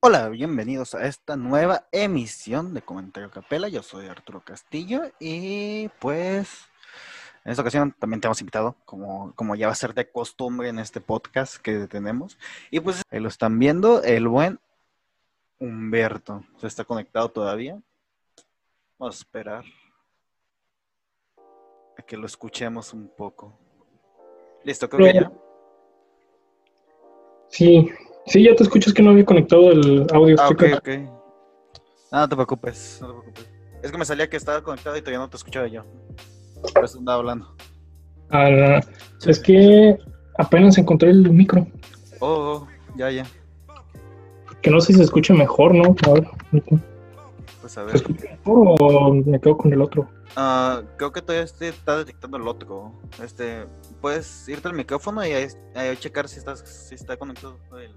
Hola, 0.00 0.28
bienvenidos 0.28 0.94
a 0.94 1.06
esta 1.06 1.34
nueva 1.34 1.88
emisión 1.90 2.72
de 2.72 2.82
Comentario 2.82 3.32
Capela. 3.32 3.66
Yo 3.66 3.82
soy 3.82 4.06
Arturo 4.06 4.40
Castillo 4.44 5.10
y 5.18 5.88
pues 5.98 6.68
en 7.44 7.50
esta 7.50 7.62
ocasión 7.62 7.92
también 7.98 8.20
te 8.20 8.28
hemos 8.28 8.40
invitado, 8.40 8.76
como, 8.84 9.34
como 9.34 9.56
ya 9.56 9.66
va 9.66 9.72
a 9.72 9.76
ser 9.76 9.94
de 9.94 10.08
costumbre 10.08 10.68
en 10.68 10.78
este 10.78 11.00
podcast 11.00 11.56
que 11.56 11.88
tenemos. 11.88 12.38
Y 12.70 12.78
pues 12.78 13.02
ahí 13.10 13.18
lo 13.18 13.26
están 13.26 13.58
viendo, 13.58 14.00
el 14.04 14.28
buen 14.28 14.60
Humberto. 15.58 16.44
¿Se 16.58 16.68
está 16.68 16.84
conectado 16.84 17.32
todavía? 17.32 17.82
Vamos 18.98 19.16
a 19.16 19.18
esperar 19.18 19.64
a 21.98 22.02
que 22.02 22.16
lo 22.16 22.26
escuchemos 22.26 22.92
un 22.92 23.08
poco. 23.08 23.58
Listo, 24.62 24.88
creo 24.88 25.12
que 25.12 25.18
ya. 25.18 25.32
Sí, 27.48 27.90
sí, 28.28 28.44
ya 28.44 28.54
te 28.54 28.62
escuchas 28.62 28.92
que 28.94 29.02
no 29.02 29.10
había 29.10 29.24
conectado 29.24 29.70
el 29.72 30.06
audio. 30.12 30.36
Ah, 30.38 30.48
ok, 30.48 30.62
ok. 30.76 30.88
Ah, 32.10 32.20
no 32.20 32.28
te 32.28 32.36
preocupes, 32.36 32.98
no 33.00 33.08
te 33.08 33.12
preocupes. 33.12 33.48
Es 33.82 33.92
que 33.92 33.98
me 33.98 34.04
salía 34.04 34.28
que 34.28 34.36
estaba 34.36 34.62
conectado 34.62 34.96
y 34.96 35.00
todavía 35.00 35.18
no 35.20 35.28
te 35.30 35.36
escuchaba 35.36 35.66
yo. 35.68 35.84
Por 36.74 36.84
eso 36.84 36.98
andaba 36.98 37.18
hablando. 37.18 37.54
Ah, 38.30 38.80
es 39.26 39.38
que 39.40 39.96
apenas 40.38 40.76
encontré 40.78 41.10
el 41.10 41.30
micro. 41.30 41.66
Oh, 42.20 42.66
oh, 42.66 42.68
ya, 42.96 43.10
ya. 43.10 43.26
Que 44.62 44.70
no 44.70 44.80
sé 44.80 44.88
si 44.92 44.98
se 44.98 45.04
escucha 45.04 45.32
mejor, 45.34 45.74
¿no? 45.74 45.94
A 46.06 46.12
ver, 46.14 46.26
Pues 47.60 47.78
a 47.78 47.82
¿se 47.82 47.86
ver. 47.86 47.94
escucha 47.96 48.24
mejor 48.30 48.76
o 48.80 49.14
me 49.14 49.40
quedo 49.40 49.56
con 49.56 49.72
el 49.72 49.80
otro? 49.80 50.08
Ah, 50.34 50.82
creo 50.96 51.12
que 51.12 51.22
todavía 51.22 51.44
este 51.44 51.68
está 51.68 51.96
detectando 51.98 52.36
el 52.36 52.48
otro. 52.48 52.92
Este, 53.22 53.64
puedes 54.00 54.48
irte 54.48 54.66
al 54.68 54.74
micrófono 54.74 55.24
y 55.24 55.32
ahí, 55.32 55.46
ahí 55.74 55.96
checar 55.96 56.28
si 56.28 56.38
estás, 56.38 56.60
si 56.88 56.94
está 56.96 57.16
conectado. 57.16 57.56
el- 57.80 57.94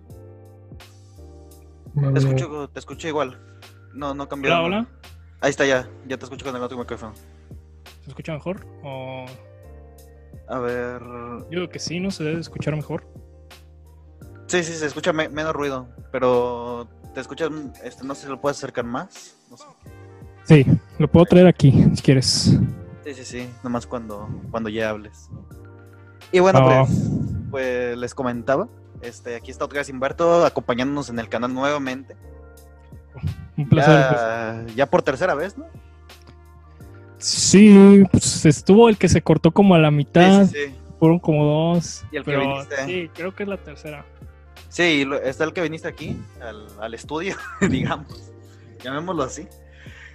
Te 1.96 2.20
escucho, 2.20 2.70
te 2.70 2.80
escucho 2.80 3.08
igual. 3.08 3.40
No, 3.94 4.14
no 4.14 4.28
cambió. 4.30 4.52
Hola, 4.52 4.62
hola. 4.64 4.88
Ahí 5.42 5.50
está 5.50 5.66
ya, 5.66 5.90
ya 6.08 6.18
te 6.18 6.24
escucho 6.26 6.46
con 6.46 6.56
el 6.56 6.62
otro 6.62 6.78
micrófono. 6.78 7.14
¿Se 8.04 8.10
escucha 8.10 8.34
mejor? 8.34 8.66
O... 8.84 9.26
A 10.48 10.60
ver. 10.60 11.02
Yo 11.50 11.60
digo 11.62 11.70
que 11.70 11.80
sí, 11.80 12.00
¿no? 12.00 12.12
Se 12.12 12.24
debe 12.24 12.40
escuchar 12.40 12.76
mejor. 12.76 13.06
Sí, 14.48 14.64
sí, 14.64 14.74
se 14.74 14.86
escucha 14.86 15.14
me- 15.14 15.30
menos 15.30 15.54
ruido, 15.54 15.88
pero 16.12 16.88
te 17.14 17.22
escuchas, 17.22 17.50
este, 17.84 18.04
no 18.06 18.16
sé 18.16 18.24
si 18.24 18.28
lo 18.30 18.42
puedes 18.42 18.58
acercar 18.58 18.84
más. 18.86 19.38
No 19.50 19.58
sé. 19.58 19.64
Sí, 20.44 20.66
lo 20.98 21.08
puedo 21.10 21.26
traer 21.26 21.48
aquí, 21.48 21.72
si 21.96 22.02
quieres. 22.02 22.60
Sí, 23.06 23.14
sí, 23.14 23.24
sí, 23.26 23.50
nomás 23.64 23.88
cuando, 23.88 24.28
cuando 24.52 24.70
ya 24.70 24.90
hables. 24.90 25.30
Y 26.34 26.40
bueno, 26.40 26.64
pues, 26.66 27.10
pues 27.50 27.98
les 27.98 28.14
comentaba, 28.14 28.68
este, 29.02 29.36
aquí 29.36 29.52
está 29.52 29.66
otra 29.66 29.80
vez 29.80 29.90
Humberto 29.90 30.46
acompañándonos 30.46 31.10
en 31.10 31.20
el 31.20 31.30
canal 31.30 31.54
nuevamente. 31.54 32.16
Un 33.58 33.68
placer. 33.70 33.94
Ya, 33.96 34.66
ya 34.76 34.86
por 34.86 35.02
tercera 35.02 35.36
vez, 35.36 35.58
¿no? 35.58 35.66
Sí, 37.18 38.04
pues 38.12 38.46
estuvo 38.46 38.90
el 38.90 38.98
que 38.98 39.08
se 39.08 39.22
cortó 39.22 39.52
como 39.52 39.76
a 39.76 39.80
la 39.80 39.92
mitad. 39.92 40.46
Sí, 40.48 40.54
sí, 40.54 40.68
sí. 40.72 40.76
Fueron 41.00 41.20
como 41.20 41.46
dos. 41.46 42.04
Y 42.12 42.18
el 42.18 42.24
que 42.24 42.38
viniste. 42.38 42.86
sí, 42.86 43.10
creo 43.14 43.36
que 43.36 43.44
es 43.44 43.50
la 43.50 43.58
tercera. 43.58 44.06
Sí, 44.70 45.06
está 45.24 45.44
el 45.44 45.54
que 45.54 45.62
viniste 45.62 45.88
aquí, 45.88 46.18
al, 46.42 46.68
al 46.80 46.94
estudio, 46.94 47.36
digamos. 47.70 48.32
Llamémoslo 48.84 49.24
así. 49.24 49.48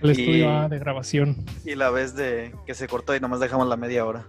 El 0.02 0.08
Y- 0.10 0.12
estudio 0.12 0.50
ah, 0.50 0.68
de 0.68 0.78
grabación. 0.78 1.44
Y 1.64 1.74
la 1.74 1.90
vez 1.90 2.14
de 2.14 2.54
que 2.66 2.74
se 2.74 2.88
cortó 2.88 3.14
y 3.14 3.20
nomás 3.20 3.40
dejamos 3.40 3.68
la 3.68 3.76
media 3.76 4.04
hora. 4.04 4.24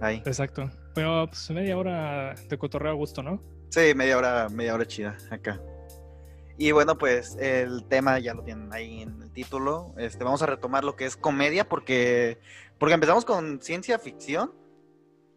Ahí. 0.00 0.22
Exacto. 0.24 0.70
Pero 0.94 1.26
pues 1.28 1.50
media 1.50 1.76
hora 1.76 2.34
de 2.48 2.58
cotorreo 2.58 2.92
a 2.92 2.94
gusto, 2.94 3.22
¿no? 3.22 3.42
Sí, 3.70 3.94
media 3.94 4.18
hora, 4.18 4.48
media 4.50 4.74
hora 4.74 4.86
chida 4.86 5.16
acá. 5.30 5.60
Y 6.58 6.72
bueno, 6.72 6.98
pues 6.98 7.36
el 7.40 7.84
tema 7.88 8.18
ya 8.18 8.34
lo 8.34 8.42
tienen 8.42 8.70
ahí 8.72 9.00
en 9.02 9.22
el 9.22 9.32
título. 9.32 9.94
Este, 9.96 10.24
vamos 10.24 10.42
a 10.42 10.46
retomar 10.46 10.84
lo 10.84 10.94
que 10.94 11.06
es 11.06 11.16
comedia 11.16 11.66
porque, 11.66 12.38
porque 12.78 12.94
empezamos 12.94 13.24
con 13.24 13.60
ciencia 13.62 13.98
ficción. 13.98 14.52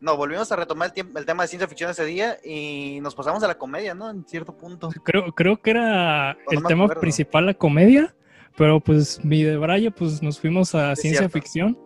No, 0.01 0.17
volvimos 0.17 0.51
a 0.51 0.57
retomar 0.57 0.89
el, 0.89 0.93
tiemp- 0.93 1.17
el 1.17 1.25
tema 1.25 1.43
de 1.43 1.47
ciencia 1.47 1.67
ficción 1.69 1.89
ese 1.91 2.03
día 2.03 2.37
y 2.43 2.99
nos 3.01 3.15
pasamos 3.15 3.41
a 3.43 3.47
la 3.47 3.57
comedia, 3.57 3.93
¿no? 3.95 4.09
En 4.09 4.25
cierto 4.27 4.57
punto. 4.57 4.89
Creo, 5.05 5.33
creo 5.33 5.61
que 5.61 5.71
era 5.71 6.33
No 6.33 6.39
el 6.51 6.59
me 6.61 6.67
tema 6.67 6.83
acuerdo. 6.83 6.99
principal 7.01 7.45
la 7.45 7.53
comedia. 7.53 8.13
Pero 8.57 8.79
pues 8.81 9.23
mi 9.23 9.41
de 9.43 9.57
Braille, 9.57 9.89
pues 9.91 10.21
nos 10.21 10.39
fuimos 10.39 10.75
a 10.75 10.95
ciencia 10.95 11.21
cierto. 11.21 11.33
ficción. 11.39 11.79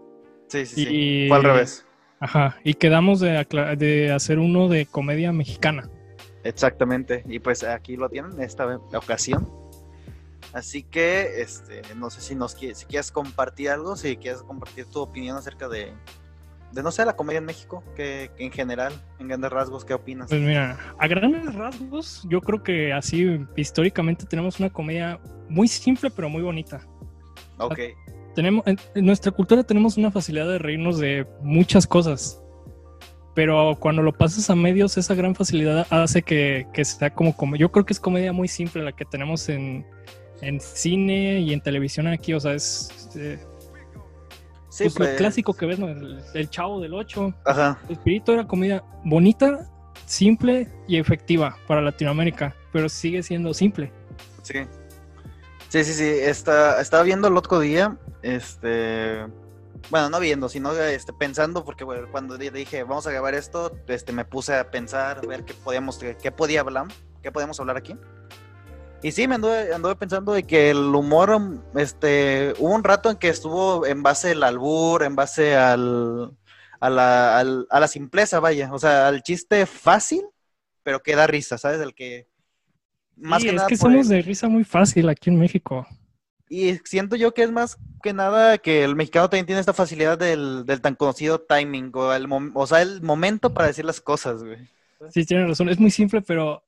Sí, 0.48 0.66
sí, 0.66 0.76
sí. 0.86 0.88
Y- 0.90 1.28
Fue 1.28 1.38
al 1.38 1.44
revés. 1.44 1.86
Ajá, 2.20 2.58
y 2.64 2.74
quedamos 2.74 3.20
de, 3.20 3.46
de 3.78 4.12
hacer 4.12 4.40
uno 4.40 4.68
de 4.68 4.88
comedia 4.88 5.32
mexicana. 5.32 5.90
Exactamente. 6.44 7.24
Y 7.28 7.40
pues 7.40 7.64
aquí 7.64 7.98
lo 7.98 8.10
tienen, 8.10 8.40
esta 8.42 8.80
ocasión. 8.94 9.48
Así 10.54 10.84
que, 10.84 11.42
este, 11.42 11.82
no 11.96 12.10
sé 12.10 12.22
si 12.22 12.36
nos 12.36 12.54
si 12.54 12.86
quieres 12.86 13.12
compartir 13.12 13.70
algo, 13.70 13.96
si 13.96 14.18
quieres 14.18 14.42
compartir 14.42 14.86
tu 14.86 15.02
opinión 15.02 15.38
acerca 15.38 15.68
de, 15.68 15.94
de 16.72 16.84
no 16.84 16.92
sé, 16.92 17.06
la 17.06 17.16
comedia 17.16 17.40
en 17.40 17.46
México, 17.46 17.84
que, 17.96 18.32
que 18.38 18.46
en 18.46 18.52
general, 18.52 18.94
en 19.20 19.28
grandes 19.28 19.52
rasgos, 19.52 19.84
¿qué 19.84 19.94
opinas? 19.94 20.30
Pues 20.30 20.42
mira, 20.42 20.78
a 20.98 21.08
grandes 21.08 21.54
rasgos, 21.54 22.26
yo 22.30 22.42
creo 22.42 22.64
que 22.64 22.94
así 22.94 23.46
históricamente 23.56 24.26
tenemos 24.26 24.60
una 24.60 24.70
comedia 24.70 25.20
muy 25.50 25.68
simple 25.68 26.10
pero 26.10 26.30
muy 26.30 26.42
bonita. 26.42 26.82
Ok, 27.58 27.80
Tenemos, 28.36 28.66
en, 28.68 28.78
en 28.96 29.06
nuestra 29.06 29.32
cultura 29.32 29.64
tenemos 29.64 29.98
una 29.98 30.12
facilidad 30.12 30.48
de 30.48 30.60
reírnos 30.60 31.00
de 31.00 31.28
muchas 31.42 31.88
cosas. 31.88 32.42
Pero 33.38 33.78
cuando 33.80 34.02
lo 34.02 34.14
pasas 34.14 34.50
a 34.50 34.56
medios, 34.56 34.98
esa 34.98 35.14
gran 35.14 35.36
facilidad 35.36 35.86
hace 35.92 36.24
que, 36.24 36.66
que 36.74 36.84
sea 36.84 37.14
como, 37.14 37.38
como. 37.38 37.56
Yo 37.56 37.72
creo 37.72 37.86
que 37.86 37.94
es 37.94 38.00
comedia 38.00 38.34
muy 38.34 38.48
simple 38.48 38.82
la 38.82 38.94
que 38.94 39.06
tenemos 39.06 39.48
en, 39.48 39.86
en 40.42 40.60
cine 40.60 41.42
y 41.42 41.54
en 41.54 41.62
televisión 41.62 42.08
aquí. 42.08 42.34
O 42.34 42.40
sea, 42.40 42.56
es 42.56 43.12
eh, 43.16 43.38
sí, 44.70 44.86
pues, 44.86 44.96
pues, 44.96 45.12
lo 45.12 45.16
clásico 45.18 45.54
que 45.54 45.68
ves, 45.68 45.78
¿no? 45.78 45.88
El, 45.88 46.20
el 46.34 46.50
chavo 46.50 46.82
del 46.82 46.96
8. 46.96 47.32
Ajá, 47.46 47.80
El 47.88 47.92
Espíritu 47.98 48.32
era 48.32 48.48
comedia 48.48 48.84
bonita, 49.06 49.70
simple 50.08 50.68
y 50.88 50.98
efectiva 50.98 51.58
para 51.68 51.80
Latinoamérica, 51.84 52.56
pero 52.74 52.90
sigue 52.90 53.22
siendo 53.22 53.54
simple. 53.54 53.92
sí. 54.42 54.62
Sí, 55.70 55.84
sí, 55.84 55.94
sí, 55.94 56.06
está, 56.06 56.82
estaba 56.82 57.04
viendo 57.04 57.28
el 57.28 57.36
otro 57.36 57.60
día, 57.60 57.98
este, 58.24 59.26
bueno, 59.90 60.10
no 60.10 60.20
viendo, 60.20 60.50
sino 60.50 60.72
este, 60.74 61.14
pensando, 61.14 61.64
porque 61.64 61.84
bueno, 61.84 62.08
cuando 62.12 62.38
di- 62.38 62.50
dije, 62.50 62.84
vamos 62.84 63.08
a 63.08 63.12
grabar 63.12 63.36
esto, 63.36 63.72
este, 63.88 64.12
me 64.12 64.26
puse 64.26 64.54
a 64.56 64.70
pensar, 64.70 65.26
ver 65.26 65.44
qué 65.46 65.54
podíamos, 65.54 65.98
qué 66.00 66.32
podía 66.32 66.62
hablar, 66.62 66.88
qué 67.24 67.32
podíamos 67.32 67.60
hablar 67.60 67.78
aquí. 67.78 67.96
Y 69.02 69.12
sí, 69.12 69.28
me 69.28 69.36
anduve, 69.36 69.74
anduve 69.74 69.96
pensando 69.96 70.34
de 70.34 70.44
que 70.44 70.72
el 70.72 70.78
humor, 70.96 71.40
este, 71.76 72.54
hubo 72.58 72.74
un 72.74 72.84
rato 72.84 73.10
en 73.12 73.18
que 73.18 73.30
estuvo 73.30 73.86
en 73.86 74.02
base 74.04 74.32
al 74.32 74.44
albur, 74.44 75.04
en 75.04 75.16
base 75.16 75.56
al, 75.56 76.36
a 76.80 76.90
la, 76.90 77.38
al- 77.40 77.68
a 77.70 77.80
la 77.80 77.88
simpleza, 77.88 78.40
vaya, 78.40 78.74
o 78.74 78.80
sea, 78.80 79.08
al 79.08 79.22
chiste 79.22 79.66
fácil, 79.68 80.24
pero 80.84 81.02
que 81.04 81.16
da 81.16 81.28
risa, 81.28 81.58
¿sabes? 81.58 81.80
El 81.80 81.94
que... 81.94 82.28
Más 83.16 83.42
Sí, 83.42 83.46
que 83.46 83.50
es 83.52 83.56
nada 83.56 83.68
que 83.68 83.78
somos 83.78 84.10
el- 84.10 84.18
de 84.18 84.22
risa 84.22 84.48
muy 84.48 84.64
fácil 84.64 85.10
aquí 85.10 85.30
en 85.30 85.40
México. 85.40 85.88
Y 86.50 86.76
siento 86.86 87.16
yo 87.16 87.34
que 87.34 87.44
es 87.44 87.52
más 87.52 87.78
que 88.02 88.14
nada 88.14 88.58
que 88.58 88.84
el 88.84 88.96
mexicano 88.96 89.30
también 89.30 89.46
tiene 89.46 89.60
esta 89.60 89.74
facilidad 89.74 90.18
del, 90.18 90.66
del 90.66 90.82
tan 90.82 90.96
conocido 90.96 91.40
timing, 91.40 91.92
o, 91.94 92.14
el 92.14 92.28
o 92.54 92.68
sea, 92.68 92.82
el 92.82 93.02
momento 93.02 93.54
para 93.54 93.68
decir 93.68 93.86
las 93.86 94.02
cosas, 94.02 94.44
güey. 94.44 94.58
Sí, 95.12 95.26
tienes 95.26 95.48
razón, 95.48 95.70
es 95.70 95.80
muy 95.80 95.92
simple, 95.92 96.22
pero 96.22 96.64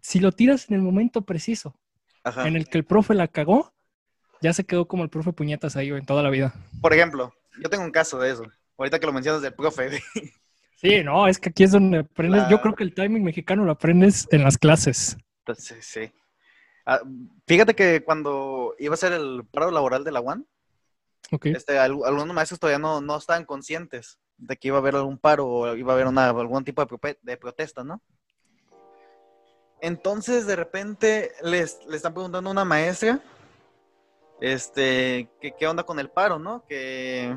si 0.00 0.20
lo 0.20 0.32
tiras 0.32 0.68
en 0.68 0.76
el 0.76 0.82
momento 0.82 1.22
preciso, 1.22 1.74
Ajá. 2.22 2.46
en 2.46 2.56
el 2.56 2.68
que 2.68 2.78
el 2.78 2.84
profe 2.84 3.14
la 3.14 3.28
cagó, 3.28 3.72
ya 4.42 4.52
se 4.52 4.64
quedó 4.64 4.86
como 4.86 5.02
el 5.02 5.10
profe 5.10 5.32
puñetas 5.32 5.76
ahí, 5.76 5.88
güey, 5.90 6.00
en 6.00 6.06
toda 6.06 6.22
la 6.22 6.30
vida. 6.30 6.54
Por 6.80 6.92
ejemplo, 6.92 7.34
yo 7.62 7.70
tengo 7.70 7.84
un 7.84 7.90
caso 7.90 8.18
de 8.18 8.30
eso. 8.30 8.44
Ahorita 8.76 8.98
que 8.98 9.06
lo 9.06 9.12
mencionas 9.12 9.42
del 9.42 9.54
profe, 9.54 9.88
güey. 9.88 10.00
Sí, 10.76 11.02
no, 11.02 11.26
es 11.28 11.38
que 11.38 11.48
aquí 11.48 11.64
es 11.64 11.72
donde 11.72 12.00
aprendes. 12.00 12.42
Yo 12.50 12.60
creo 12.60 12.74
que 12.74 12.84
el 12.84 12.92
timing 12.92 13.24
mexicano 13.24 13.64
lo 13.64 13.72
aprendes 13.72 14.28
en 14.30 14.42
las 14.42 14.58
clases. 14.58 15.16
Entonces, 15.38 15.82
sí. 15.86 16.12
Ah, 16.86 17.00
fíjate 17.46 17.74
que 17.74 18.04
cuando 18.04 18.74
iba 18.78 18.94
a 18.94 18.98
ser 18.98 19.12
el 19.12 19.44
paro 19.50 19.70
laboral 19.70 20.04
de 20.04 20.12
la 20.12 20.20
UAN, 20.20 20.46
este, 21.54 21.78
al- 21.78 22.04
algunos 22.04 22.34
maestros 22.34 22.60
todavía 22.60 22.78
no, 22.78 23.00
no 23.00 23.16
estaban 23.16 23.44
conscientes 23.44 24.18
de 24.36 24.56
que 24.56 24.68
iba 24.68 24.76
a 24.76 24.80
haber 24.80 24.96
algún 24.96 25.18
paro 25.18 25.46
o 25.46 25.74
iba 25.76 25.92
a 25.92 25.94
haber 25.94 26.06
una, 26.06 26.28
algún 26.28 26.64
tipo 26.64 26.84
de, 27.22 27.36
protesta, 27.36 27.84
¿no? 27.84 28.02
Entonces, 29.80 30.46
de 30.46 30.56
repente, 30.56 31.32
les, 31.42 31.84
le 31.86 31.96
están 31.96 32.14
preguntando 32.14 32.48
a 32.48 32.52
una 32.52 32.64
maestra, 32.64 33.20
este, 34.40 35.30
que 35.40 35.54
qué 35.58 35.66
onda 35.66 35.84
con 35.84 35.98
el 35.98 36.10
paro, 36.10 36.38
¿no? 36.38 36.64
Que, 36.66 37.36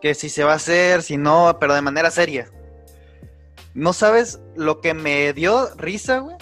que 0.00 0.14
si 0.14 0.28
se 0.28 0.44
va 0.44 0.52
a 0.52 0.56
hacer, 0.56 1.02
si 1.02 1.16
no, 1.16 1.56
pero 1.60 1.74
de 1.74 1.82
manera 1.82 2.10
seria. 2.10 2.50
No 3.74 3.92
sabes 3.92 4.40
lo 4.56 4.80
que 4.80 4.94
me 4.94 5.32
dio 5.32 5.72
risa, 5.76 6.18
güey. 6.18 6.36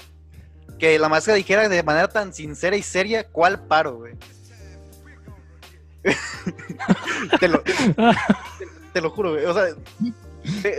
Que 0.79 0.99
la 0.99 1.09
maestra 1.09 1.35
dijera 1.35 1.69
de 1.69 1.83
manera 1.83 2.09
tan 2.09 2.33
sincera 2.33 2.77
y 2.77 2.83
seria 2.83 3.25
cuál 3.27 3.61
paro, 3.61 3.97
güey. 3.99 4.15
te, 7.41 7.49
lo, 7.49 7.61
te, 7.61 7.73
te 8.93 9.01
lo 9.01 9.11
juro, 9.11 9.33
güey. 9.33 9.45
O 9.45 9.55
sea, 9.55 9.65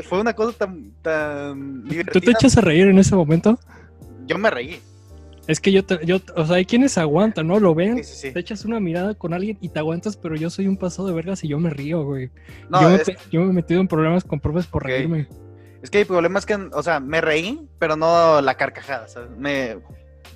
fue- 0.07 0.19
una 0.21 0.33
cosa 0.33 0.57
tan, 0.57 0.91
tan 1.01 1.83
¿Tú 2.11 2.19
te 2.21 2.31
echas 2.31 2.57
a 2.57 2.61
reír 2.61 2.87
en 2.87 2.97
ese 2.99 3.15
momento? 3.15 3.59
Yo 4.25 4.37
me 4.37 4.49
reí. 4.49 4.79
Es 5.47 5.59
que 5.59 5.71
yo, 5.71 5.83
te- 5.83 6.05
yo, 6.05 6.17
o 6.35 6.45
sea, 6.45 6.57
hay 6.57 6.65
quienes 6.65 6.97
aguantan, 6.97 7.47
¿no? 7.47 7.59
Lo 7.59 7.73
ven, 7.73 7.97
Sí, 7.97 8.03
sí, 8.03 8.27
sí. 8.27 8.31
te 8.33 8.39
echas 8.39 8.65
una 8.65 8.79
mirada 8.79 9.15
con 9.15 9.33
alguien 9.33 9.57
y 9.61 9.69
te 9.69 9.79
aguantas, 9.79 10.15
pero 10.15 10.35
yo 10.35 10.49
soy 10.51 10.67
un 10.67 10.77
pasado 10.77 11.07
de 11.07 11.13
vergas 11.15 11.43
y 11.43 11.47
yo 11.47 11.59
me 11.59 11.71
río, 11.71 12.03
güey. 12.03 12.29
No, 12.69 12.81
yo, 12.83 12.89
me, 12.89 12.95
es, 12.95 13.03
pe- 13.03 13.17
yo 13.31 13.41
me 13.41 13.49
he 13.49 13.53
metido 13.53 13.81
en 13.81 13.87
problemas 13.87 14.23
con 14.23 14.39
profes 14.39 14.67
por 14.67 14.83
reírme. 14.85 15.27
Es 15.81 15.89
que 15.89 16.01
el 16.01 16.07
problema 16.07 16.39
es 16.39 16.45
que, 16.45 16.55
o 16.55 16.83
sea, 16.83 16.99
me 16.99 17.21
reí, 17.21 17.67
pero 17.79 17.95
no 17.95 18.41
la 18.41 18.55
carcajada, 18.55 19.07
¿sabes? 19.07 19.29
Me, 19.37 19.77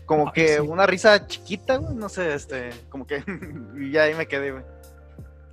como 0.05 0.27
Ay, 0.27 0.33
que 0.33 0.47
sí. 0.55 0.59
una 0.59 0.85
risa 0.85 1.27
chiquita, 1.27 1.77
güey, 1.77 1.95
no 1.95 2.09
sé, 2.09 2.33
este, 2.33 2.69
como 2.89 3.05
que, 3.07 3.23
y 3.79 3.91
ya 3.91 4.03
ahí 4.03 4.13
me 4.15 4.27
quedé, 4.27 4.51
güey. 4.51 4.63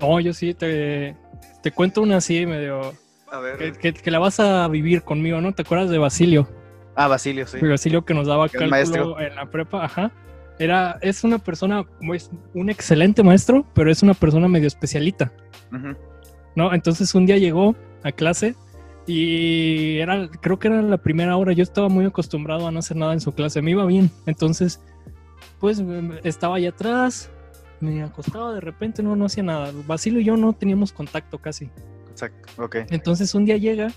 No, 0.01 0.19
yo 0.21 0.33
sí, 0.33 0.55
te, 0.55 1.17
te 1.63 1.71
cuento 1.73 2.01
una 2.03 2.17
así 2.19 2.47
medio... 2.47 2.95
A 3.33 3.39
ver. 3.39 3.57
Que, 3.59 3.73
que- 3.73 3.93
que 3.93 4.11
la 4.11 4.19
vas 4.19 4.41
a 4.41 4.67
vivir 4.69 5.03
conmigo, 5.03 5.41
¿no? 5.41 5.53
¿Te 5.55 5.63
acuerdas 5.63 5.89
de 5.91 5.99
Basilio? 5.99 6.49
Ah, 6.97 7.07
Basilio, 7.07 7.47
sí. 7.47 7.59
Basilio 7.61 8.05
que 8.05 8.13
nos 8.15 8.27
daba 8.27 8.47
es 8.47 8.53
cálculo 8.53 8.71
maestro. 8.71 9.21
en 9.21 9.35
la 9.37 9.47
prepa, 9.51 9.85
ajá. 9.85 10.11
Era, 10.59 10.99
es 11.01 11.23
una 11.23 11.39
persona, 11.39 11.85
es 12.13 12.29
un 12.55 12.69
excelente 12.71 13.23
maestro, 13.23 13.65
pero 13.73 13.91
es 13.91 14.03
una 14.03 14.15
persona 14.15 14.49
medio 14.49 14.67
especialita. 14.67 15.33
¿no? 16.57 16.75
Entonces 16.75 17.15
un 17.15 17.27
día 17.27 17.39
llegó 17.39 17.75
a 18.03 18.11
clase 18.13 18.55
y 19.07 19.99
era, 19.99 20.29
creo 20.29 20.59
que 20.59 20.69
era 20.69 20.83
la 20.83 20.99
primera 20.99 21.37
hora, 21.37 21.53
yo 21.53 21.63
estaba 21.63 21.89
muy 21.89 22.05
acostumbrado 22.05 22.67
a 22.67 22.71
no 22.71 22.79
hacer 22.79 22.97
nada 22.97 23.13
en 23.13 23.21
su 23.21 23.33
clase, 23.33 23.63
me 23.63 23.73
iba 23.73 23.85
bien, 23.87 24.11
entonces 24.27 24.81
pues 25.59 25.83
estaba 26.25 26.57
allá 26.57 26.71
atrás, 26.71 27.31
me 27.81 28.03
acostaba 28.03 28.55
de 28.55 28.61
repente, 28.61 29.03
no, 29.03 29.17
no 29.17 29.27
hacía 29.27 29.43
nada, 29.43 29.73
Basilio 29.87 30.21
y 30.21 30.25
yo 30.25 30.37
no 30.37 30.53
teníamos 30.53 30.93
contacto 30.93 31.39
casi, 31.39 31.71
Exacto, 32.11 32.63
ok. 32.63 32.77
entonces 32.91 33.35
un 33.35 33.45
día 33.45 33.57
llega, 33.57 33.93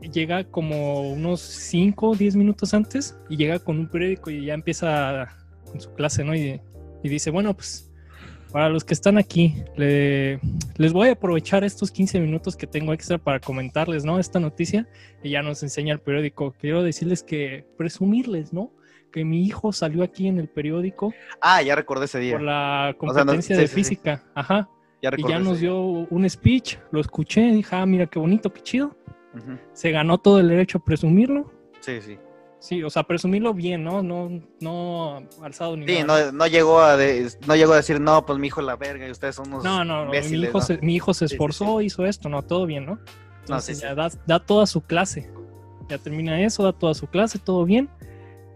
llega 0.00 0.44
como 0.44 1.12
unos 1.12 1.40
5 1.40 2.10
o 2.10 2.14
10 2.16 2.36
minutos 2.36 2.74
antes 2.74 3.16
y 3.28 3.36
llega 3.36 3.58
con 3.58 3.78
un 3.78 3.88
periódico 3.88 4.30
y 4.30 4.46
ya 4.46 4.54
empieza 4.54 5.28
con 5.70 5.80
su 5.80 5.92
clase, 5.94 6.24
¿no? 6.24 6.34
Y, 6.34 6.60
y 7.04 7.08
dice, 7.08 7.30
bueno, 7.30 7.54
pues 7.54 7.91
para 8.52 8.68
los 8.68 8.84
que 8.84 8.94
están 8.94 9.18
aquí, 9.18 9.54
le- 9.76 10.38
les 10.76 10.92
voy 10.92 11.08
a 11.08 11.12
aprovechar 11.12 11.64
estos 11.64 11.90
15 11.90 12.20
minutos 12.20 12.56
que 12.56 12.66
tengo 12.66 12.92
extra 12.92 13.18
para 13.18 13.40
comentarles, 13.40 14.04
¿no? 14.04 14.18
Esta 14.18 14.38
noticia 14.40 14.86
y 15.22 15.30
ya 15.30 15.42
nos 15.42 15.62
enseña 15.62 15.92
el 15.94 16.00
periódico. 16.00 16.54
Quiero 16.60 16.82
decirles 16.82 17.22
que, 17.22 17.64
presumirles, 17.78 18.52
¿no? 18.52 18.70
Que 19.10 19.24
mi 19.24 19.44
hijo 19.44 19.72
salió 19.72 20.02
aquí 20.04 20.26
en 20.28 20.38
el 20.38 20.48
periódico 20.48 21.12
Ah, 21.40 21.62
ya 21.62 21.74
recordé 21.74 22.04
ese 22.06 22.18
día. 22.18 22.32
por 22.34 22.42
la 22.42 22.94
O 22.98 23.12
sea, 23.12 23.24
no- 23.24 23.32
competencia 23.32 23.56
sí, 23.56 23.62
de 23.62 23.68
sí, 23.68 23.74
sí. 23.74 23.80
física. 23.80 24.24
Ajá. 24.34 24.68
Ya 25.02 25.10
Y 25.16 25.28
ya 25.28 25.38
nos 25.40 25.58
dio 25.58 25.80
un 25.80 26.28
speech, 26.30 26.76
lo 26.92 27.00
escuché, 27.00 27.40
dije, 27.50 27.74
ah, 27.74 27.84
mira 27.86 28.06
qué 28.06 28.18
bonito, 28.20 28.52
qué 28.52 28.60
chido. 28.62 28.96
Ujú. 29.34 29.58
Se 29.72 29.90
ganó 29.90 30.18
todo 30.18 30.38
el 30.38 30.48
derecho 30.48 30.78
a 30.78 30.84
presumirlo. 30.84 31.50
Sí, 31.80 32.00
sí. 32.00 32.16
Sí, 32.62 32.80
o 32.84 32.90
sea, 32.90 33.02
presumirlo 33.02 33.52
bien, 33.54 33.82
¿no? 33.82 34.04
No, 34.04 34.30
no 34.60 35.20
alzado 35.42 35.76
ni 35.76 35.84
Sí, 35.84 36.04
nada. 36.04 36.26
no, 36.26 36.32
no 36.38 36.46
llegó 36.46 36.78
a 36.80 36.96
de- 36.96 37.28
no 37.48 37.56
llegó 37.56 37.72
a 37.72 37.76
decir, 37.76 38.00
no, 38.00 38.24
pues 38.24 38.38
mi 38.38 38.46
hijo 38.46 38.62
la 38.62 38.76
verga 38.76 39.08
y 39.08 39.10
ustedes 39.10 39.34
son 39.34 39.48
unos 39.48 39.64
No, 39.64 39.84
no, 39.84 40.04
no, 40.04 40.10
mi 40.12 40.16
imbéciles", 40.18 40.50
hijo, 40.50 40.58
¿no? 40.58 40.64
se, 40.64 40.78
mi 40.78 40.94
hijo 40.94 41.12
se 41.12 41.26
Sí, 41.26 41.30
sí, 41.30 41.34
esforzó, 41.34 41.80
hizo 41.80 42.06
esto, 42.06 42.28
no, 42.28 42.42
todo 42.42 42.64
bien, 42.66 42.86
¿no? 42.86 43.00
Entonces 43.40 43.78
sí, 43.78 43.82
ya 43.82 43.90
sí. 43.90 43.96
Da, 43.96 44.10
da 44.38 44.46
toda 44.46 44.66
su 44.66 44.80
clase. 44.80 45.28
Ya 45.88 45.98
termina 45.98 46.40
eso, 46.40 46.62
da 46.62 46.72
toda 46.72 46.94
su 46.94 47.08
clase, 47.08 47.40
todo 47.40 47.64
bien. 47.64 47.90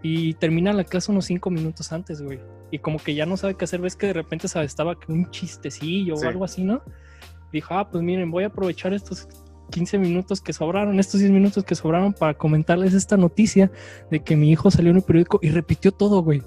Y 0.04 0.34
termina 0.34 0.72
la 0.72 0.84
clase 0.84 1.10
unos 1.10 1.24
cinco 1.24 1.50
minutos 1.50 1.90
antes, 1.90 2.22
güey. 2.22 2.38
Y 2.70 2.78
como 2.78 2.98
que 3.00 3.12
ya 3.16 3.26
no 3.26 3.36
sabe 3.36 3.54
qué 3.56 3.64
hacer, 3.64 3.80
ves 3.80 3.96
que 3.96 4.06
de 4.06 4.12
repente 4.12 4.46
se 4.46 4.62
estaba 4.62 4.96
un 5.08 5.28
chistecillo 5.32 6.16
Sí. 6.16 6.24
o 6.24 6.28
algo 6.28 6.44
así, 6.44 6.62
¿no? 6.62 6.80
Dijo, 7.52 7.74
ah, 7.74 7.90
pues 7.90 8.04
miren, 8.04 8.30
voy 8.30 8.44
a 8.44 8.48
aprovechar 8.48 8.92
estos 8.94 9.26
15 9.70 9.98
minutos 9.98 10.40
que 10.40 10.52
sobraron, 10.52 10.98
estos 11.00 11.20
10 11.20 11.32
minutos 11.32 11.64
que 11.64 11.74
sobraron 11.74 12.12
para 12.12 12.34
comentarles 12.34 12.94
esta 12.94 13.16
noticia 13.16 13.70
de 14.10 14.20
que 14.20 14.36
mi 14.36 14.50
hijo 14.50 14.70
salió 14.70 14.90
en 14.90 14.96
el 14.96 15.02
periódico 15.02 15.38
y 15.42 15.50
repitió 15.50 15.92
todo, 15.92 16.22
güey. 16.22 16.42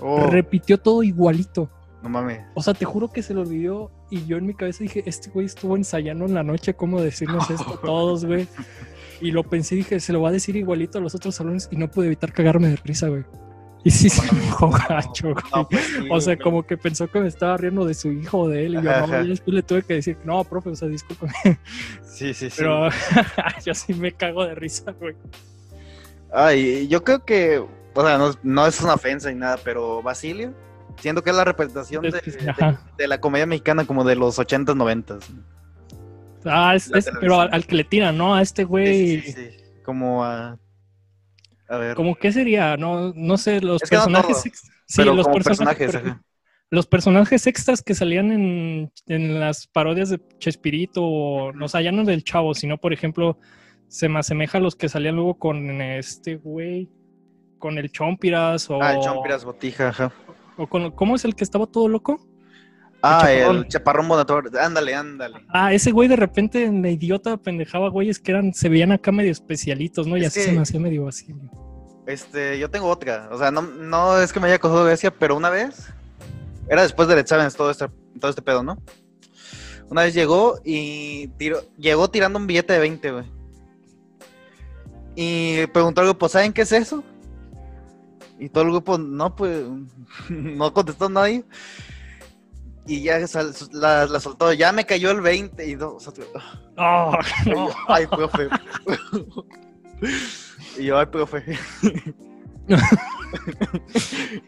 Oh, 0.00 0.26
Repitió 0.26 0.78
todo 0.78 1.02
igualito. 1.02 1.70
no 2.02 2.08
mames. 2.08 2.40
O 2.54 2.62
sea, 2.62 2.74
te 2.74 2.84
juro 2.84 3.08
que 3.10 3.22
se 3.22 3.34
lo 3.34 3.40
olvidó 3.42 3.90
y 4.10 4.24
yo 4.26 4.36
en 4.36 4.46
mi 4.46 4.54
cabeza 4.54 4.82
dije, 4.84 5.02
este 5.06 5.30
güey 5.30 5.46
estuvo 5.46 5.76
ensayando 5.76 6.24
en 6.24 6.34
la 6.34 6.42
noche 6.42 6.74
cómo 6.74 7.00
decirnos 7.00 7.50
esto 7.50 7.74
a 7.74 7.80
todos, 7.86 8.24
güey. 8.24 8.46
Y 9.20 9.32
lo 9.32 9.42
pensé 9.42 9.74
y 9.74 9.78
dije, 9.78 9.98
se 10.00 10.12
lo 10.12 10.22
va 10.22 10.28
a 10.28 10.32
decir 10.32 10.54
igualito 10.56 10.98
a 10.98 11.00
los 11.00 11.14
otros 11.14 11.34
salones 11.34 11.68
y 11.72 11.76
no 11.76 11.90
pude 11.90 12.06
evitar 12.06 12.32
cagarme 12.32 12.68
de 12.68 12.76
risa, 12.76 13.08
güey. 13.08 13.24
Y 13.84 13.90
sí 13.90 14.10
se 14.10 14.30
me 14.34 14.42
enojó 14.44 14.70
gacho, 14.70 15.32
güey. 15.32 15.44
No, 15.54 15.68
pues 15.68 15.84
sí, 15.84 16.08
O 16.10 16.20
sea, 16.20 16.34
güey. 16.34 16.44
como 16.44 16.66
que 16.66 16.76
pensó 16.76 17.08
que 17.10 17.20
me 17.20 17.28
estaba 17.28 17.56
riendo 17.56 17.84
de 17.84 17.94
su 17.94 18.10
hijo 18.12 18.40
o 18.40 18.48
de 18.48 18.66
él. 18.66 18.72
Y 18.74 18.82
yo, 18.82 18.90
Ajá, 18.90 19.06
no, 19.06 19.24
después 19.24 19.54
le 19.54 19.62
tuve 19.62 19.82
que 19.82 19.94
decir, 19.94 20.16
no, 20.24 20.42
profe, 20.44 20.70
o 20.70 20.76
sea, 20.76 20.88
discúlpame. 20.88 21.32
Sí, 22.02 22.34
sí, 22.34 22.50
sí. 22.50 22.56
Pero 22.58 22.88
yo 23.64 23.74
sí 23.74 23.94
me 23.94 24.12
cago 24.12 24.44
de 24.44 24.54
risa, 24.56 24.90
güey. 24.92 25.14
Ay, 26.32 26.88
yo 26.88 27.04
creo 27.04 27.24
que, 27.24 27.58
o 27.94 28.04
sea, 28.04 28.18
no, 28.18 28.32
no 28.42 28.66
es 28.66 28.80
una 28.80 28.94
ofensa 28.94 29.30
ni 29.30 29.36
nada, 29.38 29.58
pero 29.64 30.02
Basilio, 30.02 30.52
siento 31.00 31.22
que 31.22 31.30
es 31.30 31.36
la 31.36 31.44
representación 31.44 32.02
de, 32.02 32.10
de- 32.98 33.08
la 33.08 33.20
comedia 33.20 33.46
mexicana 33.46 33.86
como 33.86 34.04
de 34.04 34.16
los 34.16 34.38
80s, 34.38 34.66
90s. 34.74 35.22
Ah, 36.44 36.74
es, 36.74 36.90
pero 37.20 37.40
al, 37.40 37.48
al 37.52 37.66
que 37.66 37.76
le 37.76 37.84
tiran, 37.84 38.16
¿no? 38.18 38.34
A 38.34 38.42
este 38.42 38.64
güey. 38.64 39.20
Sí, 39.22 39.32
sí. 39.32 39.48
Como 39.84 40.24
a... 40.24 40.58
A 41.68 41.76
ver. 41.78 41.94
¿Cómo 41.94 42.14
qué 42.16 42.32
sería? 42.32 42.76
No, 42.76 43.12
no 43.14 43.36
sé, 43.36 43.60
los 43.60 43.82
Es 43.82 43.90
que 43.90 43.96
no 43.96 44.02
personajes. 44.04 44.36
todo, 44.36 44.46
ex- 44.46 44.62
sí, 44.86 44.94
pero 44.96 45.14
los 45.14 45.26
como 45.26 45.34
personajes. 45.36 45.78
personajes, 45.78 46.12
ajá. 46.12 46.22
los 46.70 46.86
personajes 46.86 47.46
extras 47.46 47.82
que 47.82 47.94
salían 47.94 48.32
en, 48.32 48.92
en 49.06 49.40
las 49.40 49.66
parodias 49.66 50.10
de 50.10 50.20
Chespirito, 50.38 51.02
o, 51.04 51.52
o 51.52 51.68
sea, 51.68 51.80
ya 51.82 51.92
no 51.92 52.04
del 52.04 52.24
Chavo, 52.24 52.54
sino, 52.54 52.78
por 52.78 52.92
ejemplo, 52.92 53.38
se 53.88 54.08
me 54.08 54.18
asemeja 54.18 54.58
a 54.58 54.60
los 54.60 54.76
que 54.76 54.88
salían 54.88 55.16
luego 55.16 55.38
con 55.38 55.80
este 55.80 56.36
güey, 56.36 56.90
con 57.58 57.78
el 57.78 57.90
Chompiras, 57.90 58.68
o, 58.70 58.82
Ah, 58.82 58.94
el 58.94 59.00
Chompiras 59.00 59.44
Botija, 59.44 59.88
ajá. 59.88 60.12
o 60.56 60.66
con, 60.66 60.90
¿cómo 60.92 61.16
es 61.16 61.24
el 61.24 61.34
que 61.34 61.44
estaba 61.44 61.66
todo 61.66 61.88
loco? 61.88 62.27
Ah, 63.02 63.20
Chaparrón. 63.22 63.56
el 63.58 63.68
Chaparrón 63.68 64.08
Bonator. 64.08 64.58
Ándale, 64.58 64.94
ándale. 64.94 65.36
Ah, 65.48 65.72
ese 65.72 65.92
güey 65.92 66.08
de 66.08 66.16
repente 66.16 66.64
en 66.64 66.82
la 66.82 66.90
idiota 66.90 67.36
pendejaba 67.36 67.88
güeyes 67.90 68.18
que 68.18 68.32
eran, 68.32 68.52
se 68.54 68.68
veían 68.68 68.90
acá 68.92 69.12
medio 69.12 69.30
especialitos, 69.30 70.06
¿no? 70.06 70.16
Y 70.16 70.22
Es 70.22 70.28
así 70.28 70.40
que- 70.40 70.46
se 70.46 70.52
me 70.52 70.62
hacía 70.62 70.80
medio 70.80 71.06
así. 71.06 71.34
Este, 72.06 72.58
yo 72.58 72.70
tengo 72.70 72.88
otra. 72.88 73.28
O 73.30 73.38
sea, 73.38 73.50
no, 73.50 73.62
no 73.62 74.20
es 74.20 74.32
que 74.32 74.40
me 74.40 74.48
haya 74.48 74.58
causado 74.58 74.84
gracia, 74.84 75.12
pero 75.12 75.36
una 75.36 75.50
vez, 75.50 75.88
era 76.68 76.82
después 76.82 77.06
del 77.08 77.18
examen, 77.18 77.48
todo 77.56 77.70
este, 77.70 77.86
todo 78.18 78.30
este 78.30 78.42
pedo, 78.42 78.62
¿no? 78.62 78.78
Una 79.90 80.02
vez 80.02 80.12
llegó 80.14 80.58
y 80.64 81.28
tiró, 81.38 81.60
llegó 81.78 82.08
tirando 82.10 82.38
un 82.38 82.46
billete 82.46 82.72
de 82.72 82.78
20, 82.78 83.10
güey. 83.12 83.24
Y 85.14 85.66
preguntó 85.68 86.00
al 86.00 86.08
grupo, 86.08 86.28
¿saben 86.28 86.52
qué 86.52 86.62
es 86.62 86.72
eso? 86.72 87.02
Y 88.38 88.48
todo 88.48 88.64
el 88.64 88.70
grupo, 88.70 88.98
no, 88.98 89.34
pues, 89.34 89.64
no 90.28 90.72
contestó 90.72 91.08
nadie. 91.08 91.44
Y 92.88 93.02
ya 93.02 93.24
sal- 93.26 93.52
la, 93.72 94.06
la 94.06 94.18
soltó, 94.18 94.50
ya 94.54 94.72
me 94.72 94.86
cayó 94.86 95.10
el 95.10 95.20
20. 95.20 95.68
Y 95.68 95.76
no. 95.76 95.98
ay, 97.88 98.06
profe. 98.06 98.48
y 100.78 100.84
yo, 100.84 100.98
ay, 100.98 101.06
profe. 101.06 101.44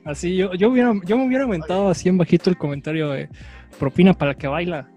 Así 0.06 0.36
yo, 0.36 0.54
yo, 0.54 0.70
hubiera, 0.70 0.92
yo 1.04 1.18
me 1.18 1.26
hubiera 1.26 1.44
aventado 1.44 1.90
así 1.90 2.08
en 2.08 2.16
bajito 2.16 2.48
el 2.48 2.56
comentario 2.56 3.10
de 3.10 3.28
propina 3.78 4.14
para 4.14 4.34
que 4.34 4.46
baila. 4.46 4.88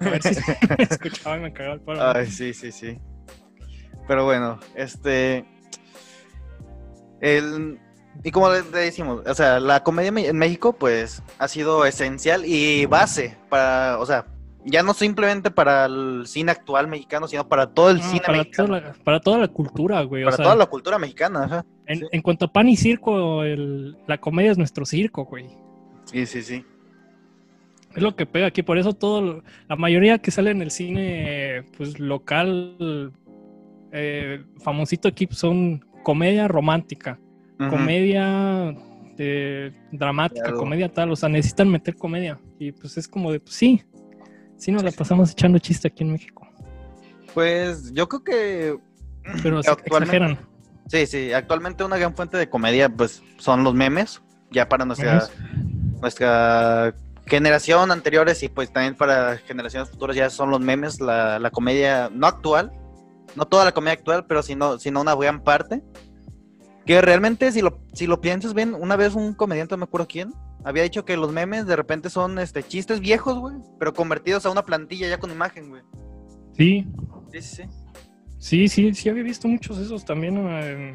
A 0.00 0.04
ver 0.04 0.22
si 0.22 0.34
se 0.34 0.56
escuchaba 0.78 1.36
y 1.38 1.40
me 1.40 1.52
cagaba 1.52 1.74
el 1.74 1.80
palo. 1.80 2.12
Ay, 2.14 2.26
sí, 2.26 2.54
sí, 2.54 2.70
sí. 2.70 2.98
Pero 4.06 4.24
bueno, 4.24 4.58
este. 4.76 5.44
El, 7.20 7.80
y 8.24 8.30
como 8.30 8.50
le, 8.50 8.62
decimos, 8.62 9.22
o 9.26 9.34
sea, 9.34 9.58
la 9.60 9.82
comedia 9.82 10.12
me- 10.12 10.26
en 10.28 10.36
México, 10.38 10.72
pues, 10.72 11.22
ha 11.38 11.48
sido 11.48 11.84
esencial 11.86 12.44
y 12.44 12.86
base 12.86 13.36
para, 13.48 13.98
o 13.98 14.06
sea, 14.06 14.26
ya 14.64 14.82
no 14.84 14.94
simplemente 14.94 15.50
para 15.50 15.86
el 15.86 16.22
cine 16.26 16.52
actual 16.52 16.86
mexicano, 16.86 17.26
sino 17.26 17.48
para 17.48 17.66
todo 17.68 17.90
el 17.90 17.98
No, 17.98 18.02
cine 18.04 18.20
Ah, 18.22 18.26
para, 18.26 18.38
mexicano. 18.38 18.68
toda 18.68 18.80
la, 18.80 18.92
para 19.04 19.20
toda 19.20 19.38
la 19.38 19.48
cultura, 19.48 20.02
güey. 20.02 20.22
o 20.22 20.26
para 20.26 20.36
sea, 20.36 20.44
toda 20.44 20.56
la 20.56 20.66
cultura 20.66 20.98
mexicana, 20.98 21.44
ajá. 21.44 21.64
en, 21.86 21.98
sí. 21.98 22.06
en 22.12 22.22
cuanto 22.22 22.44
a 22.44 22.52
pan 22.52 22.68
y 22.68 22.76
circo, 22.76 23.42
el- 23.42 23.96
la 24.06 24.18
comedia 24.18 24.52
es 24.52 24.58
nuestro 24.58 24.84
circo, 24.84 25.24
güey. 25.24 25.46
Sí, 26.04 26.26
sí, 26.26 26.42
sí. 26.42 26.64
Es 27.94 28.02
lo 28.02 28.14
que 28.16 28.24
pega 28.24 28.46
aquí. 28.46 28.62
Por 28.62 28.78
eso 28.78 28.92
todo, 28.94 29.42
la 29.68 29.76
mayoría 29.76 30.18
que 30.18 30.30
sale 30.30 30.50
en 30.50 30.62
el 30.62 30.70
cine, 30.70 31.64
pues 31.76 31.98
local, 31.98 33.12
eh, 33.92 34.44
famosito 34.62 35.08
aquí, 35.08 35.26
pues, 35.26 35.38
son 35.40 35.84
comedia 36.02 36.48
romántica, 36.48 37.18
Comedia 37.70 38.74
eh, 39.18 39.72
dramática, 39.92 40.42
Claro. 40.44 40.58
comedia 40.58 40.92
tal. 40.92 41.10
O 41.10 41.16
sea, 41.16 41.28
necesitan 41.28 41.68
meter 41.68 41.96
comedia. 41.96 42.38
Y 42.58 42.72
pues 42.72 42.96
es 42.96 43.08
como 43.08 43.32
de, 43.32 43.40
pues 43.40 43.54
sí, 43.54 43.82
sí 44.56 44.72
nos 44.72 44.82
la 44.82 44.90
pasamos 44.92 45.30
echando 45.32 45.58
chiste 45.58 45.88
aquí 45.88 46.02
en 46.04 46.12
México. 46.12 46.46
Pues 47.34 47.92
yo 47.92 48.08
creo 48.08 48.24
que. 48.24 48.78
Pero 49.42 49.60
exageran. 49.60 50.38
Sí, 50.88 51.06
sí. 51.06 51.32
Actualmente 51.32 51.84
una 51.84 51.96
gran 51.96 52.14
fuente 52.14 52.36
de 52.36 52.48
comedia, 52.50 52.88
pues, 52.88 53.22
son 53.38 53.64
los 53.64 53.74
memes. 53.74 54.22
Ya 54.50 54.68
para 54.68 54.84
nuestra, 54.84 55.28
nuestra 56.00 56.94
generación 57.26 57.90
anteriores 57.90 58.42
y 58.42 58.48
pues 58.48 58.72
también 58.72 58.94
para 58.94 59.38
generaciones 59.38 59.88
futuras 59.88 60.16
ya 60.16 60.28
son 60.28 60.50
los 60.50 60.60
memes, 60.60 61.00
la, 61.00 61.38
la 61.38 61.50
comedia 61.50 62.10
no 62.12 62.26
actual, 62.26 62.72
no 63.36 63.46
toda 63.46 63.64
la 63.64 63.72
comedia 63.72 63.94
actual, 63.94 64.26
pero 64.26 64.42
sino, 64.42 64.78
sino 64.78 65.00
una 65.00 65.14
gran 65.14 65.42
parte. 65.42 65.82
Que 66.86 67.00
realmente, 67.00 67.52
si 67.52 67.62
lo, 67.62 67.78
si 67.92 68.06
lo 68.06 68.20
piensas 68.20 68.54
bien, 68.54 68.74
una 68.74 68.96
vez 68.96 69.14
un 69.14 69.34
comediante, 69.34 69.74
no 69.74 69.78
me 69.78 69.84
acuerdo 69.84 70.08
quién, 70.08 70.32
había 70.64 70.82
dicho 70.82 71.04
que 71.04 71.16
los 71.16 71.32
memes 71.32 71.66
de 71.66 71.76
repente 71.76 72.10
son 72.10 72.38
este 72.38 72.62
chistes 72.62 73.00
viejos, 73.00 73.38
güey, 73.38 73.54
pero 73.78 73.92
convertidos 73.94 74.46
a 74.46 74.50
una 74.50 74.64
plantilla 74.64 75.08
ya 75.08 75.18
con 75.18 75.30
imagen, 75.30 75.68
güey. 75.70 75.82
Sí, 76.56 76.86
Sí, 77.32 77.40
sí, 77.40 77.56
sí. 77.56 77.62
sí, 78.38 78.68
sí, 78.68 78.94
sí 78.94 79.08
había 79.08 79.22
visto 79.22 79.48
muchos 79.48 79.78
de 79.78 79.84
esos 79.84 80.04
también. 80.04 80.36
eh, 80.48 80.94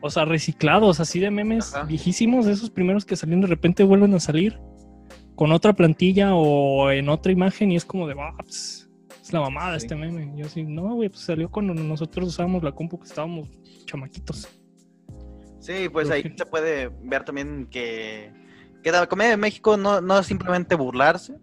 o 0.00 0.10
sea, 0.10 0.24
reciclados, 0.26 1.00
así 1.00 1.18
de 1.20 1.30
memes 1.30 1.74
Ajá. 1.74 1.84
viejísimos, 1.86 2.44
de 2.44 2.52
esos 2.52 2.70
primeros 2.70 3.04
que 3.06 3.16
salieron 3.16 3.40
de 3.42 3.46
repente 3.46 3.84
vuelven 3.84 4.12
a 4.14 4.20
salir 4.20 4.58
con 5.34 5.50
otra 5.52 5.72
plantilla 5.72 6.34
o 6.34 6.90
en 6.90 7.08
otra 7.08 7.32
imagen 7.32 7.72
y 7.72 7.76
es 7.76 7.84
como 7.86 8.06
de, 8.06 8.14
"Ah, 8.18 8.34
pues, 8.38 8.88
es 9.22 9.32
la 9.32 9.40
mamada 9.40 9.78
Sí. 9.78 9.86
este 9.86 9.96
meme. 9.96 10.32
Y 10.36 10.40
yo 10.40 10.46
así, 10.46 10.62
no, 10.62 10.94
güey, 10.94 11.08
pues 11.08 11.22
salió 11.22 11.50
cuando 11.50 11.72
nosotros 11.74 12.28
usábamos 12.28 12.62
la 12.62 12.72
compu 12.72 12.98
que 12.98 13.06
estábamos 13.06 13.48
chamaquitos. 13.94 14.48
Sí, 15.60 15.88
pues 15.88 16.10
ahí 16.10 16.26
se 16.36 16.46
puede 16.46 16.88
ver 17.02 17.24
también 17.24 17.66
que, 17.70 18.32
que 18.82 18.92
la 18.92 19.06
comedia 19.06 19.30
de 19.32 19.36
México 19.38 19.76
no, 19.76 20.00
no 20.00 20.18
es 20.18 20.26
simplemente 20.26 20.74
burlarse. 20.74 21.38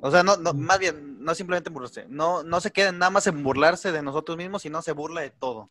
O 0.00 0.10
sea, 0.10 0.22
no, 0.22 0.36
no, 0.36 0.52
Mm. 0.52 0.58
más 0.58 0.78
bien, 0.78 1.18
no 1.22 1.32
es 1.32 1.38
simplemente 1.38 1.70
burlarse. 1.70 2.06
No, 2.08 2.42
no 2.42 2.60
se 2.60 2.70
queda 2.70 2.92
nada 2.92 3.10
más 3.10 3.26
en 3.26 3.42
burlarse 3.42 3.92
de 3.92 4.02
nosotros 4.02 4.36
mismos, 4.36 4.62
sino 4.62 4.82
se 4.82 4.92
burla 4.92 5.22
de 5.22 5.30
todo. 5.30 5.70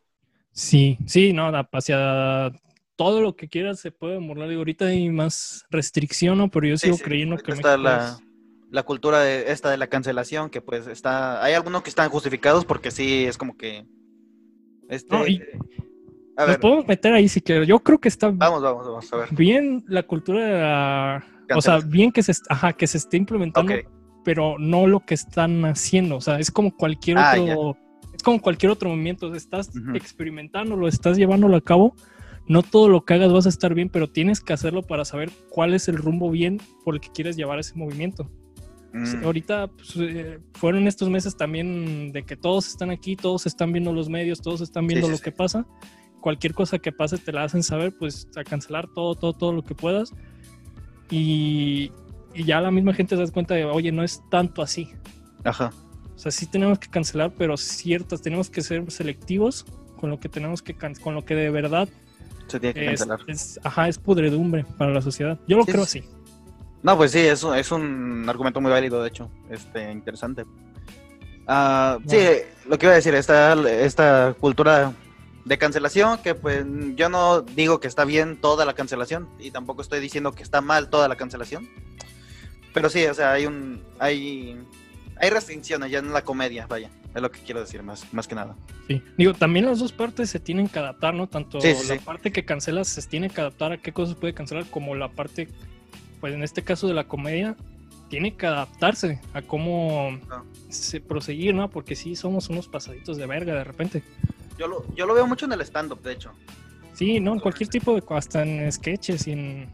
Sí, 0.52 0.98
sí, 1.06 1.32
no, 1.32 1.50
hacia 1.72 2.50
todo 2.96 3.20
lo 3.20 3.36
que 3.36 3.48
quieras 3.48 3.80
se 3.80 3.92
puede 3.92 4.18
burlar. 4.18 4.48
Digo, 4.48 4.60
ahorita 4.60 4.86
hay 4.86 5.08
más 5.10 5.64
restricción, 5.70 6.38
¿no? 6.38 6.50
Pero 6.50 6.66
yo 6.66 6.76
Sí, 6.76 6.86
sigo 6.86 6.96
sí, 6.96 7.02
creyendo 7.04 7.34
ahorita 7.34 7.42
que 7.42 7.52
está 7.52 7.76
México 7.76 7.76
la, 7.76 7.96
es- 7.96 8.22
la 8.70 8.82
cultura 8.84 9.20
de, 9.20 9.50
esta 9.52 9.70
de 9.70 9.76
la 9.78 9.88
cancelación, 9.88 10.50
que 10.50 10.60
pues 10.60 10.86
está, 10.86 11.42
hay 11.42 11.54
algunos 11.54 11.82
que 11.82 11.90
están 11.90 12.10
justificados 12.10 12.64
porque 12.64 12.90
sí, 12.90 13.24
es 13.24 13.38
como 13.38 13.56
que... 13.56 13.86
Este, 14.88 15.14
No, 15.16 15.26
y- 15.26 15.42
a 16.36 16.46
Nos 16.46 16.58
podemos 16.58 16.86
meter 16.86 17.12
ahí 17.12 17.28
si 17.28 17.40
quieres. 17.40 17.66
Yo 17.66 17.80
creo 17.80 17.98
que 17.98 18.08
está 18.08 18.30
vamos, 18.32 18.62
vamos, 18.62 18.86
vamos, 18.86 19.12
a 19.12 19.16
ver. 19.16 19.28
bien 19.34 19.84
la 19.88 20.04
cultura 20.04 20.44
de 20.46 20.52
la... 20.60 21.24
O 21.56 21.60
sea, 21.60 21.78
bien 21.78 22.12
que 22.12 22.22
se, 22.22 22.32
ajá, 22.48 22.72
que 22.74 22.86
se 22.86 22.98
esté 22.98 23.16
implementando, 23.16 23.72
pero 24.24 24.56
no 24.58 24.86
lo 24.86 25.00
que 25.00 25.14
están 25.14 25.64
haciendo. 25.64 26.16
O 26.16 26.20
sea, 26.20 26.38
es 26.38 26.50
como 26.50 26.76
cualquier 26.76 27.18
Ah, 27.18 27.34
otro... 27.38 27.76
Es 28.14 28.22
como 28.22 28.40
cualquier 28.40 28.70
otro 28.70 28.88
movimiento. 28.90 29.34
Estás 29.34 29.70
Ujú. 29.74 29.96
experimentando, 29.96 30.76
lo 30.76 30.86
estás 30.88 31.16
llevándolo 31.16 31.56
a 31.56 31.60
cabo. 31.60 31.94
No 32.46 32.62
todo 32.62 32.88
lo 32.88 33.04
que 33.04 33.14
hagas 33.14 33.32
vas 33.32 33.46
a 33.46 33.48
estar 33.50 33.74
bien, 33.74 33.88
pero 33.88 34.08
tienes 34.08 34.40
que 34.40 34.52
hacerlo 34.52 34.82
para 34.82 35.04
saber 35.04 35.30
cuál 35.50 35.74
es 35.74 35.88
el 35.88 35.96
rumbo 35.96 36.30
bien 36.30 36.60
por 36.84 36.94
el 36.94 37.00
que 37.00 37.10
quieres 37.10 37.36
llevar 37.36 37.58
ese 37.58 37.74
movimiento. 37.74 38.30
Mm, 38.92 39.24
Ahorita 39.24 39.66
pues, 39.68 39.94
eh, 39.98 40.38
fueron 40.54 40.86
estos 40.88 41.08
meses 41.10 41.36
también 41.36 42.10
de 42.12 42.24
que 42.24 42.36
todos 42.36 42.68
están 42.68 42.90
aquí, 42.90 43.16
todos 43.16 43.46
están 43.46 43.72
viendo 43.72 43.92
los 43.92 44.08
medios, 44.08 44.40
todos 44.40 44.60
están 44.62 44.86
viendo 44.86 45.06
sí, 45.06 45.10
lo 45.12 45.16
sí. 45.18 45.22
que 45.24 45.32
pasa. 45.32 45.66
Cualquier 46.20 46.54
cosa 46.54 46.78
que 46.78 46.90
pase 46.90 47.18
te 47.18 47.30
la 47.32 47.44
hacen 47.44 47.62
saber, 47.62 47.94
pues 47.96 48.26
a 48.36 48.42
cancelar 48.44 48.88
todo, 48.94 49.14
todo, 49.14 49.32
todo 49.34 49.52
lo 49.52 49.62
que 49.62 49.74
puedas. 49.74 50.12
Y, 51.10 51.92
y 52.34 52.44
ya 52.44 52.60
la 52.60 52.70
misma 52.70 52.92
gente 52.94 53.16
se 53.16 53.22
da 53.24 53.30
cuenta 53.30 53.54
de, 53.54 53.64
oye, 53.64 53.92
no 53.92 54.02
es 54.02 54.22
tanto 54.30 54.62
así. 54.62 54.88
Ajá. 55.44 55.72
O 56.14 56.18
sea, 56.18 56.32
sí 56.32 56.46
tenemos 56.46 56.78
que 56.78 56.88
cancelar, 56.88 57.32
pero 57.36 57.56
ciertas, 57.56 58.20
tenemos 58.22 58.50
que 58.50 58.60
ser 58.62 58.90
selectivos 58.90 59.64
con 60.00 60.10
lo 60.10 60.18
que 60.18 60.28
tenemos 60.28 60.62
que, 60.62 60.74
con 61.00 61.14
lo 61.14 61.24
que 61.24 61.34
de 61.34 61.50
verdad 61.50 61.88
Se 62.48 62.58
tiene 62.58 62.74
que 62.74 62.92
es, 62.92 63.00
cancelar. 63.04 63.20
es- 63.28 63.60
ajá, 63.62 63.88
es 63.88 63.98
pudredumbre 63.98 64.64
para 64.76 64.92
la 64.92 65.00
sociedad. 65.02 65.38
Yo 65.46 65.56
lo 65.56 65.64
creo 65.64 65.84
sí. 65.84 66.00
así. 66.00 66.08
No, 66.82 66.96
pues 66.96 67.12
sí, 67.12 67.18
es, 67.20 67.42
un- 67.42 67.54
es 67.56 67.70
un 67.72 68.24
argumento 68.28 68.60
muy 68.60 68.70
válido, 68.70 69.02
de 69.02 69.08
hecho, 69.08 69.30
este, 69.50 69.90
interesante. 69.90 70.44
Ah, 71.46 71.98
sí, 72.06 72.18
lo 72.68 72.78
que 72.78 72.86
iba 72.86 72.92
a 72.92 72.96
decir, 72.96 73.14
esta, 73.14 73.54
esta 73.82 74.34
cultura 74.38 74.92
de 75.44 75.58
cancelación, 75.58 76.18
que 76.22 76.34
pues 76.34 76.64
yo 76.94 77.08
no 77.08 77.40
digo 77.40 77.80
que 77.80 77.88
está 77.88 78.04
bien 78.04 78.36
toda 78.40 78.64
la 78.66 78.74
cancelación, 78.74 79.28
y 79.38 79.50
tampoco 79.50 79.80
estoy 79.82 80.00
diciendo 80.00 80.32
que 80.32 80.42
está 80.42 80.60
mal 80.60 80.90
toda 80.90 81.08
la 81.08 81.16
cancelación, 81.16 81.68
pero 82.74 82.90
sí, 82.90 83.04
o 83.06 83.14
sea, 83.14 83.32
hay 83.32 83.46
un, 83.46 83.82
hay, 83.98 84.58
hay 85.16 85.30
restricciones 85.30 85.90
ya 85.90 86.00
en 86.00 86.12
la 86.12 86.22
comedia, 86.22 86.66
vaya, 86.66 86.90
es 87.14 87.22
lo 87.22 87.30
que 87.30 87.40
quiero 87.40 87.60
decir 87.60 87.82
más, 87.82 88.04
más 88.12 88.28
que 88.28 88.34
nada. 88.34 88.54
Sí. 88.86 89.02
Digo, 89.16 89.32
también 89.32 89.64
las 89.64 89.78
dos 89.78 89.90
partes 89.92 90.28
se 90.28 90.38
tienen 90.38 90.68
que 90.68 90.78
adaptar, 90.78 91.14
¿no? 91.14 91.26
Tanto 91.28 91.60
Sí, 91.62 91.74
sí, 91.74 91.88
la 91.88 91.94
sí. 91.94 92.00
parte 92.04 92.30
que 92.30 92.44
cancelas 92.44 92.88
se 92.88 93.02
tiene 93.02 93.30
que 93.30 93.40
adaptar 93.40 93.72
a 93.72 93.78
qué 93.78 93.92
cosas 93.92 94.16
puede 94.16 94.34
cancelar, 94.34 94.66
como 94.66 94.94
la 94.94 95.08
parte, 95.08 95.48
pues 96.20 96.34
en 96.34 96.42
este 96.42 96.62
caso 96.62 96.86
de 96.86 96.94
la 96.94 97.04
comedia, 97.04 97.56
tiene 98.08 98.34
que 98.36 98.46
adaptarse 98.46 99.20
a 99.34 99.42
cómo 99.42 100.18
Ah. 100.30 100.42
se 100.70 101.00
proseguir, 101.00 101.54
¿no? 101.54 101.68
Porque 101.70 101.94
sí 101.94 102.16
somos 102.16 102.48
unos 102.48 102.66
pasaditos 102.68 103.16
de 103.16 103.26
verga 103.26 103.54
de 103.54 103.64
repente. 103.64 104.02
Yo 104.58 104.66
lo, 104.66 104.84
yo 104.94 105.06
lo 105.06 105.14
veo 105.14 105.26
mucho 105.26 105.46
en 105.46 105.52
el 105.52 105.60
stand-up, 105.60 106.02
de 106.02 106.12
hecho. 106.12 106.30
Sí, 106.94 107.20
¿no? 107.20 107.34
En 107.34 107.40
cualquier 107.40 107.68
tipo 107.68 107.94
de, 107.94 108.02
hasta 108.10 108.42
en 108.42 108.70
sketches 108.72 109.26
y 109.28 109.32
en... 109.32 109.70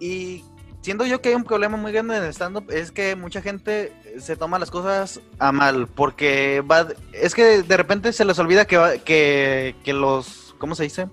Y 0.00 0.42
siento 0.82 1.06
yo 1.06 1.20
que 1.20 1.28
hay 1.30 1.34
un 1.34 1.44
problema 1.44 1.76
muy 1.76 1.92
grande 1.92 2.16
en 2.16 2.24
el 2.24 2.30
stand-up, 2.30 2.70
es 2.70 2.90
que 2.90 3.14
mucha 3.16 3.42
gente 3.42 3.92
se 4.18 4.36
toma 4.36 4.58
las 4.58 4.70
cosas 4.70 5.20
a 5.38 5.52
mal, 5.52 5.86
porque 5.88 6.62
va, 6.62 6.88
es 7.12 7.34
que 7.34 7.62
de 7.62 7.76
repente 7.76 8.12
se 8.12 8.24
les 8.24 8.38
olvida 8.38 8.64
que, 8.66 8.76
va- 8.76 8.98
que, 8.98 9.74
que 9.84 9.92
los, 9.92 10.54
¿cómo 10.58 10.74
se 10.74 10.82
dice? 10.84 11.06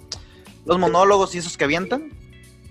Los 0.66 0.80
monólogos 0.80 1.36
y 1.36 1.40
esos 1.40 1.58
que 1.58 1.66
avientan 1.66 2.10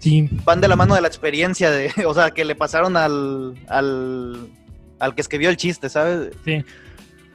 Sí, 0.02 0.28
van 0.44 0.61
de 0.61 0.66
la 0.66 0.75
mano 0.75 0.97
de 0.97 1.00
la 1.00 1.06
experiencia, 1.06 1.71
de, 1.71 1.92
o 2.06 2.12
sea, 2.12 2.32
que 2.32 2.44
le 2.44 2.56
pasaron 2.56 2.97
al, 2.97 3.54
al, 3.68 4.49
al 4.99 5.14
que 5.14 5.21
escribió 5.21 5.49
el 5.49 5.56
chiste, 5.56 5.88
¿sabes? 5.88 6.32
sí. 6.44 6.64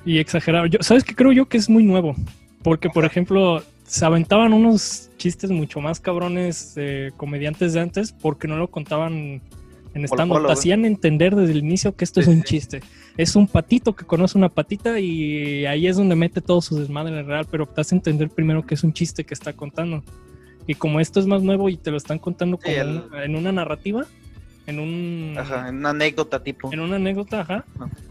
Y 0.05 0.19
exagerado. 0.19 0.67
Yo, 0.67 0.79
¿Sabes 0.81 1.03
qué 1.03 1.13
creo 1.15 1.33
yo 1.33 1.47
que 1.49 1.57
es 1.57 1.69
muy 1.69 1.83
nuevo? 1.83 2.15
Porque, 2.63 2.89
por 2.89 3.03
ejemplo, 3.03 3.61
se 3.85 4.05
aventaban 4.05 4.53
unos 4.53 5.09
chistes 5.17 5.49
mucho 5.49 5.81
más 5.81 5.99
cabrones 5.99 6.75
de 6.75 7.11
comediantes 7.17 7.73
de 7.73 7.81
antes 7.81 8.13
porque 8.13 8.47
no 8.47 8.55
lo 8.55 8.69
contaban 8.69 9.41
en 9.93 10.05
stand 10.05 10.45
Te 10.45 10.51
hacían 10.53 10.85
entender 10.85 11.35
desde 11.35 11.53
el 11.53 11.59
inicio 11.59 11.93
que 11.95 12.05
esto 12.05 12.21
Sí, 12.21 12.29
es 12.29 12.35
un 12.35 12.41
sí. 12.41 12.47
chiste. 12.47 12.81
Es 13.17 13.35
un 13.35 13.47
patito 13.47 13.95
que 13.95 14.05
conoce 14.05 14.37
una 14.37 14.47
patita 14.47 14.97
y 14.99 15.65
ahí 15.65 15.87
es 15.87 15.97
donde 15.97 16.15
mete 16.15 16.39
todo 16.39 16.61
su 16.61 16.79
desmadre 16.79 17.23
real, 17.23 17.45
pero 17.49 17.65
te 17.65 17.81
hace 17.81 17.95
entender 17.95 18.29
primero 18.29 18.65
que 18.65 18.75
es 18.75 18.83
un 18.85 18.93
chiste 18.93 19.25
que 19.25 19.33
está 19.33 19.51
contando. 19.53 20.03
Y 20.67 20.75
como 20.75 20.99
esto 20.99 21.19
es 21.19 21.25
más 21.27 21.41
nuevo 21.41 21.69
y 21.69 21.77
te 21.77 21.91
lo 21.91 21.97
están 21.97 22.19
contando 22.19 22.57
Sí, 22.57 22.63
como 22.65 22.75
el- 22.77 23.03
una- 23.09 23.23
en 23.25 23.35
una 23.35 23.51
narrativa, 23.51 24.05
en 24.67 24.79
un 24.79 25.35
Ajá, 25.37 25.69
en 25.69 25.77
una 25.77 25.89
anécdota 25.91 26.43
tipo. 26.43 26.71
en 26.73 26.81
una 26.81 26.97
anécdota, 26.97 27.41
ajá, 27.41 27.65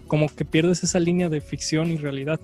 como 0.08 0.28
que 0.34 0.44
pierdes 0.44 0.82
esa 0.82 0.98
línea 0.98 1.28
de 1.28 1.40
ficción 1.40 1.90
y 1.90 1.96
realidad. 1.98 2.40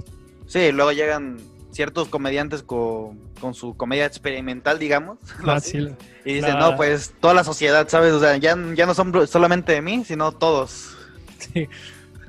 Sí, 0.46 0.70
luego 0.72 0.92
llegan 0.92 1.38
ciertos 1.70 2.08
comediantes 2.08 2.62
con, 2.62 3.18
con 3.40 3.54
su 3.54 3.74
comedia 3.74 4.04
experimental, 4.04 4.78
digamos. 4.78 5.18
Ah, 5.46 5.54
así, 5.54 5.80
sí, 5.80 5.88
Y 6.26 6.34
dicen, 6.34 6.54
La- 6.54 6.60
no, 6.72 6.76
pues 6.76 7.14
toda 7.20 7.32
la 7.32 7.42
sociedad, 7.44 7.88
¿sabes? 7.88 8.12
O 8.12 8.20
sea, 8.20 8.36
ya, 8.36 8.54
ya 8.74 8.84
no 8.84 8.92
son 8.94 9.26
solamente 9.26 9.72
de 9.72 9.80
mí, 9.80 10.04
sino 10.04 10.30
todos. 10.32 10.94
sí. 11.38 11.68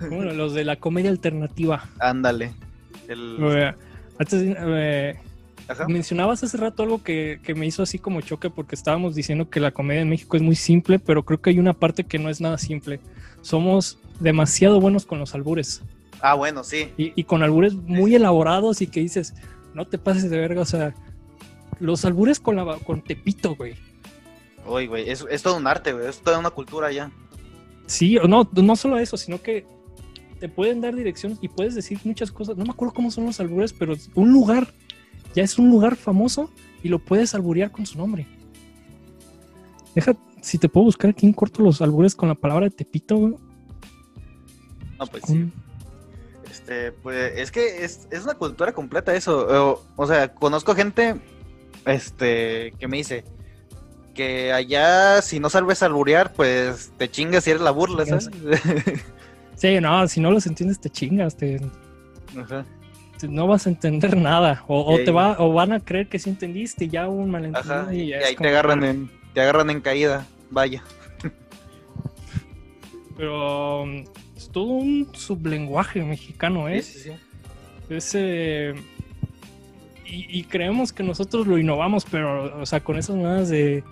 Bueno, 0.10 0.32
los 0.34 0.54
de 0.54 0.64
la 0.64 0.78
comedia 0.78 1.10
alternativa. 1.12 1.90
Ándale. 2.00 2.54
El- 3.10 3.38
antes, 4.20 4.42
eh, 4.42 5.16
Ajá. 5.68 5.88
mencionabas 5.88 6.44
hace 6.44 6.58
rato 6.58 6.84
algo 6.84 7.02
que, 7.04 7.40
que 7.44 7.56
me 7.56 7.66
hizo 7.66 7.84
así 7.84 7.98
como 8.00 8.22
choque 8.22 8.50
porque 8.50 8.76
estábamos 8.76 9.16
diciendo 9.16 9.50
que 9.50 9.60
la 9.60 9.72
comedia 9.72 10.02
en 10.02 10.10
México 10.10 10.36
es 10.36 10.44
muy 10.44 10.56
simple, 10.56 11.00
pero 11.00 11.24
creo 11.24 11.42
que 11.42 11.52
hay 11.52 11.60
una 11.60 11.74
parte 11.74 12.04
que 12.04 12.20
no 12.20 12.30
es 12.30 12.42
nada 12.42 12.58
simple. 12.58 13.00
Somos 13.42 13.98
demasiado 14.20 14.80
buenos 14.80 15.06
con 15.06 15.20
los 15.20 15.34
albures 15.36 15.82
Ah, 16.22 16.36
bueno, 16.36 16.64
sí. 16.64 16.90
y, 16.98 17.12
y 17.20 17.24
con 17.26 17.44
albures 17.44 17.74
muy 17.74 18.16
elaborados 18.16 18.82
y 18.82 18.88
que 18.88 19.02
dices, 19.02 19.34
no 19.74 19.86
te 19.86 19.98
pases 19.98 20.30
de 20.30 20.38
verga, 20.40 20.62
o 20.62 20.66
sea, 20.66 20.94
los 21.80 22.06
albures 22.06 22.40
con, 22.40 22.56
la, 22.56 22.78
con 22.80 23.02
Tepito, 23.02 23.56
güey. 23.56 23.76
Uy, 24.66 24.88
güey, 24.88 25.10
es, 25.10 25.26
es 25.30 25.44
todo 25.44 25.58
un 25.58 25.68
arte, 25.68 25.92
güey. 25.92 26.08
Es 26.08 26.20
toda 26.20 26.40
una 26.40 26.50
cultura 26.50 26.92
ya. 26.92 27.12
Sí, 27.88 28.18
no, 28.30 28.50
no 28.54 28.76
solo 28.78 28.98
eso, 28.98 29.18
sino 29.18 29.42
que 29.42 29.66
te 30.40 30.48
pueden 30.48 30.80
dar 30.80 30.96
dirección 30.96 31.38
y 31.42 31.50
puedes 31.50 31.76
decir 31.76 32.00
muchas 32.06 32.32
cosas. 32.32 32.56
No 32.56 32.64
me 32.64 32.72
acuerdo 32.72 32.94
cómo 32.94 33.12
son 33.12 33.26
los 33.26 33.40
albures, 33.42 33.74
pero 33.74 33.96
un 34.16 34.32
lugar 34.32 34.68
ya 35.34 35.44
es 35.44 35.58
un 35.58 35.70
lugar 35.70 35.96
famoso 35.96 36.50
y 36.82 36.90
lo 36.90 37.00
puedes 37.00 37.34
alburear 37.34 37.72
con 37.72 37.86
su 37.86 37.98
nombre. 37.98 38.28
Deja, 39.96 40.16
si 40.42 40.58
te 40.58 40.70
puedo 40.70 40.86
buscar 40.86 41.12
aquí 41.12 41.26
en 41.26 41.34
corto 41.34 41.64
los 41.64 41.82
albures 41.82 42.16
con 42.16 42.30
la 42.30 42.36
palabra 42.36 42.70
Tepito, 42.70 43.18
güey. 43.18 43.36
No, 45.00 45.08
pues 45.08 45.24
sí. 45.26 45.52
Este, 46.50 46.92
pues 46.92 47.34
es 47.38 47.52
que 47.52 47.84
es, 47.84 48.08
es 48.12 48.24
una 48.24 48.36
cultura 48.36 48.74
completa 48.74 49.14
eso. 49.16 49.72
O, 49.72 49.84
o 49.96 50.08
sea, 50.08 50.34
conozco 50.34 50.76
gente 50.76 51.16
este, 51.86 52.74
que 52.80 52.88
me 52.88 52.98
dice 52.98 53.24
que 54.14 54.54
allá 54.54 55.22
si 55.22 55.40
no 55.40 55.50
sabes 55.50 55.82
alburear, 55.82 56.34
pues 56.34 56.92
te 56.98 57.10
chingas 57.10 57.48
y 57.48 57.52
eres 57.52 57.62
la 57.62 57.72
burla, 57.72 58.06
¿sabes? 58.06 58.30
Sí, 59.56 59.80
no, 59.80 60.08
si 60.08 60.20
no 60.20 60.32
los 60.32 60.46
entiendes 60.48 60.80
te 60.80 60.90
chingas, 60.90 61.38
te, 61.38 61.62
Ajá. 62.38 62.66
Te- 63.24 63.34
no 63.34 63.48
vas 63.48 63.66
a 63.68 63.70
entender 63.70 64.18
nada. 64.18 64.64
O, 64.68 64.98
te 64.98 65.12
va, 65.12 65.38
o 65.40 65.54
van 65.54 65.72
a 65.72 65.80
creer 65.80 66.08
que 66.08 66.20
sí 66.20 66.30
entendiste 66.30 66.90
ya 66.90 67.08
un 67.08 67.32
malentendido 67.32 67.74
Ajá. 67.74 67.94
y 67.94 68.14
ahí 68.14 68.36
como- 68.36 68.48
te 68.48 68.50
agarran 68.50 68.84
en, 68.84 69.10
te 69.34 69.42
agarran 69.42 69.70
en 69.70 69.82
caída. 69.82 70.26
Vaya. 70.50 70.84
Pero 73.16 73.84
um, 73.84 74.04
es 74.36 74.50
todo 74.52 74.66
un 74.66 75.08
sublenguaje 75.14 76.02
mexicano, 76.04 76.68
¿eh? 76.68 76.82
Sí, 76.82 77.00
sí, 77.00 77.10
sí. 77.10 77.16
Es, 77.90 78.12
eh, 78.16 78.74
y, 80.06 80.44
creemos 80.44 80.94
que 80.94 81.02
nosotros 81.02 81.48
lo 81.48 81.58
innovamos, 81.58 82.06
pero, 82.10 82.62
o 82.62 82.66
sea, 82.68 82.82
con 82.82 82.98
esas 82.98 83.16
mamadas 83.16 83.50
de, 83.50 83.84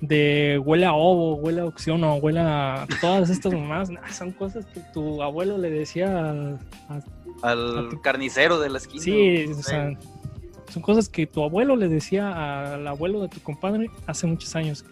de 0.00 0.60
huele 0.64 0.84
a 0.86 0.92
ovo, 0.92 1.36
huele 1.36 1.62
a 1.62 1.64
oxígeno, 1.66 2.16
huele 2.16 2.40
a 2.40 2.86
todas 3.00 3.30
estas 3.30 3.52
nah, 3.54 3.84
son 4.12 4.32
cosas 4.32 4.66
que 4.66 4.80
tu 4.92 5.22
abuelo 5.22 5.56
le 5.58 5.70
decía 5.70 6.08
a- 6.30 6.58
a 6.88 7.00
Al 7.42 7.86
A 7.86 7.88
tu- 7.90 8.00
carnicero 8.00 8.58
de 8.60 8.68
la 8.70 8.78
esquina. 8.78 9.02
Sí, 9.02 9.44
o 9.50 9.54
sea, 9.62 9.92
son 10.70 10.82
cosas 10.82 11.08
que 11.08 11.26
tu 11.26 11.42
abuelo 11.42 11.76
le 11.76 11.88
decía 11.88 12.74
al 12.74 12.86
abuelo 12.86 13.20
de 13.22 13.28
tu 13.28 13.40
compadre 13.40 13.90
hace 14.06 14.26
muchos 14.26 14.54
años. 14.56 14.84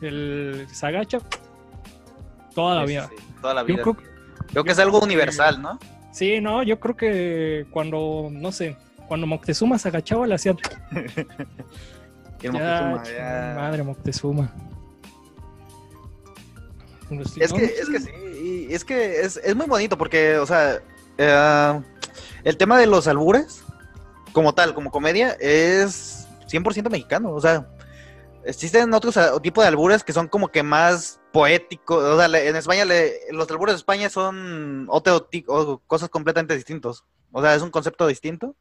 El 0.00 0.66
se 0.72 0.86
agacha 0.86 1.18
toda 2.54 2.76
la 2.76 2.80
sí, 2.82 2.86
vida. 2.92 3.10
sí, 3.16 3.24
toda 3.40 3.54
la 3.54 3.66
Yo 3.66 3.74
creo, 3.82 3.96
Creo 4.50 4.64
que 4.64 4.72
es 4.72 4.78
algo 4.78 5.00
universal, 5.00 5.60
¿no? 5.62 5.78
sí, 6.12 6.40
no, 6.40 6.62
yo 6.62 6.78
creo 6.78 6.96
que 6.96 7.66
cuando, 7.70 8.28
no 8.30 8.52
sé, 8.52 8.76
cuando 9.08 9.26
Moctezuma 9.26 9.78
se 9.78 9.88
agachaba 9.88 10.26
le 10.26 10.34
hacía 10.36 10.54
Y 12.44 12.46
el 12.48 12.52
ya, 12.52 12.58
Moctezuma, 12.60 13.02
chingada 13.02 13.54
ya- 13.54 13.60
madre 13.60 13.82
Moctezuma. 13.82 14.52
Es 17.40 17.52
que, 17.52 17.64
es 17.64 17.88
que 17.88 18.00
sí, 18.00 18.66
y 18.68 18.74
es 18.74 18.84
que 18.84 19.20
es, 19.20 19.36
es 19.42 19.54
muy 19.54 19.66
bonito 19.66 19.96
porque, 19.98 20.38
o 20.38 20.46
sea, 20.46 20.80
eh, 21.18 21.80
el 22.44 22.56
tema 22.56 22.78
de 22.78 22.86
los 22.86 23.06
albures, 23.06 23.62
como 24.32 24.54
tal, 24.54 24.74
como 24.74 24.90
comedia, 24.90 25.36
es 25.40 26.26
100% 26.50 26.90
mexicano, 26.90 27.32
o 27.32 27.40
sea, 27.40 27.68
existen 28.44 28.92
otros 28.94 29.16
ah, 29.16 29.32
tipos 29.42 29.62
de 29.64 29.68
albures 29.68 30.02
que 30.02 30.12
son 30.12 30.28
como 30.28 30.48
que 30.48 30.62
más 30.62 31.20
poéticos, 31.32 32.02
o 32.02 32.16
sea, 32.18 32.26
en 32.40 32.56
España, 32.56 32.84
le- 32.84 33.20
los 33.32 33.48
albures 33.50 33.74
de 33.74 33.78
España 33.78 34.08
son 34.08 34.86
otro 34.88 35.28
cosas 35.86 36.08
completamente 36.08 36.54
distintos, 36.56 37.04
o 37.32 37.42
sea, 37.42 37.54
es 37.54 37.62
un 37.62 37.70
concepto 37.70 38.06
distinto, 38.06 38.56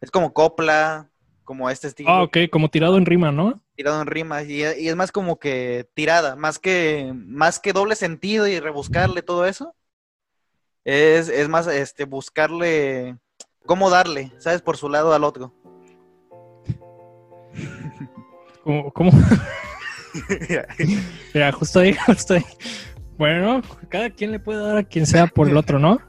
es 0.00 0.10
como 0.10 0.32
copla, 0.32 1.08
como 1.44 1.70
este 1.70 1.88
estilo 1.88 2.10
Ah, 2.10 2.22
ok, 2.22 2.38
como 2.50 2.68
tirado 2.68 2.96
en 2.96 3.06
rima, 3.06 3.32
¿no? 3.32 3.60
tirado 3.80 4.02
en 4.02 4.08
rimas 4.08 4.46
y, 4.46 4.58
y 4.58 4.88
es 4.88 4.94
más 4.96 5.10
como 5.10 5.38
que 5.38 5.88
tirada, 5.94 6.36
más 6.36 6.58
que 6.58 7.14
más 7.14 7.58
que 7.58 7.72
doble 7.72 7.96
sentido 7.96 8.46
y 8.46 8.60
rebuscarle 8.60 9.22
todo 9.22 9.46
eso. 9.46 9.74
Es, 10.84 11.30
es 11.30 11.48
más 11.48 11.66
este 11.66 12.04
buscarle 12.04 13.16
cómo 13.64 13.88
darle, 13.88 14.32
¿sabes? 14.38 14.60
Por 14.60 14.76
su 14.76 14.90
lado 14.90 15.14
al 15.14 15.24
otro. 15.24 15.54
Como, 18.62 18.92
como, 18.92 19.10
ya, 21.34 21.50
justo 21.52 21.80
ahí, 21.80 21.94
justo 22.06 22.34
ahí. 22.34 22.44
Bueno, 23.16 23.62
cada 23.88 24.10
quien 24.10 24.32
le 24.32 24.40
puede 24.40 24.62
dar 24.62 24.76
a 24.76 24.84
quien 24.84 25.06
sea 25.06 25.26
por 25.26 25.48
el 25.48 25.56
otro, 25.56 25.78
¿no? 25.78 26.00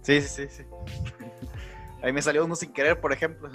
sí, 0.00 0.22
sí, 0.22 0.28
sí, 0.28 0.48
sí. 0.48 0.62
Ahí 2.02 2.12
me 2.12 2.22
salió 2.22 2.44
uno 2.44 2.56
sin 2.56 2.72
querer, 2.72 3.00
por 3.00 3.12
ejemplo. 3.12 3.50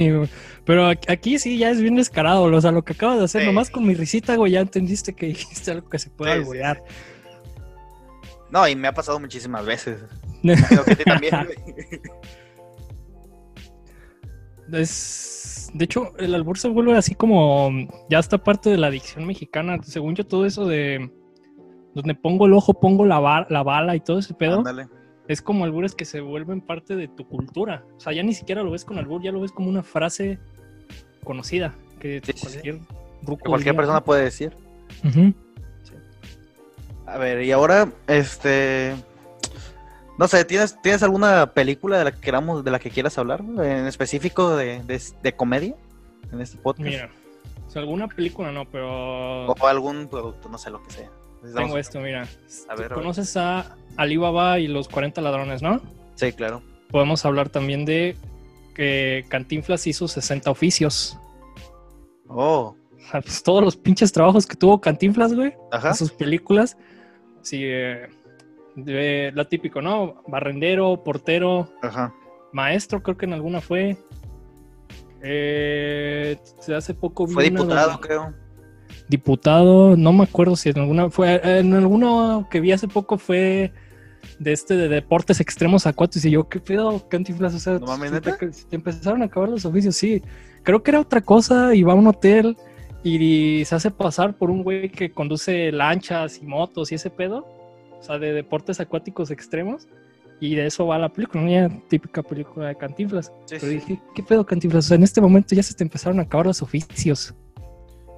Pero 0.64 0.86
aquí- 0.86 1.38
sí 1.38 1.58
ya 1.58 1.70
es 1.70 1.80
bien 1.80 1.96
descarado, 1.96 2.44
o 2.44 2.60
sea, 2.60 2.70
lo 2.72 2.82
que 2.84 2.92
acabas 2.92 3.18
de 3.18 3.24
hacer, 3.24 3.42
Sí. 3.42 3.46
nomás 3.46 3.70
con 3.70 3.86
mi 3.86 3.94
risita, 3.94 4.36
güey, 4.36 4.52
ya 4.52 4.60
entendiste 4.60 5.14
que 5.14 5.26
dijiste 5.34 5.70
algo 5.70 5.88
que 5.88 5.98
se 5.98 6.10
puede 6.10 6.44
Sí. 6.44 6.78
No, 8.50 8.66
y 8.66 8.74
me 8.76 8.88
ha 8.88 8.92
pasado 8.94 9.18
muchísimas 9.20 9.64
veces. 9.64 10.00
Que 10.42 11.04
también. 11.04 11.34
Es, 14.72 15.70
de 15.74 15.84
hecho, 15.84 16.12
el 16.18 16.34
albur 16.34 16.58
se 16.58 16.68
vuelve 16.68 16.96
así 16.96 17.14
como 17.14 17.70
ya 18.08 18.18
está 18.18 18.38
parte 18.38 18.70
de 18.70 18.76
la 18.78 18.86
adicción 18.88 19.26
mexicana. 19.26 19.78
Según 19.82 20.14
yo, 20.14 20.24
todo 20.26 20.46
eso 20.46 20.66
de 20.66 21.10
donde 21.94 22.14
pongo 22.14 22.46
el 22.46 22.52
ojo, 22.52 22.74
pongo 22.78 23.04
la, 23.04 23.46
la 23.50 23.62
bala 23.62 23.96
y 23.96 24.00
todo 24.00 24.20
ese 24.20 24.32
pedo, 24.34 24.58
Ándale. 24.58 24.86
Es 25.30 25.42
como 25.42 25.64
albures 25.64 25.94
que 25.94 26.04
se 26.04 26.20
vuelven 26.20 26.60
parte 26.60 26.96
de 26.96 27.06
tu 27.06 27.24
cultura. 27.28 27.84
O 27.96 28.00
sea, 28.00 28.12
ya 28.12 28.24
ni 28.24 28.34
siquiera 28.34 28.64
lo 28.64 28.72
ves 28.72 28.84
con 28.84 28.98
albur, 28.98 29.22
ya 29.22 29.30
lo 29.30 29.40
ves 29.40 29.52
como 29.52 29.68
una 29.68 29.84
frase 29.84 30.40
conocida 31.22 31.72
que 32.00 32.20
Sí, 32.24 32.32
sí, 32.34 32.46
sí. 32.48 32.48
cualquier 32.48 32.78
Que 33.24 33.48
cualquier 33.48 33.76
persona 33.76 34.02
puede 34.02 34.24
decir. 34.24 34.56
A 37.06 37.16
ver, 37.18 37.44
y 37.44 37.52
ahora, 37.52 37.92
este. 38.08 38.96
No 40.18 40.26
sé, 40.26 40.44
¿tienes, 40.44 40.82
¿tienes 40.82 41.04
alguna 41.04 41.54
película 41.54 41.98
de 41.98 42.04
la 42.04 42.12
que 42.12 42.20
queramos, 42.20 42.64
de 42.64 42.72
la 42.72 42.80
que 42.80 42.90
quieras 42.90 43.16
hablar? 43.16 43.40
En 43.40 43.86
específico 43.86 44.56
de, 44.56 44.82
de, 44.82 45.00
de 45.22 45.36
comedia 45.36 45.76
en 46.32 46.40
este 46.40 46.58
podcast. 46.58 46.88
Mira, 46.88 47.10
o 47.68 47.70
sea, 47.70 47.82
alguna 47.82 48.08
película 48.08 48.50
no, 48.50 48.68
pero 48.68 49.46
O 49.46 49.66
algún 49.68 50.08
producto, 50.08 50.48
no 50.48 50.58
sé 50.58 50.70
lo 50.70 50.82
que 50.82 50.90
sea. 50.90 51.10
Tengo 51.54 51.78
esto, 51.78 52.00
mira. 52.00 52.28
A 52.68 52.74
ver, 52.74 52.92
a 52.92 52.96
ver. 52.96 53.04
Alibaba 54.00 54.58
y 54.58 54.66
los 54.66 54.88
40 54.88 55.20
ladrones, 55.20 55.60
¿no? 55.62 55.80
Sí, 56.14 56.32
claro. 56.32 56.62
Podemos 56.90 57.24
hablar 57.24 57.48
también 57.50 57.84
de 57.84 58.16
que 58.74 59.24
Cantinflas 59.28 59.86
hizo 59.86 60.08
60 60.08 60.50
oficios. 60.50 61.18
Oh, 62.28 62.74
sea, 63.10 63.20
pues, 63.20 63.42
todos 63.42 63.62
los 63.62 63.76
pinches 63.76 64.12
trabajos 64.12 64.46
que 64.46 64.56
tuvo 64.56 64.80
Cantinflas, 64.80 65.34
güey, 65.34 65.52
ajá. 65.72 65.88
en 65.88 65.94
sus 65.94 66.12
películas. 66.12 66.76
Sí, 67.42 67.60
eh, 67.62 68.08
de- 68.76 69.32
lo 69.34 69.46
típico, 69.46 69.82
¿no? 69.82 70.22
Barrendero, 70.28 71.02
portero, 71.04 71.68
Ajá. 71.82 72.14
maestro, 72.52 73.02
creo 73.02 73.16
que 73.16 73.26
en 73.26 73.32
alguna 73.34 73.60
fue. 73.60 73.96
Eh, 75.22 76.38
hace 76.74 76.94
poco 76.94 77.26
vi 77.26 77.34
Fue 77.34 77.48
una 77.50 77.60
diputado, 77.60 78.00
creo. 78.00 78.34
diputado, 79.08 79.96
no 79.96 80.12
me 80.12 80.24
acuerdo 80.24 80.56
si 80.56 80.70
en 80.70 80.78
alguna 80.78 81.10
fue 81.10 81.40
en 81.58 81.74
alguno 81.74 82.48
que 82.50 82.60
vi 82.60 82.72
hace 82.72 82.88
poco 82.88 83.18
fue 83.18 83.72
de 84.38 84.52
este 84.52 84.76
de 84.76 84.88
deportes 84.88 85.40
extremos 85.40 85.86
acuáticos 85.86 86.24
y 86.24 86.30
yo 86.30 86.48
qué 86.48 86.60
pedo 86.60 87.08
Cantinflas, 87.08 87.54
o 87.54 87.58
sea, 87.58 87.78
No 87.78 87.86
mames, 87.86 88.12
te, 88.22 88.76
empezaron 88.76 89.22
a 89.22 89.26
acabar 89.26 89.48
los 89.48 89.64
oficios, 89.64 89.96
sí. 89.96 90.22
Creo 90.62 90.82
que 90.82 90.90
era 90.90 91.00
otra 91.00 91.20
cosa 91.20 91.74
y 91.74 91.82
va 91.82 91.92
a 91.92 91.96
un 91.96 92.06
hotel 92.06 92.56
y 93.02 93.64
se 93.64 93.74
hace 93.74 93.90
pasar 93.90 94.36
por 94.36 94.50
un 94.50 94.62
güey 94.62 94.90
que 94.90 95.10
conduce 95.10 95.72
lanchas 95.72 96.38
y 96.38 96.46
motos 96.46 96.92
y 96.92 96.96
ese 96.96 97.10
pedo, 97.10 97.46
o 97.98 98.02
sea, 98.02 98.18
de 98.18 98.32
deportes 98.32 98.80
acuáticos 98.80 99.30
extremos 99.30 99.86
y 100.40 100.54
de 100.54 100.66
eso 100.66 100.86
va 100.86 100.98
la 100.98 101.10
película, 101.10 101.42
una 101.42 101.80
típica 101.88 102.22
película 102.22 102.68
de 102.68 102.76
Cantinflas. 102.76 103.26
Sí, 103.44 103.56
Pero 103.60 103.60
sí. 103.60 103.68
dije, 103.68 104.00
¿qué 104.14 104.22
pedo 104.22 104.44
Cantinflas? 104.44 104.86
O 104.86 104.88
sea, 104.88 104.96
en 104.96 105.02
este 105.02 105.20
momento 105.20 105.54
ya 105.54 105.62
se 105.62 105.74
te 105.74 105.84
empezaron 105.84 106.18
a 106.18 106.22
acabar 106.22 106.46
los 106.46 106.62
oficios. 106.62 107.34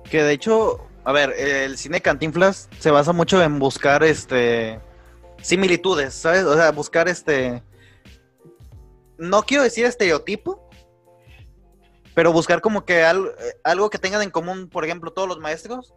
Que 0.08 0.22
de 0.22 0.32
hecho, 0.32 0.86
a 1.04 1.12
ver, 1.12 1.32
el 1.36 1.76
cine 1.76 2.00
Cantinflas 2.00 2.68
se 2.78 2.90
basa 2.92 3.12
mucho 3.12 3.42
en 3.42 3.58
buscar 3.58 4.04
este 4.04 4.78
similitudes, 5.42 6.14
¿sabes? 6.14 6.44
O 6.44 6.54
sea, 6.54 6.70
buscar 6.72 7.08
este 7.08 7.62
no 9.18 9.42
quiero 9.42 9.62
decir 9.62 9.84
estereotipo, 9.84 10.68
pero 12.14 12.32
buscar 12.32 12.60
como 12.60 12.84
que 12.84 13.00
eh, 13.02 13.12
algo 13.64 13.88
que 13.90 13.98
tengan 13.98 14.22
en 14.22 14.30
común, 14.30 14.68
por 14.68 14.84
ejemplo, 14.84 15.12
todos 15.12 15.28
los 15.28 15.38
maestros, 15.38 15.94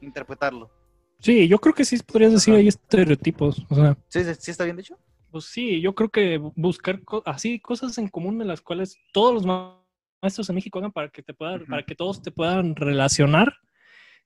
interpretarlo. 0.00 0.70
Sí, 1.18 1.48
yo 1.48 1.58
creo 1.58 1.74
que 1.74 1.84
sí 1.84 1.98
podrías 1.98 2.32
decir 2.32 2.52
Ajá. 2.52 2.60
ahí 2.60 2.68
estereotipos. 2.68 3.64
O 3.70 3.74
sea, 3.74 3.96
¿Sí, 4.08 4.22
sí, 4.38 4.50
está 4.50 4.64
bien 4.64 4.76
dicho? 4.76 4.98
pues 5.30 5.46
sí, 5.46 5.80
yo 5.80 5.94
creo 5.94 6.08
que 6.08 6.38
bu- 6.40 6.52
buscar 6.56 7.02
co- 7.04 7.22
así 7.26 7.58
cosas 7.60 7.98
en 7.98 8.08
común 8.08 8.38
de 8.38 8.44
las 8.44 8.60
cuales 8.60 8.96
todos 9.12 9.34
los 9.34 9.44
ma- 9.46 9.82
maestros 10.22 10.48
en 10.48 10.54
México 10.54 10.78
hagan 10.78 10.92
para 10.92 11.08
que 11.10 11.22
te 11.22 11.34
puedan, 11.34 11.66
para 11.66 11.84
que 11.84 11.94
todos 11.94 12.22
te 12.22 12.30
puedan 12.30 12.74
relacionar 12.76 13.54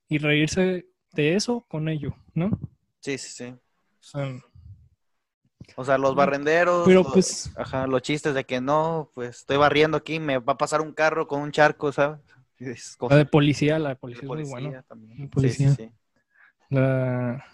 y 0.08 0.18
reírse 0.18 0.86
de 1.12 1.34
eso 1.34 1.64
con 1.68 1.88
ello, 1.88 2.14
¿no? 2.34 2.50
Sí, 3.00 3.18
sí, 3.18 3.30
sí. 3.32 3.54
O 4.00 4.02
sea, 4.02 4.40
O 5.76 5.84
sea, 5.84 5.98
los 5.98 6.14
barrenderos, 6.14 6.84
pero 6.86 7.02
los- 7.02 7.12
pues, 7.12 7.52
ajá, 7.56 7.86
los 7.86 8.02
chistes 8.02 8.34
de 8.34 8.44
que 8.44 8.60
no, 8.60 9.10
pues 9.14 9.38
estoy 9.38 9.56
barriendo 9.56 9.96
aquí, 9.96 10.18
me 10.18 10.38
va 10.38 10.54
a 10.54 10.58
pasar 10.58 10.80
un 10.80 10.92
carro 10.92 11.26
con 11.26 11.40
un 11.42 11.52
charco, 11.52 11.92
¿sabes? 11.92 12.18
La 13.08 13.16
de 13.16 13.24
policía, 13.24 13.78
la 13.78 13.90
de 13.90 13.94
De 13.94 14.00
policía, 14.00 14.20
es 14.22 14.28
muy 14.28 14.44
bueno. 14.44 14.84
también. 14.88 15.16
Sí, 15.18 15.26
policía. 15.28 15.70
sí, 15.70 15.84
sí. 15.84 15.92
La- 16.70 17.44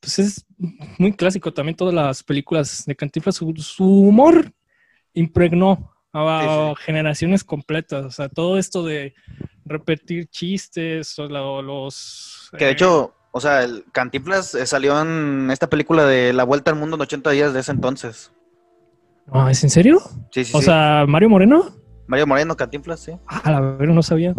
Pues 0.00 0.18
es 0.18 0.46
muy 0.98 1.14
clásico 1.14 1.52
también 1.52 1.76
todas 1.76 1.94
las 1.94 2.22
películas 2.22 2.84
de 2.86 2.94
Cantinflas. 2.94 3.36
Su, 3.36 3.54
su 3.56 3.84
humor 3.84 4.52
impregnó 5.14 5.90
a 6.12 6.74
generaciones 6.78 7.42
completas. 7.42 8.04
O 8.04 8.10
sea, 8.10 8.28
todo 8.28 8.58
esto 8.58 8.84
de 8.84 9.14
repetir 9.64 10.28
chistes, 10.28 11.18
o 11.18 11.26
la- 11.28 11.62
los... 11.62 12.50
Que 12.58 12.66
de 12.66 12.70
eh, 12.70 12.72
hecho, 12.74 13.14
o 13.36 13.40
sea, 13.40 13.64
el 13.64 13.84
Cantinflas 13.90 14.54
eh, 14.54 14.64
salió 14.64 15.00
en 15.02 15.50
esta 15.50 15.68
película 15.68 16.06
de 16.06 16.32
La 16.32 16.44
Vuelta 16.44 16.70
al 16.70 16.78
Mundo 16.78 16.94
en 16.94 17.02
80 17.02 17.30
días 17.32 17.52
de 17.52 17.58
ese 17.58 17.72
entonces. 17.72 18.30
ah, 19.32 19.50
¿Es 19.50 19.64
en 19.64 19.70
serio? 19.70 20.00
Sí, 20.30 20.44
sí, 20.44 20.52
o 20.54 20.60
sí. 20.60 20.66
sea, 20.66 21.04
Mario 21.08 21.30
Moreno. 21.30 21.74
Mario 22.06 22.28
Moreno, 22.28 22.56
Cantinflas, 22.56 23.00
sí. 23.00 23.10
Ah, 23.26 23.50
la 23.50 23.60
verdad 23.60 23.92
no 23.92 24.04
sabía. 24.04 24.34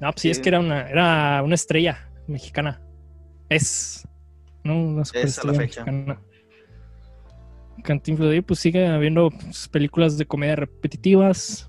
No, 0.00 0.12
pues 0.12 0.20
sí, 0.20 0.30
es 0.30 0.38
que 0.38 0.50
era 0.50 0.60
una, 0.60 0.88
era 0.88 1.42
una 1.42 1.56
estrella 1.56 2.08
mexicana. 2.28 2.80
Es. 3.48 4.06
No, 4.62 4.84
una 4.84 5.04
superestrella 5.04 5.58
fecha. 5.58 5.84
mexicana. 5.84 6.22
Cantinflas 7.82 8.44
pues 8.46 8.60
sigue 8.60 8.86
habiendo 8.86 9.30
pues, 9.30 9.66
películas 9.66 10.16
de 10.16 10.26
comedia 10.26 10.54
repetitivas, 10.54 11.68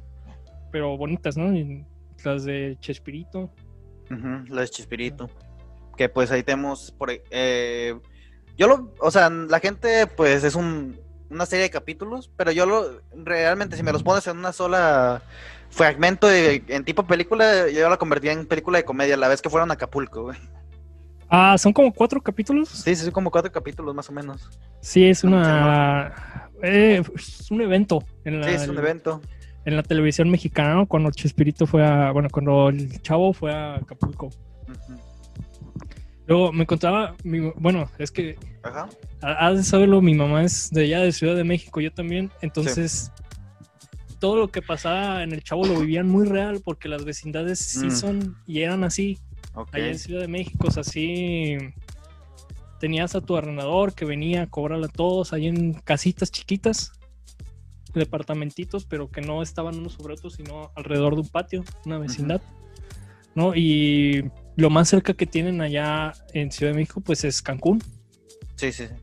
pero 0.71 0.95
bonitas, 0.97 1.35
¿no? 1.35 1.51
Y 1.51 1.83
las 2.23 2.43
de 2.43 2.77
Chespirito. 2.79 3.51
Ujú, 4.11 4.53
la 4.53 4.61
de 4.61 4.67
Chispirito. 4.67 5.27
Que 5.99 6.07
pues 6.07 6.31
ahí 6.31 6.43
tenemos 6.43 6.91
por 6.97 7.09
ahí, 7.09 7.19
eh, 7.29 7.93
yo 8.57 8.69
lo, 8.69 8.93
o 9.01 9.11
sea, 9.11 9.29
la 9.29 9.59
gente 9.59 10.07
pues 10.07 10.45
es 10.45 10.55
un 10.55 10.97
una 11.29 11.45
serie 11.45 11.63
de 11.63 11.69
capítulos, 11.69 12.31
pero 12.37 12.53
yo 12.53 12.65
lo 12.65 13.01
realmente 13.25 13.75
si 13.75 13.83
me 13.83 13.91
los 13.91 14.01
pones 14.01 14.25
en 14.27 14.37
una 14.37 14.53
sola 14.53 15.21
fragmento 15.69 16.25
de- 16.27 16.63
en 16.69 16.85
tipo 16.85 17.05
película, 17.05 17.67
yo 17.67 17.89
la 17.89 17.97
convertía 17.97 18.31
en 18.31 18.45
película 18.45 18.77
de 18.77 18.85
comedia 18.85 19.17
la 19.17 19.27
vez 19.27 19.41
que 19.41 19.49
fueron 19.49 19.71
a 19.71 19.73
Acapulco, 19.73 20.23
güey. 20.23 20.37
Ah, 21.29 21.57
son 21.57 21.73
como 21.73 21.93
cuatro 21.93 22.21
capítulos. 22.21 22.69
Sí, 22.69 22.95
sí, 22.95 23.11
como 23.11 23.29
cuatro 23.29 23.51
capítulos 23.51 23.93
más 23.93 24.07
o 24.07 24.13
menos. 24.13 24.49
Sí, 24.79 25.03
es 25.09 25.25
una. 25.25 26.49
eh, 26.63 27.03
es 27.13 27.51
un 27.51 27.59
evento 27.61 27.99
en 28.23 28.39
la, 28.39 28.47
Sí, 28.47 28.53
es 28.55 28.67
un 28.69 28.77
evento. 28.77 29.21
en 29.65 29.75
la 29.75 29.83
televisión 29.83 30.31
mexicana 30.31 30.85
cuando 30.87 31.11
Chespirito 31.11 31.67
fue 31.67 31.85
a. 31.85 32.11
Bueno, 32.11 32.29
cuando 32.31 32.69
el 32.69 33.01
chavo 33.01 33.33
fue 33.33 33.53
a 33.53 33.75
Acapulco. 33.75 34.29
Luego 36.29 36.53
me 36.53 36.61
encontraba. 36.61 37.15
mi- 37.23 37.51
bueno, 37.55 37.89
es 37.97 38.11
que 38.11 38.37
Ajá. 38.61 38.87
ha- 39.21 39.47
has 39.47 39.57
de 39.57 39.63
saberlo, 39.63 39.99
mi 39.99 40.13
mamá 40.13 40.43
es 40.43 40.69
de 40.69 40.83
allá 40.83 40.99
de 40.99 41.11
Ciudad 41.11 41.35
de 41.35 41.43
México, 41.43 41.81
yo 41.81 41.91
también. 41.91 42.29
Entonces, 42.41 43.11
todo 44.19 44.35
lo 44.35 44.47
que 44.49 44.61
pasaba 44.61 45.23
en 45.23 45.31
el 45.33 45.43
chavo 45.43 45.65
lo 45.65 45.79
vivían 45.79 46.07
muy 46.07 46.27
real 46.27 46.61
porque 46.63 46.87
las 46.87 47.03
vecindades 47.03 47.57
sí 47.59 47.87
Mm. 47.87 47.91
son 47.91 48.37
y 48.45 48.61
eran 48.61 48.83
así. 48.83 49.17
Ok. 49.55 49.69
Allá 49.73 49.87
en 49.87 49.97
Ciudad 49.97 50.21
de 50.21 50.27
México, 50.27 50.67
o 50.67 50.71
sea, 50.71 50.83
sí 50.83 51.57
tenías 52.79 53.15
a 53.15 53.21
tu 53.21 53.35
arrendador 53.35 53.93
que 53.95 54.05
venía 54.05 54.43
a 54.43 54.47
cobrar 54.47 54.83
a 54.83 54.87
todos 54.87 55.33
ahí 55.33 55.47
en 55.47 55.73
casitas 55.73 56.31
chiquitas, 56.31 56.91
departamentitos, 57.95 58.85
pero 58.85 59.09
que 59.09 59.21
no 59.21 59.41
estaban 59.41 59.79
unos 59.79 59.93
sobre 59.93 60.13
otros, 60.13 60.33
sino 60.35 60.69
alrededor 60.75 61.15
de 61.15 61.21
un 61.21 61.27
patio, 61.27 61.63
una 61.85 61.97
vecindad, 61.97 62.39
¿no? 63.33 63.55
Y 63.55 64.29
lo 64.59 64.69
más 64.69 64.89
cerca 64.89 65.13
que 65.13 65.25
tienen 65.25 65.61
allá 65.61 66.13
en 66.33 66.51
Ciudad 66.51 66.71
de 66.73 66.77
México, 66.79 67.01
pues 67.01 67.23
es 67.23 67.41
Cancún. 67.41 67.81
Sí, 68.55 68.71
sí. 68.71 68.85
sí. 68.87 68.93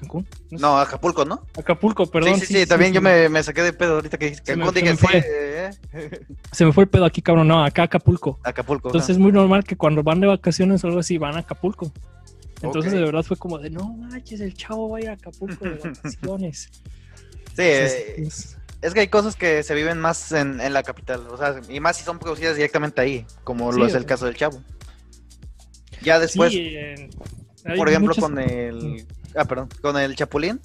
Cancún. 0.00 0.26
No 0.50 0.58
sé. 0.58 0.62
No, 0.62 0.78
Acapulco, 0.78 1.24
¿no? 1.24 1.42
Acapulco, 1.56 2.06
perdón. 2.10 2.38
sí, 2.38 2.46
sí, 2.46 2.54
sí, 2.60 2.66
también 2.66 2.92
yo 2.92 3.00
me, 3.00 3.28
me 3.30 3.42
saqué 3.42 3.62
de 3.62 3.72
pedo 3.72 3.94
ahorita 3.94 4.18
que 4.18 4.34
Se 4.34 4.54
me- 4.56 4.64
Cancún, 4.64 4.74
se 4.74 4.80
dije, 4.80 4.90
me 4.92 4.96
fue. 4.98 5.22
sí, 5.22 5.28
eh, 5.30 6.20
Se 6.52 6.64
me 6.66 6.72
fue 6.72 6.84
el 6.84 6.90
pedo 6.90 7.04
aquí, 7.06 7.22
cabrón. 7.22 7.48
No, 7.48 7.64
acá 7.64 7.84
Acapulco. 7.84 8.38
Acapulco. 8.44 8.88
Entonces 8.88 9.10
es 9.10 9.18
muy 9.18 9.32
normal 9.32 9.64
que 9.64 9.76
cuando 9.76 10.02
van 10.02 10.20
de 10.20 10.26
vacaciones 10.26 10.84
o 10.84 10.88
algo 10.88 11.00
así, 11.00 11.16
van 11.16 11.36
a 11.36 11.40
Acapulco. 11.40 11.90
Entonces 12.62 12.92
de 12.92 13.00
verdad 13.00 13.22
fue 13.22 13.36
como 13.36 13.58
de, 13.58 13.70
no 13.70 13.88
manches, 13.94 14.40
el 14.40 14.54
chavo 14.54 14.88
va 14.90 14.98
a 14.98 15.00
ir 15.00 15.08
a 15.10 15.12
Acapulco 15.12 15.64
de 15.64 15.70
vacaciones. 15.76 16.70
Sí, 17.54 17.62
Entonces, 17.62 17.92
eh, 17.94 18.14
es- 18.18 18.55
es 18.82 18.94
que 18.94 19.00
hay 19.00 19.08
cosas 19.08 19.36
que 19.36 19.62
se 19.62 19.74
viven 19.74 19.98
más 19.98 20.32
en, 20.32 20.60
en 20.60 20.72
la 20.72 20.82
capital, 20.82 21.26
o 21.28 21.36
sea, 21.36 21.60
y 21.68 21.80
más 21.80 21.96
si 21.96 22.04
son 22.04 22.18
producidas 22.18 22.56
directamente 22.56 23.00
ahí, 23.00 23.26
como 23.44 23.72
Sí, 23.72 23.78
lo 23.78 23.86
es 23.86 23.94
el 23.94 24.00
sea. 24.02 24.08
caso 24.08 24.26
del 24.26 24.36
Chavo. 24.36 24.62
Ya 26.02 26.18
después, 26.18 26.52
sí, 26.52 26.76
por 27.76 27.88
ejemplo, 27.88 28.08
muchas- 28.14 28.22
con 28.22 28.38
el, 28.38 29.06
ah, 29.34 29.44
perdón, 29.46 29.68
con 29.80 29.96
el 29.98 30.14
Chapulín, 30.14 30.60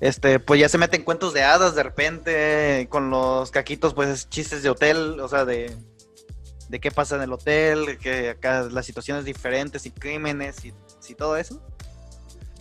este, 0.00 0.40
pues 0.40 0.60
ya 0.60 0.68
se 0.68 0.78
meten 0.78 1.02
cuentos 1.04 1.32
de 1.32 1.42
hadas 1.42 1.74
de 1.74 1.82
repente, 1.82 2.86
con 2.90 3.10
los 3.10 3.50
caquitos, 3.50 3.94
pues 3.94 4.28
chistes 4.28 4.62
de 4.62 4.70
hotel, 4.70 5.18
o 5.20 5.28
sea, 5.28 5.44
de, 5.44 5.74
de 6.68 6.80
qué 6.80 6.90
pasa 6.90 7.16
en 7.16 7.22
el 7.22 7.32
hotel, 7.32 7.98
que 7.98 8.30
acá 8.30 8.62
las 8.62 8.84
situaciones 8.84 9.24
diferentes 9.24 9.86
y 9.86 9.90
crímenes 9.90 10.64
y, 10.64 10.74
y 11.08 11.14
todo 11.14 11.36
eso. 11.36 11.62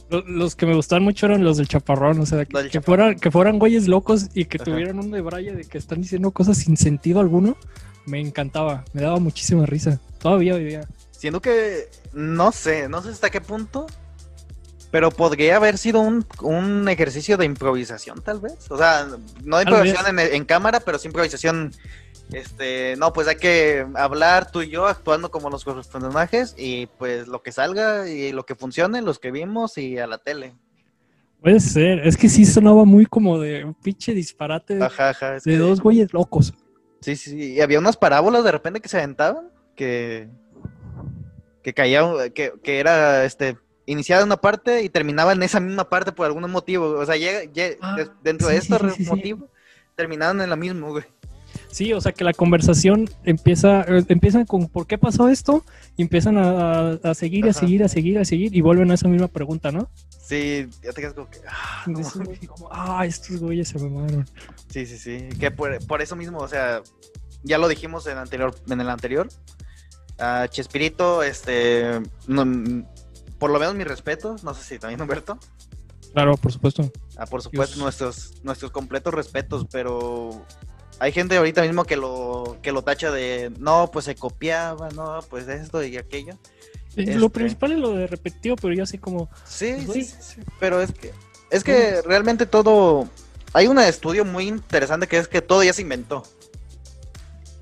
Lo- 0.10 0.22
los 0.28 0.56
que 0.56 0.66
me 0.66 0.74
gustaban 0.76 1.04
mucho 1.04 1.26
eran 1.26 1.44
los 1.44 1.58
del 1.58 1.68
chaparrón, 1.68 2.20
o 2.20 2.26
sea, 2.26 2.46
que, 2.46 2.54
que 2.54 2.70
Chaparrón. 2.70 2.84
fueran, 2.84 3.20
que 3.20 3.32
fueran 3.32 3.60
güeyes 3.60 3.88
locos 3.88 4.28
y 4.34 4.46
que 4.46 4.58
Ajá. 4.58 4.66
tuvieran 4.66 5.00
un 5.00 5.12
debraye 5.12 5.54
de 5.54 5.64
que 5.66 5.78
están 5.78 6.02
diciendo 6.02 6.32
cosas 6.32 6.58
sin 6.58 6.78
sentido 6.78 7.20
alguno. 7.20 7.58
Me 8.06 8.20
encantaba, 8.22 8.86
me 8.94 9.02
daba 9.02 9.20
muchísima 9.20 9.66
risa. 9.66 10.00
Todavía 10.20 10.56
vivía. 10.56 10.88
Siendo 11.12 11.42
que 11.42 11.90
no 12.14 12.52
sé, 12.52 12.88
no 12.90 13.02
sé 13.02 13.10
hasta 13.10 13.30
qué 13.30 13.42
punto, 13.42 13.86
pero 14.92 15.12
podría 15.12 15.58
haber 15.58 15.78
sido 15.78 16.00
un, 16.00 16.26
un 16.42 16.88
ejercicio 16.88 17.36
de 17.38 17.46
improvisación, 17.46 18.22
tal 18.22 18.40
vez. 18.40 18.54
O 18.70 18.78
sea, 18.78 19.08
no 19.44 19.58
de 19.58 19.64
improvisación 19.64 20.20
en, 20.20 20.34
en 20.34 20.46
cámara, 20.46 20.80
pero 20.80 20.98
sí 20.98 21.08
improvisación. 21.08 21.74
Este, 22.32 22.96
no, 22.98 23.14
pues 23.14 23.28
hay 23.28 23.38
que 23.38 23.86
hablar 23.96 24.52
tú 24.52 24.62
y 24.62 24.70
yo 24.70 24.86
actuando 24.86 25.32
como 25.32 25.50
los 25.50 25.64
personajes 25.64 26.54
y 26.58 26.88
pues 26.88 27.28
lo 27.28 27.42
que 27.42 27.52
salga 27.54 28.10
y 28.10 28.32
lo 28.34 28.46
que 28.46 28.56
funcione, 28.56 29.02
los 29.02 29.18
que 29.20 29.32
vimos 29.32 29.78
y 29.78 29.98
a 29.98 30.08
la 30.08 30.18
tele. 30.18 30.54
Puede 31.42 31.60
ser, 31.62 32.00
es 32.06 32.18
que 32.18 32.28
sí 32.28 32.46
sonaba 32.46 32.84
muy 32.84 33.06
como 33.06 33.40
de 33.40 33.64
un 33.64 33.74
pinche 33.74 34.14
disparate 34.14 34.76
de, 34.76 34.84
Ajá, 34.84 35.10
ajá. 35.10 35.36
es 35.38 35.44
de 35.44 35.52
que- 35.54 35.58
dos 35.58 35.80
güeyes 35.80 36.12
locos. 36.14 36.54
Sí, 37.00 37.16
sí. 37.16 37.54
Y 37.54 37.62
había 37.62 37.80
unas 37.80 37.96
parábolas 37.96 38.44
de 38.44 38.52
repente 38.52 38.82
que 38.82 38.90
se 38.90 38.98
aventaban 38.98 39.50
que 39.76 40.28
que 41.64 41.74
caía 41.74 42.02
que, 42.34 42.54
que 42.64 42.80
era 42.80 43.24
este 43.26 43.58
iniciada 43.86 44.24
una 44.26 44.38
parte 44.38 44.84
y 44.84 44.90
terminaba 44.90 45.32
en 45.34 45.44
esa 45.44 45.60
misma 45.60 45.88
parte 45.90 46.12
por 46.12 46.26
algún 46.26 46.50
motivo. 46.50 46.88
O 46.98 47.06
sea, 47.06 47.16
llega, 47.18 47.44
lle- 47.44 47.78
Ah, 47.82 47.98
dentro 48.24 48.48
sí, 48.50 48.56
de 48.56 48.62
sí, 48.62 48.74
este 48.74 48.90
sí, 48.90 48.96
sí, 48.98 49.04
sí. 49.06 49.10
motivo 49.10 49.48
terminaban 49.96 50.42
en 50.42 50.50
la 50.50 50.56
misma, 50.56 50.88
güey. 50.90 51.06
Sí, 51.70 51.94
o 51.94 52.02
sea 52.02 52.12
que 52.12 52.24
la 52.24 52.34
conversación 52.34 53.10
empieza, 53.24 53.82
eh, 53.82 54.04
empiezan 54.08 54.46
con 54.46 54.68
¿por 54.68 54.88
qué 54.88 54.98
pasó 54.98 55.30
esto? 55.30 55.64
Y 55.96 56.02
empiezan 56.02 56.38
a, 56.38 56.92
a 57.04 57.14
seguir, 57.14 57.48
a 57.48 57.54
seguir, 57.54 57.84
a 57.84 57.88
seguir, 57.88 58.18
a 58.20 58.26
seguir 58.26 58.56
y 58.56 58.62
vuelven 58.62 58.90
a 58.92 58.94
esa 58.96 59.08
misma 59.08 59.28
pregunta, 59.28 59.72
¿no? 59.72 59.90
Sí, 60.20 60.68
ya 60.84 60.92
te 60.92 61.02
quedas 61.02 61.14
como 61.14 61.30
que 61.30 61.40
ah, 61.48 61.84
no 61.88 62.02
como, 62.48 62.70
ah, 62.72 63.06
estos 63.06 63.40
güeyes 63.40 63.68
se 63.70 63.80
mamaron. 63.80 64.26
Sí, 64.70 64.86
sí, 64.86 64.98
sí. 64.98 65.30
Que 65.40 65.52
por, 65.52 65.86
por 65.86 66.02
eso 66.02 66.16
mismo, 66.16 66.40
o 66.40 66.48
sea, 66.48 66.82
ya 67.44 67.58
lo 67.58 67.68
dijimos 67.68 68.08
en, 68.08 68.18
anterior, 68.18 68.56
en 68.70 68.82
el 68.82 68.90
anterior. 68.90 69.28
Chespirito, 70.50 71.22
este, 71.22 72.02
no- 72.28 72.86
por 73.38 73.52
lo 73.52 73.60
menos 73.60 73.76
mi 73.76 73.84
respeto, 73.84 74.36
no 74.42 74.54
sé 74.56 74.64
si 74.64 74.80
también 74.80 75.00
Humberto. 75.02 75.38
Claro, 76.14 76.36
por 76.38 76.52
supuesto. 76.52 76.92
Ah, 77.18 77.28
por 77.28 77.44
supuesto, 77.44 77.76
Dios. 77.76 77.84
nuestros, 77.84 78.34
nuestros 78.44 78.72
completos 78.72 79.14
respetos, 79.14 79.68
pero 79.72 80.44
hay 81.00 81.12
gente 81.12 81.38
ahorita 81.38 81.62
mismo 81.62 81.84
que 81.86 81.96
lo, 81.98 82.58
que 82.62 82.72
lo 82.72 82.82
tacha 82.82 83.12
de, 83.12 83.52
no, 83.60 83.90
pues 83.92 84.06
se 84.06 84.16
copiaba, 84.16 84.90
no, 84.90 85.20
pues 85.30 85.48
esto 85.48 85.84
y 85.84 85.98
aquello. 85.98 86.34
Eh, 86.96 87.04
Este- 87.04 87.16
Lo 87.16 87.30
principal 87.30 87.74
es 87.74 87.78
lo 87.80 87.92
de 87.92 88.08
repetitivo, 88.08 88.56
pero 88.56 88.74
yo 88.74 88.84
así 88.84 88.98
como, 88.98 89.30
Sí, 89.46 89.76
pues, 89.86 90.10
sí, 90.10 90.16
sí, 90.20 90.42
pero 90.60 90.82
es 90.82 90.92
que, 90.92 91.14
es 91.52 91.64
que 91.64 92.02
realmente 92.02 92.46
todo, 92.46 93.08
hay 93.54 93.68
un 93.68 93.80
estudio 93.80 94.26
muy 94.26 94.48
interesante 94.48 95.08
que 95.08 95.18
es 95.18 95.28
que 95.28 95.42
todo 95.42 95.64
ya 95.64 95.74
se 95.74 95.82
inventó. 95.84 96.24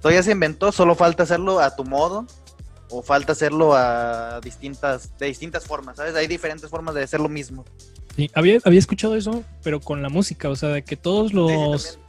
Todo 0.02 0.12
ya 0.14 0.24
se 0.24 0.32
inventó, 0.32 0.72
solo 0.72 0.96
falta 0.96 1.24
hacerlo 1.24 1.60
a 1.60 1.76
tu 1.76 1.84
modo 1.84 2.28
o 2.90 3.02
falta 3.02 3.32
hacerlo 3.32 3.74
a 3.76 4.40
distintas, 4.42 5.18
de 5.18 5.26
distintas 5.26 5.66
formas, 5.66 5.98
¿sabes? 5.98 6.14
Hay 6.16 6.28
diferentes 6.28 6.70
formas 6.70 6.94
de 6.96 7.04
hacer 7.04 7.20
lo 7.20 7.28
mismo. 7.30 7.66
sí, 8.16 8.30
había, 8.36 8.60
había 8.64 8.80
escuchado 8.80 9.16
eso, 9.16 9.44
pero 9.64 9.80
con 9.82 10.02
la 10.04 10.10
música, 10.10 10.48
o 10.50 10.56
sea, 10.56 10.70
de 10.70 10.84
que 10.84 10.96
todos 10.96 11.30
sí, 11.32 11.36
los. 11.36 12.00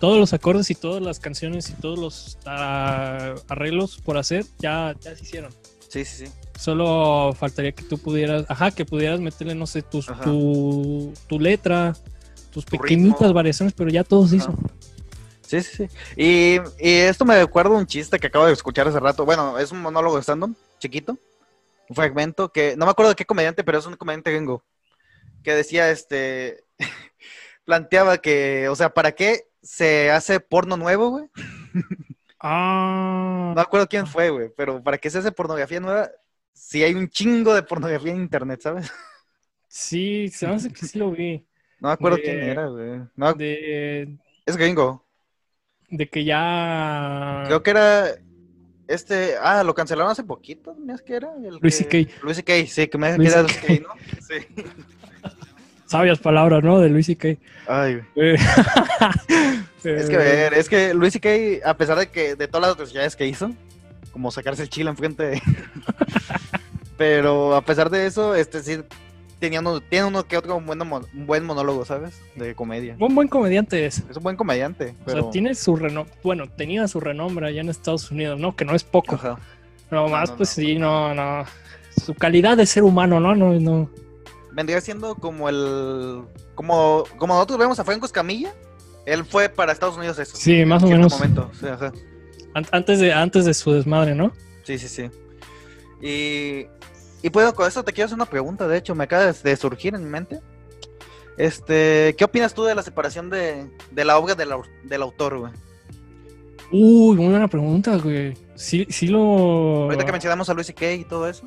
Todos 0.00 0.18
los 0.18 0.32
acordes 0.32 0.70
y 0.70 0.74
todas 0.74 1.02
las 1.02 1.18
canciones 1.20 1.70
y 1.70 1.72
todos 1.74 1.98
los 1.98 2.38
ah, 2.46 3.34
arreglos 3.48 4.00
por 4.00 4.16
hacer 4.18 4.44
ya, 4.58 4.94
ya 5.00 5.14
se 5.16 5.22
hicieron. 5.22 5.52
sí, 5.88 6.04
sí, 6.04 6.26
sí. 6.26 6.32
Solo 6.58 7.32
faltaría 7.38 7.70
que 7.70 7.84
tú 7.84 7.98
pudieras, 7.98 8.44
ajá, 8.48 8.72
que 8.72 8.84
pudieras 8.84 9.20
meterle, 9.20 9.54
no 9.54 9.66
sé, 9.66 9.82
tus, 9.82 10.06
tu, 10.24 11.12
tu 11.28 11.38
letra, 11.38 11.94
tus 12.50 12.64
Tu 12.64 12.76
pequeñitas 12.76 13.20
ritmo. 13.20 13.32
variaciones, 13.34 13.72
pero 13.74 13.90
ya 13.90 14.02
todo 14.02 14.26
se 14.26 14.36
hizo. 14.36 14.52
Sí, 15.46 15.62
sí, 15.62 15.76
sí. 15.76 15.88
Y, 16.16 16.56
y 16.78 16.90
esto 16.96 17.24
me 17.24 17.38
recuerda 17.38 17.70
un 17.70 17.86
chiste 17.86 18.18
que 18.18 18.26
acabo 18.26 18.46
de 18.46 18.52
escuchar 18.52 18.88
hace 18.88 18.98
rato. 18.98 19.24
Bueno, 19.24 19.56
es 19.58 19.70
un 19.70 19.80
monólogo 19.80 20.16
de 20.16 20.22
stand 20.22 20.56
chiquito. 20.80 21.16
Un 21.88 21.96
fragmento 21.96 22.50
que 22.50 22.76
no 22.76 22.84
me 22.84 22.90
acuerdo 22.90 23.10
de 23.10 23.16
qué 23.16 23.24
comediante, 23.24 23.62
pero 23.64 23.78
es 23.78 23.86
un 23.86 23.94
comediante 23.96 24.32
gringo. 24.32 24.64
Que 25.44 25.54
decía, 25.54 25.90
este. 25.90 26.64
planteaba 27.64 28.18
que, 28.18 28.68
o 28.68 28.74
sea, 28.76 28.94
¿para 28.94 29.12
qué 29.12 29.47
se 29.70 30.10
hace 30.10 30.40
porno 30.40 30.76
nuevo, 30.78 31.10
güey? 31.10 31.26
Ah, 32.40 33.46
No 33.48 33.54
me 33.56 33.60
acuerdo 33.60 33.88
quién 33.88 34.06
fue, 34.06 34.30
güey, 34.30 34.48
pero 34.56 34.80
¿para 34.80 34.96
qué 34.96 35.10
se 35.10 35.18
hace 35.18 35.32
pornografía 35.32 35.80
nueva? 35.80 36.08
Si 36.52 36.84
hay 36.84 36.94
un 36.94 37.08
chingo 37.08 37.52
de 37.52 37.64
pornografía 37.64 38.12
en 38.12 38.20
internet, 38.22 38.60
¿sabes? 38.62 38.92
sí, 39.66 40.28
se 40.28 40.46
me 40.46 40.54
hace 40.54 40.72
que 40.72 40.86
sí 40.86 40.98
lo 40.98 41.10
vi. 41.10 41.44
No 41.80 41.88
me 41.88 41.94
acuerdo 41.94 42.16
De- 42.16 42.22
quién 42.22 42.40
era, 42.42 42.66
güey. 42.66 43.02
No, 43.16 43.34
De, 43.34 44.16
es 44.46 44.56
gringo. 44.56 45.04
de 45.90 46.08
que 46.08 46.24
ya. 46.24 47.42
Creo 47.46 47.62
que 47.62 47.70
era 47.70 48.06
este, 48.88 49.34
ah, 49.40 49.62
lo 49.64 49.74
cancelaron 49.74 50.10
hace 50.10 50.24
poquito, 50.24 50.74
¿no 50.78 50.94
es 50.94 51.02
que 51.02 51.14
era? 51.16 51.32
El 51.34 51.58
Luis 51.60 51.76
que- 51.78 52.04
C.K.. 52.04 52.24
Luis 52.24 52.36
C.K., 52.36 52.52
sí, 52.68 52.88
que 52.88 52.98
me 52.98 53.16
Luis 53.16 53.32
que 53.32 53.38
era. 53.38 53.42
Luis 53.42 53.56
C.K., 53.60 53.86
¿no? 53.86 53.94
Sí. 54.20 54.46
Sabias 55.88 56.18
palabras, 56.20 56.62
¿no? 56.62 56.78
De 56.78 56.88
Luis 56.88 57.08
y 57.08 57.16
Kay. 57.16 57.38
Ay, 57.66 58.00
güey. 58.14 58.36
Es 59.84 60.10
que 60.10 60.16
ver, 60.16 60.54
es 60.54 60.68
que 60.68 60.92
Luis 60.92 61.12
C.K., 61.14 61.66
a 61.68 61.74
pesar 61.76 61.96
de 61.98 62.08
que 62.10 62.34
de 62.34 62.46
todas 62.48 62.62
las 62.62 62.72
atrocidades 62.74 63.14
que 63.16 63.26
hizo, 63.26 63.52
como 64.12 64.30
sacarse 64.30 64.62
el 64.62 64.68
chile 64.68 64.90
enfrente 64.90 65.22
de... 65.22 65.42
Pero 66.96 67.54
a 67.54 67.62
pesar 67.62 67.88
de 67.90 68.06
eso, 68.06 68.34
este 68.34 68.60
sí 68.62 68.78
tenía 69.38 69.60
uno, 69.60 69.80
tiene 69.80 70.06
uno 70.06 70.24
que 70.24 70.36
otro 70.36 70.60
buen, 70.60 70.78
mon- 70.86 71.06
un 71.14 71.26
buen 71.26 71.44
monólogo, 71.44 71.84
¿sabes? 71.84 72.20
De 72.34 72.54
comedia. 72.56 72.96
Un 72.98 73.14
buen 73.14 73.28
comediante 73.28 73.86
es. 73.86 74.02
Es 74.10 74.16
un 74.16 74.22
buen 74.24 74.36
comediante, 74.36 74.94
O 75.06 75.10
sea, 75.10 75.30
tiene 75.30 75.54
su 75.54 75.76
renombre. 75.76 76.12
Bueno, 76.24 76.48
tenía 76.48 76.88
su 76.88 76.98
renombre 76.98 77.46
allá 77.46 77.60
en 77.60 77.68
Estados 77.68 78.10
Unidos, 78.10 78.38
¿no? 78.40 78.56
Que 78.56 78.64
no 78.64 78.74
es 78.74 78.82
poco. 78.82 79.14
Ajá. 79.14 79.38
No, 79.90 80.02
No, 80.02 80.08
más, 80.08 80.30
no, 80.30 80.36
pues 80.38 80.58
no. 80.58 80.64
sí, 80.64 80.76
no, 80.76 81.14
no. 81.14 81.44
Su 82.04 82.14
calidad 82.14 82.56
de 82.56 82.66
ser 82.66 82.82
humano, 82.82 83.20
¿no? 83.20 83.34
No, 83.36 83.52
no. 83.60 83.88
Vendría 84.58 84.80
siendo 84.80 85.14
como 85.14 85.48
el. 85.48 86.24
Como, 86.56 87.04
como 87.16 87.34
nosotros 87.34 87.60
vemos 87.60 87.78
a 87.78 87.84
Franco 87.84 88.06
Escamilla. 88.06 88.52
Él 89.06 89.24
fue 89.24 89.48
para 89.48 89.70
Estados 89.70 89.96
Unidos 89.96 90.18
eso. 90.18 90.36
Sí, 90.36 90.64
más 90.64 90.82
o 90.82 90.88
menos. 90.88 91.12
momento. 91.12 91.48
Sí, 91.58 91.66
ajá. 91.68 91.92
Antes 92.72 92.98
de, 92.98 93.12
antes 93.12 93.44
de 93.44 93.54
su 93.54 93.70
desmadre, 93.72 94.16
¿no? 94.16 94.32
Sí, 94.64 94.78
sí, 94.78 94.88
sí. 94.88 95.08
Y, 96.02 96.66
y 97.22 97.30
pues 97.30 97.52
con 97.52 97.68
eso 97.68 97.84
te 97.84 97.92
quiero 97.92 98.06
hacer 98.06 98.16
una 98.16 98.26
pregunta, 98.26 98.66
de 98.66 98.76
hecho, 98.78 98.96
me 98.96 99.04
acaba 99.04 99.32
de- 99.32 99.56
surgir 99.56 99.94
en 99.94 100.02
mi 100.02 100.10
mente. 100.10 100.40
Este, 101.36 102.16
¿qué 102.18 102.24
opinas 102.24 102.52
tú 102.52 102.64
de 102.64 102.74
la 102.74 102.82
separación 102.82 103.30
de, 103.30 103.70
de 103.92 104.04
la 104.04 104.18
obra 104.18 104.34
del 104.34 105.02
autor, 105.02 105.38
güey? 105.38 105.52
Uy, 106.72 107.16
muy 107.16 107.28
buena 107.28 107.46
pregunta, 107.48 107.96
güey. 107.96 108.34
Sí, 108.56 108.86
sí 108.90 109.06
lo. 109.06 109.84
Ahorita 109.84 110.04
que 110.04 110.12
mencionamos 110.12 110.50
a 110.50 110.54
Luis 110.54 110.66
C.K. 110.66 110.92
y 110.94 111.04
todo 111.04 111.28
eso. 111.28 111.46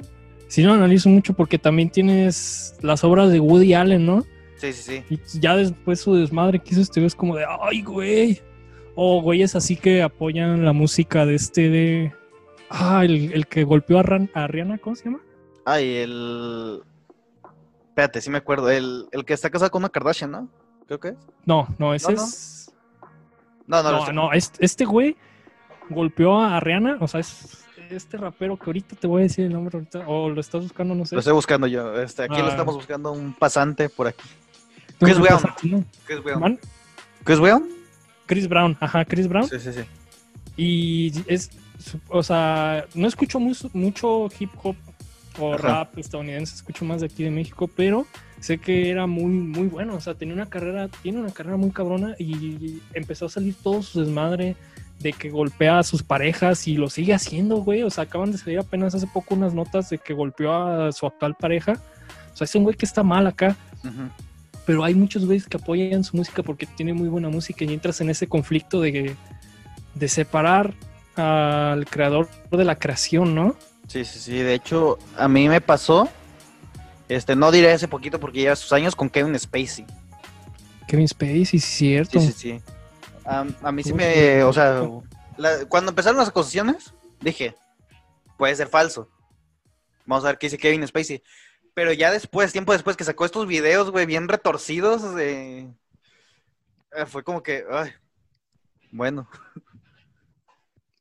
Sí 0.52 0.64
lo 0.64 0.74
analizo 0.74 1.08
mucho 1.08 1.34
porque 1.34 1.58
también 1.58 1.90
tienes 1.90 2.76
las 2.82 3.06
obras 3.06 3.32
de 3.32 3.40
Woody 3.40 3.74
Allen, 3.74 4.06
¿no? 4.06 4.24
Sí, 4.58 4.74
sí, 4.74 5.02
sí. 5.08 5.20
Y 5.34 5.40
ya 5.40 5.56
después 5.56 6.02
su 6.02 6.14
desmadre 6.14 6.60
que 6.60 6.72
hizo 6.72 6.82
este 6.82 7.06
es 7.06 7.16
como 7.16 7.38
de, 7.38 7.46
ay, 7.62 7.82
güey. 7.84 8.42
O 8.96 9.22
güeyes 9.22 9.56
así 9.56 9.78
que 9.78 10.02
apoyan 10.04 10.66
la 10.66 10.74
música 10.74 11.26
de 11.26 11.36
este 11.36 11.70
de... 11.70 12.14
Ah, 12.70 13.06
el, 13.06 13.32
el 13.32 13.48
que 13.48 13.64
golpeó 13.64 14.00
a, 14.00 14.04
Ran- 14.04 14.30
a 14.34 14.46
Rihanna, 14.48 14.78
¿cómo 14.80 14.98
se 14.98 15.06
llama? 15.06 15.22
Ay, 15.64 15.96
el... 15.96 16.82
Espérate, 17.88 18.20
sí 18.20 18.30
me 18.30 18.40
acuerdo. 18.40 18.70
El, 18.70 19.06
el 19.14 19.24
que 19.24 19.34
está 19.34 19.50
casado 19.50 19.72
con 19.72 19.82
una 19.84 19.90
Kardashian, 19.90 20.32
¿no? 20.32 20.50
Creo 20.86 21.00
que 21.00 21.08
es. 21.10 21.16
No, 21.46 21.66
no, 21.80 21.94
ese 21.94 22.12
No, 22.12 22.22
es... 22.26 22.74
No, 23.68 23.82
no, 23.82 23.92
No, 23.92 24.12
no, 24.12 24.34
este, 24.34 24.66
este 24.66 24.84
güey 24.84 25.16
golpeó 25.90 26.42
a 26.42 26.60
Rihanna, 26.60 26.98
o 27.00 27.08
sea, 27.08 27.22
es 27.22 27.61
este 27.94 28.18
rapero 28.18 28.58
que 28.58 28.66
ahorita 28.68 28.96
te 28.96 29.08
voy 29.08 29.22
a 29.22 29.24
decir 29.24 29.46
el 29.46 29.54
nombre 29.54 29.78
ahorita, 29.78 30.08
o 30.08 30.30
lo 30.30 30.40
estás 30.42 30.64
buscando, 30.64 30.96
no 30.96 31.06
sé. 31.06 31.16
Lo 31.16 31.20
estoy 31.20 31.34
buscando 31.34 31.68
yo. 31.68 32.00
Este, 32.02 32.24
aquí 32.24 32.38
lo 32.38 32.46
Ah. 32.48 32.50
estamos 32.50 32.76
buscando 32.76 33.12
un 33.12 33.34
pasante 33.34 33.90
por 33.90 34.08
aquí. 34.08 34.24
Chris 35.00 35.18
Brown. 35.20 35.42
pasaste, 35.42 35.68
¿no? 35.68 35.84
Chris 36.06 36.24
Brown. 36.24 36.40
Man, 36.40 36.60
¿Chris 37.24 37.40
Brown? 37.40 37.68
Chris 38.28 38.48
Brown, 38.48 38.78
ajá, 38.80 39.04
Chris 39.06 39.28
Brown. 39.28 39.48
Sí, 39.50 39.60
sí, 39.60 39.74
sí. 39.74 39.82
Y 40.58 41.12
es, 41.28 41.50
o 42.10 42.22
sea, 42.24 42.86
no 42.94 43.08
escucho 43.08 43.40
mu- 43.40 43.56
mucho 43.74 44.28
hip 44.40 44.52
hop 44.64 44.76
o 45.40 45.54
Ajá. 45.54 45.62
rap 45.68 45.98
estadounidense, 45.98 46.56
escucho 46.56 46.86
más 46.86 47.02
de 47.02 47.08
aquí 47.08 47.24
de 47.24 47.32
México, 47.32 47.70
pero 47.76 48.06
sé 48.40 48.58
que 48.58 48.90
era 48.90 49.08
muy, 49.08 49.32
muy 49.32 49.68
bueno. 49.68 49.96
O 49.96 50.02
sea, 50.02 50.14
tenía 50.14 50.34
una 50.36 50.48
carrera, 50.50 50.88
tiene 51.02 51.20
una 51.20 51.32
carrera 51.32 51.58
muy 51.58 51.72
cabrona 51.72 52.16
y 52.20 52.80
empezó 52.94 53.26
a 53.26 53.30
salir 53.30 53.56
todo 53.64 53.82
su 53.82 54.02
desmadre 54.02 54.56
de 55.02 55.14
que 55.14 55.30
golpea 55.30 55.80
a 55.80 55.84
sus 55.84 56.04
parejas 56.04 56.68
y 56.68 56.76
lo 56.76 56.90
sigue 56.90 57.14
haciendo, 57.14 57.58
güey. 57.58 57.84
O 57.84 57.90
sea, 57.90 58.04
acaban 58.04 58.32
de 58.32 58.38
salir 58.38 58.60
apenas 58.60 58.96
hace 58.96 59.08
poco 59.08 59.36
unas 59.36 59.54
notas 59.54 59.90
de 59.90 59.98
que 59.98 60.14
golpeó 60.14 60.54
a 60.54 60.92
su 60.92 61.06
actual 61.06 61.36
pareja. 61.36 61.74
O 62.34 62.38
sea, 62.38 62.46
es 62.46 62.56
un 62.56 62.64
güey 62.64 62.76
que 62.76 62.86
está 62.86 63.04
mal 63.04 63.28
acá 63.28 63.56
pero 64.66 64.84
hay 64.84 64.96
muchos 64.96 65.26
güeyes 65.26 65.48
que 65.48 65.58
apoyan 65.58 66.04
su 66.04 66.16
música 66.16 66.44
porque 66.44 66.66
tiene 66.66 66.94
muy 66.94 67.10
buena 67.10 67.30
música 67.30 67.66
y 67.66 67.74
entras 67.74 68.02
en 68.02 68.10
ese 68.10 68.28
conflicto 68.28 68.82
de, 68.82 69.16
de 69.96 70.08
separar 70.08 70.74
al 71.16 71.86
creador 71.88 72.30
de 72.52 72.64
la 72.64 72.78
creación, 72.78 73.36
¿no? 73.36 73.56
Sí, 73.88 74.06
sí, 74.06 74.20
sí. 74.20 74.38
De 74.38 74.54
hecho, 74.54 74.98
a 75.18 75.28
mí 75.28 75.50
me 75.50 75.62
pasó. 75.62 76.08
Este, 77.10 77.36
no 77.36 77.52
diré 77.52 77.74
hace 77.74 77.88
poquito 77.88 78.20
porque 78.20 78.40
lleva 78.40 78.56
sus 78.56 78.72
años 78.72 78.96
con 78.96 79.10
Kevin 79.10 79.38
Spacey. 79.38 79.86
Kevin 80.88 81.08
Spacey, 81.08 81.46
sí, 81.46 81.58
es 81.58 81.66
cierto. 81.66 82.20
Sí, 82.20 82.28
sí, 82.28 82.34
sí. 82.34 82.62
A, 83.32 83.46
a 83.68 83.72
mí 83.72 83.84
sí 83.84 83.94
me. 83.94 84.44
O 84.44 84.52
sea, 84.54 84.82
la- 85.38 85.66
cuando 85.70 85.92
empezaron 85.92 86.18
las 86.18 86.30
acusaciones, 86.30 86.94
dije, 87.22 87.56
puede 88.38 88.56
ser 88.56 88.68
falso. 88.68 89.10
Vamos 90.06 90.26
a 90.26 90.28
ver 90.30 90.38
qué 90.38 90.48
dice 90.48 90.58
Kevin 90.58 90.86
Spacey. 90.88 91.24
Pero 91.74 91.94
ya 91.94 92.12
después, 92.12 92.52
tiempo 92.52 92.74
después 92.74 92.98
que 92.98 93.06
sacó 93.06 93.24
estos 93.24 93.48
videos, 93.48 93.92
güey, 93.92 94.06
bien 94.06 94.28
retorcidos, 94.28 95.04
eh, 95.18 95.72
fue 97.08 97.24
como 97.24 97.42
que, 97.42 97.64
ay, 97.72 97.92
bueno, 98.92 99.30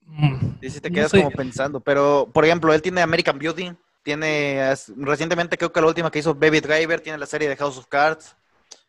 Mm. 0.07 0.59
y 0.61 0.71
sí 0.71 0.81
te 0.81 0.91
No 0.91 0.95
quedas 0.95 1.11
sé. 1.11 1.19
como 1.23 1.31
pensando. 1.33 1.81
Pero, 1.81 2.29
por 2.33 2.45
ejemplo, 2.45 2.73
él 2.75 2.83
tiene 2.83 3.01
American 3.01 3.39
Beauty, 3.39 3.73
tiene, 4.03 4.75
recientemente 4.97 5.57
creo 5.59 5.73
que 5.73 5.81
la 5.81 5.87
última 5.89 6.11
que 6.11 6.19
hizo 6.21 6.35
Baby 6.35 6.61
Driver, 6.61 7.01
tiene 7.01 7.19
la 7.19 7.27
serie 7.27 7.49
de 7.49 7.57
House 7.57 7.79
of 7.79 7.87
Cards, 7.87 8.37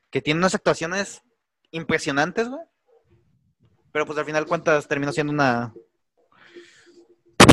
que 0.09 0.21
tiene 0.21 0.39
unas 0.39 0.55
actuaciones 0.55 1.21
impresionantes, 1.71 2.47
güey. 2.49 2.61
Pero 3.91 4.05
pues 4.05 4.17
al 4.17 4.25
final 4.25 4.45
cuentas 4.45 4.87
terminó 4.87 5.11
siendo 5.11 5.33
una... 5.33 5.73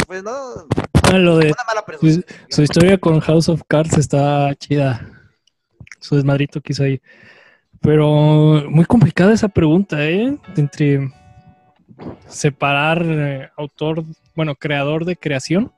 Pues 0.07 0.23
no, 0.23 0.67
Ah, 1.11 1.19
lo 1.19 1.39
de 1.39 1.47
una 1.47 1.65
mala 1.67 1.85
persona. 1.85 2.13
su, 2.13 2.25
su 2.49 2.63
historia 2.63 2.99
con 2.99 3.21
House 3.21 3.49
of 3.49 3.63
Cards 3.67 3.97
está 3.97 4.55
chida. 4.57 5.11
Su 6.01 6.17
desmadrito 6.17 6.61
que 6.61 6.73
hizo 6.73 6.85
ahí. 6.85 7.01
Pero 7.81 8.65
muy 8.69 8.85
complicada 8.85 9.33
esa 9.33 9.49
pregunta, 9.49 10.05
¿eh? 10.05 10.37
Entre 10.57 11.11
separar 12.27 13.03
eh, 13.05 13.51
autor, 13.57 14.05
bueno, 14.35 14.55
creador 14.55 15.05
de 15.05 15.17
creación. 15.17 15.73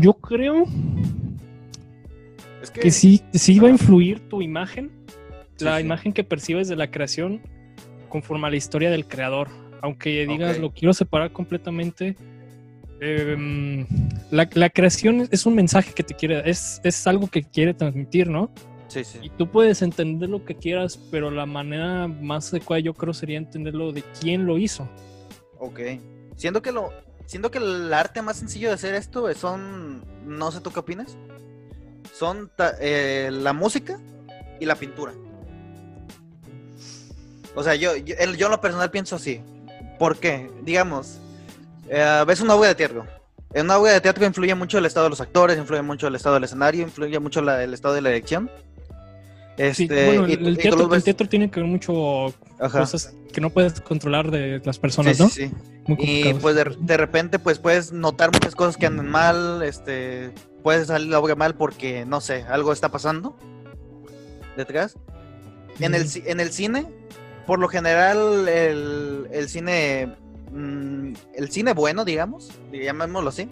Yo 0.00 0.14
creo 0.14 0.64
Es 2.62 2.70
que 2.70 2.90
sí, 2.90 3.22
sí 3.32 3.58
va 3.58 3.68
a 3.68 3.70
influir 3.70 4.28
tu 4.28 4.42
imagen, 4.42 4.90
la 5.60 5.76
sí. 5.78 5.84
imagen 5.84 6.12
que 6.12 6.24
percibes 6.24 6.68
de 6.68 6.76
la 6.76 6.90
creación 6.90 7.40
conforme 8.08 8.46
a 8.46 8.50
la 8.50 8.56
historia 8.56 8.90
del 8.90 9.06
creador. 9.06 9.48
Aunque 9.82 10.26
digas 10.26 10.58
lo 10.58 10.72
quiero 10.72 10.92
separar 10.92 11.30
completamente, 11.32 12.16
em, 13.00 13.86
la, 14.30 14.48
la 14.54 14.70
creación 14.70 15.28
es- 15.30 15.46
un 15.46 15.54
mensaje 15.54 15.92
que 15.92 16.02
te 16.02 16.14
quiere, 16.14 16.48
es, 16.48 16.80
es 16.82 17.06
algo 17.06 17.28
que 17.28 17.42
quiere 17.44 17.74
transmitir, 17.74 18.28
¿no? 18.28 18.50
Sí, 18.88 19.04
sí. 19.04 19.18
Y 19.22 19.30
tú 19.30 19.46
puedes 19.50 19.82
entender 19.82 20.30
lo 20.30 20.44
que 20.44 20.54
quieras, 20.56 20.98
pero 21.10 21.30
la 21.30 21.44
manera 21.46 22.08
más 22.08 22.50
adecuada 22.52 22.80
yo 22.80 22.94
creo 22.94 23.12
sería 23.12 23.36
entenderlo 23.38 23.92
de 23.92 24.02
quién 24.20 24.46
lo 24.46 24.56
hizo. 24.58 24.88
Ok. 25.58 25.80
Siento 26.36 26.62
que 26.62 26.72
lo. 26.72 26.90
Que 27.52 27.58
el 27.58 27.92
arte 27.92 28.22
más 28.22 28.38
sencillo 28.38 28.68
de 28.68 28.74
hacer 28.74 28.94
esto 28.94 29.30
son. 29.34 30.02
No 30.26 30.50
sé 30.50 30.62
tú 30.62 30.70
qué 30.72 30.80
opinas. 30.80 31.18
Son 32.14 32.50
ta- 32.56 32.74
eh, 32.80 33.28
la 33.30 33.52
música 33.52 34.00
y 34.58 34.64
la 34.64 34.74
pintura. 34.74 35.12
O 37.54 37.62
sea, 37.62 37.74
yo, 37.74 37.96
yo, 37.96 38.14
yo 38.36 38.46
en 38.46 38.50
lo 38.52 38.60
personal 38.60 38.90
pienso 38.90 39.16
así. 39.16 39.40
¿Por 39.98 40.16
qué? 40.18 40.50
Digamos, 40.62 41.18
eh, 41.88 42.24
ves 42.26 42.40
una 42.40 42.54
obra 42.54 42.68
de 42.68 42.74
teatro. 42.74 43.06
En 43.54 43.64
una 43.64 43.78
obra 43.78 43.92
de 43.92 44.00
teatro 44.00 44.24
influye 44.26 44.54
mucho 44.54 44.78
el 44.78 44.86
estado 44.86 45.04
de 45.04 45.10
los 45.10 45.20
actores, 45.20 45.58
influye 45.58 45.82
mucho 45.82 46.06
el 46.06 46.14
estado 46.14 46.34
del 46.34 46.44
escenario, 46.44 46.82
influye 46.82 47.18
mucho 47.18 47.40
la- 47.40 47.64
el 47.64 47.72
estado 47.74 47.94
de 47.94 48.02
la 48.02 48.10
dirección. 48.10 48.50
Sí, 49.56 49.62
Este, 49.64 50.06
bueno, 50.06 50.28
y 50.28 50.34
el, 50.34 50.48
y 50.50 50.56
teatro, 50.56 50.94
el 50.94 51.02
teatro 51.02 51.28
tiene 51.28 51.50
que 51.50 51.58
ver 51.60 51.68
mucho 51.68 52.28
Ajá. 52.60 52.80
cosas 52.80 53.12
que 53.32 53.40
no 53.40 53.50
puedes 53.50 53.80
controlar 53.80 54.30
de 54.30 54.60
las 54.64 54.78
personas, 54.78 55.16
Sí, 55.16 55.22
¿no? 55.22 55.28
sí, 55.30 55.50
sí. 55.86 55.94
Y 55.98 56.34
pues 56.34 56.54
de, 56.54 56.76
de 56.78 56.96
repente 56.96 57.38
pues 57.40 57.58
puedes 57.58 57.90
notar 57.90 58.30
muchas 58.32 58.54
cosas 58.54 58.76
que 58.76 58.86
andan 58.86 59.08
mal, 59.08 59.62
este, 59.64 60.30
puede 60.62 60.84
salir 60.84 61.08
la 61.08 61.18
obra 61.18 61.34
mal 61.34 61.54
porque, 61.56 62.04
no 62.04 62.20
sé, 62.20 62.44
algo 62.44 62.72
está 62.72 62.90
pasando 62.90 63.34
detrás. 64.56 64.94
En 65.80 65.94
el, 65.94 66.06
en 66.26 66.38
el 66.40 66.52
cine, 66.52 66.86
por 67.48 67.58
lo 67.60 67.68
general, 67.68 68.46
el, 68.46 69.26
el 69.32 69.48
cine, 69.48 70.14
mm, 70.52 71.14
el 71.34 71.50
cine 71.50 71.72
bueno, 71.72 72.04
digamos, 72.04 72.50
llamémoslo 72.70 73.30
así, 73.30 73.48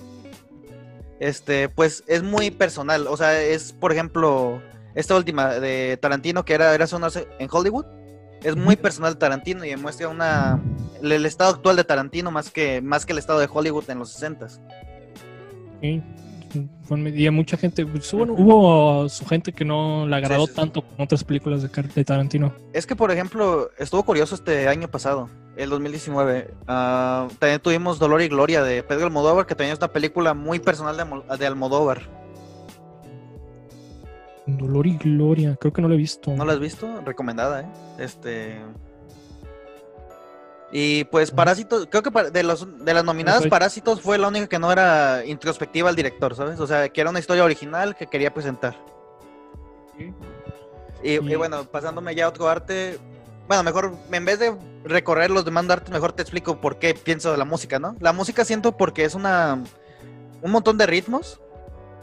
este, 1.19 1.71
pues 1.71 2.05
es 2.07 2.23
muy 2.23 2.51
personal. 2.51 3.07
O 3.07 3.17
sea, 3.17 3.41
es, 3.41 3.73
por 3.73 3.93
ejemplo, 3.93 4.61
esta 4.95 5.17
última 5.17 5.55
de 5.55 5.97
Tarantino, 5.97 6.45
que 6.45 6.53
era, 6.53 6.75
era 6.75 6.87
Sonar 6.87 7.11
en 7.39 7.49
Hollywood, 7.51 7.87
es 8.43 8.55
muy 8.55 8.77
personal 8.77 9.17
Tarantino 9.17 9.65
y 9.65 9.71
demuestra 9.71 10.09
una, 10.09 10.61
el, 11.01 11.13
el 11.13 11.25
estado 11.25 11.55
actual 11.55 11.77
de 11.77 11.85
Tarantino 11.85 12.31
más 12.31 12.51
que, 12.51 12.83
más 12.83 13.07
que 13.07 13.15
el 13.15 13.19
estado 13.19 13.39
de 13.39 13.49
Hollywood 13.51 13.89
en 13.89 14.01
los 14.01 14.13
60 14.13 14.47
Sí. 15.81 16.03
Y 17.15 17.27
a 17.27 17.33
mucha 17.33 17.57
gente, 17.57 17.85
pues, 17.85 18.13
bueno, 18.13 18.35
hubo 18.35 19.09
su 19.09 19.27
gente 19.27 19.53
que 19.53 19.65
no 19.65 20.07
le 20.07 20.17
agradó 20.17 20.47
sí, 20.47 20.53
sí. 20.53 20.57
tanto 20.57 20.83
con 20.83 21.01
otras 21.01 21.25
películas 21.25 21.63
de, 21.63 22.05
Tarantino. 22.05 22.53
Es 22.73 22.87
que, 22.87 22.95
por 22.95 23.11
ejemplo, 23.11 23.71
estuvo 23.79 24.05
curioso 24.05 24.35
este 24.35 24.69
año 24.69 24.89
pasado, 24.89 25.29
el 25.57 25.71
2019. 25.71 26.55
ah, 26.69 27.29
también 27.39 27.61
tuvimos 27.61 27.99
Dolor 27.99 28.23
y 28.23 28.29
Gloria 28.29 28.63
de 28.63 28.83
Pedro 28.83 29.07
Almodóvar, 29.07 29.47
que 29.47 29.55
también 29.55 29.73
es 29.73 29.79
una 29.79 29.89
película 29.89 30.35
muy 30.35 30.59
personal 30.61 30.97
de, 30.97 31.37
de 31.37 31.47
Almodóvar. 31.47 32.03
Dolor 34.47 34.87
y 34.87 34.97
Gloria, 34.97 35.57
creo 35.61 35.73
que 35.73 35.83
no 35.83 35.89
lo 35.89 35.95
he 35.95 35.99
visto. 35.99 36.35
¿No 36.35 36.45
la 36.45 36.53
has 36.53 36.61
visto? 36.61 37.01
Recomendada, 37.05 37.63
¿eh? 37.63 37.67
Este. 37.99 38.59
Y 40.79 41.05
pues. 41.05 41.31
Parásitos, 41.31 41.89
creo 41.91 42.03
que 42.03 42.11
de, 42.31 42.43
los, 42.43 42.85
de 42.85 42.93
las 42.93 43.03
nominadas. 43.03 43.47
Parásitos 43.47 44.03
fue 44.03 44.19
la 44.19 44.29
única 44.29 44.47
que 44.47 44.59
no 44.59 44.71
era 44.71 45.25
introspectiva 45.25 45.89
al 45.89 45.97
director, 45.97 46.35
¿sabes? 46.37 46.61
O 46.61 46.67
sea, 46.67 46.91
que 46.91 47.01
era 47.01 47.09
una 47.09 47.19
historia 47.19 47.45
original 47.45 47.97
que 47.97 48.07
quería 48.07 48.35
presentar. 48.35 48.77
Sí. 49.97 50.13
Y, 51.03 51.13
y 51.13 51.33
Y- 51.33 51.35
bueno, 51.37 51.65
pasándome 51.65 52.15
ya 52.15 52.27
a 52.27 52.29
otro 52.29 52.47
arte, 52.47 52.99
bueno, 53.49 53.63
mejor, 53.63 53.95
en 54.13 54.25
vez 54.27 54.39
de 54.39 54.55
recorrer 54.85 55.31
los 55.31 55.47
demás 55.47 55.65
artes, 55.71 55.91
mejor 55.91 56.13
te 56.13 56.21
explico 56.21 56.61
por 56.61 56.79
qué 56.79 56.93
pienso 56.93 57.33
de 57.33 57.39
la 57.39 57.47
música, 57.47 57.79
¿no? 57.79 57.97
La 58.01 58.13
música 58.13 58.45
siento 58.45 58.77
porque 58.77 59.07
es 59.07 59.15
una, 59.15 59.59
un 60.43 60.51
montón 60.51 60.77
de 60.77 60.85
ritmos 60.85 61.41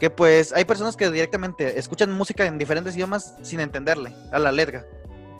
que 0.00 0.10
pues 0.10 0.52
hay 0.52 0.64
personas 0.64 0.96
que 0.96 1.12
directamente 1.12 1.78
escuchan 1.78 2.10
música 2.10 2.44
en 2.44 2.58
diferentes 2.58 2.96
idiomas 2.96 3.36
sin 3.42 3.60
entenderle 3.60 4.12
a 4.32 4.40
la 4.40 4.50
letra. 4.50 4.84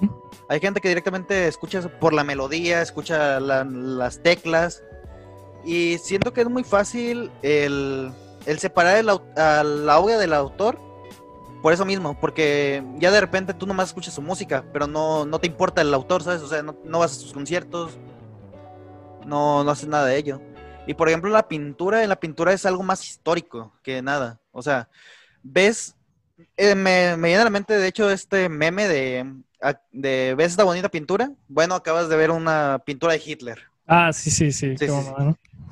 ¿Mm? 0.00 0.08
Hay 0.48 0.60
gente 0.60 0.80
que 0.80 0.88
directamente 0.88 1.48
escucha 1.48 1.80
por 2.00 2.12
la 2.12 2.24
melodía, 2.24 2.82
escucha 2.82 3.40
la- 3.40 3.64
las 3.64 4.22
teclas. 4.22 4.82
Y 5.64 5.98
siento 5.98 6.32
que 6.32 6.42
es 6.42 6.48
muy 6.50 6.64
fácil 6.64 7.30
el, 7.42 8.12
separar 8.58 8.98
el 8.98 9.06
la 9.06 9.98
obra 9.98 10.18
del 10.18 10.34
autor 10.34 10.78
por 11.62 11.72
eso 11.72 11.86
mismo, 11.86 12.20
porque 12.20 12.84
ya 12.98 13.10
de 13.10 13.22
repente 13.22 13.54
tú 13.54 13.66
nomás 13.66 13.88
escuchas 13.88 14.12
su 14.12 14.20
música, 14.20 14.66
pero 14.70 14.86
no, 14.86 15.24
no 15.24 15.38
te 15.38 15.46
importa 15.46 15.80
el 15.80 15.94
autor, 15.94 16.22
¿sabes? 16.22 16.42
O 16.42 16.46
sea, 16.46 16.62
no, 16.62 16.76
no 16.84 16.98
vas 16.98 17.12
a 17.12 17.14
sus 17.14 17.32
conciertos, 17.32 17.96
no, 19.24 19.64
no 19.64 19.70
haces 19.70 19.88
nada 19.88 20.04
de 20.04 20.18
ello. 20.18 20.42
Y 20.86 20.92
por 20.92 21.08
ejemplo, 21.08 21.30
la 21.30 21.48
pintura, 21.48 22.02
en 22.02 22.10
la 22.10 22.20
pintura 22.20 22.52
es 22.52 22.66
algo 22.66 22.82
más 22.82 23.02
histórico 23.08 23.72
que 23.82 24.02
nada. 24.02 24.38
O 24.52 24.60
sea, 24.60 24.90
ves, 25.42 25.96
eh, 26.58 26.74
me, 26.74 27.16
me 27.16 27.28
viene 27.28 27.40
a 27.40 27.44
la 27.44 27.50
mente, 27.50 27.78
de 27.78 27.88
hecho, 27.88 28.10
este 28.10 28.50
meme 28.50 28.86
de, 28.86 29.24
de 29.92 30.34
¿ves 30.36 30.52
esta 30.52 30.64
bonita 30.64 30.88
pintura? 30.88 31.32
Bueno, 31.48 31.74
acabas 31.74 32.08
de 32.08 32.16
ver 32.16 32.30
una 32.30 32.82
pintura 32.84 33.12
de 33.14 33.22
Hitler. 33.24 33.62
Ah, 33.86 34.12
sí, 34.12 34.30
sí, 34.30 34.52
sí. 34.52 34.76
Sí, 34.76 34.88
sí. 34.88 34.94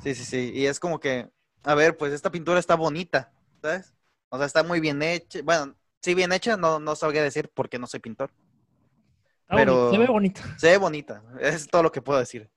Sí, 0.03 0.15
sí, 0.15 0.25
sí. 0.25 0.51
Y 0.53 0.65
es 0.65 0.79
como 0.79 0.99
que, 0.99 1.29
a 1.63 1.75
ver, 1.75 1.97
pues 1.97 2.13
esta 2.13 2.31
pintura 2.31 2.59
está 2.59 2.75
bonita, 2.75 3.31
¿sabes? 3.61 3.93
O 4.29 4.37
sea, 4.37 4.45
está 4.45 4.63
muy 4.63 4.79
bien 4.79 5.01
hecha. 5.01 5.39
Bueno, 5.43 5.75
sí, 6.01 6.13
bien 6.13 6.31
hecha, 6.33 6.57
no, 6.57 6.79
no 6.79 6.95
sabría 6.95 7.23
decir 7.23 7.49
porque 7.53 7.79
no 7.79 7.87
soy 7.87 7.99
pintor. 7.99 8.31
Pero- 9.47 9.91
se 9.91 9.97
ve 9.97 10.07
bonito. 10.07 10.41
Se 10.57 10.67
ve 10.71 10.77
bonita, 10.77 11.23
es 11.39 11.67
todo 11.67 11.83
lo 11.83 11.91
que 11.91 12.01
puedo 12.01 12.19
decir. 12.19 12.49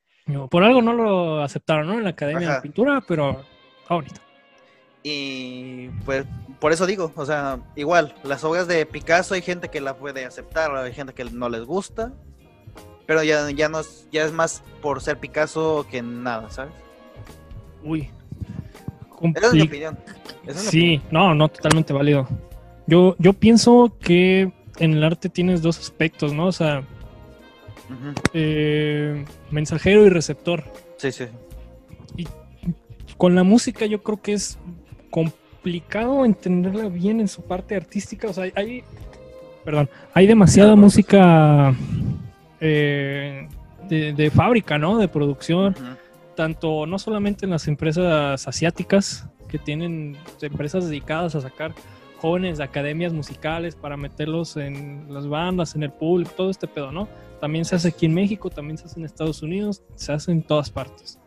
Por 0.50 0.64
algo 0.64 0.82
no 0.82 0.92
lo 0.92 1.42
aceptaron, 1.42 1.86
¿no? 1.86 1.94
En 1.94 2.04
la 2.04 2.10
Academia 2.10 2.48
Ajá. 2.48 2.56
de 2.56 2.62
Pintura, 2.62 3.00
pero 3.06 3.44
está 3.82 3.94
bonito. 3.94 4.20
Y 5.08 5.88
pues 6.04 6.26
por 6.58 6.72
eso 6.72 6.84
digo, 6.84 7.12
o 7.14 7.24
sea, 7.24 7.60
igual, 7.76 8.12
las 8.24 8.42
obras 8.42 8.66
de 8.66 8.84
Picasso 8.86 9.34
hay 9.34 9.40
gente 9.40 9.68
que 9.68 9.80
la 9.80 9.96
puede 9.96 10.24
aceptar, 10.24 10.74
hay 10.74 10.92
gente 10.92 11.14
que 11.14 11.22
no 11.26 11.48
les 11.48 11.62
gusta, 11.64 12.12
pero 13.06 13.22
ya, 13.22 13.48
ya, 13.52 13.68
no 13.68 13.78
es, 13.78 14.08
ya 14.10 14.24
es 14.24 14.32
más 14.32 14.64
por 14.82 15.00
ser 15.00 15.18
Picasso 15.18 15.86
que 15.88 16.02
nada, 16.02 16.50
¿sabes? 16.50 16.72
Uy. 17.84 18.10
Esa 19.36 19.46
es 19.46 19.52
mi 19.52 19.62
opinión. 19.62 19.96
Es 20.44 20.56
Sí, 20.56 21.00
no, 21.12 21.36
no, 21.36 21.48
totalmente 21.50 21.92
válido. 21.92 22.26
Yo, 22.88 23.14
yo 23.20 23.32
pienso 23.32 23.96
que 24.00 24.50
en 24.80 24.92
el 24.94 25.04
arte 25.04 25.28
tienes 25.28 25.62
dos 25.62 25.78
aspectos, 25.78 26.32
¿no? 26.32 26.46
O 26.46 26.52
sea, 26.52 26.82
eh, 28.32 29.24
mensajero 29.52 30.04
y 30.04 30.08
receptor. 30.08 30.64
Sí, 30.96 31.12
sí. 31.12 31.26
Con 33.16 33.36
la 33.36 33.44
música 33.44 33.86
yo 33.86 34.02
creo 34.02 34.20
que 34.20 34.32
es 34.32 34.58
complicado 35.16 36.26
entenderla 36.26 36.90
bien 36.90 37.20
en 37.20 37.28
su 37.28 37.40
parte 37.40 37.74
artística. 37.74 38.28
O 38.28 38.34
sea, 38.34 38.44
hay, 38.54 38.84
perdón, 39.64 39.88
hay 40.12 40.26
demasiada 40.26 40.76
música 40.76 41.74
eh, 42.60 43.48
de, 43.88 44.12
de 44.12 44.30
fábrica, 44.30 44.76
¿no? 44.76 44.98
De 44.98 45.08
producción. 45.08 45.74
Tanto 46.34 46.84
no 46.84 46.98
solamente 46.98 47.46
en 47.46 47.50
las 47.52 47.66
empresas 47.66 48.46
asiáticas 48.46 49.26
que 49.48 49.58
tienen 49.58 50.18
empresas 50.42 50.86
dedicadas 50.86 51.34
a 51.34 51.40
sacar 51.40 51.72
jóvenes 52.18 52.58
de 52.58 52.64
academias 52.64 53.14
musicales 53.14 53.74
para 53.74 53.96
meterlos 53.96 54.58
en 54.58 55.06
las 55.08 55.26
bandas, 55.26 55.74
en 55.76 55.82
el 55.82 55.92
público, 55.92 56.32
todo 56.36 56.50
este 56.50 56.66
pedo, 56.66 56.92
¿no? 56.92 57.08
También 57.40 57.64
se 57.64 57.76
hace 57.76 57.88
aquí 57.88 58.04
en 58.04 58.12
México, 58.12 58.50
también 58.50 58.76
se 58.76 58.84
hace 58.84 59.00
en 59.00 59.06
Estados 59.06 59.42
Unidos, 59.42 59.82
se 59.94 60.12
hace 60.12 60.30
en 60.30 60.42
todas 60.42 60.68
partes. 60.68 61.18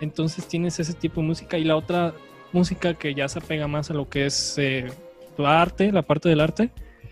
Entonces 0.00 0.48
tienes 0.48 0.80
ese 0.80 0.94
tipo 0.94 1.20
de 1.20 1.28
música 1.28 1.58
y 1.58 1.64
la 1.64 1.76
otra 1.76 2.12
música 2.52 2.94
que 2.94 3.14
ya 3.14 3.28
se 3.28 3.38
apega 3.38 3.66
más 3.68 3.90
a 3.90 3.94
lo 3.94 4.08
que 4.08 4.26
es 4.26 4.56
eh, 4.58 4.86
tu 5.36 5.46
arte, 5.46 5.92
la 5.92 6.02
parte 6.02 6.28
del 6.28 6.40
arte. 6.40 6.70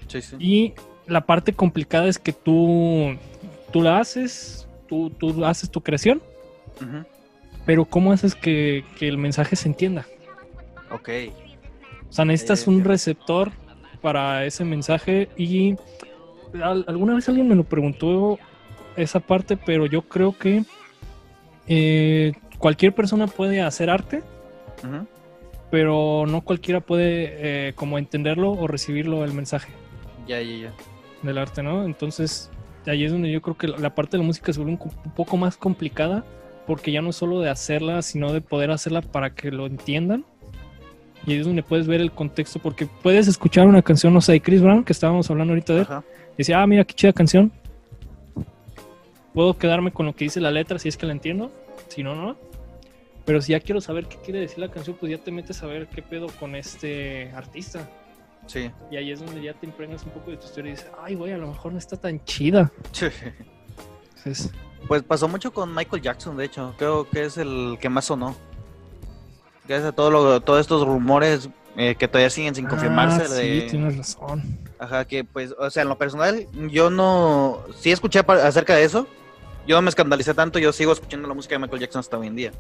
Sí, 0.09 0.21
sí. 0.23 0.37
Y 0.39 0.75
la 1.07 1.23
parte 1.27 1.53
complicada 1.53 2.07
es 2.09 2.19
que 2.19 2.33
tú, 2.33 3.17
tú 3.73 3.83
la 3.83 3.99
haces, 3.99 4.67
tú, 4.89 5.11
tú 5.11 5.45
haces 5.45 5.71
tu 5.71 5.81
creación, 5.81 6.21
pero 7.65 7.85
¿cómo 7.85 8.13
haces 8.13 8.35
que, 8.35 8.85
que 8.99 9.09
el 9.09 9.19
mensaje 9.19 9.57
se 9.57 9.69
entienda? 9.69 10.07
Ok. 10.91 11.09
O 12.09 12.13
sea, 12.13 12.25
necesitas 12.25 12.67
Eh, 12.67 12.71
un 12.71 12.85
receptor 12.85 13.53
para 14.01 14.45
ese 14.47 14.65
mensaje 14.65 15.29
y 15.37 15.75
al- 16.63 16.85
alguna 16.89 17.15
vez 17.15 17.29
alguien 17.29 17.47
me 17.49 17.55
lo 17.55 17.65
preguntó 17.65 18.39
esa 18.97 19.21
parte, 19.21 19.57
pero 19.57 19.87
yo 19.87 20.03
creo 20.03 20.37
que 20.37 20.65
eh, 21.67 22.33
cualquier 22.59 22.95
persona 22.95 23.27
puede 23.27 23.61
hacer 23.61 23.91
arte, 23.91 24.23
Ujú. 24.83 25.07
Pero 25.71 26.25
no 26.27 26.41
cualquiera 26.41 26.81
puede 26.81 27.69
eh, 27.69 27.73
como 27.75 27.99
entenderlo 27.99 28.53
o 28.53 28.67
recibirlo 28.67 29.25
el 29.25 29.33
mensaje 29.33 29.71
Ya, 30.27 30.41
ya, 30.41 30.57
ya. 30.57 30.73
del 31.23 31.39
arte, 31.39 31.63
¿no? 31.63 31.85
Entonces, 31.85 32.51
ahí 32.87 33.05
es 33.05 33.13
donde 33.13 33.31
yo 33.31 33.43
creo 33.43 33.57
que 33.57 33.69
la 33.69 33.95
parte 33.95 34.13
de 34.17 34.23
la 34.23 34.27
música 34.27 34.53
se 34.53 34.59
vuelve 34.61 34.73
un, 34.73 34.79
co- 34.79 34.91
un 35.05 35.13
poco 35.13 35.37
más 35.37 35.57
complicada 35.57 36.25
porque 36.67 36.93
ya 36.93 37.01
no 37.03 37.11
es 37.11 37.17
solo 37.17 37.41
de 37.41 37.49
hacerla, 37.51 38.03
sino 38.03 38.33
de 38.33 38.41
poder 38.41 38.71
hacerla 38.71 39.01
para 39.03 39.31
que 39.35 39.51
lo 39.51 39.67
entiendan. 39.67 40.25
Y 41.27 41.33
ahí 41.33 41.39
es 41.41 41.47
donde 41.47 41.63
puedes 41.63 41.87
ver 41.87 42.01
el 42.01 42.13
contexto, 42.13 42.59
porque 42.59 42.87
puedes 43.03 43.27
escuchar 43.27 43.67
una 43.67 43.83
canción, 43.83 44.15
no 44.15 44.21
sé, 44.21 44.33
de 44.33 44.41
Chris 44.41 44.61
Brown, 44.63 44.85
que 44.85 44.93
estábamos 44.93 45.31
hablando 45.31 45.53
ahorita 45.53 45.73
de 45.75 45.81
él, 45.81 45.87
y 46.35 46.37
decir, 46.39 46.55
ah, 46.55 46.67
mira 46.67 46.85
qué 46.85 46.95
chida 46.95 47.13
canción. 47.13 47.51
Puedo 49.35 49.57
quedarme 49.57 49.91
con 49.93 50.07
lo 50.07 50.15
que 50.15 50.25
dice 50.25 50.41
la 50.41 50.51
letra 50.51 50.79
si 50.79 50.89
es 50.89 50.97
que 50.97 51.07
la 51.07 51.13
entiendo, 51.13 51.51
si 51.89 52.03
no, 52.03 52.15
no. 52.15 52.37
Pero 53.29 53.43
si 53.43 53.53
ya 53.53 53.61
quiero 53.61 53.79
saber 53.83 54.07
qué 54.07 54.17
quiere 54.17 54.41
decir 54.41 54.59
la 54.59 54.71
canción, 54.71 54.97
pues 54.99 55.13
ya 55.13 55.19
te 55.19 55.31
metes 55.31 55.63
a 55.63 55.67
ver 55.67 55.87
qué 55.89 56.01
pedo 56.01 56.29
con 56.41 56.55
este 56.55 57.31
artista. 57.35 57.87
Sí. 58.47 58.71
Y 58.91 58.97
ahí 58.97 59.13
es 59.13 59.21
donde 59.21 59.43
ya 59.43 59.53
te 59.53 59.67
impregnas 59.67 60.03
un 60.05 60.13
poco 60.13 60.31
de 60.31 60.39
tu 60.39 60.47
historia 60.47 60.71
y 60.71 60.75
dices, 60.77 60.91
ay, 61.03 61.15
güey, 61.15 61.33
a 61.33 61.37
lo 61.37 61.49
mejor 61.49 61.73
no 61.73 61.79
está 61.79 61.99
tan 61.99 62.25
chida. 62.25 62.73
Entonces, 64.17 64.51
Pues 64.87 65.03
pasó 65.03 65.29
mucho 65.29 65.53
con 65.53 65.75
Michael 65.75 66.01
Jackson, 66.03 66.39
de 66.39 66.47
hecho. 66.47 66.75
Creo 66.79 67.07
que 67.11 67.25
es 67.25 67.37
el 67.37 67.77
que 67.81 67.91
más 67.91 68.07
sonó. 68.07 68.35
Gracias 69.67 69.91
a 69.91 69.93
todo 69.93 70.11
lo- 70.11 70.41
todos 70.41 70.61
estos 70.61 70.87
rumores 70.87 71.51
eh, 71.77 71.95
que 71.97 72.09
todavía 72.09 72.31
siguen 72.31 72.55
sin 72.55 72.67
confirmarse. 72.67 73.23
Ah, 73.25 73.29
de, 73.35 73.61
Sí, 73.61 73.67
tienes 73.71 73.97
razón. 73.99 74.59
Ajá, 74.79 75.05
que 75.05 75.23
pues, 75.25 75.55
o 75.59 75.69
sea, 75.71 75.83
en 75.83 75.91
lo 75.91 75.99
personal, 75.99 76.47
yo 76.71 76.89
no. 76.91 77.61
Sí 77.77 77.91
escuché 77.93 78.21
acerca 78.21 78.75
de 78.75 78.85
eso. 78.85 79.07
Yo 79.67 79.77
no 79.77 79.83
me 79.83 79.91
escandalicé 79.91 80.33
tanto, 80.33 80.59
yo 80.59 80.73
sigo 80.73 80.93
escuchando 80.93 81.29
la 81.29 81.35
música 81.35 81.55
de 81.55 81.59
Michael 81.59 81.81
Jackson 81.83 82.01
hasta 82.01 82.17
hoy 82.17 82.29
en 82.29 82.37
día. 82.37 82.53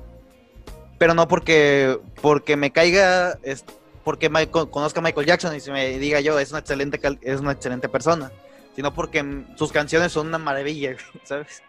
Pero 0.98 1.14
no 1.14 1.28
porque, 1.28 1.98
porque 2.20 2.56
me 2.56 2.72
caiga, 2.72 3.38
es, 3.42 3.64
porque 4.04 4.28
con- 4.50 4.70
conozca 4.70 5.00
a 5.00 5.02
Michael 5.02 5.26
Jackson 5.26 5.54
y 5.54 5.60
se 5.60 5.72
me 5.72 5.98
diga 5.98 6.20
yo, 6.20 6.38
es 6.38 6.50
una 6.50 6.60
excelente, 6.60 7.00
es 7.22 7.40
una 7.40 7.52
excelente 7.52 7.88
persona. 7.88 8.32
Sino 8.74 8.92
porque 8.94 9.22
mm, 9.22 9.56
sus 9.56 9.72
canciones 9.72 10.12
son 10.12 10.28
una 10.28 10.38
maravilla, 10.38 10.96
¿sabes? 11.24 11.62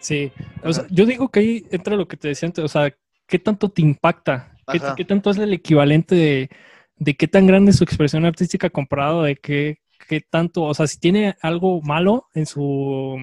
Sí, 0.00 0.32
o 0.64 0.72
sea, 0.72 0.84
yo 0.90 1.06
digo 1.06 1.28
que 1.28 1.40
ahí 1.40 1.66
entra 1.70 1.94
lo 1.94 2.08
que 2.08 2.16
te 2.16 2.28
decía 2.28 2.48
antes, 2.48 2.64
o 2.64 2.68
sea, 2.68 2.92
¿qué 3.26 3.38
tanto 3.38 3.68
te 3.68 3.82
impacta? 3.82 4.56
¿Qué, 4.96 5.04
tanto 5.04 5.30
es 5.30 5.38
el 5.38 5.52
equivalente 5.52 6.14
de, 6.14 6.50
de 6.96 7.14
qué 7.14 7.28
tan 7.28 7.46
grande 7.46 7.70
es 7.70 7.76
su 7.76 7.84
expresión 7.84 8.24
artística 8.24 8.70
comparado 8.70 9.22
de 9.22 9.36
qué, 9.36 9.78
qué 10.08 10.20
tanto, 10.20 10.62
o 10.64 10.74
sea, 10.74 10.86
si 10.86 10.98
tiene 10.98 11.36
algo 11.40 11.80
malo 11.82 12.28
en 12.34 12.46
su 12.46 13.16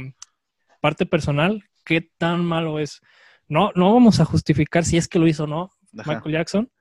parte 0.81 1.05
personal, 1.05 1.63
qué 1.85 2.01
tan 2.17 2.45
malo 2.45 2.79
es? 2.79 3.01
No, 3.49 3.71
no 3.75 3.93
vamos 3.93 4.19
a 4.19 4.25
justificar 4.25 4.85
si 4.85 4.95
es 4.97 5.07
que 5.07 5.19
lo 5.19 5.27
hizo 5.27 5.43
o 5.43 5.47
no 5.47 5.71
Ajá. 5.97 6.13
Michael 6.13 6.33
Jackson, 6.33 6.71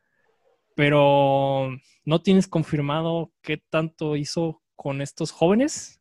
pero 0.77 1.71
no 2.05 2.23
tienes 2.23 2.47
confirmado 2.47 3.33
qué 3.43 3.57
tanto 3.57 4.17
hizo 4.17 4.63
con 4.77 5.03
estos 5.03 5.33
jóvenes, 5.33 6.01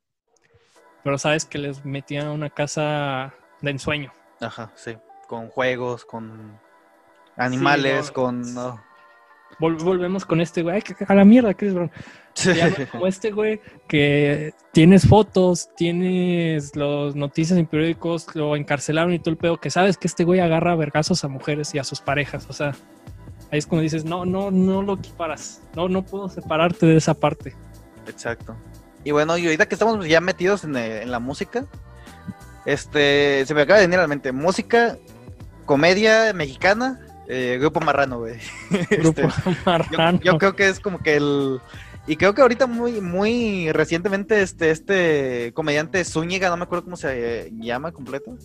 pero 1.04 1.18
sabes 1.18 1.46
que 1.46 1.58
les 1.58 1.84
metían 1.86 2.28
a 2.28 2.32
una 2.32 2.50
casa 2.50 3.34
de 3.62 3.72
ensueño. 3.72 4.14
Ajá, 4.40 4.72
sí. 4.76 4.98
Con 5.28 5.50
juegos, 5.50 6.06
con 6.06 6.60
animales, 7.38 8.08
no, 8.08 8.14
con. 8.14 8.54
no. 8.54 8.87
Vol- 9.60 9.82
volvemos 9.84 10.26
con 10.26 10.40
este 10.42 10.62
güey, 10.62 10.84
a 11.08 11.16
la 11.16 11.26
mierda, 11.26 11.54
Chris 11.54 11.74
Brown. 11.74 11.92
Sí. 12.34 12.52
Como 12.92 13.08
este 13.08 13.32
güey 13.32 13.60
que 13.88 14.54
tienes 14.72 15.08
fotos, 15.08 15.70
tienes 15.76 16.76
las 16.76 17.16
noticias 17.16 17.58
en 17.58 17.66
periódicos, 17.66 18.36
lo 18.36 18.56
encarcelaron 18.56 19.12
y 19.14 19.20
todo 19.20 19.32
el 19.32 19.38
pedo, 19.38 19.58
que 19.60 19.72
sabes 19.72 19.98
que 19.98 20.06
este 20.08 20.24
güey 20.24 20.40
agarra 20.40 20.76
vergazos 20.76 21.24
a 21.24 21.28
mujeres 21.28 21.74
y 21.74 21.80
a 21.80 21.84
sus 21.84 22.00
parejas, 22.00 22.46
o 22.48 22.54
sea, 22.54 22.76
ahí 23.52 23.58
es 23.58 23.66
cuando 23.66 23.82
dices, 23.82 24.06
no, 24.06 24.26
no, 24.26 24.52
no 24.52 24.84
lo 24.84 24.94
equiparas, 24.94 25.64
no, 25.76 25.90
no 25.90 26.06
puedo 26.06 26.30
separarte 26.30 26.86
de 26.86 26.98
esa 26.98 27.16
parte. 27.16 27.56
Exacto. 28.08 28.56
Y 29.04 29.10
bueno, 29.12 29.36
y 29.38 29.46
ahorita 29.46 29.68
que 29.68 29.74
estamos 29.74 30.08
ya 30.08 30.22
metidos 30.22 30.64
en, 30.64 30.76
eh, 30.76 31.02
en 31.02 31.10
la 31.10 31.20
música, 31.20 31.66
este, 32.68 33.44
se 33.48 33.54
me 33.56 33.62
acaba 33.62 33.80
de 33.80 33.88
venir 33.88 33.98
a 33.98 34.04
la 34.04 34.08
mente, 34.08 34.32
música, 34.32 34.98
comedia 35.66 36.34
mexicana, 36.34 37.00
eh, 37.28 37.58
Grupo 37.60 37.80
Marrano, 37.80 38.20
güey. 38.20 38.36
Grupo 38.90 39.22
Este, 39.22 39.42
yo, 39.46 39.56
Marrano. 39.66 40.20
yo 40.22 40.38
creo 40.38 40.56
que 40.56 40.70
es 40.70 40.80
como 40.80 41.00
que 41.00 41.16
el... 41.18 41.60
Y 42.10 42.16
creo 42.16 42.34
que 42.34 42.42
ahorita 42.42 42.68
muy, 42.68 43.02
muy 43.02 43.70
recientemente 43.74 44.42
este, 44.42 44.72
este 44.72 45.52
comediante 45.54 46.06
Zúñiga, 46.06 46.50
no 46.50 46.56
me 46.56 46.64
acuerdo 46.64 46.86
cómo 46.86 46.96
se 46.96 47.52
llama 47.60 47.92
completo, 47.92 48.38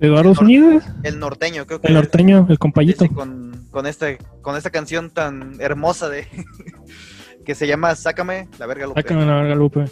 Eduardo 0.00 0.30
el 0.30 0.36
Zúñiga, 0.36 0.96
el 1.02 1.18
norteño, 1.18 1.66
creo 1.66 1.82
que 1.82 1.88
el 1.88 1.94
norteño, 1.94 2.46
el 2.48 2.56
sí, 2.96 3.08
con, 3.10 3.66
con, 3.70 3.86
este, 3.86 4.16
con 4.40 4.56
esta 4.56 4.70
canción 4.70 5.10
tan 5.10 5.60
hermosa 5.60 6.08
de 6.08 6.26
que 7.44 7.54
se 7.54 7.66
llama 7.66 7.94
Sácame 7.94 8.48
la 8.58 8.64
verga 8.64 8.86
Lupe. 8.86 9.02
Sácame 9.02 9.26
la 9.26 9.34
verga 9.34 9.54
Lupe. 9.54 9.84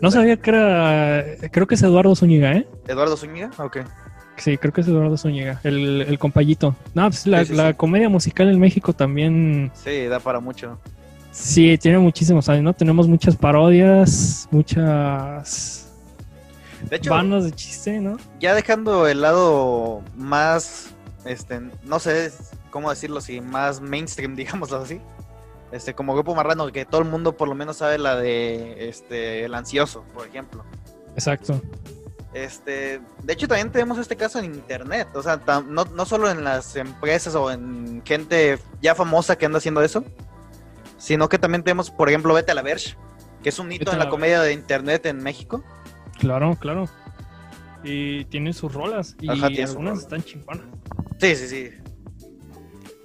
No 0.00 0.10
sabía 0.10 0.36
que 0.36 0.50
era. 0.50 1.24
Creo 1.50 1.66
que 1.66 1.74
es 1.74 1.82
Eduardo 1.82 2.14
Zúñiga, 2.14 2.52
¿eh? 2.52 2.68
¿Eduardo 2.86 3.16
Zúñiga? 3.16 3.50
Ok. 3.58 3.78
Sí, 4.36 4.58
creo 4.58 4.72
que 4.72 4.82
es 4.82 4.88
Eduardo 4.88 5.16
Zúñiga, 5.16 5.60
el, 5.64 6.02
el 6.02 6.18
compayito. 6.18 6.76
No, 6.94 7.08
pues 7.08 7.26
la, 7.26 7.40
Sí, 7.40 7.46
sí, 7.46 7.54
la 7.54 7.68
sí. 7.68 7.74
comedia 7.74 8.08
musical 8.08 8.48
en 8.48 8.58
México 8.60 8.92
también. 8.92 9.70
Sí, 9.74 10.06
da 10.06 10.20
para 10.20 10.40
mucho. 10.40 10.78
Sí, 11.32 11.76
tiene 11.78 11.98
muchísimos 11.98 12.48
años, 12.48 12.62
¿no? 12.64 12.72
Tenemos 12.74 13.08
muchas 13.08 13.36
parodias, 13.36 14.48
muchas 14.50 15.92
De 16.88 16.96
hecho, 16.96 17.10
bandas 17.10 17.44
de 17.44 17.52
chiste, 17.52 18.00
¿no? 18.00 18.16
ya 18.40 18.54
dejando 18.54 19.06
el 19.08 19.20
lado 19.20 20.02
más, 20.16 20.94
este, 21.24 21.60
no 21.84 21.98
sé 21.98 22.32
cómo 22.70 22.90
decirlo 22.90 23.18
así, 23.18 23.40
más 23.40 23.80
mainstream, 23.80 24.34
digámoslo 24.36 24.78
así. 24.78 25.00
Este, 25.72 25.94
como 25.94 26.14
grupo 26.14 26.34
marrano, 26.34 26.70
que 26.70 26.84
todo 26.84 27.00
el 27.02 27.08
mundo 27.08 27.36
por 27.36 27.48
lo 27.48 27.54
menos 27.54 27.78
sabe 27.78 27.98
la 27.98 28.16
de, 28.16 28.88
este, 28.88 29.44
el 29.44 29.54
ansioso, 29.54 30.04
por 30.14 30.26
ejemplo. 30.26 30.64
Exacto. 31.14 31.60
Este, 32.36 33.00
de 33.22 33.32
hecho 33.32 33.48
también 33.48 33.72
tenemos 33.72 33.96
este 33.96 34.14
caso 34.14 34.38
en 34.40 34.44
internet, 34.46 35.08
o 35.14 35.22
sea, 35.22 35.42
tam- 35.42 35.68
no, 35.68 35.86
no 35.86 36.04
solo 36.04 36.30
en 36.30 36.44
las 36.44 36.76
empresas 36.76 37.34
o 37.34 37.50
en 37.50 38.02
gente 38.04 38.58
ya 38.82 38.94
famosa 38.94 39.38
que 39.38 39.46
anda 39.46 39.56
haciendo 39.56 39.80
eso, 39.80 40.04
sino 40.98 41.30
que 41.30 41.38
también 41.38 41.62
tenemos, 41.62 41.90
por 41.90 42.10
ejemplo, 42.10 42.34
Vete 42.34 42.52
a 42.52 42.54
la 42.54 42.60
Verge, 42.60 42.94
que 43.42 43.48
es 43.48 43.58
un 43.58 43.72
hito 43.72 43.86
Vete 43.86 43.92
en 43.92 43.98
la 44.00 44.04
la 44.04 44.10
comedia 44.10 44.42
de 44.42 44.52
internet 44.52 45.06
en 45.06 45.22
México. 45.22 45.64
Claro, 46.18 46.54
claro. 46.60 46.84
Y 47.82 48.26
tiene 48.26 48.52
sus 48.52 48.70
rolas 48.70 49.16
y 49.18 49.30
Ajá, 49.30 49.46
algunas 49.46 50.00
están 50.00 50.22
chingonas. 50.22 50.66
Sí, 51.18 51.36
sí, 51.36 51.48
sí. 51.48 51.70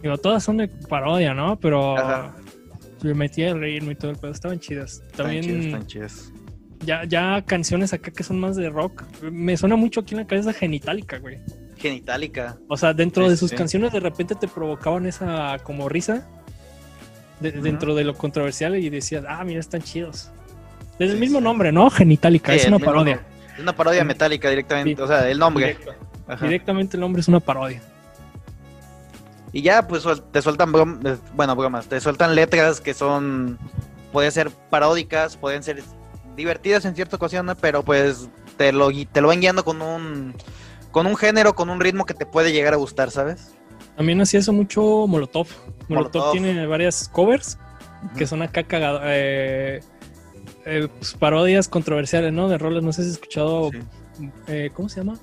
Digo, 0.02 0.18
todas 0.18 0.44
son 0.44 0.58
de 0.58 0.68
parodia, 0.68 1.34
¿no? 1.34 1.58
Pero 1.58 1.98
Ajá. 1.98 2.36
me 3.02 3.14
metí 3.14 3.46
a 3.46 3.54
reírme 3.54 3.94
y 3.94 3.96
todo 3.96 4.12
el 4.12 4.18
pedo. 4.18 4.32
Estaban 4.32 4.60
chidas. 4.60 4.96
Están 5.08 5.28
También 5.28 5.44
chidas, 5.44 5.66
están 5.66 5.88
chidas. 5.88 6.32
Ya, 6.84 7.04
ya 7.06 7.42
canciones 7.46 7.94
acá 7.94 8.12
que 8.12 8.24
son 8.24 8.40
más 8.40 8.56
de 8.56 8.70
rock. 8.70 9.04
Me 9.22 9.56
suena 9.58 9.76
mucho 9.76 10.02
aquí 10.02 10.14
en 10.16 10.22
la 10.22 10.28
cabeza 10.28 10.54
Genitalica, 10.54 11.18
güey. 11.20 11.40
Genitalica. 11.78 12.58
O 12.68 12.78
sea, 12.78 12.94
dentro 12.94 13.26
Sí, 13.26 13.32
de 13.32 13.38
sus 13.38 13.50
sí. 13.52 13.56
canciones 13.56 13.92
de 13.92 14.00
repente 14.00 14.36
te 14.36 14.48
provocaban 14.48 15.06
esa 15.06 15.58
como 15.64 15.90
risa 15.90 16.28
de- 17.40 17.52
dentro 17.54 17.96
de 17.96 18.04
lo 18.04 18.14
controversial 18.16 18.76
y 18.76 18.90
decías, 18.90 19.24
ah, 19.28 19.44
mira, 19.44 19.60
están 19.60 19.82
chidos. 19.82 20.30
Desde 21.00 21.14
el 21.14 21.18
Sí, 21.18 21.22
mismo 21.22 21.40
sí. 21.40 21.44
nombre, 21.44 21.72
¿no? 21.72 21.90
Genitalica, 21.90 22.52
Sí, 22.52 22.58
es 22.60 22.64
el 22.66 22.70
una 22.70 22.78
mismo 22.78 22.92
parodia. 22.92 23.16
nombre. 23.16 23.32
Es 23.56 23.60
una 23.60 23.76
parodia 23.76 24.04
metálica 24.04 24.50
directamente, 24.50 25.02
o 25.02 25.08
sea, 25.08 25.28
el 25.30 25.40
nombre. 25.40 25.66
Directo. 25.68 25.92
Directamente 26.42 26.98
el 26.98 27.02
nombre 27.02 27.20
es 27.22 27.28
una 27.28 27.40
parodia. 27.40 27.82
Y 29.54 29.62
ya, 29.64 29.86
pues 29.88 30.06
te 30.32 30.42
sueltan 30.42 30.72
bromas, 30.72 31.20
bueno, 31.36 31.56
bromas, 31.56 31.88
te 31.88 32.00
sueltan 32.00 32.36
letras 32.36 32.80
que 32.80 32.94
son, 32.94 33.58
pueden 34.14 34.32
ser 34.32 34.50
paródicas, 34.70 35.36
pueden 35.36 35.62
ser 35.64 35.84
divertidas 36.36 36.86
en 36.86 36.96
cierta 36.96 37.16
ocasión, 37.18 37.46
¿no? 37.46 37.56
pero 37.56 37.84
pues 37.84 38.30
te 38.58 38.72
lo, 38.72 38.92
gui- 38.92 39.08
te 39.12 39.22
lo 39.22 39.28
van 39.30 39.40
guiando 39.42 39.64
con 39.66 39.82
un, 39.82 40.34
con 40.92 41.08
un 41.08 41.16
género, 41.16 41.54
con 41.56 41.70
un 41.70 41.80
ritmo 41.80 42.06
que 42.06 42.14
te 42.14 42.26
puede 42.26 42.52
llegar 42.52 42.74
a 42.74 42.78
gustar, 42.78 43.12
¿sabes? 43.12 43.54
También 43.98 44.20
hacía 44.22 44.40
eso 44.40 44.54
mucho 44.54 44.82
Molotov. 45.08 45.48
Molotov, 45.88 46.22
Molotov. 46.22 46.32
tiene 46.32 46.66
varias 46.66 47.08
covers 47.10 47.58
que 48.18 48.26
son 48.26 48.42
acá 48.42 48.64
cagadas. 48.64 49.02
Eh, 49.06 49.82
eh, 50.66 50.88
pues, 50.98 51.14
parodias 51.14 51.68
controversiales, 51.68 52.32
¿no? 52.34 52.48
De 52.50 52.58
roles. 52.58 52.82
No 52.84 52.94
sé 52.94 53.04
si 53.04 53.10
has 53.10 53.14
escuchado. 53.16 53.70
Sí, 54.18 54.30
eh, 54.48 54.72
¿Cómo 54.74 54.90
se 54.90 55.02
llama? 55.02 55.18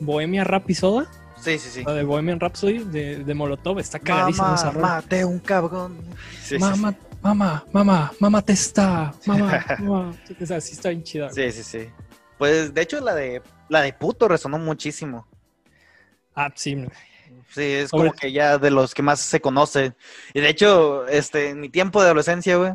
Bohemia 0.00 0.44
Rap 0.44 0.70
y 0.70 0.74
Soda. 0.74 1.06
sí, 1.40 1.58
sí. 1.58 1.68
sí. 1.70 1.82
La 1.84 1.92
de 1.94 2.04
Bohemian 2.04 2.40
Rhapsody 2.40 2.78
de, 2.84 3.24
de 3.24 3.34
Molotov. 3.34 3.78
Está 3.80 3.98
cagadísima 3.98 4.54
esa 4.54 4.66
Mamá, 4.66 4.74
rola. 4.74 4.86
mate 4.96 5.24
un 5.24 5.38
cabrón. 5.40 5.96
Sí, 6.42 6.58
sí, 6.58 6.58
mamá, 7.22 7.64
mamá, 7.72 8.12
mamá, 8.18 8.42
te 8.42 8.52
está. 8.52 9.12
Mamá, 9.26 9.64
mamá. 9.78 10.12
O 10.40 10.46
sea, 10.46 10.60
sí 10.60 10.72
está 10.72 10.88
bien 10.90 11.02
chida. 11.02 11.30
sí, 11.30 11.50
sí, 11.52 11.62
sí. 11.62 11.88
Pues 12.38 12.74
de 12.74 12.82
hecho 12.82 13.00
la 13.00 13.14
de 13.14 13.42
la 13.68 13.82
de 13.82 13.92
puto 13.92 14.28
resonó 14.28 14.58
muchísimo. 14.58 15.26
Ah, 16.34 16.50
sí. 16.54 16.86
Sí, 17.50 17.62
es 17.62 17.90
Sobre- 17.90 18.08
como 18.08 18.12
que 18.12 18.32
ya 18.32 18.58
de 18.58 18.70
los 18.70 18.94
que 18.94 19.02
más 19.02 19.20
se 19.20 19.40
conoce. 19.40 19.94
Y 20.34 20.40
de 20.40 20.48
hecho, 20.48 21.06
este, 21.06 21.50
en 21.50 21.60
mi 21.60 21.68
tiempo 21.68 22.00
de 22.00 22.06
adolescencia, 22.06 22.56
güey, 22.56 22.72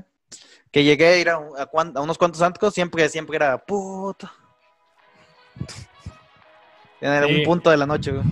que 0.72 0.84
llegué 0.84 1.08
a 1.08 1.18
ir 1.18 1.30
a, 1.30 1.36
a 1.58 1.66
cuan- 1.66 1.98
a 1.98 2.02
unos 2.02 2.18
cuantos 2.18 2.42
antros, 2.44 2.74
siempre, 2.74 3.10
siempre 3.10 3.36
era 3.38 3.58
puto. 3.58 4.30
En 7.02 7.12
algún 7.12 7.38
Sí. 7.38 7.46
punto 7.46 7.70
de 7.70 7.78
la 7.78 7.86
noche, 7.86 8.12
güey. 8.12 8.24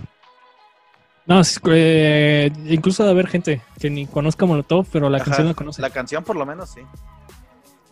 No, 1.26 1.42
eh, 1.72 2.52
incluso 2.66 3.04
de 3.04 3.10
haber 3.10 3.26
gente 3.26 3.60
que 3.80 3.90
ni 3.90 4.06
conozca 4.06 4.46
Molotov, 4.46 4.86
pero 4.92 5.10
la 5.10 5.16
Ajá, 5.18 5.24
canción 5.26 5.48
la 5.48 5.54
conoce. 5.54 5.82
La 5.82 5.90
canción, 5.90 6.22
por 6.22 6.36
lo 6.36 6.46
menos, 6.46 6.70
sí. 6.70 6.80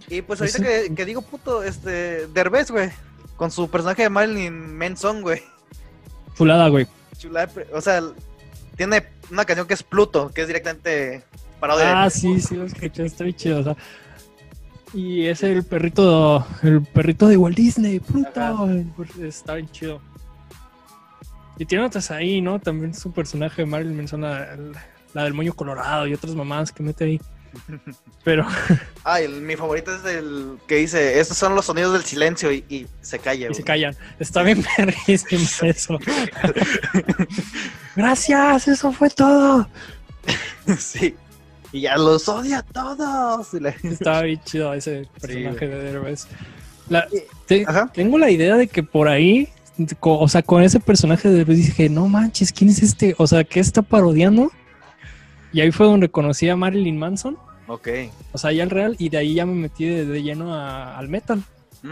Y 0.09 0.23
pues 0.23 0.39
Pues 0.39 0.55
ahorita 0.55 0.87
que, 0.89 0.95
que 0.95 1.05
digo 1.05 1.23
puto, 1.23 1.63
este, 1.65 2.27
Derbez, 2.29 2.71
güey, 2.71 2.91
con 3.37 3.51
su 3.51 3.69
personaje 3.69 4.03
de 4.03 4.11
Marilyn 4.11 4.77
Manson, 4.77 5.23
güey. 5.23 5.43
Chulada, 6.37 6.69
güey. 6.69 6.87
Chulada, 7.19 7.51
o 7.73 7.81
sea, 7.81 8.03
tiene 8.77 9.05
una 9.31 9.45
canción 9.45 9.67
que 9.67 9.75
es 9.75 9.83
Pluto, 9.83 10.31
que 10.33 10.43
es 10.43 10.47
directamente 10.47 11.25
parodia. 11.59 12.03
Ah, 12.03 12.05
de- 12.05 12.11
sí, 12.11 12.41
sí, 12.41 12.55
lo 12.55 12.65
escuché, 12.67 13.05
está 13.07 13.25
bien 13.25 13.37
chido. 13.37 13.61
o 13.61 13.65
sea. 13.65 13.77
Y 14.93 15.27
es 15.27 15.43
el 15.43 15.65
perrito, 15.65 16.47
el 16.63 16.83
perrito 16.83 17.27
de 17.27 17.37
Walt 17.37 17.57
Disney, 17.57 17.99
Pluto. 17.99 18.29
Ajá. 18.41 18.67
Está 19.23 19.55
bien 19.55 19.69
chido. 19.73 20.01
Y 21.59 21.65
tiene 21.67 21.85
otras 21.85 22.11
ahí, 22.11 22.41
¿no? 22.41 22.59
También 22.59 22.95
su 22.95 23.13
personaje 23.13 23.63
de 23.63 23.67
Marilyn 23.67 23.97
Manson, 23.97 24.23
la, 24.23 24.57
la 25.13 25.25
del 25.25 25.35
moño 25.35 25.53
colorado 25.55 26.07
y 26.07 26.15
otras 26.15 26.35
mamadas 26.35 26.73
que 26.73 26.83
mete 26.83 27.05
ahí. 27.05 27.21
Pero, 28.25 28.45
Ah, 29.05 29.21
el- 29.21 29.41
mi 29.43 29.55
favorito 29.55 29.95
es 29.95 30.05
el 30.05 30.57
que 30.67 30.77
dice, 30.77 31.21
estos 31.21 31.37
son 31.37 31.55
los 31.55 31.67
sonidos 31.67 31.93
del 31.93 32.03
silencio 32.05 32.51
y, 32.51 32.65
y 32.69 32.87
se 33.03 33.19
calla. 33.19 33.49
y 33.51 33.55
se 33.55 33.63
callan. 33.63 33.95
Está 34.19 34.43
bien 34.43 34.65
perrísimo 34.77 35.47
eso. 35.63 35.99
Gracias, 37.97 38.69
eso 38.69 38.93
fue 38.93 39.11
todo. 39.11 39.69
sí. 40.79 41.15
Y 41.73 41.83
ya 41.83 41.97
los 41.97 42.29
odia 42.29 42.59
a 42.59 42.63
todos. 42.63 43.53
Estaba 43.83 44.23
bien 44.23 44.41
chido 44.45 44.73
ese 44.75 45.09
personaje 45.21 45.67
de 45.67 45.83
Derbez. 45.93 46.29
La- 46.89 47.09
te- 47.47 47.67
tengo 47.93 48.17
la 48.19 48.31
idea 48.31 48.57
de 48.57 48.69
que 48.69 48.83
por 48.85 49.09
ahí, 49.09 49.49
o 50.01 50.29
sea, 50.29 50.43
con 50.43 50.63
ese 50.63 50.81
personaje 50.81 51.29
de 51.29 51.37
Derbez 51.37 51.57
dije, 51.59 51.89
no 51.89 52.07
manches, 52.09 52.53
¿quién 52.53 52.71
es 52.71 52.83
este? 52.83 53.15
O 53.19 53.27
sea, 53.27 53.43
¿qué 53.45 53.61
está 53.61 53.83
parodiando? 53.83 54.51
Y 55.53 55.61
ahí 55.61 55.71
fue 55.73 55.87
donde 55.87 56.09
conocí 56.09 56.49
a 56.49 56.57
Marilyn 56.57 56.99
Manson, 56.99 57.37
Ok. 57.69 57.89
o 58.33 58.39
sea, 58.39 58.53
ya 58.53 58.63
el 58.65 58.71
real, 58.71 58.97
y 58.99 59.09
de 59.09 59.19
ahí 59.19 59.35
ya 59.35 59.47
me 59.47 59.55
metí 59.55 59.85
de, 59.87 60.05
de 60.05 60.23
lleno 60.23 60.55
a- 60.55 60.99
al 60.99 61.09
metal. 61.09 61.43
Mm. 61.83 61.91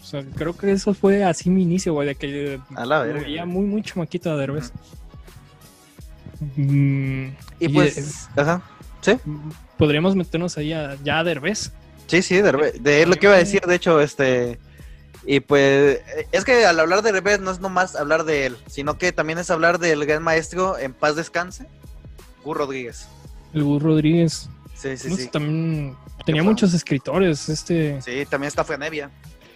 O 0.00 0.04
sea, 0.04 0.24
creo 0.34 0.56
que 0.56 0.72
eso 0.72 0.92
fue 0.94 1.22
así 1.24 1.50
mi 1.50 1.62
inicio, 1.62 1.92
güey, 1.92 2.08
de 2.08 2.14
que 2.16 2.58
A 2.74 2.84
la 2.84 3.02
verga. 3.02 3.22
veía 3.22 3.44
muy, 3.46 3.64
muy 3.66 3.82
chamaquito 3.82 4.30
a 4.32 4.36
Derbez. 4.36 4.72
Mm, 6.56 7.26
Y 7.60 7.66
y, 7.66 7.68
pues, 7.68 8.28
ajá. 8.36 8.62
Sí, 9.02 9.12
podríamos 9.78 10.16
meternos 10.16 10.56
ahí 10.58 10.72
a, 10.72 10.96
ya 11.04 11.18
a 11.20 11.24
Derbez. 11.24 11.72
sí, 12.06 12.22
sí, 12.22 12.36
Derbez. 12.40 12.82
De 12.82 13.06
lo 13.06 13.14
que 13.16 13.26
iba 13.26 13.34
a 13.34 13.38
decir, 13.38 13.60
de 13.62 13.74
hecho, 13.74 14.00
este. 14.00 14.58
Y 15.26 15.40
pues, 15.40 16.00
es 16.32 16.44
que 16.44 16.64
al 16.64 16.80
hablar 16.80 17.02
de 17.02 17.12
Derbez 17.12 17.40
no 17.40 17.50
es 17.50 17.60
nomás 17.60 17.94
hablar 17.94 18.24
de 18.24 18.46
él, 18.46 18.56
sino 18.66 18.96
que 18.96 19.12
también 19.12 19.38
es 19.38 19.50
hablar 19.50 19.78
del 19.78 20.06
gran 20.06 20.22
maestro 20.22 20.78
en 20.78 20.94
paz 20.94 21.16
descanse, 21.16 21.66
Gur 22.44 22.56
Rodríguez. 22.56 23.06
El 23.52 23.64
Gus 23.64 23.82
Rodríguez. 23.82 24.48
Sí, 24.74 24.96
sí, 24.96 25.10
No 25.10 25.16
sí. 25.16 25.26
también 25.26 25.96
tenía 26.24 26.42
muchos 26.42 26.72
escritores, 26.72 27.48
este... 27.50 28.00
Sí, 28.00 28.24
también 28.30 28.48
está 28.48 28.64
Frenevia. 28.64 29.10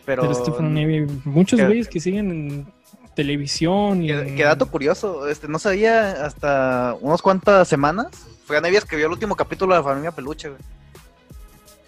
Pero. 0.04 0.22
Pero 0.22 0.34
Stephen 0.34 0.74
Nevy, 0.74 1.06
muchos 1.24 1.60
güeyes 1.60 1.88
que 1.88 1.98
siguen 1.98 2.30
en 2.30 2.72
televisión 3.14 4.02
y 4.02 4.08
que 4.08 4.42
dato 4.44 4.66
curioso, 4.66 5.28
este, 5.28 5.48
no 5.48 5.58
sabía 5.58 6.26
hasta 6.26 6.96
unos 7.00 7.22
cuantas 7.22 7.68
semanas. 7.68 8.08
Frenevia 8.44 8.78
escribió 8.78 9.06
el 9.06 9.12
último 9.12 9.34
capítulo 9.36 9.72
de 9.74 9.80
la 9.80 9.84
familia 9.84 10.10
Peluche, 10.10 10.48
güey. 10.48 10.60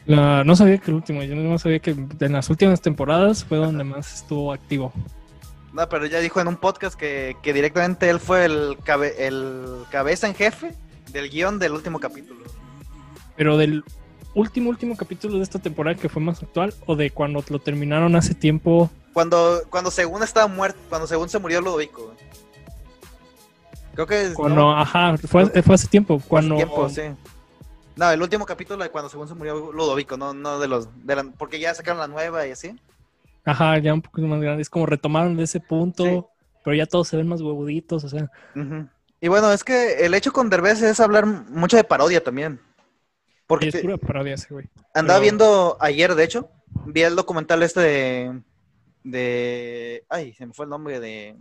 La- 0.07 0.44
no 0.44 0.57
sabía 0.57 0.78
que 0.78 0.90
el 0.90 0.96
último, 0.96 1.22
yo 1.22 1.34
no 1.36 1.59
sabía 1.59 1.78
que 1.80 1.90
en 1.90 2.32
las 2.32 2.48
últimas 2.50 2.80
temporadas 2.80 3.44
fue 3.44 3.59
donde 3.59 3.84
más 3.84 4.14
estuvo 4.14 4.52
activo. 4.52 4.92
No, 5.72 5.88
pero 5.88 6.07
ya 6.07 6.20
dijo 6.20 6.40
en 6.40 6.48
un 6.48 6.57
podcast 6.57 6.98
que, 6.98 7.36
que 7.42 7.52
directamente 7.52 8.09
él 8.09 8.18
fue 8.18 8.44
el, 8.46 8.78
cabe- 8.84 9.26
el 9.26 9.84
cabeza 9.90 10.26
en 10.26 10.34
jefe 10.34 10.74
del 11.12 11.28
guion 11.28 11.59
del 11.59 11.72
último 11.72 12.00
capítulo. 12.00 12.40
Pero 13.36 13.59
del 13.59 13.84
último, 14.34 14.70
último 14.70 14.96
capítulo 14.96 15.36
de 15.36 15.42
esta 15.42 15.59
temporada 15.59 15.96
que 15.96 16.09
fue 16.09 16.22
más 16.22 16.42
actual 16.42 16.72
o 16.86 16.96
de 16.96 17.11
cuando 17.11 17.44
lo 17.50 17.59
terminaron 17.59 18.16
hace 18.16 18.34
tiempo. 18.34 18.90
Cuando, 19.12 19.62
cuando 19.68 19.90
según 19.90 20.22
estaba 20.22 20.46
muerto, 20.46 20.78
cuando 20.88 21.07
según 21.07 21.28
se 21.28 21.38
murió 21.38 21.61
Ludovico. 21.61 22.14
Creo 23.94 24.07
que 24.07 24.32
Cuando, 24.34 24.57
no, 24.57 24.78
ajá, 24.78 25.16
fue, 25.18 25.46
fue 25.62 25.74
hace 25.74 25.88
tiempo. 25.88 26.16
hace 26.16 26.28
Cuando, 26.28 26.57
tiempo, 26.57 26.88
sí. 26.88 27.02
No, 27.97 28.11
el 28.11 28.20
último 28.22 28.44
capítulo 28.44 28.82
de 28.84 28.90
cuando 28.90 29.09
según 29.09 29.26
se 29.28 29.34
murió 29.34 29.72
Ludovico, 29.72 30.16
no, 30.16 30.34
no 30.34 30.59
de 30.59 30.68
los, 30.68 30.88
de 31.07 31.16
la- 31.16 31.24
porque 31.38 31.59
ya 31.59 31.74
sacaron 31.74 31.99
la 32.01 32.09
nueva 32.09 32.47
y 32.47 32.51
así. 32.53 32.78
Ajá, 33.44 33.78
ya 33.78 33.94
un 33.94 34.03
poco 34.03 34.20
más 34.22 34.40
grande. 34.40 34.62
Es 34.62 34.68
como 34.70 34.86
retomaron 34.86 35.36
de 35.36 35.44
ese 35.44 35.61
punto, 35.61 36.05
Sí. 36.05 36.24
pero 36.64 36.76
ya 36.76 36.86
todos 36.86 37.09
se 37.09 37.16
ven 37.16 37.28
más 37.28 37.40
huevuditos, 37.40 38.05
o 38.05 38.09
sea. 38.09 38.30
Y 39.20 39.28
bueno, 39.28 39.51
es 39.53 39.64
que 39.64 40.05
el 40.05 40.12
hecho 40.14 40.32
con 40.32 40.51
Derbez 40.51 40.82
es 40.82 41.01
hablar 41.01 41.24
mucho 41.26 41.76
de 41.76 41.84
parodia 41.84 42.22
también. 42.22 42.61
Porque 43.47 43.66
Y 43.66 43.68
es 43.68 43.76
pura 43.80 43.97
parodia 43.97 44.34
ese 44.34 44.53
güey. 44.53 44.68
andaba 44.92 45.18
pero- 45.18 45.22
viendo 45.22 45.76
ayer, 45.80 46.14
de 46.16 46.24
hecho, 46.24 46.51
vi 46.86 47.03
el 47.03 47.14
documental 47.16 47.62
este 47.62 47.80
de, 47.80 48.42
de, 49.05 50.05
ay, 50.09 50.34
se 50.34 50.44
me 50.47 50.53
fue 50.53 50.64
el 50.64 50.70
nombre 50.70 50.99
de, 51.01 51.36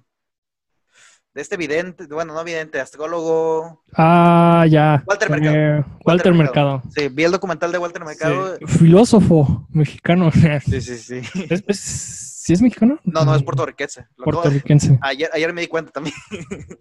de 1.36 1.42
este 1.42 1.58
vidente, 1.58 2.08
bueno, 2.08 2.34
no 2.34 2.44
vidente, 2.46 2.80
astrólogo. 2.80 3.84
Ah, 3.94 4.66
ya. 4.70 5.04
Walter 5.06 5.28
Eh, 5.28 5.32
Mercado. 5.32 5.56
Walter, 5.58 5.86
Walter 6.06 6.34
Mercado. 6.34 6.84
Sí, 6.96 7.10
vi 7.10 7.26
el 7.26 7.32
documental 7.34 7.72
de 7.74 7.78
Walter 7.78 8.06
Mercado. 8.06 8.56
Sí, 8.58 8.66
Filósofo 8.66 9.68
mexicano. 9.72 10.32
Sí, 10.66 10.82
sí, 10.82 10.98
sí. 10.98 11.22
¿Es, 11.50 11.64
es, 11.68 11.80
¿Sí 11.80 12.54
es 12.54 12.62
mexicano? 12.62 13.00
No, 13.04 13.26
no, 13.26 13.36
es 13.36 13.44
puertorriquense. 13.44 14.08
Puertorriquense. 14.16 14.98
Ayer, 15.02 15.30
ayer 15.34 15.52
me 15.54 15.62
di 15.62 15.68
cuenta 15.68 15.92
también. 15.92 16.16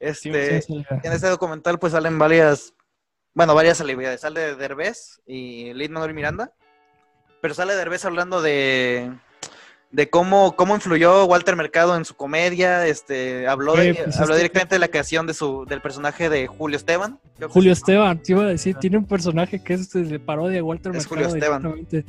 Sí, 0.00 0.30
Este, 0.30 0.62
sí, 0.62 0.82
sí. 0.88 0.94
en 1.02 1.12
este 1.12 1.26
documental 1.26 1.78
pues 1.78 1.92
salen 1.92 2.18
varias, 2.18 2.72
bueno, 3.34 3.54
varias 3.54 3.76
celebridades. 3.76 4.22
Sale 4.22 4.54
Derbez 4.54 5.20
y 5.26 5.74
Lin 5.74 5.92
Manuel 5.92 6.14
Miranda. 6.14 6.54
Pero 7.42 7.52
sale 7.52 7.74
Derbez 7.74 8.06
hablando 8.06 8.40
de, 8.40 9.12
de 9.92 10.08
cómo, 10.08 10.54
cómo 10.54 10.74
influyó 10.76 11.24
Walter 11.26 11.56
Mercado 11.56 11.96
en 11.96 12.04
su 12.04 12.14
comedia. 12.14 12.86
Este, 12.86 13.48
habló, 13.48 13.74
de- 13.74 13.92
Güey, 13.92 14.04
pues, 14.04 14.16
habló 14.16 14.34
este- 14.34 14.42
directamente 14.42 14.74
de 14.76 14.78
la 14.78 14.88
creación 14.88 15.26
de 15.26 15.34
su, 15.34 15.64
del 15.66 15.80
personaje 15.80 16.28
de 16.28 16.46
Julio 16.46 16.76
Esteban. 16.76 17.18
Julio. 17.48 17.72
Esteban, 17.72 18.22
te 18.22 18.32
iba 18.32 18.42
a 18.42 18.46
decir, 18.46 18.76
tiene 18.76 18.98
un 18.98 19.06
personaje 19.06 19.62
que 19.62 19.74
es 19.74 19.90
de 19.92 20.18
parodia 20.20 20.56
de 20.56 20.62
Walter 20.62 20.92
Es 20.94 21.10
Mercado. 21.10 21.30
Julio 21.30 21.36
Esteban. 21.36 22.06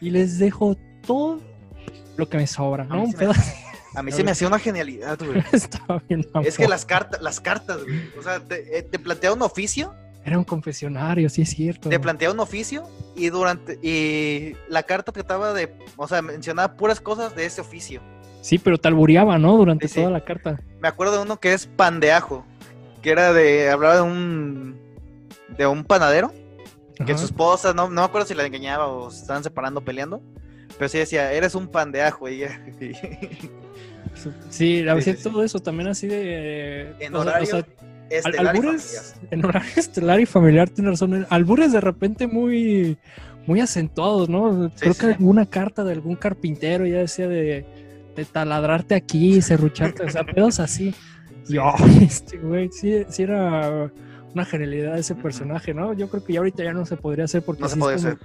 Y 0.00 0.10
les 0.10 0.38
dejo 0.38 0.76
todo 1.06 1.40
lo 2.16 2.28
que 2.28 2.36
me 2.36 2.46
sobra, 2.46 2.84
A 2.84 2.86
¿no? 2.86 2.96
mí 2.96 3.02
Un 3.06 3.12
se 3.16 3.26
me- 3.26 3.34
A 3.94 4.02
mí 4.02 4.12
se 4.12 4.22
me 4.22 4.30
hacía 4.30 4.46
una 4.46 4.58
genialidad, 4.60 5.18
güey. 5.18 5.42
estaba 5.52 6.00
bien 6.08 6.24
Es 6.44 6.56
que 6.56 6.68
las 6.68 6.84
cartas, 6.84 7.20
las 7.22 7.40
cartas, 7.40 7.82
güey. 7.82 8.00
O 8.18 8.22
sea, 8.22 8.38
te, 8.38 8.78
eh, 8.78 8.82
te 8.82 8.98
plantea 8.98 9.32
un 9.32 9.42
oficio 9.42 9.92
Era 10.28 10.38
un 10.38 10.44
confesionario, 10.44 11.28
sí 11.28 11.42
es 11.42 11.50
cierto. 11.50 11.88
te 11.88 11.98
plantea 11.98 12.30
un 12.30 12.38
oficio 12.40 12.84
y 13.16 13.30
durante 13.30 13.78
y 13.82 14.54
la 14.68 14.82
carta 14.82 15.10
trataba 15.10 15.52
de, 15.54 15.72
o 15.96 16.06
sea, 16.06 16.20
mencionaba 16.22 16.74
puras 16.76 17.00
cosas 17.00 17.34
de 17.34 17.46
ese 17.46 17.60
oficio. 17.60 18.00
Sí, 18.42 18.58
pero 18.58 18.78
te 18.78 18.88
albureaba, 18.88 19.38
¿no? 19.38 19.56
Durante 19.56 19.88
Sí, 19.88 19.94
sí. 19.94 20.00
toda 20.00 20.10
la 20.12 20.24
carta. 20.24 20.60
Me 20.80 20.88
acuerdo 20.88 21.14
de 21.16 21.22
uno 21.22 21.40
que 21.40 21.52
es 21.54 21.66
pan 21.66 21.98
de 22.00 22.12
ajo, 22.12 22.44
que 23.02 23.10
era 23.10 23.32
de 23.32 23.68
hablaba 23.70 23.96
de 23.96 24.02
un 24.02 24.76
de 25.56 25.66
un 25.66 25.82
panadero 25.84 26.32
que 27.04 27.12
Ajá. 27.12 27.18
su 27.18 27.24
esposa 27.26 27.72
no, 27.72 27.88
no 27.88 28.00
me 28.02 28.04
acuerdo 28.06 28.26
si 28.26 28.34
la 28.34 28.44
engañaba 28.44 28.86
o 28.88 29.10
se 29.10 29.20
estaban 29.22 29.42
separando 29.42 29.80
peleando, 29.80 30.20
pero 30.78 30.88
sí 30.88 30.98
decía, 30.98 31.32
"Eres 31.32 31.54
un 31.54 31.68
pan 31.68 31.90
de 31.90 32.02
ajo" 32.02 32.28
y, 32.28 32.42
y- 32.80 32.92
Sí, 34.50 34.86
a 34.88 34.94
veces 34.94 35.18
sí, 35.18 35.22
todo 35.22 35.44
eso 35.44 35.60
también 35.60 35.88
así 35.88 36.06
de... 36.08 36.92
en 36.98 37.14
o 37.14 37.22
sea- 37.22 37.32
o 37.32 37.34
horario 37.34 37.46
sea, 37.46 37.66
al- 38.10 38.16
estelar 38.16 38.54
y 38.54 38.58
albures, 38.58 39.14
en 39.30 39.44
horario 39.44 39.70
estelar 39.76 40.20
y 40.20 40.26
familiar, 40.26 40.68
tienes 40.70 40.92
razón. 41.00 41.26
Albures 41.30 41.72
de 41.72 41.80
repente 41.80 42.26
muy, 42.26 42.96
muy 43.46 43.60
acentuados, 43.60 44.28
¿no? 44.28 44.70
Creo 44.78 44.94
sí. 44.94 45.00
que 45.00 45.06
alguna 45.06 45.46
carta 45.46 45.84
de 45.84 45.92
algún 45.92 46.16
carpintero 46.16 46.86
ya 46.86 46.98
decía 46.98 47.28
de, 47.28 47.66
de 48.16 48.24
taladrarte 48.24 48.94
aquí, 48.94 49.40
serrucharte, 49.42 50.04
o 50.04 50.10
sea, 50.10 50.24
pedos 50.24 50.60
así. 50.60 50.94
Y, 51.48 51.56
oh, 51.58 51.74
este 52.02 52.36
güey, 52.38 52.68
sí, 52.72 53.04
sí 53.08 53.22
era 53.22 53.90
una 54.34 54.44
genialidad 54.44 54.98
ese 54.98 55.14
Ujú. 55.14 55.22
personaje, 55.22 55.72
¿no? 55.72 55.94
Yo 55.94 56.08
creo 56.10 56.22
que 56.22 56.34
ya 56.34 56.40
ahorita 56.40 56.62
ya 56.62 56.72
no 56.74 56.84
se 56.84 56.96
podría 56.96 57.24
hacer 57.24 57.42
porque 57.42 57.62
No 57.62 57.68
se 57.68 57.74
sí, 57.76 57.80
medio, 57.80 58.18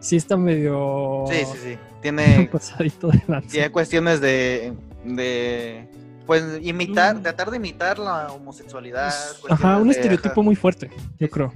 sí 0.00 0.16
está 0.16 0.36
medio 0.36 1.24
Sí, 1.30 1.38
sí, 1.52 1.58
sí. 1.62 1.78
Tiene 2.02 2.48
pasadito 2.50 3.08
de 3.08 3.22
lanza. 3.28 3.48
tiene 3.48 3.70
cuestiones 3.70 4.20
de 4.20 4.72
de 5.04 5.88
pues 6.26 6.42
imitar, 6.62 7.16
Mm. 7.16 7.22
tratar 7.22 7.50
de 7.50 7.56
imitar 7.56 7.98
la 7.98 8.32
homosexualidad. 8.32 9.12
Ajá, 9.48 9.76
un 9.78 9.88
de- 9.88 9.94
estereotipo 9.94 10.32
ajá. 10.32 10.42
muy 10.42 10.56
fuerte, 10.56 10.90
yo 11.18 11.30
creo. 11.30 11.52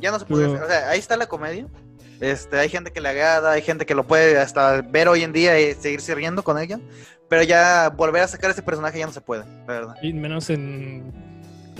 Ya 0.00 0.10
no 0.10 0.18
se 0.18 0.26
puede 0.26 0.44
Pero- 0.46 0.54
hacer. 0.56 0.64
O 0.66 0.68
sea, 0.68 0.90
ahí 0.90 0.98
está 0.98 1.16
la 1.16 1.26
comedia. 1.26 1.66
Este, 2.20 2.58
hay 2.58 2.68
gente 2.68 2.92
que 2.92 3.00
le 3.00 3.08
agrada, 3.10 3.52
hay 3.52 3.62
gente 3.62 3.84
que 3.86 3.94
lo 3.94 4.06
puede 4.06 4.38
hasta 4.38 4.80
ver 4.82 5.08
hoy 5.08 5.22
en 5.22 5.32
día 5.32 5.58
y 5.60 5.74
seguirse 5.74 6.14
riendo 6.14 6.42
con 6.44 6.58
ella. 6.58 6.78
Pero 7.28 7.42
ya 7.42 7.90
volver 7.94 8.22
a 8.22 8.28
sacar 8.28 8.50
ese 8.50 8.62
personaje 8.62 8.98
ya 8.98 9.06
no 9.06 9.12
se 9.12 9.20
puede, 9.20 9.44
la 9.66 9.72
verdad. 9.72 9.94
Y 10.00 10.12
menos 10.12 10.48
en 10.48 11.12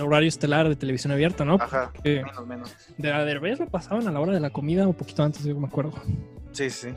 horario 0.01 0.29
estelar 0.29 0.69
de 0.69 0.77
televisión 0.77 1.13
abierta, 1.13 1.45
¿no? 1.45 1.55
Ajá, 1.55 1.91
Que 2.03 2.17
menos, 2.23 2.47
menos. 2.47 2.75
de 2.99 3.11
la 3.11 3.25
Derbez 3.25 3.59
lo 3.61 3.67
pasaban 3.67 4.07
a 4.09 4.13
la 4.13 4.21
hora 4.21 4.33
de 4.33 4.41
la 4.41 4.51
comida 4.51 4.87
un 4.87 4.95
poquito 4.95 5.23
antes, 5.23 5.45
yo 5.45 5.57
me 5.57 5.69
acuerdo. 5.69 5.93
Sí, 6.53 6.69
sí. 6.69 6.89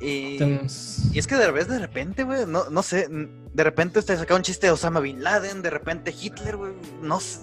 Y, 0.00 0.38
Entonces, 0.42 1.04
y 1.12 1.18
es 1.18 1.26
que 1.26 1.36
de 1.36 1.46
repente, 1.46 1.72
de 1.74 1.78
repente, 1.78 2.22
güey, 2.24 2.46
no, 2.46 2.70
no 2.70 2.82
sé, 2.82 3.06
de 3.10 3.64
repente 3.64 4.00
te 4.02 4.16
saca 4.16 4.34
un 4.34 4.42
chiste 4.42 4.66
de 4.66 4.72
Osama 4.72 5.00
Bin 5.00 5.22
Laden, 5.22 5.60
de 5.62 5.68
repente 5.70 6.14
Hitler, 6.18 6.56
güey, 6.56 6.72
no 7.02 7.20
sé. 7.20 7.40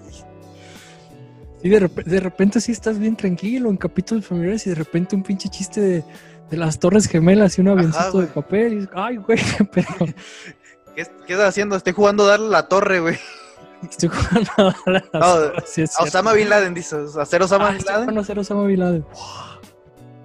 sí, 1.61 1.69
de, 1.69 1.81
rep- 1.81 2.03
de 2.03 2.19
repente 2.19 2.59
sí 2.61 2.71
estás 2.71 2.97
bien 2.97 3.15
tranquilo 3.15 3.69
en 3.69 3.77
capítulos 3.77 4.25
familiares 4.25 4.65
y 4.65 4.69
de 4.71 4.75
repente 4.75 5.15
un 5.15 5.23
pinche 5.23 5.49
chiste 5.49 5.81
de, 5.81 6.03
de 6.49 6.57
las 6.57 6.79
torres 6.79 7.07
gemelas 7.07 7.57
y 7.57 7.61
un 7.61 7.67
avioncito 7.69 8.21
de 8.21 8.27
papel. 8.27 8.83
Y, 8.83 8.89
ay, 8.95 9.17
güey, 9.17 9.39
pedo. 9.71 9.87
¿Qué, 10.95 11.05
qué 11.27 11.33
estás 11.33 11.49
haciendo? 11.49 11.75
Estoy 11.75 11.93
jugando 11.93 12.23
a 12.25 12.29
darle 12.29 12.49
la 12.49 12.67
torre, 12.67 12.99
güey. 13.01 13.17
Estoy 13.87 14.09
jugando 14.09 14.49
a 14.57 14.89
las 14.89 15.03
No, 15.13 15.19
torres, 15.19 15.63
sí 15.67 15.81
es 15.83 15.95
A 15.99 16.03
Osama. 16.05 16.33
Bin 16.33 16.49
Laden, 16.49 16.73
dices, 16.73 17.15
hacer 17.17 17.43
Osama 17.43 17.67
Ah, 17.67 17.69
Bin 17.69 17.77
estoy 17.77 17.91
Laden. 17.93 18.05
jugando 18.05 18.21
a 18.21 18.25
ser 18.25 18.39
Osama 18.39 18.63
Bin 18.65 18.79
Laden. 18.79 19.05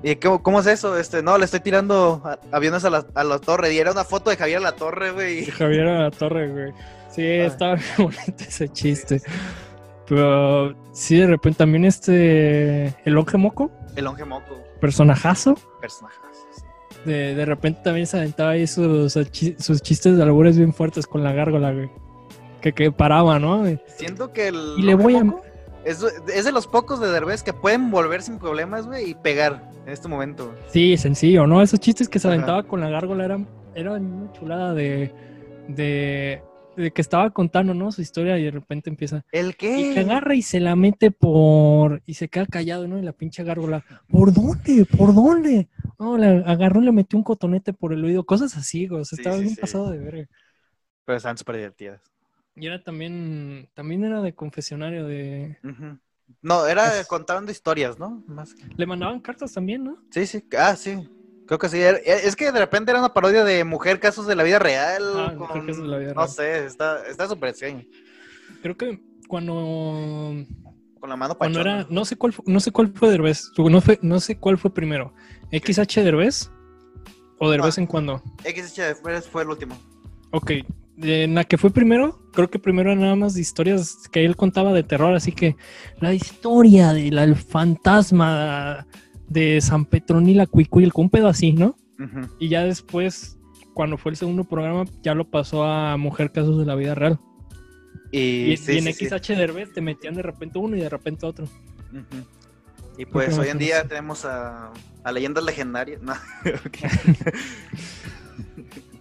¿Y 0.02 0.16
cómo, 0.16 0.42
cómo 0.42 0.60
es 0.60 0.66
eso? 0.66 0.98
Este, 0.98 1.22
no, 1.22 1.38
le 1.38 1.44
estoy 1.44 1.60
tirando 1.60 2.22
aviones 2.50 2.84
a 2.84 2.90
la, 2.90 3.06
a 3.14 3.22
la 3.24 3.38
torre. 3.38 3.72
Y 3.72 3.78
era 3.78 3.92
una 3.92 4.04
foto 4.04 4.30
de 4.30 4.36
Javier 4.36 4.58
a 4.58 4.60
la 4.60 4.72
torre, 4.72 5.12
güey. 5.12 5.44
Javier 5.46 5.86
a 5.88 5.98
la 6.04 6.10
torre, 6.10 6.48
güey. 6.48 6.72
Sí, 7.10 7.22
Ay. 7.22 7.40
estaba 7.40 7.74
bien 7.96 7.96
bonito 7.98 8.44
ese 8.46 8.68
chiste. 8.68 9.22
Pero 10.08 10.74
sí, 10.92 11.16
de 11.18 11.26
repente 11.26 11.58
también 11.58 11.84
este. 11.84 12.94
El 13.04 13.16
Onge 13.16 13.36
Moco, 13.38 13.70
El 13.96 14.04
longe 14.04 14.24
moco. 14.24 14.60
personajazo. 14.80 15.54
Personaje. 15.80 16.16
sí. 16.56 16.62
De, 17.04 17.34
de 17.34 17.44
repente 17.46 17.80
también 17.84 18.06
se 18.06 18.16
aventaba 18.18 18.50
ahí 18.50 18.66
sus, 18.66 19.12
sus 19.12 19.82
chistes 19.82 20.16
de 20.16 20.22
albures 20.22 20.56
bien 20.58 20.72
fuertes 20.74 21.06
con 21.06 21.22
la 21.22 21.32
gárgola, 21.32 21.72
güey. 21.72 21.90
Que, 22.60 22.72
que 22.72 22.92
paraba, 22.92 23.38
¿no? 23.38 23.64
Siento 23.96 24.32
que 24.32 24.48
el 24.48 24.74
Y 24.78 24.82
le 24.82 24.94
voy 24.94 25.16
a- 25.16 25.24
es, 25.84 26.02
es 26.02 26.44
de 26.44 26.52
los 26.52 26.66
pocos 26.66 27.00
de 27.00 27.08
Derbez 27.10 27.42
que 27.42 27.52
pueden 27.52 27.90
volver 27.90 28.22
sin 28.22 28.38
problemas, 28.38 28.86
güey, 28.86 29.10
y 29.10 29.14
pegar 29.14 29.70
en 29.86 29.92
este 29.92 30.08
momento. 30.08 30.54
Sí, 30.66 30.96
sencillo, 30.96 31.46
¿no? 31.46 31.62
Esos 31.62 31.80
chistes 31.80 32.08
que 32.08 32.18
se 32.18 32.28
Ajá. 32.28 32.34
aventaba 32.34 32.62
con 32.66 32.80
la 32.80 32.88
gárgola 32.88 33.24
eran, 33.24 33.48
eran 33.74 34.04
una 34.12 34.32
chulada 34.32 34.74
de, 34.74 35.12
de, 35.68 36.42
de 36.76 36.90
que 36.92 37.00
estaba 37.02 37.30
contando, 37.30 37.74
¿no? 37.74 37.92
Su 37.92 38.00
historia 38.00 38.38
y 38.38 38.44
de 38.44 38.50
repente 38.50 38.88
empieza. 38.90 39.24
¿El 39.32 39.54
Y 39.74 39.84
qué? 39.84 39.94
que 39.94 40.00
agarra 40.00 40.34
y 40.34 40.42
se 40.42 40.60
la 40.60 40.76
mete 40.76 41.10
por. 41.10 42.02
Y 42.06 42.14
se 42.14 42.28
queda 42.28 42.46
callado, 42.46 42.88
¿no? 42.88 42.98
Y 42.98 43.02
la 43.02 43.12
pinche 43.12 43.44
gárgola. 43.44 43.84
¿Por 44.08 44.32
dónde? 44.32 44.86
¿Por 44.86 45.14
dónde? 45.14 45.68
No, 45.98 46.16
le 46.18 46.26
agarró 46.46 46.80
y 46.82 46.84
le 46.86 46.92
metió 46.92 47.18
un 47.18 47.24
cotonete 47.24 47.72
por 47.72 47.92
el 47.92 48.04
oído. 48.04 48.24
Cosas 48.24 48.56
así, 48.56 48.86
güey. 48.88 49.02
O 49.02 49.04
sea, 49.04 49.16
Sí, 49.16 49.22
estaba 49.22 49.38
sí, 49.38 49.42
bien 49.42 49.54
sí. 49.54 49.60
pasado 49.60 49.90
de 49.90 49.98
verga. 49.98 50.28
Pero 51.04 51.16
están 51.18 51.38
súper 51.38 51.56
divertidas. 51.56 52.00
Y 52.54 52.66
era 52.66 52.82
también. 52.82 53.68
También 53.74 54.04
era 54.04 54.20
de 54.20 54.34
confesionario 54.34 55.06
de. 55.06 55.58
No, 56.42 56.66
era 56.66 57.00
Es- 57.00 57.06
contando 57.06 57.50
historias, 57.52 57.98
¿no? 57.98 58.22
Más 58.26 58.54
que- 58.54 58.64
Le 58.76 58.86
mandaban 58.86 59.20
cartas 59.20 59.52
también, 59.52 59.84
¿no? 59.84 59.98
Sí, 60.10 60.26
sí. 60.26 60.44
Ah, 60.58 60.76
sí. 60.76 61.08
Creo 61.46 61.58
que 61.58 61.68
sí. 61.68 61.80
Era- 61.80 61.98
Es 61.98 62.36
que 62.36 62.50
de 62.52 62.58
repente 62.58 62.90
era 62.90 63.00
una 63.00 63.12
parodia 63.12 63.44
de 63.44 63.64
Mujer 63.64 64.00
Casos 64.00 64.26
de 64.26 64.34
la 64.36 64.42
Vida 64.42 64.58
Real. 64.58 65.02
Ah, 65.16 65.26
con- 65.36 65.48
Mujer 65.48 65.66
Casos 65.66 65.82
de 65.82 65.88
la 65.88 65.98
Vida 65.98 66.08
No 66.14 66.20
Real. 66.22 66.28
sé, 66.28 66.64
está 66.64 67.06
está 67.06 67.28
súper 67.28 67.50
extraño. 67.50 67.84
Creo 68.62 68.76
que 68.76 69.00
cuando. 69.28 70.46
Con 71.00 71.10
la 71.10 71.16
mano 71.16 71.36
Cuando 71.36 71.60
era. 71.60 71.86
No 71.90 72.04
sé 72.04 72.16
cuál 72.16 72.32
fue, 72.32 72.44
no 72.46 72.60
sé 72.60 72.70
cuál 72.70 72.92
fue 72.94 73.10
Derbez. 73.10 73.50
No, 73.58 73.80
fue, 73.80 73.98
no 74.02 74.20
sé 74.20 74.36
cuál 74.38 74.56
fue 74.56 74.72
primero. 74.72 75.12
¿XH 75.50 76.02
Derbez? 76.04 76.50
¿O 77.38 77.50
Derbez 77.50 77.76
Ah. 77.76 77.80
en 77.80 77.86
cuando? 77.88 78.22
XH 78.44 78.94
fue, 78.94 79.20
fue 79.20 79.42
el 79.42 79.48
último. 79.48 79.76
Ok, 80.30 80.52
en 81.00 81.34
la 81.34 81.44
que 81.44 81.58
fue 81.58 81.70
primero, 81.70 82.20
creo 82.32 82.50
que 82.50 82.58
primero 82.58 82.92
era 82.92 83.00
nada 83.00 83.16
más 83.16 83.34
de 83.34 83.40
historias 83.40 84.08
que 84.10 84.24
él 84.24 84.36
contaba 84.36 84.72
de 84.72 84.82
terror, 84.82 85.14
así 85.14 85.32
que 85.32 85.56
la 86.00 86.14
historia 86.14 86.92
del 86.92 87.18
el 87.18 87.36
fantasma 87.36 88.86
de 89.28 89.60
San 89.60 89.86
Petronila 89.86 90.46
Cuicuil, 90.46 90.92
con 90.92 91.04
un 91.04 91.10
pedo 91.10 91.28
así, 91.28 91.52
¿no? 91.52 91.76
Y 92.40 92.48
ya 92.48 92.64
después, 92.64 93.38
cuando 93.74 93.96
fue 93.96 94.10
el 94.10 94.16
segundo 94.16 94.42
programa, 94.42 94.84
ya 95.02 95.14
lo 95.14 95.30
pasó 95.30 95.64
a 95.64 95.96
Mujer 95.96 96.32
Casos 96.32 96.58
de 96.58 96.66
la 96.66 96.74
Vida 96.74 96.96
Real. 96.96 97.20
Y, 98.10 98.52
Y, 98.52 98.56
sí, 98.56 98.72
y 98.72 98.78
en 98.78 98.92
sí, 98.92 98.92
sí. 98.92 99.06
XH 99.06 99.36
Derbez 99.36 99.72
te 99.72 99.80
metían 99.80 100.14
de 100.14 100.22
repente 100.22 100.58
uno 100.58 100.76
y 100.76 100.80
de 100.80 100.88
repente 100.88 101.26
otro. 101.26 101.46
Y 102.98 103.06
pues 103.06 103.38
hoy 103.38 103.48
en 103.48 103.58
día 103.58 103.86
tenemos 103.86 104.24
a, 104.24 104.72
a 105.04 105.12
leyendas 105.12 105.44
legendarias. 105.44 106.02
No, 106.02 106.12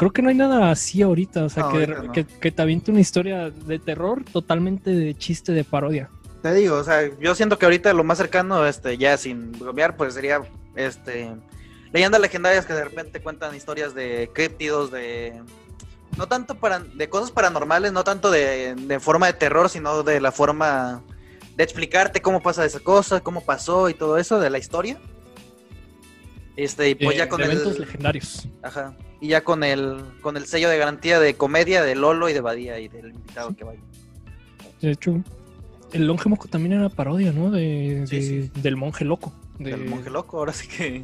creo 0.00 0.12
que 0.12 0.22
no 0.22 0.30
hay 0.30 0.34
nada 0.34 0.70
así 0.70 1.02
ahorita, 1.02 1.44
o 1.44 1.48
sea, 1.50 1.64
No, 1.64 1.72
que, 1.72 1.76
ahorita 1.78 2.02
no. 2.04 2.12
que, 2.12 2.24
que 2.24 2.50
te 2.50 2.62
aviente 2.62 2.90
una 2.90 3.00
historia 3.00 3.50
de 3.50 3.78
terror 3.78 4.24
totalmente 4.32 4.90
de 4.90 5.14
chiste 5.14 5.52
de 5.52 5.62
parodia. 5.62 6.08
Te 6.42 6.54
digo, 6.54 6.76
o 6.76 6.84
sea, 6.84 7.02
yo 7.20 7.34
siento 7.34 7.58
que 7.58 7.66
ahorita 7.66 7.92
lo 7.92 8.02
más 8.02 8.16
cercano, 8.16 8.66
este, 8.66 8.96
ya 8.96 9.18
sin 9.18 9.52
bromear, 9.52 9.96
pues 9.98 10.14
sería 10.14 10.40
este 10.74 11.30
leyendas 11.92 12.20
legendarias 12.20 12.64
que 12.64 12.72
de 12.72 12.84
repente 12.84 13.20
cuentan 13.20 13.54
historias 13.54 13.94
de 13.94 14.30
críptidos, 14.32 14.90
de 14.90 15.42
no 16.16 16.26
tanto 16.28 16.54
para 16.54 16.78
de 16.78 17.08
cosas 17.10 17.30
paranormales, 17.30 17.92
no 17.92 18.02
tanto 18.04 18.30
de, 18.30 18.74
de 18.74 19.00
forma 19.00 19.26
de 19.26 19.34
terror, 19.34 19.68
sino 19.68 20.02
de 20.02 20.18
la 20.20 20.32
forma 20.32 21.02
de 21.56 21.64
explicarte 21.64 22.22
cómo 22.22 22.40
pasa 22.42 22.64
esa 22.64 22.80
cosa, 22.80 23.20
cómo 23.20 23.44
pasó 23.44 23.90
y 23.90 23.94
todo 23.94 24.16
eso 24.16 24.40
de 24.40 24.48
la 24.48 24.56
historia. 24.58 24.98
Este, 26.62 26.90
y 26.90 26.94
pues 26.94 27.14
Eh, 27.16 27.18
ya 27.18 27.28
con 27.28 27.38
de 27.40 27.46
eventos 27.46 27.74
el. 27.76 27.80
legendarios. 27.82 28.48
Ajá. 28.62 28.94
Y 29.20 29.28
ya 29.28 29.42
con 29.42 29.64
el, 29.64 30.02
con 30.20 30.36
el 30.36 30.46
sello 30.46 30.68
de 30.68 30.78
garantía 30.78 31.18
de 31.20 31.34
comedia 31.34 31.82
de 31.82 31.94
Lolo 31.94 32.28
y 32.28 32.32
de 32.32 32.40
Badía 32.40 32.78
y 32.78 32.88
del 32.88 33.10
invitado 33.10 33.54
que 33.54 33.64
vaya. 33.64 33.80
De 34.80 34.90
hecho, 34.92 35.22
el 35.92 36.06
Longe 36.06 36.28
Moco 36.28 36.48
también 36.48 36.72
era 36.74 36.88
parodia, 36.88 37.32
¿no? 37.32 37.50
De, 37.50 38.04
Sí, 38.08 38.16
de- 38.16 38.22
sí. 38.22 38.60
Del 38.62 38.76
monje 38.76 39.04
loco. 39.04 39.32
De- 39.58 39.70
Del 39.70 39.86
monje 39.86 40.10
loco, 40.10 40.38
ahora 40.38 40.52
sí 40.52 40.68
que. 40.68 41.02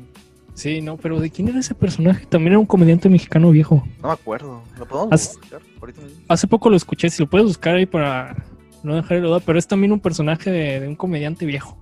Sí, 0.55 0.81
no, 0.81 0.97
pero 0.97 1.21
¿de 1.21 1.31
quién 1.31 1.49
era 1.49 1.59
ese 1.61 1.75
personaje? 1.75 2.25
También 2.27 2.53
era 2.53 2.59
un 2.59 2.65
comediante 2.67 3.11
mexicano 3.11 3.51
viejo. 3.51 3.87
No 4.01 4.09
me 4.09 4.15
acuerdo. 4.15 4.63
¿Lo 4.79 4.87
podemos 4.87 5.13
Haz- 5.13 5.37
buscar 5.39 5.61
ahorita 5.81 6.01
mismo? 6.01 6.21
Hace 6.29 6.47
poco 6.47 6.71
lo 6.71 6.77
escuché, 6.77 7.11
si 7.11 7.23
lo 7.23 7.29
puedes 7.29 7.47
buscar 7.47 7.75
ahí 7.77 7.85
para 7.85 8.35
no 8.83 8.95
dejar 8.95 9.21
de 9.21 9.27
duda, 9.27 9.41
pero 9.41 9.59
es 9.59 9.67
también 9.67 9.93
un 9.93 10.01
personaje 10.01 10.51
de, 10.51 10.81
de 10.81 10.89
un 10.89 10.97
comediante 10.97 11.45
viejo. 11.45 11.77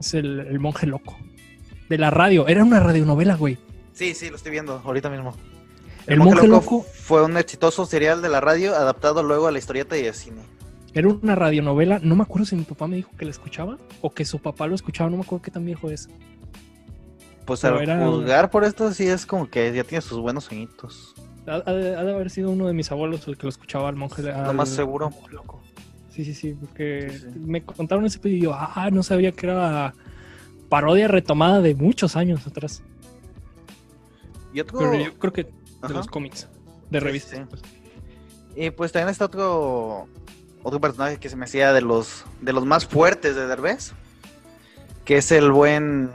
Es 0.00 0.14
el, 0.14 0.40
el 0.40 0.58
monje 0.58 0.86
loco. 0.88 1.16
De 1.88 1.98
la 1.98 2.10
radio, 2.10 2.46
era 2.48 2.64
una 2.64 2.80
radionovela, 2.80 3.36
güey. 3.36 3.58
Sí, 3.92 4.14
sí, 4.14 4.30
lo 4.30 4.36
estoy 4.36 4.52
viendo 4.52 4.80
ahorita 4.84 5.10
mismo. 5.10 5.34
El, 6.06 6.18
monje 6.18 6.46
loco 6.46 6.82
fue 6.82 7.24
un 7.24 7.36
exitoso 7.36 7.86
serial 7.86 8.20
de 8.22 8.28
la 8.28 8.40
radio 8.40 8.74
adaptado 8.74 9.22
luego 9.22 9.46
a 9.46 9.52
la 9.52 9.58
historieta 9.58 9.96
y 9.96 10.02
de 10.02 10.12
cine. 10.12 10.42
era 10.92 11.08
una 11.08 11.34
radionovela, 11.34 11.98
no 12.02 12.14
me 12.14 12.22
acuerdo 12.22 12.44
si 12.46 12.56
mi 12.56 12.64
papá 12.64 12.86
me 12.86 12.96
dijo 12.96 13.10
que 13.18 13.24
la 13.24 13.30
escuchaba 13.30 13.78
o 14.02 14.10
que 14.10 14.24
su 14.24 14.38
papá 14.38 14.66
lo 14.66 14.74
escuchaba, 14.74 15.08
no 15.10 15.16
me 15.16 15.22
acuerdo 15.22 15.42
qué 15.42 15.50
tan 15.50 15.64
viejo 15.64 15.90
es. 15.90 16.08
Pues 17.46 17.60
Pero 17.60 17.76
al 17.76 17.82
era- 17.82 18.06
juzgar 18.06 18.50
por 18.50 18.64
esto 18.64 18.92
sí 18.92 19.06
es 19.06 19.26
como 19.26 19.48
que 19.48 19.72
ya 19.74 19.84
tiene 19.84 20.02
sus 20.02 20.18
buenos 20.18 20.50
añitos. 20.50 21.14
Ha, 21.46 21.54
ha 21.66 21.72
de, 21.72 21.94
ha 21.96 22.02
de 22.04 22.12
haber 22.14 22.30
sido 22.30 22.50
uno 22.50 22.66
de 22.66 22.72
mis 22.72 22.90
abuelos 22.90 23.26
el 23.28 23.36
que 23.36 23.42
lo 23.44 23.50
escuchaba 23.50 23.88
al 23.88 23.96
monje. 23.96 24.22
Lo 24.22 24.34
al 24.34 24.54
más 24.54 24.70
seguro. 24.70 25.10
loco. 25.30 25.62
Sí, 26.10 26.24
sí, 26.24 26.32
sí, 26.32 26.54
porque 26.58 27.08
Sí, 27.10 27.18
sí. 27.32 27.38
me 27.40 27.62
contaron 27.62 28.06
ese 28.06 28.20
yo, 28.38 28.54
ah, 28.54 28.88
no 28.92 29.02
sabía 29.02 29.32
que 29.32 29.46
era 29.46 29.94
parodia 30.74 31.06
retomada 31.06 31.60
de 31.60 31.72
muchos 31.76 32.16
años 32.16 32.44
atrás. 32.48 32.82
Y 34.52 34.58
otro... 34.58 34.76
Pero 34.80 34.94
yo 34.96 35.14
creo 35.20 35.32
que 35.32 35.44
de 35.44 35.50
Ajá. 35.82 35.94
los 35.94 36.08
cómics, 36.08 36.48
de 36.90 36.98
revistas. 36.98 37.38
sí. 37.38 37.44
pues. 37.48 37.62
Y 38.56 38.70
pues 38.70 38.90
también 38.90 39.08
está 39.10 39.26
otro 39.26 40.08
otro 40.64 40.80
personaje 40.80 41.18
que 41.18 41.28
se 41.28 41.36
me 41.36 41.44
hacía 41.44 41.72
de 41.72 41.80
los 41.80 42.24
de 42.40 42.52
los 42.52 42.66
más 42.66 42.86
fuertes 42.86 43.36
de 43.36 43.46
Derbez, 43.46 43.92
que 45.04 45.18
es 45.18 45.30
el 45.30 45.52
buen 45.52 46.10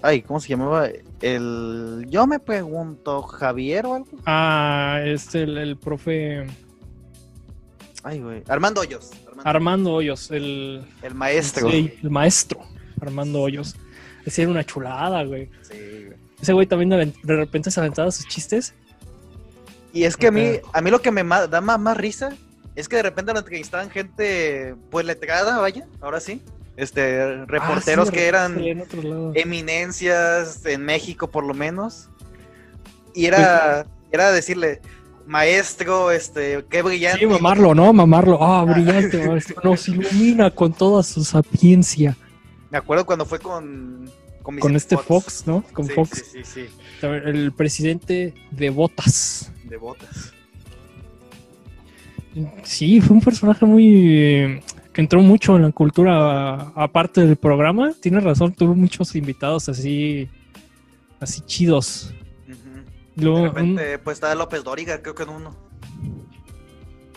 ay, 0.00 0.22
¿cómo 0.22 0.40
se 0.40 0.48
llamaba? 0.48 0.88
El 1.20 2.06
yo 2.08 2.26
me 2.26 2.38
pregunto 2.38 3.22
Javier 3.24 3.84
o 3.84 3.94
algo. 3.96 4.08
Ah, 4.24 5.00
es 5.04 5.34
el, 5.34 5.58
el 5.58 5.76
profe 5.76 6.46
Ay, 8.02 8.20
güey, 8.20 8.42
Armando 8.48 8.80
Hoyos, 8.80 9.10
Armando, 9.26 9.42
Armando 9.50 9.92
Hoyos, 9.92 10.30
el, 10.30 10.82
el 11.02 11.14
maestro. 11.14 11.70
sí, 11.70 11.92
el 12.02 12.08
maestro 12.10 12.75
Armando 13.00 13.40
Hoyos. 13.40 13.76
Ese 14.24 14.42
era 14.42 14.50
una 14.50 14.64
chulada, 14.64 15.22
güey. 15.24 15.48
Sí, 15.62 15.76
güey. 16.06 16.18
Ese 16.40 16.52
güey 16.52 16.66
también 16.66 17.14
de, 17.22 17.36
repente 17.36 17.70
se 17.70 17.80
aventaba 17.80 18.10
sus 18.10 18.26
chistes. 18.26 18.74
Y 19.92 20.04
es 20.04 20.16
que 20.16 20.26
a 20.26 20.30
mí 20.30 20.60
a 20.72 20.80
mí 20.80 20.90
lo 20.90 21.00
que 21.00 21.10
me 21.10 21.22
da 21.24 21.60
más, 21.60 21.80
más 21.80 21.96
risa 21.96 22.36
es 22.74 22.88
que 22.88 22.96
de 22.96 23.02
repente 23.02 23.32
lo 23.32 23.38
entrevistaban 23.38 23.90
gente 23.90 24.74
pues 24.90 25.06
letrada, 25.06 25.58
vaya, 25.58 25.86
ahora 26.00 26.20
sí. 26.20 26.42
Este 26.76 27.46
reporteros 27.46 28.08
Ah, 28.08 28.10
sí, 28.10 28.16
que 28.16 28.26
eran 28.26 28.58
sí, 28.58 28.68
en 28.68 28.84
eminencias 29.34 30.64
en 30.66 30.84
México 30.84 31.30
por 31.30 31.44
lo 31.44 31.54
menos. 31.54 32.10
Y 33.14 33.24
era, 33.24 33.86
era 34.12 34.30
decirle, 34.30 34.82
maestro, 35.26 36.10
este, 36.10 36.66
qué 36.68 36.82
brillante. 36.82 37.20
Sí, 37.20 37.26
mamarlo, 37.26 37.74
¿no? 37.74 37.90
Mamarlo. 37.94 38.38
Ah, 38.42 38.62
brillante, 38.64 39.26
maestro. 39.26 39.56
Nos 39.64 39.88
ilumina 39.88 40.50
con 40.50 40.74
toda 40.74 41.02
su 41.02 41.24
sapiencia. 41.24 42.14
Me 42.76 42.80
acuerdo 42.80 43.06
cuando 43.06 43.24
fue 43.24 43.38
con... 43.38 44.10
Con, 44.42 44.58
Con 44.58 44.76
este 44.76 44.98
Fox, 44.98 45.44
¿no? 45.46 45.62
Con 45.72 45.86
Sí, 45.86 45.92
Fox. 45.94 46.24
Sí, 46.30 46.40
sí, 46.44 46.66
sí, 46.66 47.06
El 47.24 47.52
presidente 47.52 48.34
de 48.50 48.68
Botas. 48.70 49.50
de 49.64 49.78
botas. 49.78 50.34
Sí, 52.62 53.00
fue 53.00 53.16
un 53.16 53.22
personaje 53.22 53.64
muy. 53.64 54.18
eh, 54.18 54.62
que 54.92 55.00
entró 55.00 55.20
mucho 55.22 55.56
en 55.56 55.62
la 55.62 55.72
cultura 55.72 56.70
aparte 56.76 57.24
del 57.26 57.36
programa. 57.36 57.92
Tienes 57.98 58.22
razón, 58.22 58.52
tuvo 58.52 58.74
muchos 58.74 59.16
invitados 59.16 59.68
así. 59.70 60.28
así 61.18 61.40
chidos. 61.46 62.12
Luego, 63.16 63.38
De 63.38 63.42
un- 63.48 63.54
repente, 63.54 63.98
pues 64.00 64.16
estaba 64.18 64.34
López 64.34 64.62
Dóriga, 64.62 65.00
creo 65.00 65.14
que 65.14 65.22
en 65.22 65.30
uno. 65.30 65.50
no 65.50 65.56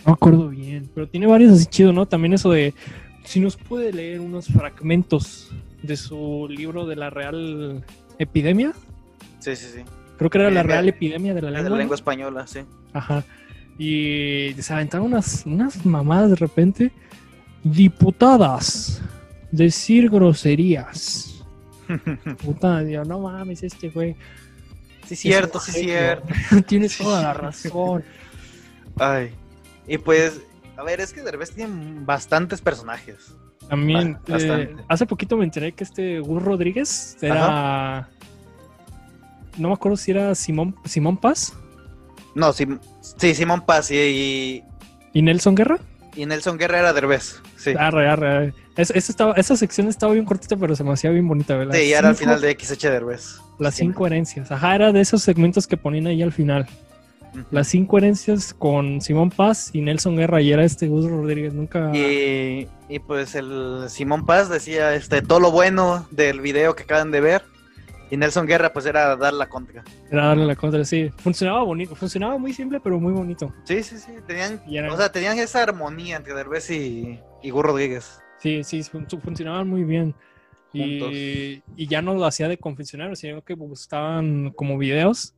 me 0.05 0.14
acuerdo 0.14 0.47
bien, 0.47 0.89
pero 0.95 1.07
tiene 1.10 1.28
varios 1.28 1.51
así 1.51 1.66
chidos, 1.66 1.93
¿no? 1.93 2.05
También 2.07 2.34
eso 2.34 2.49
de. 2.49 2.74
Si 3.24 3.40
nos 3.40 3.56
puede 3.58 3.94
leer 3.94 4.20
unos 4.20 4.48
fragmentos 4.48 5.52
de 5.84 5.96
su 5.98 6.48
libro 6.50 6.86
de 6.86 6.96
la 6.96 7.10
Real 7.10 7.84
Epidemia. 8.18 8.74
Sí, 9.40 9.56
sí, 9.56 9.68
sí. 9.76 9.82
Creo 10.18 10.30
que 10.30 10.38
era 10.40 10.50
la 10.52 10.62
Eh, 10.62 10.64
Real 10.64 10.90
Epidemia 10.90 11.34
de 11.34 11.42
la 11.42 11.48
De 11.48 11.54
lengua. 11.54 11.64
la 11.70 11.76
¿no? 11.76 11.78
lengua 11.80 11.96
española, 11.96 12.48
sí. 12.48 12.60
Ajá. 12.94 13.24
Y 13.78 14.54
se 14.60 14.74
aventaban 14.74 15.06
unas, 15.08 15.46
unas 15.46 15.86
mamadas 15.86 16.32
de 16.32 16.36
repente. 16.36 16.92
Diputadas. 17.64 19.02
Decir 19.52 20.10
groserías. 20.10 21.44
Puta, 22.44 22.84
yo, 22.84 23.04
no 23.06 23.20
mames, 23.20 23.64
este 23.64 23.90
güey. 23.90 24.16
Sí, 25.08 25.16
cierto, 25.16 25.60
sí, 25.60 25.72
genio. 25.72 25.88
cierto. 25.90 26.28
Tienes 26.68 26.98
toda 26.98 27.24
la 27.24 27.34
razón. 27.34 28.04
Ay. 28.98 29.32
Y 29.88 29.98
pues, 29.98 30.40
a 30.80 30.84
ver, 30.84 31.02
es 31.02 31.14
que 31.14 31.22
Derbez 31.22 31.52
tiene 31.52 32.02
bastantes 32.06 32.62
personajes. 32.62 33.36
También, 33.68 34.14
Ba- 34.14 34.20
bastante. 34.36 34.64
eh, 34.64 34.76
hace 34.88 35.06
poquito 35.06 35.38
me 35.38 35.44
enteré 35.44 35.74
que 35.74 35.84
este 35.84 36.20
Gus 36.20 36.42
Rodríguez 36.42 37.18
era. 37.22 38.10
No 39.58 39.68
me 39.70 39.74
acuerdo 39.74 39.98
si 39.98 40.12
era 40.12 40.34
Simón, 40.36 40.76
Simón 40.86 41.18
Paz 41.18 41.54
No, 42.34 42.54
Sim- 42.54 42.80
sí, 43.02 43.36
Simón 43.36 43.62
Paz 43.66 43.92
y, 43.92 43.98
y- 43.98 44.64
y 45.14 45.22
Nelson 45.22 45.56
Guerra. 45.56 45.80
y 46.16 46.26
Nelson 46.26 46.58
Guerra 46.58 46.80
era 46.80 46.94
Derbez. 46.94 47.42
Sí, 47.58 47.72
Arre, 47.78 48.10
arre, 48.10 48.28
arre. 48.30 48.54
Es- 48.78 48.92
estaba, 48.92 49.34
esa 49.34 49.58
sección 49.58 49.88
estaba 49.90 50.14
bien 50.14 50.24
cortita, 50.26 50.56
pero 50.56 50.76
se 50.76 50.84
me 50.86 50.94
hacía 50.94 51.10
bien 51.10 51.28
bonita, 51.28 51.56
¿verdad? 51.58 51.76
sí, 51.76 51.90
ya 51.90 52.00
era 52.00 52.10
al 52.10 52.16
final 52.16 52.40
de 52.40 52.52
XH 52.58 52.90
Derbez. 52.90 53.40
Las 53.60 53.76
cinco 53.76 54.08
herencias. 54.08 54.50
Ajá, 54.52 54.76
era 54.76 54.94
de 54.94 55.02
esos 55.02 55.22
segmentos 55.22 55.68
que 55.68 55.76
ponían 55.76 56.08
ahí 56.08 56.22
al 56.24 56.32
final. 56.32 56.66
Las 57.52 57.68
cinco 57.68 57.98
herencias 57.98 58.54
con 58.54 59.02
Simón 59.02 59.30
Paz 59.30 59.70
y 59.74 59.82
Nelson 59.82 60.16
Guerra. 60.16 60.42
Y 60.42 60.52
era 60.52 60.64
este 60.64 60.88
Gus 60.88 61.10
Rodríguez. 61.10 61.54
Nunca. 61.54 61.96
Y, 61.96 62.68
y 62.88 63.00
pues 63.00 63.36
el 63.36 63.86
Simón 63.90 64.26
Paz 64.26 64.50
decía 64.50 64.96
este 64.96 65.22
todo 65.22 65.40
lo 65.40 65.52
bueno 65.52 66.08
del 66.12 66.42
video 66.42 66.76
que 66.76 66.84
acaban 66.84 67.12
de 67.12 67.22
ver. 67.22 67.44
Y 68.12 68.18
Nelson 68.18 68.48
Guerra 68.48 68.74
pues 68.74 68.88
era 68.88 69.16
dar 69.16 69.34
la 69.34 69.48
contra. 69.48 69.84
Era 70.12 70.28
darle 70.28 70.48
la 70.48 70.56
contra. 70.56 70.84
Sí, 70.84 71.12
funcionaba 71.18 71.64
bonito. 71.64 71.96
Funcionaba 71.96 72.38
muy 72.40 72.54
simple, 72.54 72.80
pero 72.80 73.00
muy 73.00 73.14
bonito. 73.14 73.54
Sí, 73.66 73.84
sí, 73.84 73.98
sí. 74.00 74.14
Tenían, 74.26 74.60
o 74.90 74.98
sea, 74.98 75.12
tenían 75.12 75.38
esa 75.38 75.62
armonía 75.62 76.18
entre 76.18 76.34
Derbez 76.34 76.72
y, 76.72 77.20
y 77.44 77.50
Gur 77.52 77.68
Rodríguez. 77.68 78.20
Sí, 78.40 78.64
sí, 78.64 78.82
fun- 78.84 79.06
funcionaban 79.22 79.70
muy 79.70 79.84
bien. 79.84 80.16
Y, 80.74 81.64
y 81.76 81.88
ya 81.88 82.02
no 82.02 82.14
lo 82.14 82.26
hacía 82.26 82.48
de 82.48 82.58
confesionario, 82.58 83.16
sino 83.16 83.44
que 83.44 83.54
gustaban 83.56 84.52
como 84.56 84.78
videos. 84.78 85.34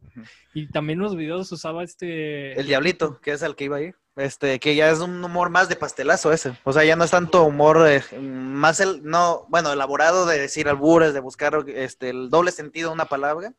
Y 0.53 0.67
también 0.67 0.99
los 0.99 1.15
videos 1.15 1.51
usaba 1.51 1.83
este. 1.83 2.59
El 2.59 2.67
Diablito, 2.67 3.19
que 3.21 3.31
es 3.31 3.41
el 3.41 3.55
que 3.55 3.65
iba 3.65 3.77
a 3.77 3.81
ir. 3.81 3.95
Este, 4.17 4.59
que 4.59 4.75
ya 4.75 4.89
es 4.91 4.99
un 4.99 5.23
humor 5.23 5.49
más 5.49 5.69
de 5.69 5.77
pastelazo 5.77 6.33
ese. 6.33 6.51
O 6.65 6.73
sea, 6.73 6.83
ya 6.83 6.97
no 6.97 7.05
es 7.05 7.11
tanto 7.11 7.43
humor 7.43 7.87
eh, 7.87 8.03
más 8.19 8.81
el, 8.81 9.03
no, 9.03 9.45
bueno, 9.47 9.71
elaborado 9.71 10.25
de 10.25 10.37
decir 10.37 10.67
albures, 10.67 11.13
de 11.13 11.21
buscar 11.21 11.63
este 11.67 12.09
el 12.09 12.29
doble 12.29 12.51
sentido 12.51 12.89
de 12.89 12.95
una 12.95 13.05
palabra, 13.05 13.53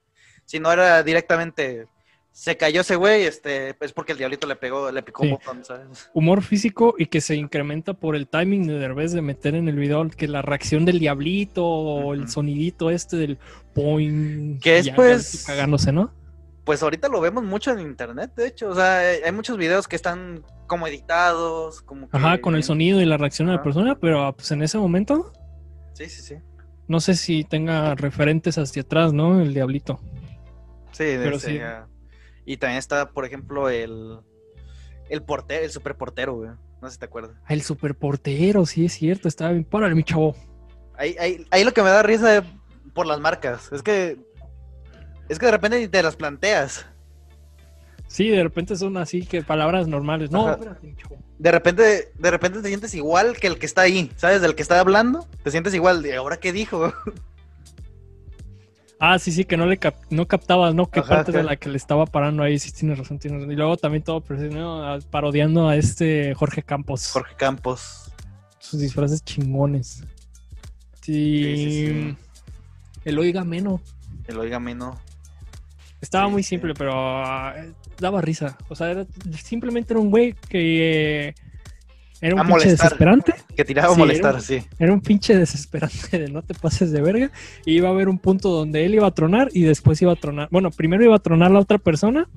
sino 0.44 0.70
era 0.70 1.02
directamente 1.02 1.86
se 2.32 2.56
cayó 2.56 2.80
ese 2.80 2.96
güey, 2.96 3.24
este, 3.24 3.76
es 3.78 3.92
porque 3.92 4.12
el 4.12 4.18
diablito 4.18 4.46
le 4.46 4.56
pegó, 4.56 4.90
le 4.90 5.02
picó 5.02 5.22
Sí. 5.22 5.28
un 5.28 5.34
botón, 5.34 5.64
¿sabes? 5.64 6.10
humor 6.14 6.42
físico 6.42 6.94
y 6.96 7.06
que 7.06 7.20
se 7.20 7.34
incrementa 7.36 7.92
por 7.92 8.16
el 8.16 8.26
timing 8.26 8.66
de 8.66 8.78
Derbez 8.78 9.12
de 9.12 9.20
meter 9.20 9.54
en 9.54 9.68
el 9.68 9.76
video 9.76 10.08
que 10.08 10.28
la 10.28 10.40
reacción 10.40 10.86
del 10.86 10.98
diablito 10.98 11.64
o 11.64 12.14
el 12.14 12.28
sonidito 12.30 12.90
este 12.90 13.16
del 13.18 13.38
poing 13.74 14.58
Que 14.60 14.78
es, 14.78 14.90
pues, 14.90 15.44
cagándose, 15.46 15.92
¿no? 15.92 16.10
Pues 16.64 16.82
ahorita 16.82 17.08
lo 17.08 17.20
vemos 17.20 17.42
mucho 17.42 17.72
en 17.72 17.80
internet, 17.80 18.32
de 18.36 18.46
hecho, 18.46 18.68
o 18.68 18.74
sea, 18.74 18.98
hay 19.00 19.18
hay 19.24 19.32
muchos 19.32 19.56
videos 19.58 19.88
que 19.88 19.96
están 19.96 20.44
como 20.68 20.86
editados, 20.86 21.82
como 21.82 22.08
que- 22.08 22.16
Ajá, 22.16 22.40
con 22.40 22.54
el 22.54 22.62
sonido 22.62 23.00
y 23.00 23.04
la 23.04 23.16
reacción 23.16 23.48
de 23.48 23.54
la 23.54 23.62
persona, 23.62 23.98
pero 23.98 24.32
pues 24.34 24.50
en 24.52 24.62
ese 24.62 24.78
momento 24.78 25.32
Sí, 25.94 26.08
sí, 26.08 26.22
sí. 26.22 26.36
no 26.86 27.00
sé 27.00 27.16
si 27.16 27.42
tenga 27.44 27.94
referentes 27.96 28.58
hacia 28.58 28.82
atrás, 28.82 29.12
¿no? 29.12 29.40
El 29.40 29.54
diablito. 29.54 30.00
Sí, 30.92 31.04
Pero 31.18 31.36
ese, 31.36 31.50
sí. 31.52 31.58
ah, 31.58 31.86
Y 32.44 32.56
también 32.58 32.78
está, 32.78 33.10
por 33.10 33.24
ejemplo, 33.24 33.68
el 33.68 34.18
el 35.08 35.22
portero, 35.22 35.64
el 35.64 35.70
super 35.70 35.96
portero, 35.96 36.34
güey. 36.34 36.50
No 36.80 36.88
sé 36.88 36.94
si 36.94 36.98
te 37.00 37.04
acuerdas. 37.06 37.36
Ah, 37.44 37.52
El 37.54 37.62
superportero, 37.62 38.64
sí 38.66 38.84
es 38.84 38.92
cierto, 38.94 39.28
estaba 39.28 39.50
bien. 39.52 39.64
Párale, 39.64 39.94
mi 39.94 40.02
chavo. 40.04 40.34
Ahí, 40.96 41.14
ahí, 41.20 41.46
ahí 41.50 41.64
lo 41.64 41.72
que 41.72 41.82
me 41.82 41.90
da 41.90 42.02
risa 42.02 42.38
es 42.38 42.44
por 42.94 43.06
las 43.06 43.20
marcas. 43.20 43.70
Es 43.72 43.82
que. 43.82 44.18
Es 45.32 45.38
que 45.38 45.46
de 45.46 45.52
repente 45.52 45.80
ni 45.80 45.88
te 45.88 46.02
las 46.02 46.14
planteas. 46.14 46.84
Sí, 48.06 48.28
de 48.28 48.42
repente 48.42 48.76
son 48.76 48.98
así 48.98 49.24
que 49.24 49.40
palabras 49.42 49.88
normales. 49.88 50.30
No, 50.30 50.50
espérate. 50.50 50.94
De 51.38 51.50
repente, 51.50 52.12
de 52.18 52.30
repente 52.30 52.60
te 52.60 52.68
sientes 52.68 52.94
igual 52.94 53.38
que 53.38 53.46
el 53.46 53.58
que 53.58 53.64
está 53.64 53.80
ahí, 53.80 54.12
¿sabes? 54.16 54.42
Del 54.42 54.54
que 54.54 54.60
está 54.60 54.78
hablando, 54.78 55.26
te 55.42 55.50
sientes 55.50 55.72
igual. 55.72 56.02
¿De 56.02 56.16
ahora 56.16 56.36
qué 56.36 56.52
dijo? 56.52 56.92
Ah, 59.04 59.18
sí, 59.18 59.32
sí, 59.32 59.44
que 59.44 59.56
no 59.56 59.66
le 59.66 59.78
cap- 59.78 59.96
no 60.10 60.28
captabas, 60.28 60.76
¿no? 60.76 60.88
Qué 60.88 61.00
Ajá, 61.00 61.08
parte 61.08 61.32
de 61.32 61.42
la 61.42 61.56
que 61.56 61.68
le 61.68 61.76
estaba 61.76 62.06
parando 62.06 62.44
ahí. 62.44 62.60
Sí, 62.60 62.70
tienes 62.70 62.98
razón, 62.98 63.18
tienes 63.18 63.40
razón. 63.40 63.50
Y 63.52 63.56
luego 63.56 63.76
también 63.76 64.04
todo 64.04 64.22
¿no? 64.52 64.84
a- 64.84 65.00
parodiando 65.00 65.66
a 65.66 65.74
este 65.74 66.34
Jorge 66.36 66.62
Campos. 66.62 67.10
Jorge 67.10 67.34
Campos. 67.34 68.12
Sus 68.60 68.78
disfraces 68.78 69.24
chingones. 69.24 70.04
Sí. 71.00 71.56
Sí. 71.56 72.16
El 73.04 73.18
oiga 73.18 73.42
menos. 73.42 73.80
El 74.28 74.38
oígame, 74.38 74.76
no. 74.76 74.96
Estaba 76.02 76.28
muy 76.28 76.42
simple, 76.42 76.74
pero 76.74 76.92
ah, 76.94 77.54
daba 77.98 78.20
risa. 78.20 78.58
O 78.68 78.74
sea, 78.74 78.90
era- 78.90 79.06
simplemente 79.42 79.94
era 79.94 80.00
un 80.00 80.10
güey 80.10 80.34
que 80.48 81.28
eh, 81.28 81.34
era 82.20 82.34
un 82.34 82.40
A 82.40 82.42
pinche 82.44 82.50
molestar. 82.66 82.86
desesperante. 82.88 83.34
Que 83.56 83.64
tiraba 83.64 83.94
a 83.94 83.96
molestar, 83.96 84.30
era 84.32 84.38
un- 84.38 84.42
sí. 84.44 84.62
Era 84.78 84.92
un 84.92 85.00
pinche 85.00 85.36
desesperante 85.38 86.18
de 86.18 86.28
no 86.28 86.42
te 86.42 86.52
pases 86.54 86.90
de 86.92 87.00
verga. 87.00 87.30
Y 87.64 87.76
iba 87.76 87.88
a 87.88 87.92
haber 87.92 88.08
un 88.08 88.18
punto 88.18 88.50
donde 88.50 88.84
él 88.84 88.94
iba 88.96 89.06
a 89.06 89.12
tronar 89.14 89.48
y 89.54 89.62
después 89.62 90.02
iba 90.02 90.12
a 90.12 90.16
tronar. 90.16 90.48
Bueno, 90.50 90.70
primero 90.70 91.04
iba 91.04 91.16
a 91.16 91.20
tronar 91.20 91.50
la 91.52 91.60
otra 91.60 91.78
persona 91.78 92.28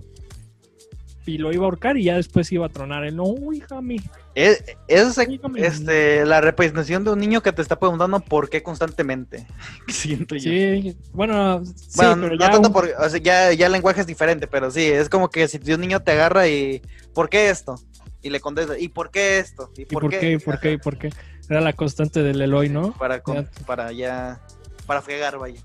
y 1.26 1.38
lo 1.38 1.52
iba 1.52 1.64
a 1.64 1.66
ahorcar 1.66 1.98
y 1.98 2.04
ya 2.06 2.16
después 2.16 2.52
iba 2.52 2.66
a 2.66 2.70
tronar 2.70 3.04
él. 3.06 3.16
No, 3.16 3.34
hija 3.54 3.82
mi. 3.82 3.98
Es, 4.36 4.64
es 4.88 5.18
este, 5.56 6.26
la 6.26 6.42
representación 6.42 7.04
de 7.04 7.12
un 7.12 7.20
niño 7.20 7.42
que 7.42 7.52
te 7.54 7.62
está 7.62 7.78
preguntando 7.80 8.20
por 8.20 8.50
qué 8.50 8.62
constantemente. 8.64 9.48
Siento 9.88 10.36
yo. 10.36 10.42
Sí, 10.52 10.98
bueno, 11.14 11.64
sí, 11.66 11.74
bueno, 11.98 12.16
pero 12.22 12.36
no 12.36 12.40
ya. 12.42 12.52
tanto 12.52 12.68
un- 12.68 12.74
por, 12.74 12.90
o 13.00 13.10
sea, 13.10 13.20
ya, 13.20 13.54
ya 13.54 13.66
el 13.68 13.72
lenguaje 13.72 14.02
es 14.02 14.08
diferente, 14.08 14.48
pero 14.48 14.70
sí, 14.72 14.86
es 14.86 15.10
como 15.10 15.30
que 15.30 15.48
si 15.48 15.58
un 15.74 15.82
niño 15.82 16.02
te 16.02 16.12
agarra 16.12 16.48
y 16.48 16.82
¿por 17.14 17.30
qué 17.30 17.50
esto? 17.50 17.76
Y 18.22 18.30
le 18.30 18.40
contesta, 18.40 18.78
¿y 18.78 18.90
por 18.90 19.12
qué 19.12 19.40
esto? 19.40 19.72
¿Y 19.78 19.84
¿Y 19.84 19.86
por 19.86 20.10
qué? 20.10 20.32
¿Y 20.32 20.38
por 20.38 20.60
qué? 20.60 20.72
¿Y 20.74 20.78
por 20.78 20.98
qué? 20.98 21.10
Era 21.50 21.62
la 21.62 21.74
constante 21.74 22.24
del 22.24 22.42
Eloy, 22.42 22.70
¿no? 22.70 22.92
Para, 22.94 23.22
con- 23.22 23.48
para 23.68 23.92
ya, 23.92 24.42
para 24.88 25.02
fregar, 25.02 25.38
vaya. 25.38 25.62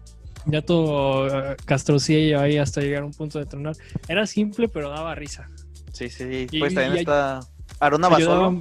Ya 0.47 0.63
todo 0.63 1.27
uh, 1.27 1.57
castrocillo 1.65 2.41
ahí 2.41 2.57
hasta 2.59 2.81
llegar 2.81 3.03
a 3.03 3.07
un 3.07 3.13
punto 3.13 3.39
de 3.39 3.47
tronar. 3.47 3.77
Era 4.09 4.27
simple, 4.27 4.69
pero 4.69 4.89
daba 4.91 5.15
risa. 5.15 5.49
Sí, 5.93 6.09
sí, 6.09 6.47
Y- 6.51 6.59
pues 6.61 6.75
también 6.75 6.97
está 6.99 7.41
Aruna 7.79 8.09
ayudaba, 8.09 8.55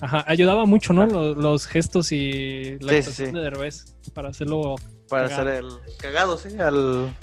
ajá, 0.00 0.24
ayudaba 0.26 0.64
mucho, 0.66 0.92
¿no? 0.92 1.06
Los, 1.06 1.36
los 1.36 1.66
gestos 1.66 2.12
y 2.12 2.78
la 2.80 3.02
Sí, 3.02 3.24
de 3.26 3.32
Derbez 3.32 3.96
para 4.12 4.28
hacerlo. 4.30 4.76
Para 5.08 5.28
cagado. 5.28 5.48
hacer 5.50 5.64
el 5.64 5.96
cagado, 5.98 6.38
sí, 6.38 6.58
al, 6.58 7.14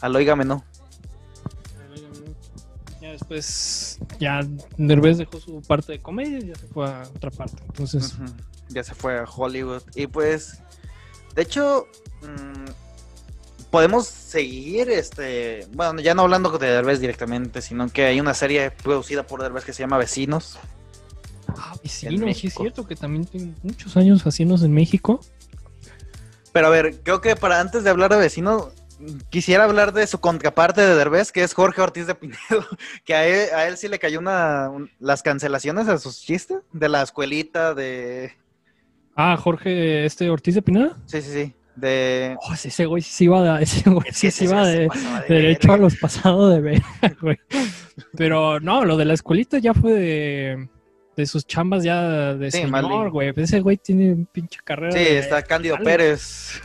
al 0.00 0.16
oígame, 0.16 0.44
no. 0.44 0.64
Ya 3.00 3.10
después, 3.12 3.98
ya 4.20 4.40
Derbez 4.76 5.18
dejó 5.18 5.40
su 5.40 5.60
parte 5.62 5.92
de 5.92 6.00
comedia 6.00 6.38
y 6.38 6.46
ya 6.48 6.54
se 6.54 6.66
fue 6.68 6.86
a 6.88 7.02
otra 7.14 7.30
parte. 7.30 7.62
Entonces. 7.66 8.14
Ya 8.68 8.84
se 8.84 8.94
fue 8.94 9.18
a 9.18 9.24
Hollywood. 9.24 9.82
Y 9.96 10.06
pues, 10.06 10.62
de 11.34 11.42
hecho, 11.42 11.86
mm, 12.22 12.51
podemos 13.72 14.06
seguir, 14.06 14.88
este, 14.90 15.66
bueno, 15.72 16.00
ya 16.00 16.14
no 16.14 16.22
hablando 16.22 16.56
de 16.58 16.66
Derbez 16.68 17.00
directamente, 17.00 17.60
sino 17.62 17.88
que 17.88 18.04
hay 18.04 18.20
una 18.20 18.34
serie 18.34 18.70
producida 18.70 19.24
por 19.26 19.42
Derbez 19.42 19.64
que 19.64 19.72
se 19.72 19.82
llama 19.82 19.98
Vecinos. 19.98 20.58
ah, 21.48 21.74
vecinos, 21.82 22.36
sí 22.38 22.46
es 22.48 22.54
cierto 22.54 22.86
que 22.86 22.94
también 22.94 23.24
tiene 23.24 23.54
muchos 23.64 23.96
años 23.96 24.22
haciéndose 24.22 24.66
en 24.66 24.72
México. 24.74 25.20
Pero 26.52 26.66
a 26.66 26.70
ver, 26.70 27.00
creo 27.02 27.20
que 27.22 27.34
para 27.34 27.60
antes 27.60 27.82
de 27.82 27.88
hablar 27.90 28.10
de 28.12 28.18
Vecinos, 28.18 28.68
quisiera 29.30 29.64
hablar 29.64 29.94
de 29.94 30.06
su 30.06 30.20
contraparte 30.20 30.82
de 30.82 30.94
Derbez, 30.94 31.32
que 31.32 31.42
es 31.42 31.54
Jorge 31.54 31.80
Ortiz 31.80 32.06
de 32.06 32.14
Pinedo, 32.14 32.38
que 33.06 33.14
a 33.14 33.26
él, 33.26 33.48
a 33.54 33.66
él 33.68 33.78
sí 33.78 33.88
le 33.88 33.98
cayó 33.98 34.18
una, 34.20 34.68
un- 34.68 34.90
las 35.00 35.22
cancelaciones 35.22 35.88
a 35.88 35.96
sus 35.98 36.20
chistes, 36.20 36.58
de 36.72 36.88
la 36.90 37.00
escuelita, 37.02 37.72
de... 37.74 38.32
Ah, 39.16 39.36
Jorge, 39.38 40.04
este 40.04 40.28
Ortiz 40.30 40.54
de 40.54 40.62
Pineda. 40.62 40.96
Sí, 41.06 41.20
sí, 41.22 41.30
sí, 41.32 41.54
de... 41.76 42.36
Oh, 42.42 42.52
ese 42.52 42.86
güey 42.86 43.02
sí 43.02 43.24
iba 43.24 43.58
de, 43.58 43.62
ese 43.64 43.88
güey 43.90 44.06
sí, 44.12 44.28
de, 44.46 44.88
de 45.28 45.34
derecho 45.34 45.72
a 45.72 45.76
los 45.78 45.96
pasados 45.96 46.52
de 46.54 46.60
ver, 46.60 46.82
güey. 47.20 47.38
Pero 48.16 48.60
no, 48.60 48.84
lo 48.84 48.96
de 48.96 49.04
la 49.04 49.14
escuelita 49.14 49.58
ya 49.58 49.72
fue 49.74 49.92
de, 49.92 50.68
de 51.16 51.26
sus 51.26 51.46
chambas 51.46 51.82
ya 51.84 52.34
de 52.34 52.50
Sí, 52.50 52.62
señor, 52.62 53.10
güey. 53.10 53.32
Ese 53.36 53.60
güey 53.60 53.76
tiene 53.76 54.12
un 54.12 54.26
pinche 54.26 54.58
carrera. 54.64 54.92
Sí, 54.92 54.98
de- 55.04 55.18
está 55.18 55.42
Cándido. 55.42 55.76
Pérez. 55.82 56.60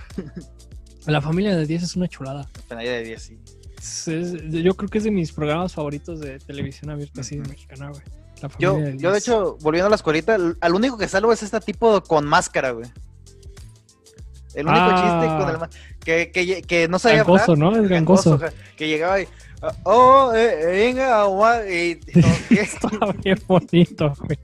La 1.05 1.21
familia 1.21 1.55
de 1.55 1.65
10 1.65 1.83
es 1.83 1.95
una 1.95 2.07
chulada. 2.07 2.47
Penalla 2.67 2.91
de 2.91 3.03
10, 3.03 3.21
sí. 3.21 3.37
Es- 3.77 4.07
es- 4.07 4.33
yo 4.51 4.73
creo 4.75 4.89
que 4.89 4.97
es 4.97 5.03
de 5.05 5.11
mis 5.11 5.31
programas 5.31 5.73
favoritos 5.73 6.19
de 6.19 6.39
televisión 6.39 6.89
abierta, 6.91 7.21
así, 7.21 7.39
Ujú. 7.39 7.49
mexicana, 7.49 7.89
güey. 7.89 8.01
La 8.41 8.49
Yo, 8.59 8.73
familia 8.73 8.91
de 8.93 8.97
yo 8.99 9.09
de 9.09 9.15
10. 9.15 9.23
hecho, 9.27 9.57
volviendo 9.61 9.87
a 9.87 9.89
la 9.89 9.95
escuelita, 9.95 10.35
el- 10.35 10.57
al 10.59 10.73
único 10.75 10.97
que 10.97 11.07
salvo 11.07 11.31
es 11.31 11.41
este 11.43 11.59
tipo 11.61 12.01
con 12.03 12.25
máscara, 12.25 12.71
güey. 12.71 12.87
El 14.57 14.67
único 14.67 14.81
Ah. 14.83 15.19
chiste 15.19 15.27
con 15.37 15.49
el 15.63 15.69
que, 16.03 16.31
que, 16.31 16.61
que 16.63 16.87
no 16.87 16.99
sabía 16.99 17.17
Gangoso, 17.23 17.51
hablar. 17.53 17.71
¿no? 17.73 17.83
Es 17.83 17.89
gangoso. 17.89 18.39
que 18.75 18.87
llegaba 18.87 19.21
y 19.21 19.27
ah, 19.61 19.71
oh, 19.83 20.33
eh, 20.35 20.65
venga, 20.65 21.21
agua", 21.21 21.59
y. 21.69 21.99
Estaba 22.49 23.11
bien 23.23 23.37
bonito, 23.47 24.13
güey. 24.25 24.39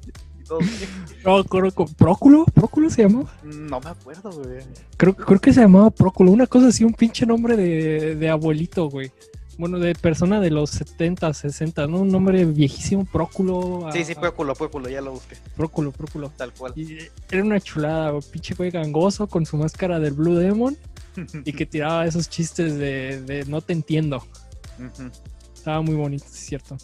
No, 1.26 1.44
con- 1.46 1.72
¿Próculo? 1.98 2.46
¿Próculo 2.54 2.90
se 2.90 3.04
llamaba? 3.04 3.32
No 3.44 3.80
me 3.80 3.90
acuerdo, 3.90 4.30
güey. 4.32 4.60
Creo, 4.98 5.16
creo 5.16 5.40
que 5.40 5.52
se 5.54 5.62
llamaba 5.62 5.90
Próculo. 5.90 6.32
Una 6.32 6.46
cosa 6.46 6.68
así, 6.68 6.84
un 6.84 6.94
pinche 6.94 7.26
nombre 7.26 7.56
de, 7.58 8.16
de 8.16 8.30
abuelito, 8.30 8.88
güey. 8.90 9.12
Bueno, 9.58 9.78
de 9.78 9.94
persona 9.94 10.40
de 10.40 10.50
los 10.50 10.72
70, 10.72 11.32
60, 11.34 11.88
¿no? 11.88 12.00
Un 12.00 12.10
nombre 12.10 12.44
viejísimo, 12.46 13.06
Próculo. 13.06 13.88
Sí, 13.94 14.04
sí, 14.04 14.16
Próculo, 14.16 14.56
Próculo, 14.56 14.90
ya 14.90 15.02
lo 15.02 15.12
busqué, 15.12 15.38
Próculo, 15.56 15.92
Próculo. 15.92 16.32
tal 16.36 16.52
cual. 16.54 16.74
Y 16.76 16.98
era 17.30 17.44
una 17.44 17.60
chulada, 17.60 18.12
güey. 18.12 18.24
Pinche 18.32 18.56
güey 18.56 18.72
gangoso 18.72 19.28
con 19.28 19.46
su 19.46 19.58
máscara 19.58 20.00
del 20.00 20.14
Blue 20.14 20.36
Demon 20.36 20.76
y 21.46 21.54
que 21.54 21.66
tiraba 21.68 22.06
esos 22.08 22.30
chistes 22.30 22.78
de, 22.78 23.22
de 23.22 23.46
no 23.46 23.62
te 23.62 23.74
entiendo. 23.74 24.26
Estaba 25.54 25.82
muy 25.82 25.96
bonito, 25.96 26.26
es 26.26 26.32
cierto. 26.32 26.78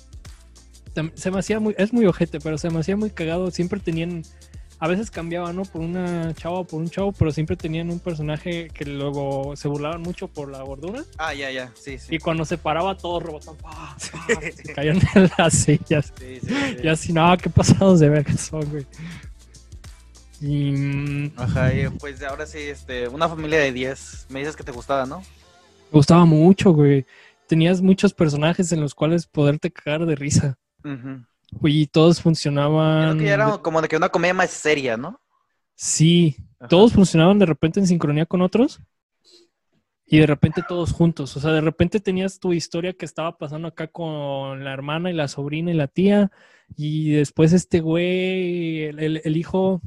Se 1.15 1.31
me 1.31 1.39
hacía 1.39 1.59
muy, 1.59 1.75
es 1.77 1.93
muy 1.93 2.05
ojete, 2.05 2.39
pero 2.39 2.57
se 2.57 2.69
me 2.69 2.79
hacía 2.79 2.95
muy 2.97 3.09
cagado. 3.09 3.51
Siempre 3.51 3.79
tenían, 3.79 4.23
a 4.79 4.87
veces 4.87 5.11
cambiaban, 5.11 5.55
¿no? 5.55 5.63
Por 5.63 5.81
una 5.81 6.33
chava 6.33 6.59
o 6.59 6.63
por 6.63 6.79
un 6.79 6.89
chavo, 6.89 7.11
pero 7.11 7.31
siempre 7.31 7.57
tenían 7.57 7.89
un 7.89 7.99
personaje 7.99 8.69
que 8.73 8.85
luego 8.85 9.55
se 9.55 9.67
burlaban 9.67 10.01
mucho 10.01 10.27
por 10.27 10.49
la 10.49 10.61
gordura. 10.63 11.03
Ah, 11.17 11.33
ya, 11.33 11.51
ya, 11.51 11.71
sí, 11.75 11.97
sí. 11.97 12.15
Y 12.15 12.19
cuando 12.19 12.45
se 12.45 12.57
paraba, 12.57 12.95
todos 12.95 13.21
rebotaban, 13.23 13.57
¡pah! 13.57 13.95
¡pah! 14.11 14.41
se 14.55 14.73
caían 14.73 14.99
en 15.15 15.29
las 15.37 15.53
sillas. 15.53 16.13
Sí, 16.17 16.39
sí, 16.39 16.47
sí. 16.47 16.77
Y 16.83 16.87
así, 16.87 17.11
no, 17.11 17.35
qué 17.37 17.49
pasados 17.49 17.99
de 17.99 18.09
verga 18.09 18.33
son, 18.37 18.69
güey. 18.69 18.85
Y. 20.41 20.71
mm, 20.71 21.31
Ajá, 21.35 21.73
y 21.73 21.89
pues 21.89 22.21
ahora 22.23 22.45
sí, 22.45 22.59
este, 22.59 23.07
una 23.09 23.27
familia 23.27 23.59
de 23.59 23.73
10. 23.73 24.27
Me 24.29 24.39
dices 24.39 24.55
que 24.55 24.63
te 24.63 24.71
gustaba, 24.71 25.05
¿no? 25.05 25.19
Me 25.19 25.97
gustaba 25.97 26.25
mucho, 26.25 26.71
güey. 26.71 27.05
Tenías 27.47 27.81
muchos 27.81 28.13
personajes 28.13 28.71
en 28.71 28.79
los 28.79 28.95
cuales 28.95 29.27
poderte 29.27 29.71
cagar 29.71 30.05
de 30.05 30.15
risa. 30.15 30.57
Ujú. 30.83 31.25
Y 31.63 31.87
todos 31.87 32.17
Creo 32.17 32.23
funcionaban. 32.23 33.17
que 33.17 33.25
ya 33.25 33.33
era 33.33 33.57
como 33.57 33.81
de 33.81 33.87
que 33.87 33.97
una 33.97 34.09
comedia 34.09 34.33
más 34.33 34.49
seria, 34.51 34.97
¿no? 34.97 35.19
Sí, 35.75 36.35
Ajá. 36.59 36.67
todos 36.67 36.93
funcionaban 36.93 37.39
de 37.39 37.45
repente 37.45 37.79
en 37.79 37.87
sincronía 37.87 38.25
con 38.25 38.41
otros. 38.41 38.79
Y 40.11 40.17
de 40.19 40.25
repente 40.25 40.63
todos 40.67 40.91
juntos. 40.91 41.37
O 41.37 41.39
sea, 41.39 41.51
de 41.51 41.61
repente 41.61 41.99
tenías 41.99 42.39
tu 42.39 42.51
historia 42.51 42.93
que 42.93 43.05
estaba 43.05 43.37
pasando 43.37 43.67
acá 43.67 43.87
con 43.87 44.63
la 44.63 44.73
hermana 44.73 45.11
y 45.11 45.13
la 45.13 45.27
sobrina 45.27 45.69
y 45.71 45.75
la 45.75 45.87
tía. 45.87 46.31
Y 46.75 47.11
después 47.11 47.53
este 47.53 47.79
güey, 47.79 48.85
el, 48.85 48.99
el- 48.99 49.21
el 49.23 49.37
hijo. 49.37 49.81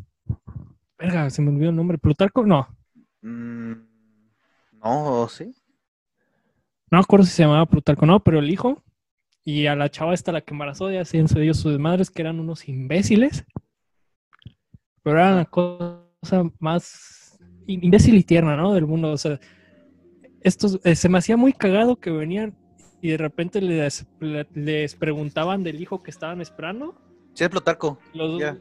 Verga, 0.98 1.28
se 1.30 1.42
me 1.42 1.50
olvidó 1.50 1.70
el 1.70 1.76
nombre. 1.76 1.98
¿Plutarco? 1.98 2.46
No. 2.46 2.68
Mm, 3.20 3.72
no, 4.82 5.28
sí. 5.28 5.52
No 6.90 6.98
me 6.98 7.00
acuerdo 7.00 7.24
si 7.26 7.32
se 7.32 7.42
llamaba 7.42 7.66
Plutarco, 7.66 8.06
no, 8.06 8.20
pero 8.22 8.38
el 8.38 8.50
hijo. 8.50 8.80
Y 9.44 9.66
a 9.66 9.74
la 9.74 9.90
chava 9.90 10.14
esta 10.14 10.30
la 10.32 10.40
que 10.40 10.54
embarazó, 10.54 10.90
ya 10.90 11.00
hacían 11.02 11.26
ellos 11.36 11.58
sus 11.58 11.78
madres, 11.78 12.10
que 12.10 12.22
eran 12.22 12.38
unos 12.38 12.68
imbéciles. 12.68 13.44
Pero 15.02 15.18
era 15.18 15.34
la 15.34 15.44
cosa 15.46 16.44
más 16.60 17.38
imbécil 17.66 18.14
y 18.16 18.22
tierna, 18.22 18.56
¿no? 18.56 18.72
Del 18.72 18.86
mundo. 18.86 19.10
O 19.10 19.18
sea, 19.18 19.40
estos, 20.42 20.78
eh, 20.84 20.94
se 20.94 21.08
me 21.08 21.18
hacía 21.18 21.36
muy 21.36 21.52
cagado 21.52 21.96
que 21.96 22.10
venían 22.10 22.56
y 23.00 23.08
de 23.10 23.16
repente 23.16 23.60
les, 23.60 24.06
le- 24.20 24.46
les 24.54 24.94
preguntaban 24.94 25.64
del 25.64 25.80
hijo 25.80 26.02
que 26.04 26.10
estaban 26.12 26.40
esperando. 26.40 26.94
Sí, 27.34 27.42
es 27.44 27.50
Plutarco. 27.50 27.98
Los 28.14 28.32
dos. 28.32 28.42
Ah, 28.44 28.56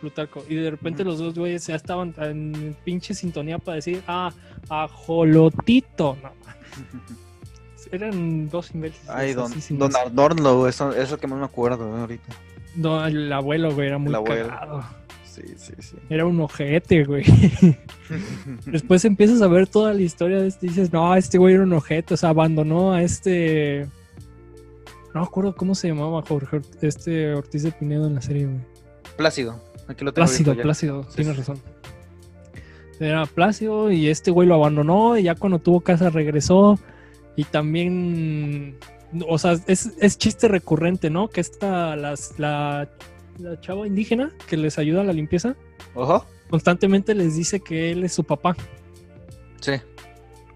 Plutarco. 0.00 0.44
Y 0.48 0.56
de 0.56 0.70
repente 0.72 1.04
los 1.04 1.18
dos 1.20 1.38
güeyes 1.38 1.64
ya 1.68 1.76
estaban 1.76 2.12
en 2.18 2.76
pinche 2.84 3.14
sintonía 3.14 3.58
para 3.58 3.76
decir, 3.76 4.02
ah, 4.08 4.32
ajolotito. 4.68 6.16
No, 6.20 6.32
eran 7.92 8.48
dos 8.48 8.74
imbéciles. 8.74 9.08
Ay, 9.08 9.34
don, 9.34 9.52
don. 9.70 9.94
Adorno, 9.96 10.66
eso, 10.66 10.90
eso 10.90 11.00
es 11.02 11.10
lo 11.10 11.18
que 11.18 11.26
más 11.26 11.38
me 11.38 11.44
acuerdo 11.44 11.84
ahorita. 11.96 12.34
No, 12.74 13.06
el 13.06 13.32
abuelo, 13.32 13.72
güey, 13.74 13.88
era 13.88 13.98
muy 13.98 14.12
cagado. 14.12 14.82
Sí, 15.24 15.42
sí, 15.56 15.72
sí. 15.78 15.96
Era 16.10 16.26
un 16.26 16.40
ojete, 16.40 17.04
güey. 17.04 17.24
Después 18.66 19.04
empiezas 19.04 19.40
a 19.40 19.46
ver 19.46 19.66
toda 19.66 19.94
la 19.94 20.02
historia 20.02 20.40
de 20.40 20.48
este 20.48 20.66
y 20.66 20.68
dices, 20.70 20.92
no, 20.92 21.14
este 21.14 21.38
güey 21.38 21.54
era 21.54 21.62
un 21.62 21.72
ojete, 21.72 22.14
o 22.14 22.16
sea, 22.16 22.30
abandonó 22.30 22.92
a 22.92 23.02
este... 23.02 23.86
No 25.14 25.20
me 25.20 25.26
acuerdo 25.26 25.54
cómo 25.54 25.74
se 25.74 25.88
llamaba 25.88 26.22
Jorge 26.26 26.60
este 26.80 27.34
Ortiz 27.34 27.62
de 27.62 27.72
Pinedo 27.72 28.06
en 28.06 28.14
la 28.14 28.22
serie, 28.22 28.46
güey. 28.46 28.60
Plácido. 29.16 29.60
Aquí 29.88 30.04
lo 30.04 30.12
tengo 30.12 30.26
Plácido. 30.26 30.54
Plácido, 30.54 31.04
Sí, 31.04 31.16
tienes 31.16 31.34
sí. 31.34 31.40
razón. 31.40 31.58
Era 33.00 33.26
Plácido 33.26 33.90
y 33.90 34.08
este 34.08 34.30
güey 34.30 34.46
lo 34.48 34.54
abandonó 34.54 35.16
y 35.18 35.24
ya 35.24 35.34
cuando 35.34 35.58
tuvo 35.58 35.80
casa 35.80 36.10
regresó 36.10 36.78
y 37.36 37.44
también, 37.44 38.76
o 39.28 39.38
sea, 39.38 39.56
es, 39.66 39.92
es 39.98 40.18
chiste 40.18 40.48
recurrente, 40.48 41.10
¿no? 41.10 41.28
Que 41.28 41.40
esta, 41.40 41.96
las, 41.96 42.38
la, 42.38 42.88
la 43.38 43.60
chava 43.60 43.86
indígena 43.86 44.32
que 44.48 44.56
les 44.56 44.78
ayuda 44.78 45.00
a 45.00 45.04
la 45.04 45.12
limpieza, 45.12 45.56
Ojo. 45.94 46.26
constantemente 46.50 47.14
les 47.14 47.36
dice 47.36 47.60
que 47.60 47.92
él 47.92 48.04
es 48.04 48.12
su 48.12 48.24
papá. 48.24 48.56
Sí. 49.60 49.72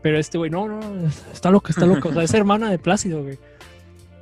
Pero 0.03 0.19
este 0.19 0.39
güey, 0.39 0.51
no, 0.51 0.69
no, 0.69 0.81
está 1.33 1.51
loco, 1.51 1.69
está 1.71 1.87
loco. 1.87 2.11
O 2.11 2.13
sea, 2.13 2.23
es 2.23 2.35
hermana 2.35 2.71
de 2.71 2.79
Plácido, 2.79 3.23
güey. 3.23 3.39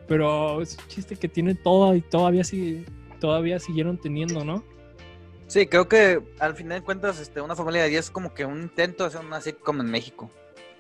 Pero 0.07 0.63
es 0.63 0.79
un 0.79 0.89
chiste 0.89 1.17
que 1.17 1.29
tiene 1.29 1.55
toda 1.55 1.97
y 1.97 2.01
todavía 2.01 2.45
sigue, 2.45 2.85
todavía 3.21 3.59
siguieron 3.59 3.99
teniendo, 3.99 4.45
¿no? 4.45 4.63
Sí, 5.47 5.67
creo 5.67 5.89
que 5.89 6.23
al 6.39 6.55
final 6.55 6.81
de 6.81 6.85
cuentas, 6.85 7.21
este, 7.21 7.41
una 7.41 7.55
familia 7.55 7.83
de 7.83 7.91
10 7.91 8.05
es 8.07 8.11
como 8.11 8.33
que 8.33 8.45
un 8.45 8.63
intento 8.63 9.05
de 9.05 9.09
hacer 9.09 9.25
una 9.25 9.41
sitcom 9.41 9.81
en 9.81 9.91
México. 9.91 10.31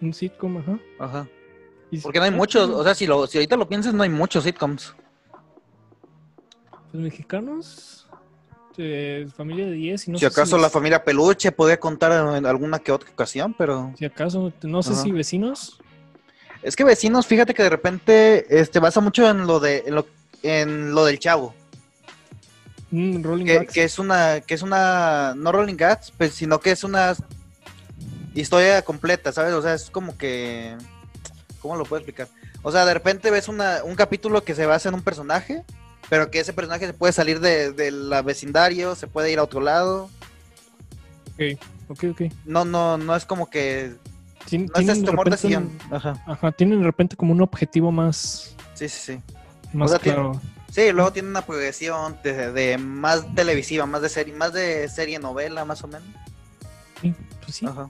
Un 0.00 0.14
sitcom, 0.14 0.58
ajá. 0.58 0.78
Ajá. 0.98 1.28
Porque 2.02 2.18
no 2.18 2.24
hay 2.24 2.30
muchos, 2.30 2.68
o 2.70 2.82
sea, 2.82 2.94
si, 2.94 3.06
lo, 3.06 3.26
si 3.26 3.38
ahorita 3.38 3.56
lo 3.56 3.68
piensas, 3.68 3.94
no 3.94 4.02
hay 4.02 4.08
muchos 4.10 4.44
sitcoms. 4.44 4.94
Los 6.92 7.02
mexicanos, 7.02 8.06
eh, 8.76 9.26
familia 9.36 9.66
de 9.66 9.72
10 9.72 10.08
y 10.08 10.10
no 10.12 10.18
si 10.18 10.22
sé 10.22 10.26
acaso 10.26 10.56
si- 10.56 10.62
la 10.62 10.70
familia 10.70 11.04
Peluche 11.04 11.52
podría 11.52 11.78
contar 11.78 12.36
en 12.36 12.46
alguna 12.46 12.78
que 12.78 12.92
otra 12.92 13.10
ocasión, 13.10 13.54
pero 13.56 13.92
Si 13.98 14.04
acaso, 14.04 14.52
no 14.62 14.82
sé 14.82 14.92
Ajá. 14.92 15.02
si 15.02 15.12
vecinos. 15.12 15.78
es 16.62 16.74
que 16.76 16.84
vecinos, 16.84 17.26
fíjate 17.26 17.52
que 17.54 17.62
de 17.62 17.70
repente 17.70 18.46
este 18.60 18.78
basa 18.80 19.00
mucho 19.00 19.28
en 19.28 19.46
lo 19.46 19.60
de 19.60 19.84
en 19.86 19.94
lo, 19.94 20.06
en 20.42 20.94
lo 20.94 21.04
del 21.04 21.18
chavo, 21.18 21.54
mm, 22.90 23.22
Rolling 23.22 23.44
que, 23.44 23.66
que 23.66 23.84
es 23.84 23.98
una 23.98 24.40
que 24.40 24.54
es 24.54 24.62
una 24.62 25.34
no 25.36 25.52
Rolling 25.52 25.76
Gats, 25.76 26.12
pues, 26.16 26.32
sino 26.34 26.58
que 26.60 26.70
es 26.72 26.82
una 26.84 27.14
historia 28.34 28.82
completa, 28.82 29.32
¿sabes? 29.32 29.52
O 29.52 29.62
sea, 29.62 29.74
es 29.74 29.90
como 29.90 30.16
que 30.16 30.76
¿cómo 31.64 31.76
lo 31.76 31.84
puedo 31.86 32.00
explicar? 32.00 32.28
O 32.62 32.70
sea, 32.70 32.84
de 32.84 32.92
repente 32.92 33.30
ves 33.30 33.48
una, 33.48 33.82
un 33.84 33.94
capítulo 33.94 34.44
que 34.44 34.54
se 34.54 34.66
basa 34.66 34.90
en 34.90 34.94
un 34.96 35.00
personaje, 35.02 35.64
pero 36.10 36.30
que 36.30 36.40
ese 36.40 36.52
personaje 36.52 36.86
se 36.86 36.92
puede 36.92 37.14
salir 37.14 37.40
de, 37.40 37.72
de 37.72 37.90
la 37.90 38.20
vecindario, 38.20 38.94
se 38.94 39.06
puede 39.06 39.32
ir 39.32 39.38
a 39.38 39.44
otro 39.44 39.62
lado. 39.62 40.10
Ok, 41.32 41.58
ok, 41.88 42.04
ok. 42.10 42.22
No, 42.44 42.66
no, 42.66 42.98
no 42.98 43.16
es 43.16 43.24
como 43.24 43.48
que 43.48 43.94
Tien- 44.46 44.70
no 44.74 44.78
es 44.78 44.88
este 44.90 45.06
de 45.06 45.16
repente 45.16 45.56
un- 45.56 45.78
Ajá. 45.90 46.22
Ajá, 46.26 46.52
tienen 46.52 46.80
de 46.80 46.84
repente 46.84 47.16
como 47.16 47.32
un 47.32 47.40
objetivo 47.40 47.90
más, 47.90 48.54
Sí, 48.74 48.86
sí, 48.90 49.14
sí. 49.14 49.20
más 49.72 49.88
sea, 49.90 49.98
tiene- 49.98 50.18
claro. 50.18 50.40
Sí, 50.70 50.92
luego 50.92 51.12
tiene 51.14 51.28
una 51.28 51.40
progresión 51.46 52.18
de, 52.22 52.52
de 52.52 52.76
más 52.76 53.32
televisiva, 53.34 53.86
más 53.86 54.02
de 54.02 54.10
serie, 54.10 54.34
más 54.34 54.52
de 54.52 54.86
serie 54.90 55.18
novela, 55.18 55.64
más 55.64 55.82
o 55.82 55.86
menos. 55.88 56.06
Sí, 57.00 57.14
pues 57.42 57.56
sí, 57.56 57.64
Ajá. 57.66 57.88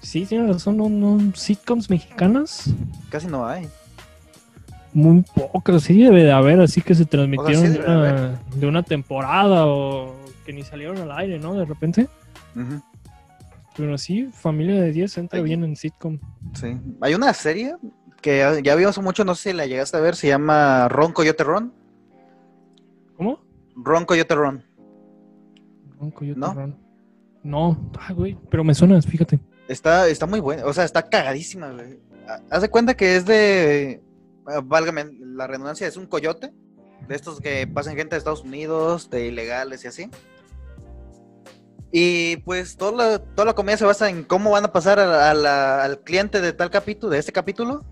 Sí, 0.00 0.24
tienen 0.26 0.48
razón. 0.52 0.76
No, 0.76 0.88
no, 0.88 1.34
sitcoms 1.34 1.88
mexicanas, 1.90 2.70
Casi 3.10 3.26
no 3.26 3.46
hay. 3.46 3.68
muy 4.92 5.22
pocas. 5.34 5.82
Sí 5.82 6.02
debe 6.02 6.24
de 6.24 6.32
haber, 6.32 6.60
así 6.60 6.80
que 6.80 6.94
se 6.94 7.04
transmitieron 7.04 7.72
de, 7.72 7.78
una, 7.80 8.40
de 8.54 8.66
una 8.66 8.82
temporada 8.82 9.66
o 9.66 10.14
que 10.44 10.52
ni 10.52 10.62
salieron 10.62 10.98
al 10.98 11.12
aire, 11.12 11.38
¿no? 11.38 11.54
De 11.54 11.64
repente. 11.64 12.08
Pero 13.76 13.96
sí, 13.96 14.26
familia 14.32 14.80
de 14.80 14.90
10 14.92 15.18
entra 15.18 15.40
bien 15.40 15.62
en 15.62 15.76
sitcom. 15.76 16.18
Sí. 16.54 16.76
Hay 17.00 17.14
una 17.14 17.32
serie 17.32 17.76
que 18.20 18.38
ya- 18.38 18.58
ya 18.60 18.74
vimos 18.74 18.98
mucho, 19.00 19.24
no 19.24 19.34
sé 19.36 19.50
si 19.52 19.56
la 19.56 19.66
llegaste 19.66 19.96
a 19.96 20.00
ver, 20.00 20.16
se 20.16 20.26
llama 20.26 20.88
Ron 20.88 21.12
Coyote 21.12 21.44
Ron. 21.44 21.72
¿Cómo? 23.16 23.38
Ron 23.76 24.04
Coyote 24.04 24.34
Ron. 24.34 24.64
Un 26.00 26.10
Coyote 26.10 26.40
¿No? 26.40 26.74
No, 27.44 27.90
ah, 28.00 28.12
güey, 28.12 28.36
pero 28.50 28.64
me 28.64 28.74
suena, 28.74 29.00
fíjate. 29.00 29.38
Está, 29.68 30.08
está 30.08 30.26
muy 30.26 30.40
buena, 30.40 30.64
o 30.64 30.72
sea, 30.72 30.84
está 30.84 31.02
cagadísima, 31.02 31.70
güey. 31.70 32.00
Ha- 32.26 32.40
Haz 32.50 32.62
de 32.62 32.70
cuenta 32.70 32.96
que 32.96 33.16
es 33.16 33.26
de, 33.26 34.02
ah, 34.46 34.60
válgame 34.64 35.06
la 35.20 35.46
redundancia, 35.46 35.86
es 35.86 35.96
un 35.96 36.06
coyote, 36.06 36.52
de 37.06 37.14
estos 37.14 37.40
que 37.40 37.66
pasan 37.66 37.94
gente 37.96 38.14
de 38.14 38.18
Estados 38.18 38.42
Unidos, 38.42 39.08
de 39.10 39.26
ilegales 39.26 39.84
y 39.84 39.88
así. 39.88 40.10
Y 41.90 42.36
pues 42.38 42.76
toda 42.76 42.92
la, 42.92 43.18
toda 43.18 43.46
la 43.46 43.54
comedia 43.54 43.78
se 43.78 43.84
basa 43.84 44.10
en 44.10 44.22
cómo 44.24 44.50
van 44.50 44.64
a 44.64 44.72
pasar 44.72 44.98
al 44.98 46.00
cliente 46.00 46.40
de 46.40 46.52
tal 46.52 46.70
capítulo, 46.70 47.12
de 47.12 47.18
este 47.18 47.32
capítulo, 47.32 47.84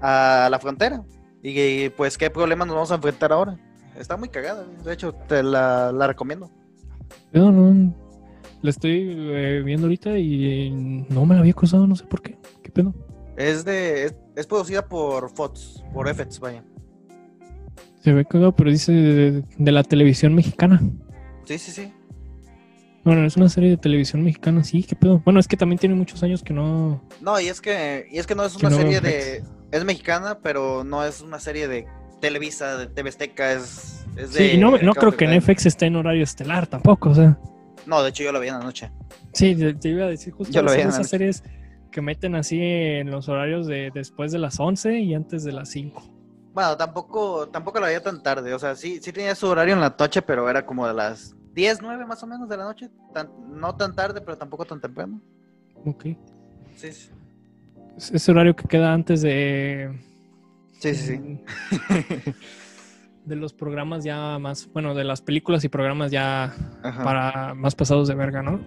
a 0.00 0.48
la 0.50 0.58
frontera. 0.60 1.02
Y, 1.42 1.90
pues 1.90 2.16
qué 2.18 2.28
problemas 2.30 2.66
nos 2.66 2.74
vamos 2.76 2.90
a 2.92 2.96
enfrentar 2.96 3.32
ahora. 3.32 3.58
Está 3.96 4.16
muy 4.16 4.28
cagada, 4.28 4.64
de 4.84 4.92
hecho 4.92 5.12
te 5.12 5.42
la, 5.42 5.90
la 5.92 6.06
recomiendo. 6.06 6.50
No, 7.32 7.50
no. 7.50 7.94
La 8.62 8.70
estoy 8.70 9.14
eh, 9.16 9.62
viendo 9.64 9.86
ahorita 9.86 10.18
y 10.18 10.70
no 11.08 11.26
me 11.26 11.34
la 11.34 11.40
había 11.40 11.52
cruzado, 11.52 11.86
no 11.86 11.96
sé 11.96 12.04
por 12.04 12.22
qué. 12.22 12.38
¿Qué 12.62 12.70
pedo? 12.70 12.94
Es 13.36 13.64
de 13.64 14.04
es, 14.04 14.14
es 14.34 14.46
producida 14.46 14.86
por 14.86 15.30
Fox, 15.30 15.84
por 15.92 16.12
FX, 16.12 16.40
vaya. 16.40 16.64
Se 18.02 18.12
ve 18.12 18.24
cagado, 18.24 18.54
pero 18.54 18.70
dice 18.70 18.92
de, 18.92 19.44
de 19.58 19.72
la 19.72 19.82
televisión 19.82 20.34
mexicana. 20.34 20.80
Sí, 21.44 21.58
sí, 21.58 21.70
sí. 21.70 21.92
Bueno, 23.04 23.24
es 23.24 23.36
una 23.36 23.48
serie 23.48 23.70
de 23.70 23.76
televisión 23.76 24.24
mexicana, 24.24 24.64
sí, 24.64 24.82
qué 24.82 24.96
pedo. 24.96 25.22
Bueno, 25.24 25.38
es 25.38 25.46
que 25.46 25.56
también 25.56 25.78
tiene 25.78 25.94
muchos 25.94 26.24
años 26.24 26.42
que 26.42 26.52
no. 26.52 27.00
No, 27.20 27.40
y 27.40 27.46
es 27.46 27.60
que, 27.60 28.08
y 28.10 28.18
es 28.18 28.26
que 28.26 28.34
no 28.34 28.44
es 28.44 28.56
una 28.56 28.70
no 28.70 28.76
serie 28.76 29.00
de. 29.00 29.44
Es 29.70 29.84
mexicana, 29.84 30.40
pero 30.42 30.82
no 30.82 31.04
es 31.04 31.20
una 31.20 31.38
serie 31.38 31.68
de 31.68 31.86
Televisa, 32.20 32.76
de 32.76 32.88
TV 32.88 33.10
Azteca, 33.10 33.52
es, 33.52 34.04
es 34.16 34.30
Sí, 34.30 34.42
de. 34.42 34.54
y 34.54 34.58
no, 34.58 34.76
no 34.78 34.92
creo 34.94 35.16
que 35.16 35.24
en. 35.24 35.40
FX 35.40 35.66
esté 35.66 35.86
en 35.86 35.94
horario 35.94 36.24
estelar 36.24 36.66
tampoco, 36.66 37.10
o 37.10 37.14
sea. 37.14 37.38
No, 37.86 38.02
de 38.02 38.10
hecho 38.10 38.22
yo 38.24 38.32
lo 38.32 38.40
vi 38.40 38.48
en 38.48 38.58
la 38.58 38.64
noche. 38.64 38.90
Sí, 39.32 39.54
te, 39.54 39.88
iba 39.88 40.04
a 40.04 40.08
decir 40.08 40.32
justo 40.32 40.52
Yo 40.52 40.62
lo 40.62 40.70
veía 40.70 40.84
en 40.84 40.88
esas 40.90 41.08
series 41.08 41.42
que 41.90 42.00
meten 42.02 42.34
así 42.34 42.58
en 42.60 43.10
los 43.10 43.28
horarios 43.28 43.66
de 43.66 43.90
después 43.94 44.32
de 44.32 44.38
las 44.38 44.58
11 44.60 44.98
y 45.00 45.14
antes 45.14 45.44
de 45.44 45.52
las 45.52 45.70
5. 45.70 46.02
Bueno, 46.52 46.76
tampoco, 46.76 47.48
tampoco 47.48 47.78
la 47.80 47.86
veía 47.88 48.02
tan 48.02 48.22
tarde. 48.22 48.52
O 48.54 48.58
sea, 48.58 48.74
sí, 48.74 48.98
sí 49.02 49.12
tenía 49.12 49.34
su 49.34 49.46
horario 49.46 49.74
en 49.74 49.80
la 49.80 49.94
noche, 49.98 50.22
pero 50.22 50.48
era 50.48 50.64
como 50.64 50.86
de 50.86 50.94
las 50.94 51.34
10, 51.52 51.80
9 51.82 52.06
más 52.06 52.22
o 52.22 52.26
menos 52.26 52.48
de 52.48 52.56
la 52.56 52.64
noche. 52.64 52.90
Tan- 53.14 53.30
no 53.60 53.74
tan 53.76 53.94
tarde, 53.94 54.20
pero 54.20 54.36
tampoco 54.36 54.64
tan 54.64 54.80
temprano. 54.80 55.20
Ok. 55.84 56.04
Sí, 56.76 56.92
sí. 56.92 57.10
Es- 57.96 58.10
Ese 58.10 58.30
horario 58.30 58.56
que 58.56 58.66
queda 58.66 58.92
antes 58.92 59.22
de. 59.22 59.98
Sí, 60.80 60.94
sí, 60.94 61.16
sí. 61.16 61.40
De 63.26 63.36
los 63.36 63.52
programas 63.52 64.04
ya 64.04 64.38
más. 64.38 64.68
Bueno, 64.72 64.94
de 64.94 65.04
las 65.04 65.20
películas 65.20 65.62
y 65.64 65.68
programas 65.68 66.10
ya 66.10 66.54
Ajá. 66.82 67.04
para 67.04 67.54
más 67.54 67.74
pasados 67.74 68.08
de 68.08 68.14
verga, 68.14 68.40
¿no? 68.42 68.60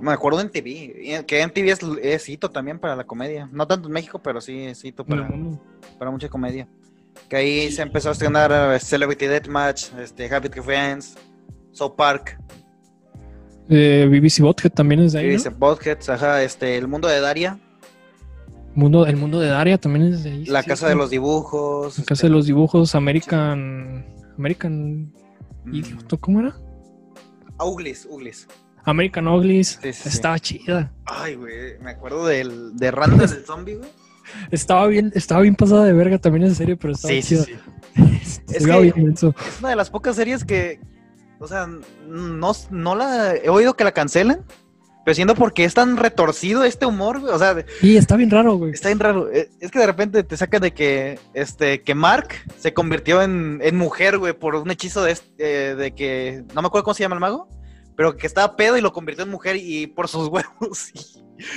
Me 0.00 0.12
acuerdo 0.12 0.40
en 0.40 0.48
TV. 0.50 1.24
Que 1.26 1.40
en 1.42 1.50
TV 1.50 1.72
es, 1.72 1.80
es 2.02 2.28
hito 2.28 2.48
también 2.50 2.78
para 2.78 2.94
la 2.94 3.04
comedia. 3.04 3.48
No 3.52 3.66
tanto 3.66 3.88
en 3.88 3.94
México, 3.94 4.20
pero 4.22 4.40
sí 4.40 4.56
es 4.62 4.84
hito 4.84 5.04
para, 5.04 5.28
para 5.98 6.10
mucha 6.12 6.28
comedia. 6.28 6.68
Que 7.28 7.36
ahí 7.36 7.72
se 7.72 7.82
empezó 7.82 8.10
a 8.10 8.12
estrenar 8.12 8.52
eh, 8.74 8.78
Celebrity 8.78 9.26
Deathmatch, 9.26 9.92
este, 10.00 10.32
Happy 10.32 10.48
Tree 10.48 10.62
Friends, 10.62 11.16
South 11.72 11.94
Park, 11.96 12.38
Eh, 13.68 14.06
BBC 14.08 14.40
Bothead 14.40 14.70
también 14.72 15.00
es 15.00 15.12
de 15.12 15.18
ahí. 15.18 15.26
¿no? 15.26 15.32
dice 15.32 15.48
Botheads, 15.50 16.08
ajá, 16.08 16.42
este, 16.44 16.78
El 16.78 16.86
Mundo 16.86 17.08
de 17.08 17.20
Daria, 17.20 17.58
Mundo, 18.78 19.06
el 19.06 19.16
mundo 19.16 19.40
de 19.40 19.48
Daria 19.48 19.76
también 19.76 20.12
es 20.12 20.22
de 20.22 20.30
ahí. 20.30 20.44
La 20.44 20.62
sí, 20.62 20.68
Casa 20.68 20.88
de 20.88 20.94
los 20.94 21.10
Dibujos. 21.10 21.98
La 21.98 22.04
Casa 22.04 22.14
este, 22.14 22.26
de 22.28 22.32
los 22.32 22.46
Dibujos, 22.46 22.94
American. 22.94 24.06
American. 24.36 25.12
mm, 25.64 25.82
¿Cómo 26.20 26.38
era? 26.38 26.56
Uglis, 27.58 28.06
Uglis. 28.08 28.46
American 28.84 29.26
Uglies. 29.26 29.80
Sí, 29.82 29.92
sí. 29.92 30.08
Estaba 30.08 30.38
chida. 30.38 30.92
Ay, 31.06 31.34
güey, 31.34 31.76
me 31.80 31.90
acuerdo 31.90 32.24
del, 32.26 32.76
de 32.76 32.92
Randa 32.92 33.26
del 33.26 33.44
Zombie, 33.44 33.74
güey. 33.74 33.90
Estaba 34.52 34.86
bien, 34.86 35.10
estaba 35.14 35.40
bien 35.40 35.56
pasada 35.56 35.84
de 35.84 35.92
verga 35.94 36.18
también 36.18 36.44
en 36.44 36.54
serio, 36.54 36.78
pero 36.78 36.92
estaba 36.92 37.20
chida. 37.20 37.44
Es 37.96 38.42
que- 38.64 38.80
bien 38.80 38.94
menso. 38.96 39.34
Es 39.44 39.58
una 39.58 39.70
de 39.70 39.76
las 39.76 39.90
pocas 39.90 40.14
series 40.14 40.44
que, 40.44 40.78
o 41.40 41.48
sea, 41.48 41.66
no, 42.06 42.52
no 42.70 42.94
la 42.94 43.34
he 43.34 43.48
oído 43.48 43.74
que 43.74 43.82
la 43.82 43.90
cancelen, 43.92 44.44
pero 45.08 45.14
siendo 45.14 45.34
porque 45.34 45.64
es 45.64 45.72
tan 45.72 45.96
retorcido 45.96 46.64
este 46.64 46.84
humor, 46.84 47.20
güey, 47.20 47.32
o 47.32 47.38
sea, 47.38 47.64
Y 47.80 47.96
está 47.96 48.14
bien 48.14 48.28
raro, 48.30 48.56
güey. 48.56 48.72
está 48.72 48.88
bien 48.90 48.98
raro. 48.98 49.30
Eh, 49.32 49.48
Es 49.58 49.70
que 49.70 49.78
de 49.78 49.86
repente 49.86 50.22
te 50.22 50.36
saca 50.36 50.60
de 50.60 50.72
que, 50.74 51.18
este, 51.32 51.80
que 51.80 51.94
Mark 51.94 52.28
se 52.58 52.74
convirtió 52.74 53.22
en, 53.22 53.58
en 53.62 53.74
mujer, 53.78 54.18
güey, 54.18 54.34
por 54.34 54.54
un 54.54 54.70
hechizo 54.70 55.02
de, 55.02 55.12
este- 55.12 55.70
eh, 55.70 55.74
de 55.76 55.92
que, 55.94 56.44
no 56.54 56.60
me 56.60 56.66
acuerdo 56.68 56.84
cómo 56.84 56.92
se 56.92 57.04
llama 57.04 57.14
el 57.14 57.20
mago, 57.22 57.48
pero 57.96 58.18
que 58.18 58.26
estaba 58.26 58.54
pedo 58.54 58.76
y 58.76 58.82
lo 58.82 58.92
convirtió 58.92 59.24
en 59.24 59.30
mujer 59.30 59.56
y 59.56 59.86
por 59.86 60.08
sus 60.08 60.28
huevos. 60.28 60.92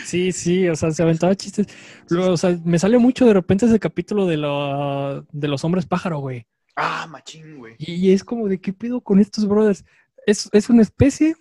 Sí, 0.05 0.31
sí, 0.31 0.69
o 0.69 0.75
sea, 0.77 0.91
se 0.91 1.03
aventaba 1.03 1.35
chistes. 1.35 1.67
Luego, 2.09 2.31
o 2.31 2.37
sea, 2.37 2.57
me 2.63 2.79
sale 2.79 2.99
mucho 2.99 3.25
de 3.25 3.33
repente 3.33 3.65
ese 3.65 3.79
capítulo 3.79 4.27
de, 4.27 4.37
la, 4.37 5.25
de 5.29 5.47
los 5.49 5.65
hombres 5.65 5.85
pájaro, 5.85 6.19
güey. 6.19 6.45
ah, 6.77 7.05
machín, 7.09 7.57
güey. 7.57 7.75
Y 7.79 8.13
es 8.13 8.23
como 8.23 8.47
de 8.47 8.61
qué 8.61 8.71
pedo 8.71 9.01
con 9.01 9.19
estos 9.19 9.45
brothers. 9.45 9.83
Es, 10.25 10.47
es 10.53 10.69
una 10.69 10.83
especie 10.83 11.35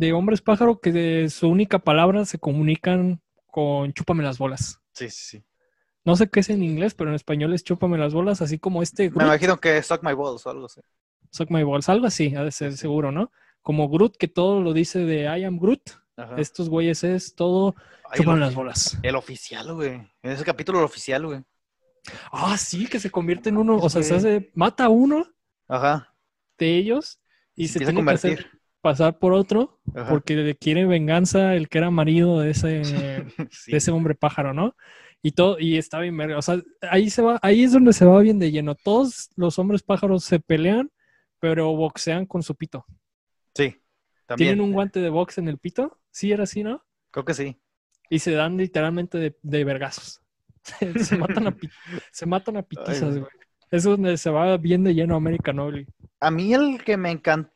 de 0.00 0.14
hombres 0.14 0.40
pájaro 0.40 0.80
que 0.80 0.92
de 0.92 1.28
su 1.28 1.46
única 1.48 1.78
palabra 1.78 2.24
se 2.24 2.38
comunican 2.38 3.20
con 3.46 3.92
chúpame 3.92 4.22
las 4.22 4.38
bolas. 4.38 4.80
Sí, 4.94 5.10
sí, 5.10 5.24
sí. 5.38 5.44
No 6.04 6.16
sé 6.16 6.30
qué 6.30 6.40
es 6.40 6.48
en 6.48 6.62
inglés, 6.62 6.94
pero 6.94 7.10
en 7.10 7.16
español 7.16 7.52
es 7.52 7.62
chúpame 7.64 7.98
las 7.98 8.14
bolas, 8.14 8.40
así 8.40 8.58
como 8.58 8.82
este 8.82 9.04
Me 9.04 9.08
Groot, 9.10 9.24
imagino 9.26 9.60
que 9.60 9.82
Suck 9.82 10.02
My 10.02 10.14
Balls 10.14 10.46
o 10.46 10.50
algo 10.50 10.64
así. 10.66 10.80
suck 11.30 11.50
my 11.50 11.62
balls, 11.64 11.88
algo 11.90 12.06
así, 12.06 12.34
ha 12.34 12.42
de 12.42 12.50
ser 12.50 12.76
seguro, 12.78 13.12
¿no? 13.12 13.30
Como 13.60 13.90
Groot, 13.90 14.16
que 14.16 14.26
todo 14.26 14.62
lo 14.62 14.72
dice 14.72 15.00
de 15.00 15.24
I 15.24 15.44
am 15.44 15.58
Groot, 15.58 15.90
Ajá. 16.16 16.34
estos 16.38 16.70
güeyes 16.70 17.04
es 17.04 17.34
todo 17.34 17.74
Ay, 18.04 18.16
chúpame 18.16 18.36
el, 18.36 18.40
las 18.40 18.54
bolas. 18.54 18.98
el 19.02 19.14
oficial, 19.16 19.74
güey. 19.74 19.90
En 20.22 20.30
ese 20.32 20.44
capítulo 20.44 20.78
el 20.78 20.86
oficial, 20.86 21.26
güey. 21.26 21.42
Ah, 22.32 22.56
sí, 22.56 22.86
que 22.86 22.98
se 22.98 23.10
convierte 23.10 23.50
en 23.50 23.58
uno, 23.58 23.76
o 23.76 23.90
sea, 23.90 24.02
se 24.02 24.14
hace, 24.14 24.50
mata 24.54 24.86
a 24.86 24.88
uno 24.88 25.26
Ajá. 25.68 26.14
de 26.56 26.78
ellos 26.78 27.20
y 27.54 27.68
se, 27.68 27.84
a 27.84 27.86
tiene 27.86 28.02
que 28.02 28.10
hacer. 28.12 28.50
Pasar 28.80 29.18
por 29.18 29.32
otro 29.32 29.80
Ajá. 29.94 30.08
porque 30.08 30.34
le 30.36 30.54
quiere 30.56 30.86
venganza 30.86 31.54
el 31.54 31.68
que 31.68 31.78
era 31.78 31.90
marido 31.90 32.40
de 32.40 32.50
ese, 32.50 32.82
Sí. 33.50 33.72
de 33.72 33.76
ese 33.78 33.90
hombre 33.90 34.14
pájaro, 34.14 34.54
¿no? 34.54 34.74
Y 35.22 35.32
todo, 35.32 35.58
y 35.58 35.76
está 35.76 35.98
bien 36.00 36.16
verga. 36.16 36.38
O 36.38 36.42
sea, 36.42 36.60
ahí 36.82 37.10
se 37.10 37.20
va, 37.22 37.38
ahí 37.42 37.64
es 37.64 37.72
donde 37.72 37.92
se 37.92 38.06
va 38.06 38.20
bien 38.20 38.38
de 38.38 38.50
lleno. 38.50 38.74
Todos 38.74 39.30
los 39.36 39.58
hombres 39.58 39.82
pájaros 39.82 40.24
se 40.24 40.40
pelean, 40.40 40.90
pero 41.38 41.74
boxean 41.76 42.24
con 42.24 42.42
su 42.42 42.54
pito. 42.54 42.86
Sí, 43.54 43.76
también. 44.26 44.48
Tienen 44.48 44.60
un 44.64 44.72
guante 44.72 45.00
de 45.00 45.10
box 45.10 45.36
en 45.38 45.48
el 45.48 45.58
pito. 45.58 45.98
Sí, 46.10 46.32
era 46.32 46.44
así, 46.44 46.62
¿no? 46.62 46.82
Creo 47.10 47.24
que 47.24 47.34
sí. 47.34 47.60
Y 48.08 48.20
se 48.20 48.32
dan 48.32 48.56
literalmente 48.56 49.18
de, 49.18 49.36
de 49.42 49.64
vergazos. 49.64 50.22
se 51.04 51.16
matan 51.18 51.48
a 51.48 51.56
se 52.12 52.26
matan 52.26 52.56
a 52.56 52.62
pitizas, 52.62 53.18
güey. 53.18 53.30
Eso 53.70 53.76
es 53.92 53.96
donde 53.98 54.16
se 54.16 54.30
va 54.30 54.56
bien 54.56 54.82
de 54.84 54.94
lleno 54.94 55.14
American 55.16 55.56
Noble. 55.56 55.86
A 56.18 56.30
mí 56.30 56.52
el 56.54 56.82
que 56.82 56.96
me 56.96 57.10
encantó, 57.10 57.52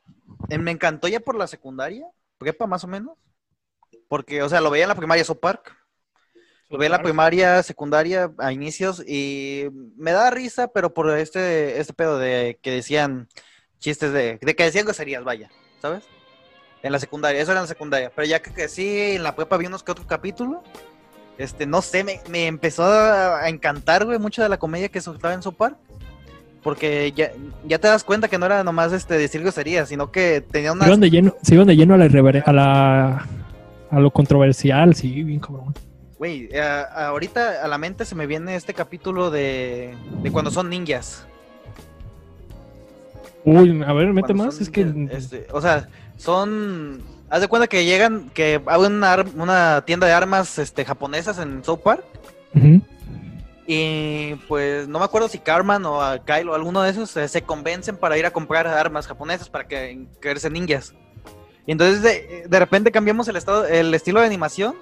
me 0.59 0.71
encantó 0.71 1.07
ya 1.07 1.19
por 1.19 1.35
la 1.35 1.47
secundaria, 1.47 2.05
prepa 2.37 2.67
más 2.67 2.83
o 2.83 2.87
menos. 2.87 3.17
Porque, 4.07 4.43
o 4.43 4.49
sea, 4.49 4.61
lo 4.61 4.69
veía 4.69 4.83
en 4.83 4.89
la 4.89 4.95
primaria 4.95 5.23
South 5.23 5.39
Park. 5.39 5.75
Lo 6.69 6.77
veía 6.77 6.87
en 6.87 6.91
la 6.93 7.03
primaria, 7.03 7.61
secundaria, 7.63 8.31
a 8.39 8.51
inicios, 8.51 9.03
y 9.07 9.67
me 9.97 10.11
da 10.11 10.31
risa, 10.31 10.67
pero 10.69 10.93
por 10.93 11.15
este, 11.17 11.79
este 11.79 11.93
pedo 11.93 12.17
de 12.17 12.59
que 12.61 12.71
decían 12.71 13.27
chistes 13.77 14.11
de, 14.11 14.39
de 14.41 14.55
que 14.55 14.63
decían 14.63 14.85
groserías, 14.85 15.23
vaya, 15.23 15.51
¿sabes? 15.79 16.05
En 16.81 16.91
la 16.91 16.99
secundaria, 16.99 17.41
eso 17.41 17.51
era 17.51 17.61
en 17.61 17.65
la 17.65 17.67
secundaria. 17.67 18.11
Pero 18.15 18.27
ya 18.27 18.41
que 18.41 18.51
crecí, 18.51 19.11
en 19.11 19.23
la 19.23 19.35
prepa 19.35 19.57
vi 19.57 19.67
unos 19.67 19.83
que 19.83 19.91
otro 19.91 20.07
capítulo. 20.07 20.63
Este, 21.37 21.65
no 21.65 21.81
sé, 21.81 22.03
me, 22.03 22.21
me 22.29 22.47
empezó 22.47 22.83
a, 22.83 23.43
a 23.43 23.49
encantar, 23.49 24.05
güey, 24.05 24.17
mucho 24.19 24.41
de 24.41 24.49
la 24.49 24.57
comedia 24.57 24.89
que 24.89 25.01
soltaba 25.01 25.33
en 25.33 25.43
South 25.43 25.55
Park. 25.55 25.77
Porque 26.65 27.13
ya, 27.15 27.31
ya 27.67 27.77
te 27.77 27.87
das 27.87 28.03
cuenta 28.03 28.27
que 28.27 28.39
no 28.39 28.47
era 28.47 28.63
nomás 28.63 28.91
este, 28.91 29.19
decir 29.19 29.41
groserías, 29.41 29.87
sino 29.87 30.11
que 30.11 30.41
tenía 30.41 30.71
Se 30.71 30.77
una... 30.77 30.87
iban 30.87 30.99
de 30.99 31.09
lleno, 31.11 31.35
se 31.43 31.53
iban 31.53 31.67
de 31.67 31.75
lleno 31.75 31.93
a 31.93 31.97
la, 31.97 32.07
irrever- 32.07 32.41
a 32.43 32.51
la 32.51 33.27
a 33.91 33.99
lo 33.99 34.09
controversial, 34.09 34.95
sí, 34.95 35.21
bien 35.21 35.39
cabrón. 35.39 35.75
Güey, 36.17 36.49
eh, 36.51 36.83
ahorita 36.95 37.63
a 37.63 37.67
la 37.67 37.77
mente 37.77 38.03
se 38.03 38.15
me 38.15 38.25
viene 38.25 38.55
este 38.55 38.73
capítulo 38.73 39.29
de, 39.29 39.93
de 40.23 40.31
cuando 40.31 40.49
son 40.49 40.71
ninjas. 40.71 41.27
Uy, 43.43 43.83
a 43.85 43.93
ver, 43.93 44.07
mete 44.11 44.33
Cuando 44.33 44.45
más, 44.45 44.59
es 44.59 44.71
que 44.71 44.91
este, 45.11 45.45
o 45.51 45.61
sea, 45.61 45.87
son... 46.17 47.03
Haz 47.29 47.41
de 47.41 47.47
cuenta 47.47 47.67
que 47.67 47.85
llegan, 47.85 48.31
que 48.33 48.59
abren 48.65 48.93
una, 48.93 49.23
una 49.35 49.83
tienda 49.85 50.07
de 50.07 50.13
armas 50.13 50.57
este, 50.57 50.83
japonesas 50.83 51.37
en 51.37 51.63
South 51.63 51.81
Park. 51.83 52.03
Ujú. 52.55 52.81
Y 53.67 54.35
pues 54.47 54.87
no 54.87 54.99
me 54.99 55.05
acuerdo 55.05 55.27
si 55.27 55.39
Carmen 55.39 55.85
o 55.85 56.01
a 56.01 56.23
Kyle 56.23 56.49
o 56.49 56.53
alguno 56.53 56.81
de 56.83 56.91
esos 56.91 57.15
eh, 57.17 57.27
se 57.27 57.41
convencen 57.41 57.97
para 57.97 58.17
ir 58.17 58.25
a 58.25 58.31
comprar 58.31 58.67
armas 58.67 59.07
japonesas 59.07 59.49
para 59.49 59.67
que 59.67 60.05
creerse 60.19 60.49
ninjas. 60.49 60.93
Y 61.65 61.71
entonces 61.71 62.03
de, 62.03 62.45
de 62.47 62.59
repente 62.59 62.91
cambiamos 62.91 63.27
el 63.27 63.37
estado, 63.37 63.65
el 63.65 63.91
estilo 63.95 64.19
de 64.19 64.27
animación 64.27 64.75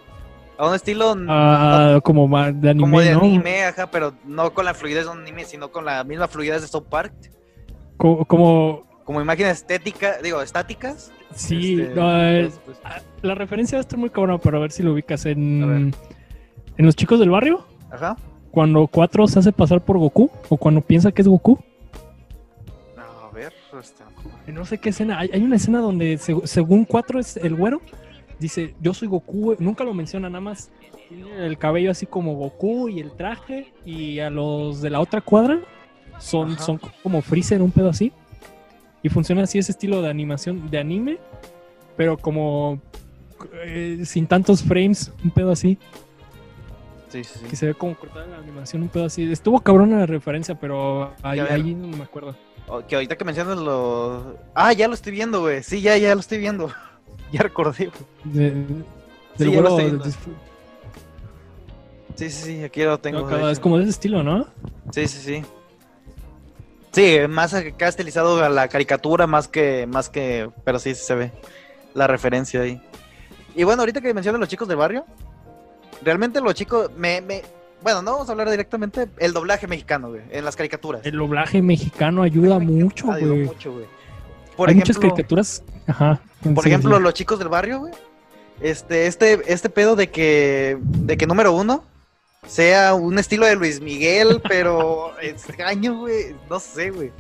a 0.57 0.67
un 0.67 0.75
estilo 0.75 1.15
Ah, 1.29 1.99
como 2.03 2.27
de 2.27 2.69
anime, 2.71 2.79
como 2.81 2.99
de 2.99 3.11
¿no? 3.13 3.19
anime, 3.21 3.63
ajá, 3.63 3.89
pero 3.89 4.13
no 4.25 4.53
con 4.53 4.65
la 4.65 4.73
fluidez 4.73 5.05
de 5.05 5.11
un 5.11 5.21
anime, 5.21 5.45
sino 5.45 5.71
con 5.71 5.85
la 5.85 6.03
misma 6.03 6.27
fluidez 6.27 6.61
de 6.61 6.67
South 6.67 6.87
Park. 6.89 7.13
Co- 7.95 8.25
como 8.25 8.83
Como 9.05 9.21
imágenes 9.21 9.59
estéticas, 9.59 10.21
digo, 10.21 10.41
estáticas. 10.41 11.11
sí, 11.33 11.79
Este, 11.81 11.95
no, 11.95 12.21
eh, 12.21 12.41
pues, 12.41 12.59
pues, 12.65 12.77
ah, 12.83 12.99
la 13.21 13.33
referencia 13.35 13.77
va 13.77 13.79
a 13.79 13.83
estar 13.83 13.97
muy 13.97 14.09
cabrona, 14.09 14.37
pero 14.39 14.57
a 14.57 14.61
ver 14.61 14.71
si 14.73 14.83
lo 14.83 14.91
ubicas 14.91 15.25
en 15.25 15.93
en 16.75 16.85
los 16.85 16.95
chicos 16.97 17.19
del 17.19 17.29
barrio, 17.29 17.65
ajá. 17.91 18.17
Cuando 18.53 18.85
Cuatro 18.85 19.25
se 19.27 19.39
hace 19.39 19.51
pasar 19.51 19.83
por 19.83 19.97
Goku 19.97 20.29
o 20.47 20.57
cuando 20.57 20.79
piensa 20.81 21.11
que 21.11 21.23
es 21.23 21.27
Goku. 21.27 21.57
A 22.97 23.33
ver, 23.33 23.51
este, 23.81 24.03
No 24.51 24.63
sé 24.63 24.77
qué 24.77 24.89
escena. 24.89 25.17
Hay, 25.17 25.31
hay 25.33 25.41
una 25.41 25.55
escena 25.55 25.79
donde, 25.79 26.19
seg- 26.19 26.45
según 26.45 26.85
Cuatro 26.85 27.19
es 27.19 27.35
el 27.37 27.55
güero, 27.55 27.81
dice: 28.39 28.75
Yo 28.79 28.93
soy 28.93 29.07
Goku. 29.07 29.41
güey". 29.41 29.57
Nunca 29.59 29.83
lo 29.83 29.95
menciona, 29.95 30.29
nada 30.29 30.41
más. 30.41 30.69
Tiene 31.09 31.47
el 31.47 31.57
cabello 31.57 31.89
así 31.89 32.05
como 32.05 32.35
Goku 32.35 32.89
y 32.89 32.99
el 32.99 33.11
traje. 33.13 33.73
Y 33.85 34.19
a 34.19 34.29
los 34.29 34.81
de 34.81 34.91
la 34.91 34.99
otra 34.99 35.19
cuadra 35.21 35.59
son, 36.19 36.51
Ajá. 36.51 36.61
son 36.63 36.79
como 37.01 37.23
Freezer, 37.23 37.59
un 37.59 37.71
pedo 37.71 37.89
así. 37.89 38.11
Y 39.01 39.09
funciona 39.09 39.41
así 39.41 39.57
ese 39.57 39.71
estilo 39.71 39.99
de 40.03 40.09
animación 40.09 40.69
de 40.69 40.77
anime, 40.77 41.17
pero 41.97 42.17
como 42.19 42.79
eh, 43.65 44.03
sin 44.05 44.27
tantos 44.27 44.61
frames, 44.63 45.11
un 45.23 45.31
pedo 45.31 45.49
así. 45.51 45.79
Sí, 47.13 47.23
sí, 47.23 47.45
Que 47.47 47.55
se 47.55 47.67
ve 47.67 47.73
como 47.75 47.95
cortada 47.95 48.25
la 48.25 48.37
animación, 48.39 48.81
un 48.81 48.89
pedo 48.89 49.05
así. 49.05 49.31
Estuvo 49.31 49.59
cabrona 49.59 49.99
la 49.99 50.05
referencia, 50.07 50.55
pero 50.55 51.13
ahí, 51.21 51.39
ahí 51.39 51.75
no 51.75 51.95
me 51.95 52.03
acuerdo. 52.03 52.35
Oh, 52.67 52.81
Que 52.81 52.95
ahorita 52.95 53.15
que 53.15 53.23
mencionas 53.23 53.59
lo... 53.59 54.39
Ah, 54.55 54.73
ya 54.73 54.87
lo 54.87 54.95
estoy 54.95 55.11
viendo, 55.11 55.41
güey. 55.41 55.61
Sí, 55.61 55.79
ya, 55.79 55.95
ya 55.95 56.15
lo 56.15 56.21
estoy 56.21 56.39
viendo. 56.39 56.71
ya 57.31 57.43
recordé, 57.43 57.91
Sí, 58.33 59.51
ya 59.51 59.61
lo 59.61 59.77
estoy 59.77 60.11
Sí, 62.15 62.29
sí, 62.31 62.45
sí, 62.45 62.63
aquí 62.63 62.81
lo 62.81 62.97
tengo. 62.97 63.29
No, 63.29 63.47
es 63.47 63.59
como 63.59 63.77
de 63.77 63.83
ese 63.83 63.91
estilo, 63.91 64.23
¿no? 64.23 64.47
Sí, 64.91 65.07
sí, 65.07 65.19
sí. 65.19 65.43
Sí, 66.93 67.19
más 67.29 67.53
acá 67.53 67.89
estilizado 67.89 68.43
a 68.43 68.49
la 68.49 68.67
caricatura, 68.69 69.27
más 69.27 69.47
que, 69.47 69.85
más 69.85 70.09
que, 70.09 70.49
pero 70.63 70.79
sí, 70.79 70.95
sí 70.95 71.05
se 71.05 71.13
ve 71.13 71.31
la 71.93 72.07
referencia 72.07 72.61
ahí. 72.61 72.81
Y 73.55 73.65
bueno, 73.65 73.83
ahorita 73.83 74.01
que 74.01 74.15
mencionan 74.15 74.41
los 74.41 74.49
chicos 74.49 74.67
del 74.67 74.77
barrio, 74.77 75.05
realmente 76.03 76.41
los 76.41 76.53
chicos, 76.53 76.91
me, 76.97 77.21
me, 77.21 77.41
bueno, 77.81 78.01
no 78.01 78.11
vamos 78.13 78.29
a 78.29 78.31
hablar 78.31 78.49
directamente, 78.49 79.07
el 79.17 79.33
doblaje 79.33 79.67
mexicano, 79.67 80.09
güey, 80.09 80.21
en 80.31 80.45
las 80.45 80.55
caricaturas. 80.55 81.05
El 81.05 81.17
doblaje 81.17 81.61
mexicano 81.61 82.23
ayuda 82.23 82.59
mucho, 82.59 83.07
güey. 83.07 83.25
mucho, 83.25 83.71
güey. 83.73 83.85
Por 84.55 84.69
Hay 84.69 84.75
muchas 84.75 84.97
ejemplo, 84.97 85.09
caricaturas. 85.15 85.63
Ajá. 85.87 86.19
por 86.53 86.63
Sí, 86.63 86.69
ejemplo, 86.69 86.97
sí. 86.97 87.03
los 87.03 87.13
chicos 87.13 87.39
del 87.39 87.49
barrio, 87.49 87.79
güey. 87.79 87.93
Este, 88.61 89.07
este, 89.07 89.41
este 89.51 89.69
pedo 89.69 89.95
de 89.95 90.09
que, 90.09 90.77
de 90.81 91.17
que 91.17 91.25
número 91.25 91.53
uno 91.53 91.83
sea 92.47 92.93
un 92.93 93.17
estilo 93.17 93.45
de 93.45 93.55
Luis 93.55 93.81
Miguel, 93.81 94.41
pero 94.47 95.13
extraño, 95.21 95.97
güey. 95.99 96.35
No 96.49 96.59
sé, 96.59 96.91
güey. 96.91 97.11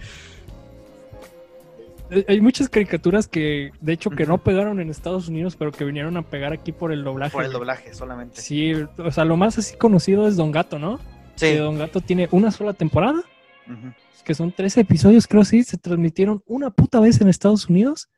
Eh, 2.15 2.25
Hay 2.27 2.41
muchas 2.41 2.69
caricaturas 2.69 3.27
que, 3.27 3.71
de 3.81 3.93
hecho, 3.93 4.09
que 4.09 4.25
no 4.25 4.37
pegaron 4.43 4.79
en 4.79 4.89
Estados 4.89 5.27
Unidos, 5.27 5.55
pero 5.55 5.71
que 5.71 5.83
vinieron 5.85 6.17
a 6.17 6.21
pegar 6.23 6.53
aquí 6.53 6.71
por 6.71 6.91
el 6.91 7.03
doblaje. 7.03 7.33
Por 7.33 7.43
el 7.45 7.51
doblaje 7.51 7.93
solamente. 7.93 8.41
Sí, 8.41 8.73
o 8.97 9.11
sea, 9.11 9.25
lo 9.25 9.37
más 9.37 9.57
así 9.57 9.75
conocido 9.77 10.27
es 10.27 10.35
Don 10.35 10.51
Gato, 10.51 10.79
¿no? 10.79 10.99
Que 11.39 11.51
Sí. 11.53 11.55
Don 11.57 11.77
Gato 11.77 12.01
tiene 12.01 12.27
una 12.31 12.51
sola 12.51 12.73
temporada, 12.73 13.19
Ujú. 13.67 13.93
que 14.23 14.33
son 14.35 14.51
13 14.51 14.81
episodios, 14.81 15.27
creo 15.27 15.43
sí, 15.45 15.63
se 15.63 15.77
transmitieron 15.77 16.43
una 16.45 16.69
puta 16.69 16.99
vez 16.99 17.19
en 17.21 17.27
Estados 17.29 17.67
Unidos, 17.69 18.09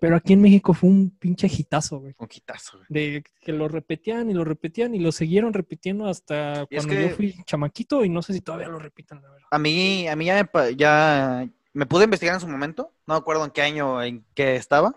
pero 0.00 0.16
aquí 0.16 0.32
en 0.32 0.40
México 0.40 0.74
fue 0.74 0.90
un 0.90 1.10
pinche 1.10 1.46
hitazo, 1.46 2.00
güey. 2.00 2.14
Un 2.18 2.26
quitazo, 2.26 2.78
güey. 2.78 2.86
de 2.88 3.22
que 3.40 3.52
lo 3.52 3.68
repetían 3.68 4.30
y 4.30 4.34
lo 4.34 4.44
repetían 4.44 4.94
y 4.94 4.98
lo 4.98 5.12
siguieron 5.12 5.52
repitiendo 5.52 6.06
hasta 6.08 6.66
cuando 6.68 6.88
que- 6.94 7.02
yo 7.02 7.14
fui 7.14 7.34
chamaquito 7.44 8.04
y 8.04 8.08
no 8.08 8.20
sé 8.22 8.32
si 8.32 8.40
todavía 8.40 8.68
lo 8.68 8.78
repitan, 8.80 9.22
la 9.22 9.30
verdad. 9.30 9.46
A 9.50 9.58
mí, 9.58 10.08
a 10.08 10.16
mí 10.16 10.24
ya 10.24 10.42
me, 10.52 10.74
ya 10.76 11.48
me 11.72 11.86
pude 11.86 12.04
investigar 12.04 12.34
en 12.34 12.40
su 12.40 12.48
momento. 12.48 12.92
No 13.06 13.14
me 13.14 13.18
acuerdo 13.18 13.44
en 13.44 13.50
qué 13.50 13.62
año 13.62 14.02
en 14.02 14.24
que 14.34 14.56
estaba. 14.56 14.94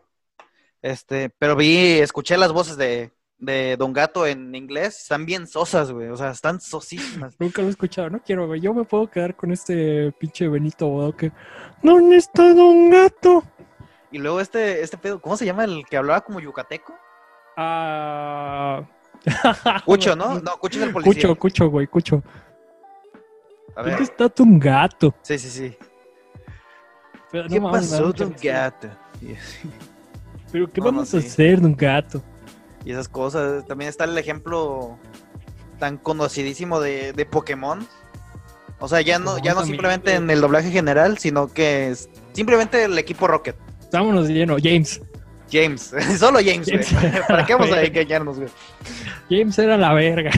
Este, 0.82 1.30
pero 1.30 1.56
vi, 1.56 2.00
escuché 2.00 2.38
las 2.38 2.52
voces 2.52 2.78
de, 2.78 3.12
de 3.38 3.76
Don 3.78 3.94
Gato 3.94 4.26
en 4.28 4.54
inglés. 4.54 5.02
Están 5.02 5.26
bien 5.26 5.48
sosas, 5.48 5.92
güey. 5.92 6.10
O 6.10 6.18
sea, 6.18 6.32
están 6.32 6.62
sosísimas. 6.62 7.36
Nunca 7.40 7.62
lo 7.62 7.70
he 7.70 7.72
escuchado, 7.72 8.10
no 8.10 8.22
quiero, 8.22 8.48
güey. 8.48 8.62
Yo 8.62 8.74
me 8.74 8.84
puedo 8.84 9.10
quedar 9.10 9.36
con 9.36 9.52
este 9.52 10.12
pinche 10.14 10.48
Benito 10.48 10.88
Bodo 10.88 11.16
que. 11.16 11.32
¿Dónde 11.82 12.18
está 12.18 12.54
Don 12.54 12.90
Gato? 12.90 13.44
Y 14.12 14.18
luego 14.18 14.40
este, 14.40 14.82
este 14.82 14.98
pedo, 14.98 15.20
¿cómo 15.22 15.36
se 15.38 15.46
llama 15.46 15.66
el 15.66 15.86
que 15.86 15.98
hablaba 15.98 16.22
como 16.22 16.40
yucateco? 16.40 16.94
Ah. 17.58 18.84
Cucho, 19.86 20.16
¿no? 20.16 20.40
No, 20.40 20.58
Cucho 20.58 20.80
es 20.80 20.86
el 20.86 20.94
policía. 20.94 21.14
Cucho, 21.14 21.36
Cucho, 21.36 21.70
güey, 21.70 21.88
Cucho. 21.88 22.24
A 23.76 23.84
¿Dónde 23.84 24.04
está 24.04 24.30
Don 24.30 24.60
Gato? 24.60 25.14
Sí, 25.22 25.38
sí, 25.38 25.50
sí. 25.50 25.78
Pero, 27.36 27.50
¿Qué 27.50 27.60
no 27.60 27.70
pasó, 27.70 28.14
Don. 28.14 28.34
Gato? 28.42 28.88
Pero, 30.54 30.72
¿qué 30.72 30.80
No, 30.80 30.86
no, 30.86 30.92
vamos 30.94 31.14
a 31.14 31.20
sí. 31.20 31.28
hacer, 31.28 31.60
Don 31.60 31.76
Gato? 31.76 32.24
Y 32.86 32.92
esas 32.92 33.10
cosas. 33.10 33.66
También 33.68 33.90
está 33.90 34.06
el 34.06 34.18
ejemplo 34.18 34.98
tan 35.78 35.98
conocidísimo 35.98 36.80
de, 36.80 37.12
de 37.12 37.26
Pokémon. 37.26 37.86
O 38.80 38.88
sea, 38.88 39.02
ya 39.02 39.20
no, 39.20 39.38
ya 39.40 39.54
no 39.54 39.66
simplemente 39.66 40.16
en 40.16 40.30
el 40.30 40.40
doblaje 40.40 40.72
general, 40.72 41.18
sino 41.18 41.52
que 41.52 41.90
es 41.90 42.08
simplemente 42.32 42.86
el 42.86 42.98
equipo 42.98 43.28
Rocket. 43.28 43.58
Vámonos 43.92 44.30
de 44.30 44.34
lleno. 44.34 44.56
James. 44.64 45.02
James, 45.52 45.94
solo 46.18 46.40
James, 46.40 46.70
güey. 46.70 46.84
James. 46.86 47.24
¿Para 47.28 47.46
qué 47.46 47.54
vamos 47.54 47.70
a 47.74 47.84
engañarnos, 47.84 48.38
güey? 48.38 48.50
James 49.30 49.60
era 49.60 49.76
la 49.76 49.94
verga. 49.94 50.32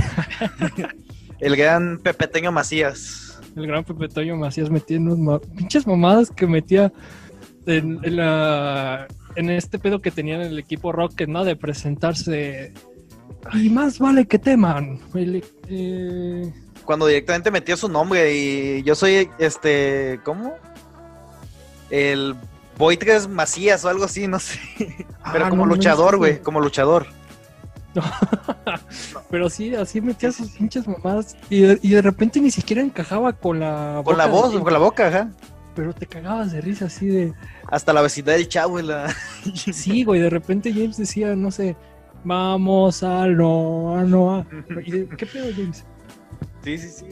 El 1.38 1.56
gran 1.56 2.00
Pepeteño 2.00 2.52
Macías. 2.52 3.26
El 3.58 3.68
gran 3.68 3.84
Pepe 3.84 4.08
Toño 4.08 4.36
Macías 4.38 4.70
metía 4.70 4.97
unos 4.99 5.18
ma- 5.18 5.39
pinches 5.39 5.88
mamadas 5.88 6.30
que 6.32 6.45
metía 6.47 6.93
en, 7.66 7.99
en 8.03 8.16
la 8.16 9.08
en 9.36 9.49
este 9.49 9.78
pedo 9.80 9.99
que 10.01 10.12
tenían 10.12 10.41
en 10.41 10.47
el 10.47 10.60
equipo 10.60 10.91
Rocket, 10.91 11.28
¿no? 11.28 11.43
De 11.43 11.55
presentarse. 11.55 12.72
Y 13.53 13.70
más 13.70 13.99
vale 13.99 14.26
que 14.28 14.39
teman. 14.39 14.99
El- 15.14 15.43
eh, 15.70 16.53
Cuando 16.86 17.08
directamente 17.08 17.51
metió 17.51 17.76
su 17.78 17.89
nombre 17.89 18.34
y 18.36 18.84
yo 18.84 18.95
soy, 18.95 19.30
este, 19.39 20.20
¿cómo? 20.24 20.53
El 21.89 22.36
Boitres 22.78 23.28
Macías 23.28 23.84
o 23.86 23.89
algo 23.89 24.05
así, 24.05 24.28
no 24.28 24.39
sé. 24.39 24.60
Pero 25.32 25.45
ah, 25.45 25.49
como 25.49 25.64
no, 25.64 25.70
no, 25.70 25.76
luchador, 25.76 26.14
no, 26.14 26.18
güey, 26.20 26.39
como 26.41 26.60
luchador. 26.60 27.08
Pero 29.29 29.49
sí, 29.49 29.73
así 29.75 30.01
metía 30.01 30.31
sus 30.31 30.49
pinches 30.51 30.88
mamadas. 30.88 31.35
Y 31.49 31.61
de, 31.61 31.79
y 31.81 31.89
de 31.91 32.01
repente 32.01 32.39
ni 32.39 32.51
siquiera 32.51 32.81
encajaba 32.81 33.33
con 33.33 33.59
la. 33.59 34.01
Con 34.03 34.17
la 34.17 34.27
voz, 34.27 34.53
de- 34.53 34.59
con 34.61 34.73
la 34.73 34.79
boca, 34.79 35.07
ajá. 35.07 35.29
Pero 35.75 35.93
te 35.93 36.07
cagabas 36.07 36.51
de 36.51 36.61
risa 36.61 36.85
así 36.85 37.07
de. 37.07 37.33
Hasta 37.69 37.93
la 37.93 38.01
vecindad 38.01 38.33
del 38.33 38.47
chavo 38.47 38.79
y 38.79 38.83
la... 38.83 39.13
Sí, 39.73 40.03
güey, 40.03 40.21
de 40.21 40.29
repente 40.29 40.71
James 40.73 40.97
decía, 40.97 41.35
no 41.35 41.51
sé, 41.51 41.75
vamos 42.23 43.03
a 43.03 43.27
no, 43.27 43.95
a 43.95 44.03
no. 44.03 44.35
a-". 44.38 44.45
Y 44.85 44.91
de, 44.91 45.07
¿Qué 45.09 45.25
pedo, 45.25 45.47
James? 45.55 45.83
Sí, 46.63 46.77
sí, 46.77 46.89
sí. 46.89 47.05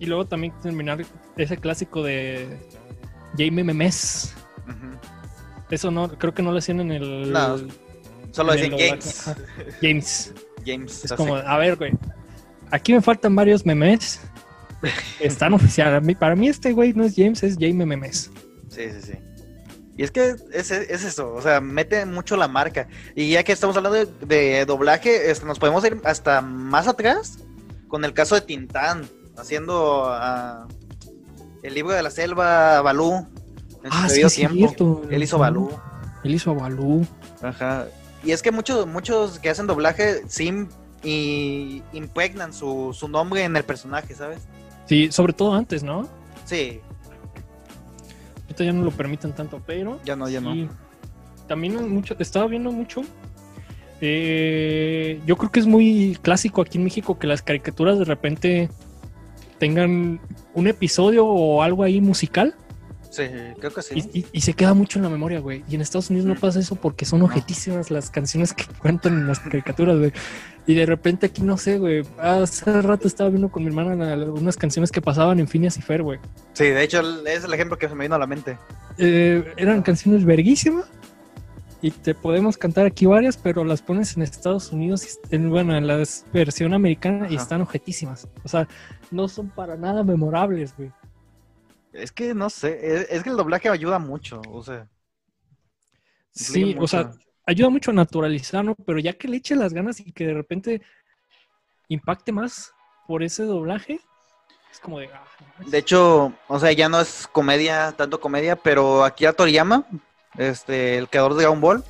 Y 0.00 0.06
luego 0.06 0.26
también 0.26 0.52
terminar 0.62 1.02
ese 1.36 1.56
clásico 1.56 2.02
de 2.02 2.58
Jaime 3.38 3.64
Memes. 3.64 4.34
Eso 5.70 5.90
no, 5.90 6.08
creo 6.18 6.34
que 6.34 6.42
no 6.42 6.52
lo 6.52 6.58
hacían 6.58 6.80
en 6.80 6.92
el. 6.92 7.32
No, 7.32 7.56
Solo 8.34 8.52
en 8.54 8.64
el 8.64 8.70
decían 8.70 8.98
doblaje. 8.98 9.02
James. 9.02 9.28
Ajá, 9.28 9.36
James. 9.82 10.32
James. 10.66 11.04
Es 11.04 11.12
así. 11.12 11.16
como, 11.16 11.36
a 11.36 11.58
ver, 11.58 11.76
güey. 11.76 11.92
Aquí 12.70 12.92
me 12.92 13.00
faltan 13.00 13.34
varios 13.36 13.64
memes. 13.64 14.20
Están 15.20 15.54
oficial. 15.54 16.02
Para 16.18 16.34
mí 16.36 16.48
este 16.48 16.72
güey 16.72 16.92
no 16.92 17.04
es 17.04 17.14
James, 17.16 17.42
es 17.42 17.56
Jaime 17.58 17.86
Memes. 17.86 18.30
Sí, 18.68 18.82
sí, 18.90 19.12
sí. 19.12 19.18
Y 19.96 20.02
es 20.02 20.10
que 20.10 20.34
es, 20.52 20.72
es 20.72 21.04
eso, 21.04 21.32
o 21.32 21.40
sea, 21.40 21.60
mete 21.60 22.04
mucho 22.04 22.36
la 22.36 22.48
marca. 22.48 22.88
Y 23.14 23.30
ya 23.30 23.44
que 23.44 23.52
estamos 23.52 23.76
hablando 23.76 23.96
de, 24.04 24.26
de 24.26 24.64
doblaje, 24.66 25.30
este, 25.30 25.46
nos 25.46 25.60
podemos 25.60 25.84
ir 25.84 26.00
hasta 26.04 26.40
más 26.40 26.88
atrás 26.88 27.38
con 27.86 28.04
el 28.04 28.12
caso 28.12 28.34
de 28.34 28.40
Tintán, 28.40 29.08
haciendo 29.38 30.06
ah, 30.08 30.66
el 31.62 31.74
libro 31.74 31.94
de 31.94 32.02
la 32.02 32.10
selva 32.10 32.80
Balú 32.82 33.28
en 33.84 33.92
su 33.92 33.96
Ah, 33.96 34.08
sí, 34.08 34.22
es 34.22 34.34
tiempo. 34.34 34.56
cierto. 34.56 35.02
Él 35.10 35.22
hizo 35.22 35.38
Balú. 35.38 35.70
Él 36.24 36.34
hizo 36.34 36.50
a 36.50 36.54
Balú. 36.54 37.06
Ajá. 37.40 37.86
Y 38.24 38.32
es 38.32 38.42
que 38.42 38.50
muchos, 38.50 38.86
muchos 38.86 39.38
que 39.38 39.50
hacen 39.50 39.66
doblaje 39.66 40.22
sí 40.28 40.66
y 41.02 41.82
impregnan 41.92 42.52
su, 42.52 42.96
su 42.98 43.08
nombre 43.08 43.44
en 43.44 43.56
el 43.56 43.64
personaje, 43.64 44.14
¿sabes? 44.14 44.46
Sí, 44.86 45.10
sobre 45.12 45.32
todo 45.34 45.54
antes, 45.54 45.82
¿no? 45.82 46.08
Sí, 46.44 46.80
Ahorita 48.42 48.64
ya 48.64 48.72
no 48.72 48.84
lo 48.84 48.90
permiten 48.90 49.32
tanto, 49.32 49.60
pero. 49.66 50.00
ya 50.04 50.16
no, 50.16 50.28
ya 50.28 50.40
no. 50.40 50.68
También 51.48 51.88
mucho, 51.92 52.14
estaba 52.18 52.46
viendo 52.46 52.70
mucho. 52.70 53.02
eh, 54.00 55.20
yo 55.26 55.36
creo 55.36 55.50
que 55.50 55.60
es 55.60 55.66
muy 55.66 56.18
clásico 56.22 56.62
aquí 56.62 56.78
en 56.78 56.84
México 56.84 57.18
que 57.18 57.26
las 57.26 57.42
caricaturas 57.42 57.98
de 57.98 58.04
repente 58.04 58.68
tengan 59.58 60.20
un 60.54 60.66
episodio 60.68 61.26
o 61.26 61.62
algo 61.62 61.82
ahí 61.82 62.00
musical 62.00 62.54
Sí, 63.14 63.22
creo 63.60 63.72
que 63.72 63.80
sí. 63.82 63.94
y, 64.12 64.18
y- 64.20 64.26
y 64.32 64.40
se 64.40 64.54
queda 64.54 64.74
mucho 64.74 64.98
en 64.98 65.04
la 65.04 65.08
memoria, 65.08 65.38
güey. 65.38 65.62
Y 65.68 65.76
en 65.76 65.80
Estados 65.82 66.10
Unidos 66.10 66.26
no 66.26 66.34
Mm. 66.34 66.38
pasa 66.40 66.58
eso 66.58 66.74
porque 66.74 67.04
son 67.04 67.22
objetísimas 67.22 67.90
las 67.92 68.10
canciones 68.10 68.52
que 68.52 68.64
cuentan 68.80 69.12
en 69.14 69.26
las 69.28 69.38
caricaturas, 69.38 69.96
güey. 69.98 70.12
Y 70.66 70.74
de 70.74 70.84
repente 70.86 71.26
aquí 71.26 71.42
no 71.42 71.56
sé, 71.56 71.78
güey. 71.78 72.02
Hace 72.18 72.82
rato 72.82 73.06
estaba 73.06 73.30
viendo 73.30 73.50
con 73.50 73.62
mi 73.62 73.68
hermana 73.68 74.16
unas 74.32 74.56
canciones 74.56 74.90
que 74.90 75.00
pasaban 75.00 75.38
en 75.38 75.46
Phineas 75.46 75.76
y 75.76 75.82
Fer, 75.82 76.02
güey. 76.02 76.18
Sí, 76.54 76.64
de 76.64 76.82
hecho 76.82 77.02
es 77.26 77.44
el 77.44 77.54
ejemplo 77.54 77.78
que 77.78 77.88
se 77.88 77.94
me 77.94 78.04
vino 78.06 78.14
a 78.16 78.18
la 78.18 78.26
mente. 78.26 78.58
Eh, 78.98 79.44
eran 79.56 79.82
canciones 79.82 80.24
verguísimas 80.24 80.86
y 81.82 81.90
te 81.90 82.14
podemos 82.14 82.56
cantar 82.56 82.86
aquí 82.86 83.04
varias, 83.06 83.36
pero 83.36 83.62
las 83.62 83.82
pones 83.82 84.16
en 84.16 84.22
Estados 84.22 84.72
Unidos, 84.72 85.18
en, 85.30 85.50
bueno, 85.50 85.76
en 85.76 85.86
la 85.86 86.02
versión 86.32 86.72
americana 86.72 87.28
y 87.30 87.36
están 87.36 87.60
objetísimas. 87.60 88.26
O 88.42 88.48
sea, 88.48 88.66
no 89.10 89.28
son 89.28 89.50
para 89.50 89.76
nada 89.76 90.02
memorables, 90.02 90.74
güey. 90.76 90.90
Es 91.94 92.12
que 92.12 92.34
no 92.34 92.50
sé, 92.50 92.78
es, 92.82 93.06
es 93.08 93.22
que 93.22 93.30
el 93.30 93.36
doblaje 93.36 93.68
ayuda 93.68 93.98
mucho, 93.98 94.42
o 94.50 94.62
sea. 94.62 94.88
Sí, 96.32 96.76
o 96.78 96.88
sea, 96.88 97.12
ayuda 97.46 97.70
mucho 97.70 97.92
a 97.92 97.94
naturalizar, 97.94 98.64
¿no? 98.64 98.74
Pero 98.74 98.98
ya 98.98 99.12
que 99.12 99.28
le 99.28 99.36
eche 99.36 99.54
las 99.54 99.72
ganas 99.72 100.00
y 100.00 100.12
que 100.12 100.26
de 100.26 100.34
repente 100.34 100.82
impacte 101.88 102.32
más 102.32 102.72
por 103.06 103.22
ese 103.22 103.44
doblaje, 103.44 104.00
es 104.72 104.80
como 104.80 104.98
de... 104.98 105.08
ah, 105.14 105.24
no. 105.60 105.70
De 105.70 105.78
hecho, 105.78 106.32
o 106.48 106.58
sea, 106.58 106.72
ya 106.72 106.88
no 106.88 107.00
es 107.00 107.28
comedia, 107.30 107.92
tanto 107.96 108.20
comedia, 108.20 108.56
pero 108.56 109.04
Akira 109.04 109.32
Toriyama, 109.32 109.86
este, 110.36 110.98
el 110.98 111.08
creador 111.08 111.34
de 111.34 111.42
Dragon 111.42 111.60
Ball, 111.60 111.84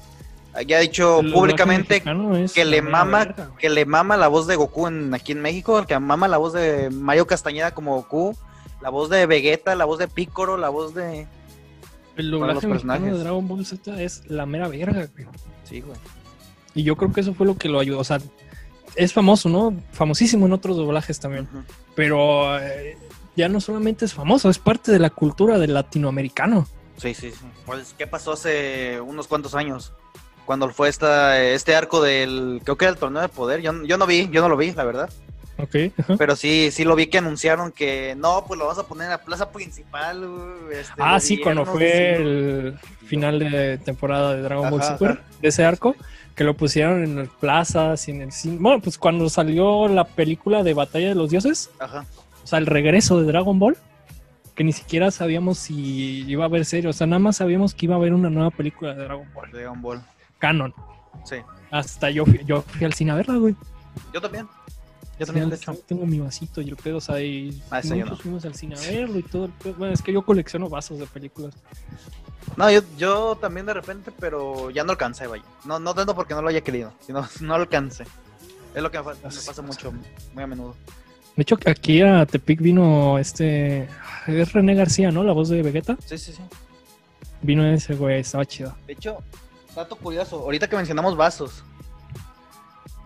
ya 0.67 0.77
ha 0.77 0.81
dicho 0.81 1.21
El 1.21 1.33
públicamente 1.33 2.03
es 2.37 2.53
que 2.53 2.65
le 2.65 2.83
mama, 2.83 3.25
verga, 3.25 3.51
que 3.59 3.71
le 3.71 3.87
mama 3.87 4.17
la 4.17 4.29
voz 4.29 4.47
de 4.47 4.57
Goku 4.57 4.87
en, 4.87 5.15
aquí 5.15 5.33
en 5.33 5.41
México, 5.41 5.85
que 5.87 5.99
mama 5.99 6.29
la 6.29 6.37
voz 6.37 6.53
de 6.53 6.91
Mario 6.91 7.27
Castañeda 7.27 7.73
como 7.73 7.97
Goku, 7.97 8.37
la 8.85 8.91
voz 8.91 9.09
de 9.09 9.25
Vegeta, 9.25 9.75
la 9.75 9.87
voz 9.87 9.99
de 9.99 10.09
Piccolo, 10.09 10.59
la 10.59 10.69
voz 10.69 10.95
de... 10.95 11.27
El 12.17 12.31
doblaje 12.31 12.67
mexicano 12.67 13.17
de. 13.17 13.19
Dragon 13.19 13.49
Ball 13.49 13.65
Z 13.65 14.03
es 14.03 14.29
la 14.29 14.45
mera 14.45 14.69
verga, 14.69 15.09
güey. 15.15 15.27
Sí, 15.65 15.81
güey. 15.81 15.97
Y 16.75 16.83
yo 16.83 16.95
creo 16.95 17.11
que 17.11 17.23
eso 17.23 17.33
fue 17.33 17.47
lo 17.47 17.57
que 17.57 17.71
lo 17.71 17.81
ayudó. 17.81 18.01
O 18.01 18.05
sea, 18.05 18.21
es 18.95 19.15
famoso, 19.15 19.49
¿no? 19.49 19.75
Famosísimo 19.93 20.45
en 20.45 20.53
otros 20.53 20.77
doblajes 20.77 21.19
también. 21.19 21.49
Pero 21.95 22.59
eh, 22.61 22.99
ya 23.37 23.49
no 23.49 23.59
solamente 23.59 24.05
es 24.05 24.13
famoso, 24.13 24.51
es 24.51 24.59
parte 24.59 24.93
de 24.93 24.99
la 24.99 25.09
cultura 25.09 25.59
del 25.59 25.73
latinoamericano. 25.73 26.69
Sí, 26.99 27.15
sí, 27.15 27.31
sí. 27.31 27.47
Pues, 27.65 27.95
¿qué 27.97 28.07
pasó 28.07 28.33
hace 28.33 29.01
unos 29.01 29.29
cuantos 29.29 29.55
años? 29.55 29.95
Cuando 30.45 30.69
fue 30.69 30.91
esta, 30.91 31.41
este 31.41 31.75
arco 31.75 32.03
del, 32.03 32.61
creo 32.65 32.77
que 32.77 32.85
era 32.85 32.93
el 32.93 32.99
torneo 32.99 33.23
de 33.23 33.29
poder. 33.31 33.63
Yo, 33.63 33.83
yo 33.85 33.97
no 33.97 34.07
vi, 34.07 34.29
yo 34.29 34.43
no 34.43 34.51
lo 34.51 34.59
vi, 34.59 34.73
la 34.73 34.85
verdad. 34.85 35.09
Ok. 35.57 35.77
ajá. 35.99 36.17
Pero 36.19 36.35
sí, 36.37 36.71
sí 36.73 36.85
lo 36.85 36.97
vi 36.97 37.07
que 37.07 37.19
anunciaron 37.19 37.71
que 37.71 38.15
no, 38.17 38.45
pues 38.47 38.59
lo 38.59 38.67
vas 38.67 38.79
a 38.79 38.87
poner 38.87 39.05
en 39.05 39.11
la 39.11 39.19
plaza 39.23 39.51
principal. 39.51 40.29
este, 40.73 40.93
Ah, 40.99 41.21
sí, 41.21 41.39
cuando 41.41 41.65
fue 41.65 42.17
el 42.17 42.79
final 43.07 43.39
de 43.39 43.79
temporada 43.79 44.35
de 44.35 44.43
Dragon 44.43 44.69
Ball 44.71 44.81
Ajá, 44.81 44.93
Super, 44.99 45.11
ajá. 45.13 45.21
de 45.41 45.49
ese 45.49 45.65
arco, 45.65 45.95
que 46.35 46.43
lo 46.45 46.55
pusieron 46.55 47.05
en 47.05 47.17
las 47.17 47.29
plazas 47.29 48.09
y 48.09 48.11
en 48.11 48.23
el 48.23 48.33
cine. 48.33 48.57
Bueno, 48.59 48.81
pues 48.81 48.99
cuando 48.99 49.29
salió 49.29 49.87
la 49.87 50.05
película 50.05 50.63
de 50.65 50.75
Batalla 50.75 51.09
de 51.11 51.15
los 51.15 51.31
Dioses, 51.31 51.71
Ajá. 51.79 52.05
o 52.43 52.47
sea, 52.47 52.59
el 52.59 52.67
regreso 52.67 53.21
de 53.21 53.27
Dragon 53.27 53.57
Ball, 53.59 53.77
que 54.57 54.65
ni 54.65 54.73
siquiera 54.73 55.11
sabíamos 55.13 55.59
si 55.59 56.23
iba 56.29 56.45
a 56.45 56.47
haber 56.47 56.65
serie, 56.65 56.89
o 56.91 56.93
sea, 56.93 57.07
nada 57.07 57.21
más 57.21 57.37
sabíamos 57.37 57.75
que 57.75 57.87
iba 57.87 57.95
a 57.95 57.99
haber 57.99 58.13
una 58.13 58.31
nueva 58.31 58.51
película 58.51 58.95
de 58.95 59.05
Dragon 59.05 59.29
Ball, 59.33 59.51
de 59.53 59.59
Dragon 59.61 59.81
Ball. 59.83 60.03
canon. 60.39 60.75
Sí. 61.25 61.37
Hasta 61.71 62.11
yo 62.11 62.25
fui, 62.27 62.41
yo 62.45 62.63
fui 62.63 62.85
al 62.85 62.93
cine 62.93 63.13
a 63.13 63.15
verla, 63.15 63.35
güey. 63.37 63.55
Yo 64.13 64.21
también. 64.21 64.49
Yo 65.19 65.27
Sí, 65.27 65.33
también, 65.33 65.53
hecho. 65.53 65.75
Tengo 65.87 66.07
mi 66.07 66.19
vasito 66.19 66.61
y 66.61 66.69
el 66.69 66.77
pedo, 66.77 66.97
o 66.97 67.01
sea, 67.01 67.21
y 67.21 67.63
Ah, 67.71 67.81
no. 67.85 68.17
fuimos 68.17 68.45
al 68.45 68.55
cine 68.55 68.75
a 68.77 68.81
verlo 68.81 69.19
y 69.19 69.23
todo. 69.23 69.45
el 69.47 69.53
pedo. 69.53 69.75
Bueno, 69.75 69.95
es 69.95 70.03
que 70.03 70.13
yo 70.13 70.23
colecciono 70.23 70.69
vasos 70.69 70.99
de 70.99 71.07
películas. 71.07 71.55
No, 72.57 72.71
yo, 72.71 72.81
yo 72.99 73.37
también 73.41 73.67
de 73.67 73.75
repente, 73.75 74.11
pero 74.19 74.71
ya 74.71 74.85
no 74.85 74.93
alcancé, 74.93 75.27
vaya. 75.27 75.45
No, 75.65 75.79
no 75.79 75.95
tanto 75.95 76.15
porque 76.15 76.35
no 76.35 76.43
lo 76.43 76.49
haya 76.49 76.61
querido, 76.63 76.93
sino 77.07 77.27
no 77.41 77.55
alcancé. 77.55 78.05
Es 78.75 78.83
lo 78.83 78.91
que 78.91 78.99
me, 78.99 79.05
pasa. 79.05 79.63
mucho, 79.63 79.93
muy 80.35 80.43
a 80.43 80.47
menudo. 80.47 80.75
De 81.37 81.43
hecho, 81.43 81.57
aquí 81.67 82.01
a 82.03 82.27
Tepic 82.27 82.61
vino 82.61 83.19
este. 83.19 83.89
Es 84.27 84.53
René 84.53 84.75
García, 84.75 85.11
¿no? 85.11 85.23
La 85.25 85.33
voz 85.33 85.49
de 85.49 85.63
Vegeta. 85.63 85.97
Sí, 86.05 86.19
sí, 86.19 86.33
sí. 86.33 86.43
Vino 87.43 87.65
ese 87.67 87.95
güey, 87.95 88.21
estaba 88.21 88.45
chido. 88.45 88.75
De 88.87 88.95
hecho, 88.95 89.19
dato 89.77 89.97
curioso, 89.97 90.37
ahorita 90.41 90.69
que 90.69 90.77
mencionamos 90.77 91.17
vasos. 91.17 91.63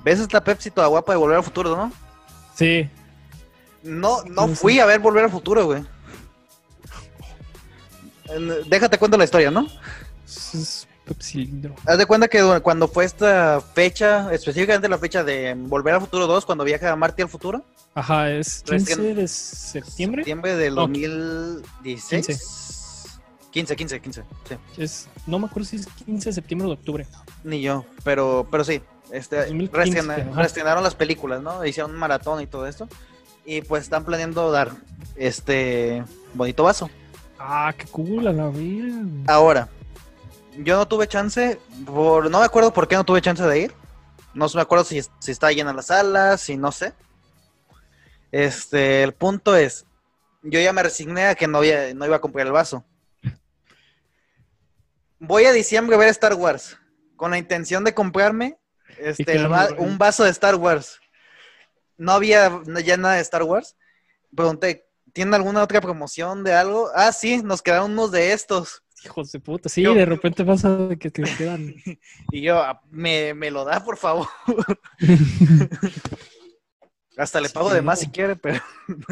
¿Ves 0.04 0.20
esta 0.20 0.42
Pepsi 0.42 0.70
toda 0.70 0.86
guapa 0.86 1.12
de 1.12 1.18
Volver 1.18 1.36
al 1.38 1.44
Futuro, 1.44 1.76
no? 1.76 1.92
Sí. 2.54 2.88
No, 3.82 4.22
no 4.24 4.48
fui 4.48 4.78
a 4.80 4.86
ver 4.86 5.00
Volver 5.00 5.24
al 5.24 5.30
Futuro, 5.30 5.64
güey. 5.66 5.84
Déjate 8.68 8.98
cuento 8.98 9.16
la 9.16 9.24
historia, 9.24 9.50
¿no? 9.50 9.66
Pepsilindro. 11.06 11.74
Haz 11.86 11.96
de 11.98 12.04
cuenta 12.06 12.28
que 12.28 12.60
cuando 12.62 12.86
fue 12.86 13.04
esta 13.06 13.60
fecha, 13.74 14.30
específicamente 14.32 14.88
la 14.88 14.98
fecha 14.98 15.24
de 15.24 15.54
Volver 15.56 15.94
al 15.94 16.00
Futuro 16.02 16.26
2, 16.26 16.44
cuando 16.44 16.64
viaja 16.64 16.94
Marty 16.96 17.22
al 17.22 17.28
futuro, 17.30 17.64
Ajá, 17.94 18.30
es 18.30 18.62
Recién- 18.66 18.98
15 18.98 19.14
de 19.14 19.26
septiembre. 19.28 20.22
septiembre 20.22 20.54
del 20.56 20.74
No. 20.74 20.82
2016. 20.82 23.06
15, 23.50 23.74
15, 23.76 24.00
15, 24.00 24.22
sí. 24.48 24.54
Es, 24.76 25.08
no 25.26 25.38
me 25.38 25.46
acuerdo 25.46 25.66
si 25.68 25.76
es 25.76 25.86
15 26.04 26.28
de 26.28 26.32
septiembre 26.34 26.66
o 26.66 26.68
de 26.68 26.74
octubre. 26.74 27.06
Ni 27.42 27.62
yo, 27.62 27.86
pero, 28.04 28.46
pero 28.50 28.62
sí. 28.62 28.82
Este, 29.12 29.36
2015, 29.46 30.02
reestrena- 30.02 30.30
ajá. 30.32 30.40
reestrenaron 30.42 30.82
las 30.82 30.94
películas, 30.94 31.42
¿no? 31.42 31.64
Hicieron 31.64 31.92
un 31.92 31.96
maratón 31.98 32.40
y 32.42 32.46
todo 32.46 32.66
esto. 32.66 32.88
Y 33.44 33.62
pues 33.62 33.84
están 33.84 34.04
planeando 34.04 34.50
dar 34.50 34.70
este 35.16 36.04
bonito 36.34 36.64
vaso. 36.64 36.90
Ah, 37.38 37.72
qué 37.76 37.86
cool, 37.86 38.26
a 38.26 38.32
la 38.32 38.48
vida. 38.48 38.94
Ahora, 39.26 39.68
yo 40.58 40.76
no 40.76 40.86
tuve 40.86 41.06
chance, 41.06 41.58
por, 41.86 42.30
no 42.30 42.40
me 42.40 42.44
acuerdo 42.44 42.72
por 42.72 42.86
qué 42.88 42.96
no 42.96 43.04
tuve 43.04 43.22
chance 43.22 43.42
de 43.42 43.58
ir. 43.60 43.72
No 44.34 44.46
me 44.54 44.60
acuerdo 44.60 44.84
si, 44.84 45.00
si 45.20 45.30
está 45.32 45.50
llena 45.52 45.72
la 45.72 45.82
sala, 45.82 46.36
si 46.36 46.56
no 46.56 46.70
sé. 46.72 46.92
Este, 48.30 49.02
el 49.02 49.14
punto 49.14 49.56
es, 49.56 49.86
yo 50.42 50.60
ya 50.60 50.72
me 50.74 50.82
resigné 50.82 51.26
a 51.28 51.34
que 51.34 51.46
no, 51.48 51.58
había- 51.58 51.94
no 51.94 52.04
iba 52.04 52.16
a 52.16 52.20
comprar 52.20 52.46
el 52.46 52.52
vaso. 52.52 52.84
Voy 55.18 55.44
a 55.46 55.52
diciembre 55.52 55.96
a 55.96 55.98
ver 55.98 56.08
Star 56.08 56.34
Wars 56.34 56.76
con 57.16 57.30
la 57.30 57.38
intención 57.38 57.82
de 57.84 57.94
comprarme 57.94 58.58
este, 59.00 59.46
va- 59.46 59.68
un 59.78 59.98
vaso 59.98 60.24
de 60.24 60.30
Star 60.30 60.54
Wars. 60.56 60.98
No 61.96 62.12
había 62.12 62.60
ya 62.84 62.96
nada 62.96 63.14
de 63.16 63.20
Star 63.22 63.42
Wars. 63.42 63.76
Pregunté, 64.34 64.86
¿tienen 65.12 65.34
alguna 65.34 65.62
otra 65.62 65.80
promoción 65.80 66.44
de 66.44 66.52
algo? 66.54 66.90
Ah, 66.94 67.12
sí, 67.12 67.42
nos 67.42 67.62
quedaron 67.62 67.92
unos 67.92 68.10
de 68.12 68.32
estos. 68.32 68.82
Hijos 69.04 69.30
de 69.32 69.40
puta. 69.40 69.68
Sí, 69.68 69.82
Yo- 69.82 69.94
de 69.94 70.04
repente 70.06 70.44
pasa 70.44 70.76
de 70.76 70.98
que 70.98 71.10
te 71.10 71.22
quedan. 71.22 71.74
Y 72.32 72.42
yo, 72.42 72.58
"Ah, 72.62 72.80
¿me, 72.90 73.32
me 73.34 73.50
lo 73.50 73.64
da, 73.64 73.84
por 73.84 73.96
favor? 73.96 74.26
Hasta 77.16 77.40
le 77.40 77.48
Sí, 77.48 77.54
pago 77.54 77.70
de 77.70 77.82
más 77.82 77.98
no. 78.00 78.04
si 78.06 78.10
quiere, 78.12 78.36
pero 78.36 78.60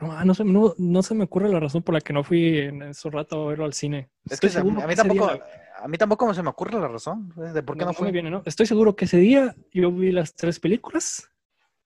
no 0.00 0.12
ah, 0.12 0.24
no, 0.24 0.34
se, 0.34 0.44
no, 0.44 0.74
no 0.78 1.02
se 1.02 1.14
me 1.14 1.24
ocurre 1.24 1.48
la 1.48 1.60
razón 1.60 1.82
por 1.82 1.94
la 1.94 2.00
que 2.00 2.12
no 2.12 2.24
fui 2.24 2.58
en 2.58 2.82
ese 2.82 3.10
rato 3.10 3.44
a 3.44 3.48
verlo 3.50 3.64
al 3.64 3.72
cine. 3.72 4.10
Es 4.28 4.40
que 4.40 4.48
a 4.48 4.62
mí, 4.62 4.70
a 4.82 4.94
tampoco, 4.94 5.26
día- 5.32 5.44
a 5.78 5.88
mí 5.88 5.98
tampoco 5.98 6.34
se 6.34 6.42
me 6.42 6.50
ocurre 6.50 6.78
la 6.78 6.88
razón 6.88 7.32
eh, 7.38 7.52
de 7.52 7.62
por 7.62 7.76
qué 7.76 7.84
no, 7.84 7.92
no, 7.92 8.00
me 8.04 8.12
viene, 8.12 8.30
¿no? 8.30 8.42
Estoy 8.44 8.66
seguro 8.66 8.96
que 8.96 9.04
ese 9.06 9.18
día 9.18 9.54
yo 9.72 9.90
vi 9.92 10.12
las 10.12 10.34
tres 10.34 10.58
películas, 10.60 11.30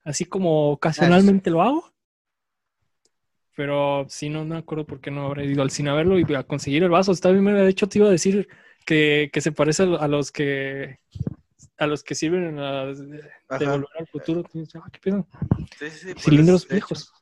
así 0.03 0.25
como 0.25 0.71
ocasionalmente 0.71 1.49
lo 1.49 1.61
hago. 1.61 1.91
Pero 3.55 4.05
sí, 4.09 4.29
no, 4.29 4.39
no 4.45 4.55
me 4.55 4.59
acuerdo 4.59 4.85
por 4.85 5.01
qué 5.01 5.11
no 5.11 5.25
habré 5.25 5.45
ido 5.45 5.61
al 5.61 5.71
cine 5.71 5.89
a 5.89 5.93
verlo 5.93 6.17
y 6.17 6.33
a 6.33 6.43
conseguir 6.43 6.83
el 6.83 6.89
vaso. 6.89 7.11
Está 7.11 7.29
bien, 7.31 7.43
de 7.45 7.67
hecho 7.67 7.87
te 7.87 7.99
iba 7.99 8.07
a 8.07 8.11
decir 8.11 8.47
que, 8.85 9.29
que 9.31 9.41
se 9.41 9.51
parece 9.51 9.83
a 9.83 9.85
lo- 9.85 10.01
a 10.01 10.07
los 10.07 10.31
que 10.31 10.99
a 11.77 11.85
los 11.87 12.03
que 12.03 12.15
sirven 12.15 12.43
en 12.43 12.55
las 12.61 12.97
de, 12.99 13.17
de. 13.59 13.67
Volver 13.67 13.87
al 13.99 14.07
futuro. 14.07 14.43
Ah, 14.75 14.89
qué 14.91 14.99
pedo. 14.99 15.27
Sí, 15.77 15.89
sí, 15.89 15.97
sí, 15.97 16.13
pues, 16.13 16.23
Cilindros 16.25 16.63
hecho. 16.63 16.73
viejos. 16.73 17.13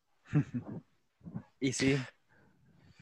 Y 1.59 1.73
sí. 1.73 1.97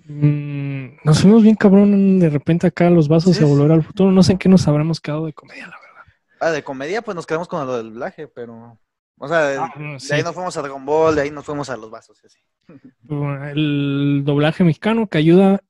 Mm, 0.06 0.98
nos 1.04 1.22
fuimos 1.22 1.44
bien 1.44 1.56
cabrón 1.56 2.20
de 2.20 2.30
repente 2.30 2.68
acá 2.68 2.90
los 2.90 3.08
vasos 3.08 3.36
Sí, 3.36 3.44
a 3.44 3.48
volver 3.48 3.72
al 3.72 3.84
futuro. 3.84 4.12
No 4.12 4.24
sé 4.24 4.34
en 4.34 4.38
qué 4.38 4.50
nos 4.50 4.68
habremos 4.68 5.02
quedado 5.02 5.26
de 5.26 5.34
comedia, 5.34 5.68
la 5.68 5.78
verdad. 5.80 6.14
Ah, 6.40 6.52
de 6.52 6.64
comedia, 6.64 7.02
pues 7.02 7.16
nos 7.16 7.26
quedamos 7.26 7.48
con 7.48 7.66
lo 7.66 7.78
del 7.78 7.94
doblaje, 7.94 8.28
pero. 8.28 8.80
O 9.20 9.28
sea, 9.28 9.42
de, 9.48 9.58
Ah, 9.58 9.74
no, 9.78 9.94
de 9.94 10.00
sí. 10.00 10.14
ahí 10.14 10.24
nos 10.24 10.34
fuimos 10.34 10.56
a 10.58 10.62
Dragon 10.62 10.86
Ball, 10.86 11.16
de 11.16 11.22
ahí 11.22 11.32
nos 11.32 11.46
fuimos 11.46 11.70
a 11.70 11.78
los 11.78 11.90
vasos, 11.90 12.24
así. 12.24 12.40
El 13.56 14.22
doblaje 14.26 14.64
mexicano 14.64 15.08
que 15.08 15.18
ayuda 15.18 15.62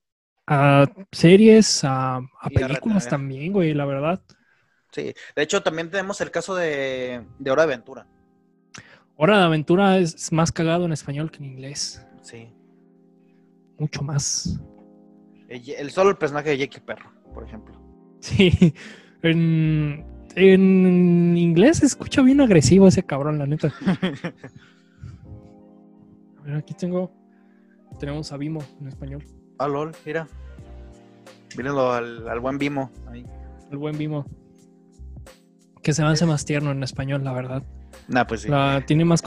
a 0.46 0.86
series, 1.12 1.84
a, 1.84 2.18
a 2.18 2.22
Y 2.50 2.62
a 2.64 2.68
películas 2.68 3.08
también, 3.08 3.54
güey, 3.54 3.74
la 3.74 3.86
verdad. 3.86 4.22
Sí. 4.92 5.14
De 5.36 5.42
hecho, 5.44 5.62
también 5.64 5.90
tenemos 5.90 6.20
el 6.22 6.32
caso 6.32 6.56
de, 6.56 7.26
de 7.40 7.52
Hora 7.52 7.64
de 7.66 7.74
Aventura. 7.74 8.08
Hora 9.18 9.40
de 9.40 9.44
Aventura 9.46 9.98
es, 9.98 10.32
más 10.32 10.52
cagado 10.52 10.86
en 10.86 10.92
español 10.94 11.32
que 11.32 11.40
en 11.40 11.46
inglés. 11.46 12.06
Sí. 12.22 12.50
Mucho 13.80 14.04
más. 14.04 14.60
El, 15.50 15.68
el- 15.70 15.92
solo 15.92 16.12
el 16.12 16.18
personaje 16.18 16.50
de 16.52 16.58
Jake 16.60 16.82
Perro, 16.82 17.10
por 17.34 17.44
ejemplo. 17.44 17.76
Sí. 18.20 18.74
En, 19.24 20.06
en 20.36 21.36
inglés 21.38 21.78
se 21.78 21.88
escucha 21.88 22.22
bien 22.22 22.40
agresivo 22.42 22.88
ese 22.88 23.02
cabrón, 23.04 23.40
la 23.40 23.48
neta. 23.48 23.74
A 26.38 26.42
ver, 26.44 26.56
aquí 26.56 26.74
tengo. 26.76 27.12
Tenemos 28.00 28.32
a 28.32 28.38
Vimo 28.38 28.62
en 28.80 28.88
español. 28.88 29.24
Ah, 29.58 29.68
lol, 29.68 29.92
mira. 30.06 30.28
Mírenlo 31.58 31.92
al, 31.92 32.28
al 32.28 32.40
buen 32.40 32.58
Vimo. 32.60 32.92
Ahí. 33.08 33.26
El 33.72 33.78
buen 33.78 33.98
Vimo. 33.98 34.26
Que 35.82 35.94
se 35.94 36.04
me 36.04 36.10
hace 36.10 36.26
más 36.28 36.46
tierno 36.46 36.72
en 36.72 36.84
español, 36.84 37.24
la 37.24 37.34
verdad. 37.34 37.64
Nah, 38.08 38.24
pues 38.26 38.42
sí. 38.42 38.50
La- 38.50 38.84
tiene 38.86 39.04
más 39.06 39.22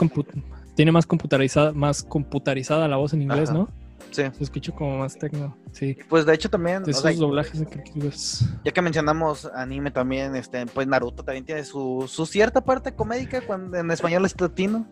tiene 0.75 0.91
más 0.91 1.05
computarizada, 1.05 1.71
más 1.73 2.03
computarizada 2.03 2.87
la 2.87 2.97
voz 2.97 3.13
en 3.13 3.21
inglés, 3.23 3.49
Ajá. 3.49 3.59
¿no? 3.59 3.69
Sí. 4.09 4.23
Se 4.37 4.43
escucha 4.43 4.71
como 4.73 4.97
más 4.99 5.17
tecno. 5.17 5.55
Sí. 5.71 5.97
Pues 6.09 6.25
de 6.25 6.33
hecho 6.33 6.49
también, 6.49 6.83
De 6.83 6.91
o 6.91 6.93
sea, 6.93 7.11
esos 7.11 7.21
doblajes 7.21 7.59
de 7.59 7.65
creativos. 7.65 8.45
ya 8.65 8.71
que 8.71 8.81
mencionamos 8.81 9.45
anime 9.55 9.91
también, 9.91 10.35
este, 10.35 10.65
pues 10.65 10.87
Naruto 10.87 11.23
también 11.23 11.45
tiene 11.45 11.63
su, 11.63 12.05
su 12.09 12.25
cierta 12.25 12.61
parte 12.61 12.93
comédica 12.93 13.41
cuando 13.41 13.77
en 13.77 13.89
español 13.91 14.25
es 14.25 14.39
latino. 14.39 14.87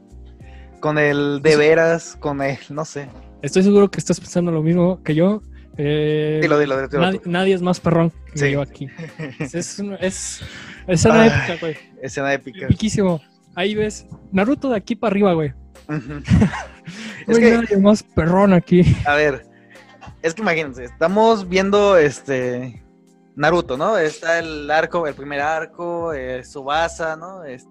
Con 0.79 0.97
el 0.97 1.41
de 1.41 1.57
veras, 1.57 2.15
con 2.21 2.41
el, 2.41 2.57
no 2.69 2.85
sé. 2.85 3.09
Estoy 3.41 3.63
seguro 3.63 3.91
que 3.91 3.99
estás 3.99 4.17
pensando 4.19 4.51
lo 4.51 4.61
mismo 4.63 5.03
que 5.03 5.13
yo. 5.15 5.41
Eh, 5.77 6.39
Dilo, 6.41 6.57
dilo, 6.59 6.75
dilo, 6.87 6.99
nadie, 7.01 7.21
nadie 7.25 7.53
es 7.53 7.61
más 7.61 7.79
perrón 7.81 8.11
que 8.31 8.37
Sí. 8.39 8.51
yo 8.51 8.61
aquí. 8.61 8.87
Es, 9.39 9.55
es, 9.55 9.79
es, 9.99 10.41
es 10.87 11.05
una 11.05 11.23
Ay. 11.23 11.29
épica, 11.29 11.57
güey. 11.59 11.75
Escena 12.01 12.33
épica. 12.33 12.65
Epiquísimo. 12.65 13.19
Ahí 13.55 13.75
ves 13.75 14.05
Naruto 14.31 14.69
de 14.69 14.77
aquí 14.77 14.95
para 14.95 15.11
arriba, 15.11 15.33
güey. 15.33 15.53
Ujú. 15.87 16.13
No 16.13 16.21
es 17.27 17.37
hay 17.37 17.65
que, 17.67 17.77
más 17.77 18.03
perrón 18.03 18.53
aquí. 18.53 18.83
a 19.05 19.15
ver, 19.15 19.45
es 20.21 20.33
que 20.33 20.41
imagínense, 20.41 20.83
estamos 20.85 21.47
viendo 21.47 21.97
este 21.97 22.83
Naruto, 23.35 23.77
¿no? 23.77 23.97
Está 23.97 24.39
el 24.39 24.69
arco, 24.69 25.07
el 25.07 25.13
primer 25.15 25.41
arco, 25.41 26.13
eh, 26.13 26.43
Subasa, 26.43 27.15
¿no? 27.15 27.43
Este, 27.43 27.69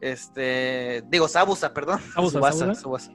este, 0.00 1.02
digo, 1.08 1.28
Sabusa, 1.28 1.72
perdón. 1.72 2.00
Sabusa, 2.14 2.38
Tsubasa, 2.38 2.58
Sabusa. 2.58 2.80
Tsubasa. 2.80 3.12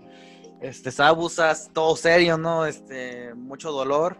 Este, 0.61 0.91
Sabusa, 0.91 1.53
todo 1.73 1.95
serio, 1.95 2.37
¿no? 2.37 2.65
Este, 2.65 3.33
mucho 3.35 3.71
dolor. 3.71 4.17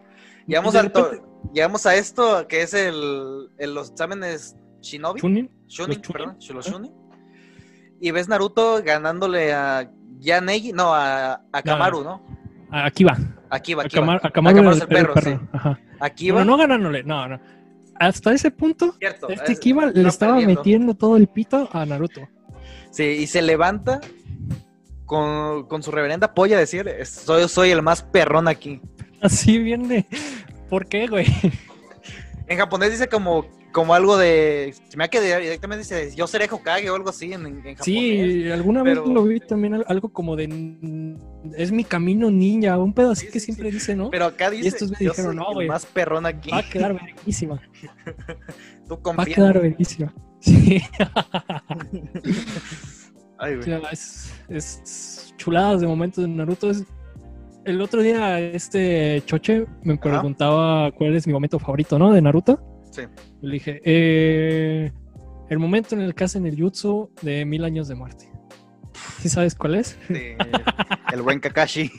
Llegamos, 0.47 0.75
al 0.75 0.85
repente- 0.91 1.21
llegamos 1.53 1.85
a 1.85 1.95
esto, 1.95 2.47
que 2.47 2.63
es 2.63 2.73
el, 2.73 3.49
el- 3.57 3.73
los 3.75 3.91
exámenes 3.91 4.55
Shinobi. 4.81 5.19
Chunin. 5.21 5.49
Los 5.65 5.73
Chunin. 5.75 6.01
perdón, 6.11 6.37
los 6.53 6.65
Shunin. 6.67 6.91
Y 7.99 8.11
ves 8.11 8.27
Naruto 8.27 8.81
ganándole 8.83 9.53
a 9.53 9.89
Yanegi, 10.19 10.73
no, 10.73 10.93
a, 10.93 11.41
a 11.51 11.61
Kamaru, 11.61 12.03
¿no? 12.03 12.21
Aquí 12.71 13.03
va. 13.03 13.17
Aquí 13.49 13.73
va, 13.73 13.83
A 13.83 13.85
aquí 13.85 13.97
va. 13.99 14.15
A 14.15 14.29
Kamaru 14.31 14.31
Kamaru 14.33 14.59
el, 14.69 14.75
es 14.77 14.81
el 14.81 14.87
perro, 14.87 15.13
perro. 15.13 15.31
sí. 15.31 15.39
Ajá. 15.53 15.79
Aquí 15.99 16.31
Bueno, 16.31 16.51
va. 16.53 16.57
no 16.57 16.61
ganándole, 16.61 17.03
no, 17.03 17.27
no. 17.27 17.39
Hasta 17.99 18.33
ese 18.33 18.49
punto, 18.49 18.93
Cierto. 18.97 19.29
este 19.29 19.51
es- 19.51 19.59
Kiba 19.59 19.85
le 19.87 20.01
no 20.03 20.09
estaba 20.09 20.33
perdiendo. 20.37 20.61
metiendo 20.61 20.93
todo 20.95 21.17
el 21.17 21.27
pito 21.27 21.69
a 21.71 21.85
Naruto. 21.85 22.21
Sí, 22.89 23.03
y 23.03 23.27
se 23.27 23.41
levanta 23.43 24.01
con, 25.05 25.67
con 25.67 25.83
su 25.83 25.91
reverenda 25.91 26.33
polla 26.33 26.55
a 26.57 26.59
decir, 26.59 26.89
soy, 27.05 27.47
soy 27.47 27.69
el 27.71 27.81
más 27.81 28.01
perrón 28.03 28.47
aquí. 28.47 28.81
Así 29.21 29.59
viene. 29.59 30.07
¿Por 30.69 30.87
qué, 30.87 31.05
güey? 31.07 31.27
En 32.47 32.57
japonés 32.57 32.91
dice 32.91 33.07
como, 33.07 33.45
como 33.71 33.93
algo 33.93 34.17
de, 34.17 34.73
se 34.89 34.97
me 34.97 35.03
ha 35.03 35.07
que 35.07 35.21
directamente 35.21 35.79
dice, 35.79 36.13
yo 36.15 36.27
seré 36.27 36.47
Hokage 36.51 36.89
o 36.89 36.95
algo 36.95 37.09
así 37.09 37.31
en, 37.33 37.45
en 37.45 37.55
japonés. 37.75 37.83
Sí, 37.83 38.51
alguna 38.51 38.83
vez 38.83 38.97
lo 38.97 39.23
vi 39.23 39.39
también 39.39 39.73
al- 39.75 39.85
algo 39.87 40.09
como 40.09 40.35
de 40.35 40.43
"N- 40.45 41.17
es 41.55 41.71
mi 41.71 41.83
camino 41.83 42.29
ninja, 42.29 42.77
un 42.77 42.93
pedo 42.93 43.11
así 43.11 43.27
Sí, 43.27 43.31
que 43.31 43.39
sí, 43.39 43.45
siempre 43.47 43.69
sí. 43.69 43.75
dice, 43.75 43.95
¿no? 43.95 44.09
Pero 44.09 44.25
acá 44.25 44.49
dice, 44.49 44.67
estos 44.67 44.91
me 44.91 44.97
yo 44.99 45.11
dijeron, 45.11 45.35
no, 45.35 45.53
güey. 45.53 45.67
más 45.67 45.85
perrón 45.85 46.25
aquí. 46.25 46.49
Va 46.51 46.59
a 46.59 46.69
quedar 46.69 46.93
verguísima. 46.93 47.61
Tú 48.87 48.99
Va 49.17 49.23
a 49.23 49.25
quedar 49.25 49.61
verguísima. 49.61 50.13
Sí. 50.43 50.81
Ay, 53.37 53.53
O 53.53 53.57
güey. 53.57 53.63
sea, 53.63 53.79
es, 53.91 54.33
es 54.49 55.33
chuladas 55.37 55.81
de 55.81 55.87
momentos 55.87 56.23
de 56.23 56.29
Naruto. 56.29 56.69
Es... 56.69 56.83
El 57.63 57.79
otro 57.81 58.01
día 58.01 58.39
este 58.39 59.21
Choche 59.25 59.65
me 59.83 59.97
preguntaba 59.97 60.91
cuál 60.91 61.15
es 61.15 61.27
mi 61.27 61.33
momento 61.33 61.59
favorito, 61.59 61.99
¿no? 61.99 62.11
De 62.11 62.21
Naruto. 62.21 62.59
Sí. 62.91 63.03
Le 63.41 63.53
dije, 63.53 63.81
eh, 63.83 64.91
el 65.49 65.59
momento 65.59 65.95
en 65.95 66.01
el 66.01 66.13
que 66.15 66.23
hacen 66.25 66.45
el 66.45 66.55
jutsu 66.61 67.09
de 67.21 67.43
mil 67.45 67.63
años 67.63 67.87
de 67.87 67.95
muerte. 67.95 68.31
¿Sí 69.19 69.29
sabes 69.29 69.55
cuál 69.55 69.75
es? 69.75 69.97
el 70.09 71.21
buen 71.21 71.39
Kakashi. 71.39 71.91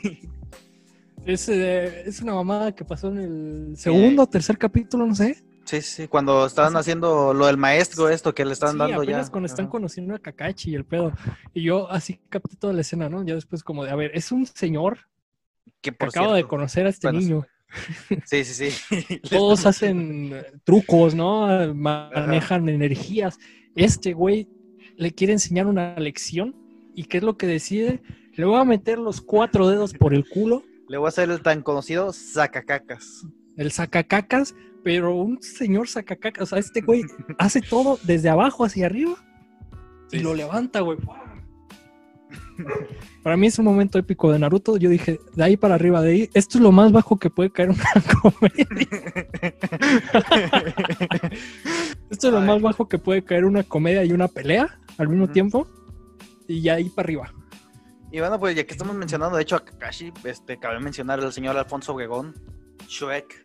Es, 1.25 1.47
eh, 1.47 2.03
es 2.05 2.21
una 2.21 2.33
mamada 2.35 2.73
que 2.73 2.83
pasó 2.83 3.07
en 3.07 3.17
el 3.19 3.77
segundo 3.77 4.23
o 4.23 4.27
tercer 4.27 4.57
capítulo, 4.57 5.05
no 5.05 5.15
sé. 5.15 5.41
Sí, 5.65 5.81
sí, 5.81 6.07
cuando 6.09 6.45
estaban 6.45 6.75
haciendo 6.75 7.33
lo 7.33 7.45
del 7.45 7.55
maestro, 7.55 8.09
esto 8.09 8.35
que 8.35 8.43
le 8.43 8.51
estaban 8.51 8.75
Sí, 8.75 8.79
dando 8.79 9.03
ya. 9.03 9.09
apenas 9.11 9.29
cuando 9.29 9.45
están 9.47 9.65
Ajá. 9.65 9.71
conociendo 9.71 10.13
a 10.15 10.19
Kakashi 10.19 10.71
y 10.71 10.75
el 10.75 10.83
pedo. 10.83 11.13
Y 11.53 11.63
yo 11.63 11.89
así 11.89 12.19
capté 12.29 12.57
toda 12.57 12.73
la 12.73 12.81
escena, 12.81 13.07
¿no? 13.07 13.23
Ya 13.25 13.35
después 13.35 13.63
como 13.63 13.85
de, 13.85 13.91
a 13.91 13.95
ver, 13.95 14.11
es 14.13 14.33
un 14.33 14.45
señor 14.45 14.97
Que 15.81 15.91
que 15.91 15.91
por 15.93 16.09
acaba 16.09 16.35
de 16.35 16.43
conocer 16.43 16.85
a 16.85 16.89
este 16.89 17.07
Bueno, 17.07 17.19
niño. 17.21 17.45
Sí, 18.25 18.43
sí, 18.43 18.71
sí. 18.71 19.19
Todos 19.29 19.65
hacen 19.65 20.33
trucos, 20.63 21.15
¿no? 21.15 21.73
Manejan 21.73 22.69
energías. 22.69 23.39
Este 23.75 24.13
güey 24.13 24.47
le 24.97 25.11
quiere 25.11 25.33
enseñar 25.33 25.67
una 25.67 25.95
lección. 25.99 26.55
¿Y 26.95 27.05
qué 27.05 27.17
es 27.17 27.23
lo 27.23 27.37
que 27.37 27.47
decide? 27.47 28.01
Le 28.33 28.45
voy 28.45 28.59
a 28.59 28.63
meter 28.63 28.99
los 28.99 29.21
cuatro 29.21 29.67
dedos 29.67 29.93
por 29.93 30.13
el 30.13 30.27
culo, 30.27 30.63
Le 30.87 30.97
voy 30.97 31.07
a 31.07 31.09
hacer 31.09 31.29
el 31.29 31.41
tan 31.41 31.61
conocido 31.61 32.13
sacacacas. 32.13 33.25
el 33.57 33.71
sacacacas, 33.71 34.55
pero 34.83 35.15
un 35.15 35.41
señor 35.41 35.87
sacacacas. 35.87 36.43
O 36.43 36.45
sea, 36.47 36.59
este 36.59 36.81
güey 36.81 37.03
hace 37.39 37.61
todo 37.61 37.99
desde 38.03 38.29
abajo 38.29 38.65
hacia 38.65 38.85
arriba 38.85 39.15
y 40.13 40.19
lo 40.19 40.35
levanta, 40.35 40.81
güey. 40.81 40.99
Para 43.23 43.37
mí 43.37 43.47
es 43.47 43.59
un 43.59 43.65
momento 43.65 43.97
épico 43.97 44.31
de 44.31 44.39
Naruto. 44.39 44.77
Yo 44.77 44.89
dije, 44.89 45.19
de 45.33 45.43
ahí 45.43 45.57
para 45.57 45.75
arriba, 45.75 46.01
de 46.01 46.11
ahí, 46.11 46.29
esto 46.33 46.57
es 46.57 46.63
lo 46.63 46.71
más 46.71 46.91
bajo 46.91 47.17
que 47.17 47.29
puede 47.29 47.51
caer 47.51 47.69
una 47.69 47.83
comedia. 48.21 48.87
Esto 52.09 52.27
es 52.27 52.33
lo 52.33 52.41
más 52.41 52.61
bajo 52.61 52.87
que 52.87 52.99
puede 52.99 53.23
caer 53.23 53.45
una 53.45 53.63
comedia 53.63 54.03
y 54.03 54.11
una 54.11 54.27
pelea 54.27 54.79
al 54.97 55.09
mismo 55.09 55.27
tiempo. 55.29 55.67
y 56.47 56.61
ya 56.61 56.75
ahí 56.75 56.89
para 56.89 57.05
arriba. 57.05 57.33
Y 58.11 58.19
bueno, 58.19 58.39
pues 58.39 58.55
ya 58.55 58.63
que 58.65 58.73
estamos 58.73 58.95
mencionando, 58.95 59.37
de 59.37 59.43
hecho, 59.43 59.55
a 59.55 59.65
Kakashi, 59.65 60.11
este, 60.23 60.59
cabe 60.59 60.79
mencionar 60.79 61.19
al 61.19 61.33
señor 61.33 61.57
Alfonso 61.57 61.93
Obregón, 61.93 62.35
Shrek. 62.87 63.43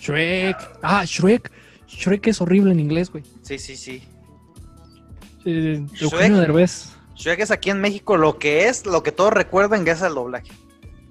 Shrek. 0.00 0.56
Ah, 0.82 1.04
Shrek. 1.06 1.50
Shrek 1.86 2.26
es 2.26 2.40
horrible 2.40 2.72
en 2.72 2.80
inglés, 2.80 3.10
güey. 3.10 3.24
Sí, 3.40 3.58
sí, 3.58 3.76
sí. 3.76 4.02
Eh, 5.46 5.82
Shrek. 5.94 6.02
Eugenio 6.02 6.40
Derbez. 6.40 6.92
Shrek 7.16 7.40
es 7.40 7.50
aquí 7.50 7.70
en 7.70 7.80
México 7.80 8.16
lo 8.16 8.38
que 8.38 8.68
es, 8.68 8.86
lo 8.86 9.02
que 9.02 9.10
todos 9.12 9.32
recuerdan 9.32 9.84
que 9.84 9.92
es 9.92 10.02
el 10.02 10.14
doblaje. 10.14 10.52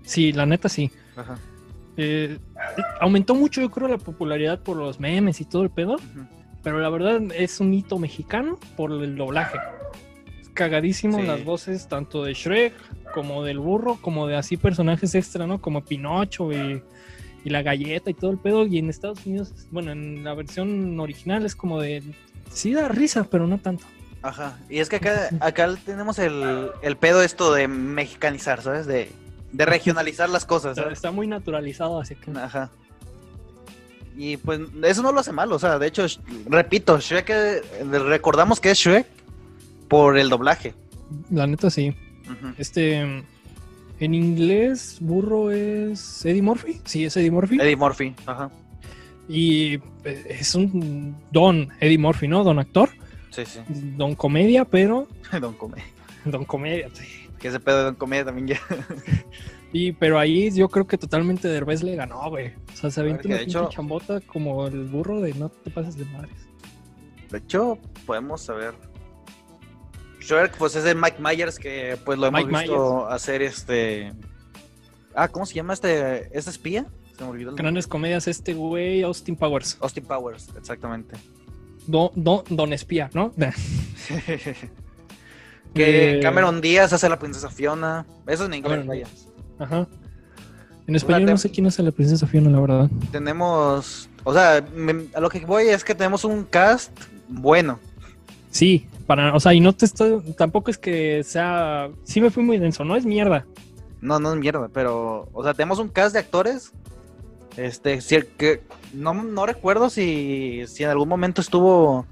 Sí, 0.03 0.31
la 0.31 0.45
neta 0.45 0.69
sí. 0.69 0.91
Ajá. 1.15 1.37
Eh, 1.97 2.37
aumentó 2.99 3.35
mucho, 3.35 3.61
yo 3.61 3.71
creo, 3.71 3.87
la 3.87 3.97
popularidad 3.97 4.59
por 4.61 4.77
los 4.77 4.99
memes 4.99 5.41
y 5.41 5.45
todo 5.45 5.63
el 5.63 5.69
pedo. 5.69 5.95
Pero 6.61 6.79
la 6.79 6.89
verdad 6.89 7.21
es 7.35 7.59
un 7.59 7.73
hito 7.73 7.99
mexicano 7.99 8.59
por 8.75 8.91
el 8.91 9.15
doblaje. 9.15 9.57
Es 10.41 10.49
cagadísimo 10.49 11.19
Sí. 11.19 11.25
las 11.25 11.43
voces 11.43 11.87
tanto 11.87 12.23
de 12.23 12.33
Shrek 12.33 12.73
como 13.13 13.43
del 13.43 13.59
burro, 13.59 13.97
como 14.01 14.27
de 14.27 14.35
así 14.35 14.57
personajes 14.57 15.15
extra, 15.15 15.47
¿no? 15.47 15.61
Como 15.61 15.85
Pinocho 15.85 16.51
y, 16.51 16.81
y 17.43 17.49
la 17.49 17.61
galleta 17.61 18.09
y 18.09 18.13
todo 18.13 18.31
el 18.31 18.39
pedo. 18.39 18.65
Y 18.65 18.77
en 18.79 18.89
Estados 18.89 19.25
Unidos, 19.25 19.53
bueno, 19.71 19.91
en 19.91 20.23
la 20.23 20.33
versión 20.33 20.99
original 20.99 21.45
es 21.45 21.55
como 21.55 21.79
de... 21.81 22.03
Sí 22.51 22.73
da 22.73 22.87
risa, 22.89 23.23
pero 23.29 23.47
no 23.47 23.57
tanto. 23.59 23.85
Ajá. 24.25 24.57
Y 24.69 24.79
es 24.79 24.89
que 24.89 24.95
acá, 24.95 25.29
acá 25.39 25.75
tenemos 25.85 26.17
el, 26.17 26.71
el 26.81 26.97
pedo 26.97 27.21
esto 27.21 27.53
de 27.53 27.67
mexicanizar, 27.67 28.61
¿sabes? 28.63 28.87
De, 28.87 29.11
de 29.51 29.65
regionalizar 29.65 30.29
las 30.29 30.45
cosas, 30.45 30.71
Está, 30.71 30.83
¿sabes? 30.83 30.97
está 30.97 31.11
muy 31.11 31.27
naturalizado, 31.27 31.99
así 32.01 32.15
que... 32.15 32.31
Ajá. 32.31 32.71
Y 34.17 34.37
pues 34.37 34.61
eso 34.83 35.03
no 35.03 35.11
lo 35.11 35.19
hace 35.19 35.31
mal, 35.31 35.51
o 35.51 35.59
sea, 35.59 35.77
de 35.77 35.87
hecho, 35.87 36.05
repito, 36.47 36.99
Shrek, 36.99 37.29
eh, 37.29 37.61
recordamos 37.83 38.59
que 38.59 38.71
es 38.71 38.79
Shrek 38.79 39.05
por 39.89 40.17
el 40.17 40.29
doblaje. 40.29 40.73
La 41.29 41.45
neta 41.45 41.69
sí. 41.69 41.95
Este... 42.57 43.23
En 43.97 44.13
inglés, 44.13 44.97
burro 44.99 45.51
es 45.51 46.25
Eddie 46.25 46.41
Murphy. 46.41 46.81
Sí, 46.83 47.05
es 47.05 47.15
Eddie 47.15 47.31
Murphy. 47.31 47.57
Eddie 47.61 47.77
Murphy, 47.77 48.13
ajá. 48.25 48.51
Y 49.29 49.75
eh, 50.03 50.25
es 50.27 50.53
un 50.53 51.15
don 51.31 51.69
Eddie 51.79 51.97
Murphy, 51.97 52.27
¿no? 52.27 52.43
Don 52.43 52.59
actor, 52.59 52.89
Sí, 53.35 53.45
sí. 53.45 53.59
don 53.97 54.15
comedia, 54.15 54.63
pero 54.65 55.07
Don 55.41 55.53
Comedia. 55.53 55.83
don 56.25 56.45
comedia. 56.45 56.89
sí. 56.93 57.03
Que 57.39 57.49
ese 57.49 57.59
pedo 57.59 57.79
de 57.79 57.83
Don 57.85 57.95
Comedia 57.95 58.25
también 58.25 58.47
ya. 58.47 58.59
Y 59.73 59.91
pero 59.91 60.17
ahí 60.17 60.49
yo 60.51 60.69
creo 60.69 60.87
que 60.87 60.97
totalmente 60.97 61.49
Derbez 61.49 61.83
le 61.83 61.95
ganó, 61.97 62.29
güey. 62.29 62.53
O 62.73 62.75
sea, 62.77 62.89
se 62.89 63.01
avienta 63.01 63.23
una 63.27 63.35
de 63.35 63.41
pinche 63.43 63.59
hecho- 63.59 63.69
chambota 63.69 64.21
como 64.21 64.67
el 64.67 64.85
burro 64.85 65.19
de 65.19 65.33
no 65.33 65.49
te 65.49 65.69
pases 65.69 65.97
de 65.97 66.05
madres. 66.05 66.31
De 67.29 67.39
hecho, 67.39 67.77
podemos 68.05 68.41
saber. 68.41 68.73
Shrek, 70.21 70.55
pues 70.57 70.75
es 70.77 70.85
de 70.85 70.95
Mike 70.95 71.17
Myers, 71.19 71.59
que 71.59 71.97
pues 72.05 72.17
lo 72.17 72.27
hemos 72.27 72.47
visto 72.47 73.07
hacer 73.09 73.41
este. 73.41 74.13
Ah, 75.13 75.27
¿cómo 75.27 75.45
se 75.45 75.55
llama 75.55 75.73
este, 75.73 76.29
este 76.37 76.51
espía? 76.51 76.85
Se 77.17 77.23
me 77.25 77.31
olvidó 77.31 77.49
el. 77.49 77.55
Grandes 77.57 77.85
comedias, 77.85 78.27
este 78.29 78.53
güey, 78.53 79.03
Austin 79.03 79.35
Powers. 79.35 79.77
Austin 79.81 80.05
Powers, 80.05 80.49
exactamente. 80.57 81.17
Don, 81.87 82.09
don, 82.15 82.43
don 82.49 82.73
espía, 82.73 83.09
¿no? 83.13 83.31
que 85.73 86.17
Eh, 86.17 86.19
Cameron 86.21 86.61
Díaz 86.61 86.93
hace 86.93 87.09
la 87.09 87.19
princesa 87.19 87.49
Fiona. 87.49 88.05
Eso 88.27 88.43
es 88.43 88.49
en 88.49 88.53
inglés, 88.55 88.85
vaya. 88.85 89.07
Ajá. 89.59 89.87
En 90.87 90.95
español 90.95 91.25
no 91.31 91.37
sé 91.37 91.49
quién 91.49 91.65
es 91.65 91.79
la 91.79 91.91
princesa 91.91 92.27
Fiona, 92.27 92.49
la 92.49 92.59
verdad. 92.59 92.89
Tenemos. 93.11 94.09
O 94.23 94.33
sea, 94.33 94.63
me- 94.75 95.07
a 95.13 95.19
lo 95.19 95.29
que 95.29 95.39
voy 95.45 95.67
es 95.67 95.83
que 95.83 95.95
tenemos 95.95 96.23
un 96.23 96.43
cast 96.43 96.91
bueno. 97.27 97.79
Sí, 98.51 98.87
para, 99.05 99.35
o 99.35 99.39
sea, 99.39 99.53
y 99.53 99.59
no 99.59 99.73
te 99.73 99.85
estoy, 99.85 100.21
tampoco 100.37 100.71
es 100.71 100.77
que 100.77 101.23
sea, 101.23 101.89
sí 102.03 102.21
me 102.21 102.29
fui 102.31 102.41
muy 102.43 102.57
denso, 102.57 102.85
no 102.85 102.95
es 102.95 103.05
mierda. 103.05 103.45
No, 104.01 104.19
no 104.19 104.33
es 104.33 104.39
mierda, 104.39 104.69
pero. 104.71 105.27
O 105.33 105.43
sea, 105.43 105.53
tenemos 105.53 105.79
un 105.79 105.89
cast 105.89 106.13
de 106.13 106.19
actores. 106.19 106.71
Este, 107.57 107.99
que. 108.37 108.61
No, 108.95 109.13
no 109.13 109.45
recuerdo 109.45 109.89
si, 109.89 110.63
si 110.67 110.83
en 110.83 110.89
algún 110.89 111.09
momento 111.09 111.41
estuvo 111.41 112.05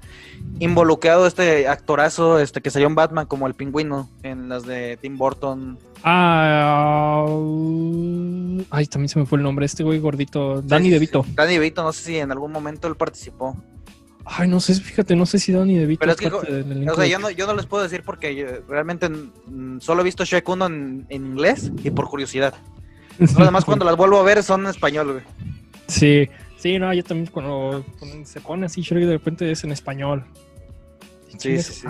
involucrado 0.60 1.26
este 1.26 1.66
actorazo 1.68 2.38
este 2.38 2.60
que 2.60 2.70
salió 2.70 2.86
en 2.86 2.94
Batman 2.94 3.26
como 3.26 3.46
el 3.46 3.54
pingüino 3.54 4.08
en 4.22 4.48
las 4.48 4.64
de 4.64 4.98
Tim 5.00 5.16
Burton. 5.16 5.78
Ah, 6.04 7.24
ay, 8.70 8.86
también 8.86 9.08
se 9.08 9.18
me 9.18 9.26
fue 9.26 9.38
el 9.38 9.42
nombre, 9.44 9.66
este 9.66 9.82
güey 9.82 9.98
gordito, 9.98 10.60
Danny 10.62 10.90
DeVito. 10.90 11.24
Danny 11.34 11.54
DeVito, 11.54 11.82
no 11.82 11.92
sé 11.92 12.02
si 12.04 12.16
en 12.18 12.30
algún 12.30 12.52
momento 12.52 12.88
él 12.88 12.96
participó. 12.96 13.56
Ay, 14.26 14.48
no 14.48 14.58
sé, 14.60 14.74
fíjate, 14.74 15.16
no 15.16 15.26
sé 15.26 15.38
si 15.38 15.52
Danny 15.52 15.76
DeVito 15.76 16.00
Pero 16.00 16.12
es 16.12 16.18
que, 16.18 16.30
parte 16.30 16.50
del 16.50 16.72
elenco 16.72 16.92
O 16.92 16.94
sea, 16.96 17.04
de- 17.04 17.10
yo 17.10 17.18
no, 17.18 17.30
yo 17.30 17.46
no 17.46 17.54
les 17.54 17.66
puedo 17.66 17.82
decir 17.82 18.02
porque 18.04 18.34
yo 18.34 18.46
realmente 18.68 19.08
mm, 19.08 19.80
solo 19.80 20.00
he 20.00 20.04
visto 20.04 20.24
Shrek 20.24 20.48
1 20.48 20.66
en, 20.66 21.06
en 21.10 21.26
inglés 21.26 21.70
y 21.82 21.90
por 21.90 22.08
curiosidad. 22.08 22.54
Además, 23.36 23.64
cuando 23.64 23.84
las 23.84 23.96
vuelvo 23.96 24.18
a 24.18 24.22
ver 24.22 24.42
son 24.42 24.62
en 24.62 24.68
español, 24.68 25.12
güey. 25.12 25.24
Sí, 25.86 26.28
sí, 26.64 26.78
no, 26.78 26.94
yo 26.94 27.04
también 27.04 27.28
cuando, 27.30 27.84
cuando 27.98 28.24
se 28.24 28.40
pone 28.40 28.64
así 28.64 28.80
Shrek 28.80 29.04
de 29.04 29.12
repente 29.12 29.50
es 29.50 29.64
en 29.64 29.72
español. 29.72 30.24
Sí, 31.36 31.60
sí, 31.60 31.72
sí. 31.74 31.88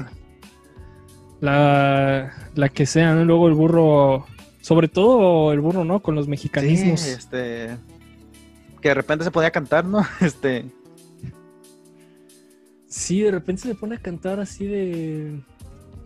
La, 1.41 2.33
la 2.57 2.69
que 2.71 2.85
sea, 2.85 3.15
¿no? 3.15 3.25
Luego 3.25 3.47
el 3.47 3.55
burro, 3.55 4.27
sobre 4.61 4.89
todo 4.89 5.53
el 5.53 5.61
burro, 5.61 5.85
¿no? 5.85 6.03
Con 6.03 6.17
los 6.17 6.27
mexicanismos. 6.27 7.01
Sí, 7.01 7.11
este. 7.11 7.77
Que 8.81 8.89
de 8.89 8.95
repente 8.95 9.25
se 9.25 9.31
podía 9.31 9.53
cantar, 9.53 9.85
¿no? 9.85 10.05
Este. 10.21 10.65
Sí, 12.89 13.21
de 13.21 13.31
repente 13.31 13.63
se 13.63 13.77
pone 13.77 13.95
a 13.95 13.99
cantar 13.99 14.41
así 14.41 14.67
de... 14.67 15.41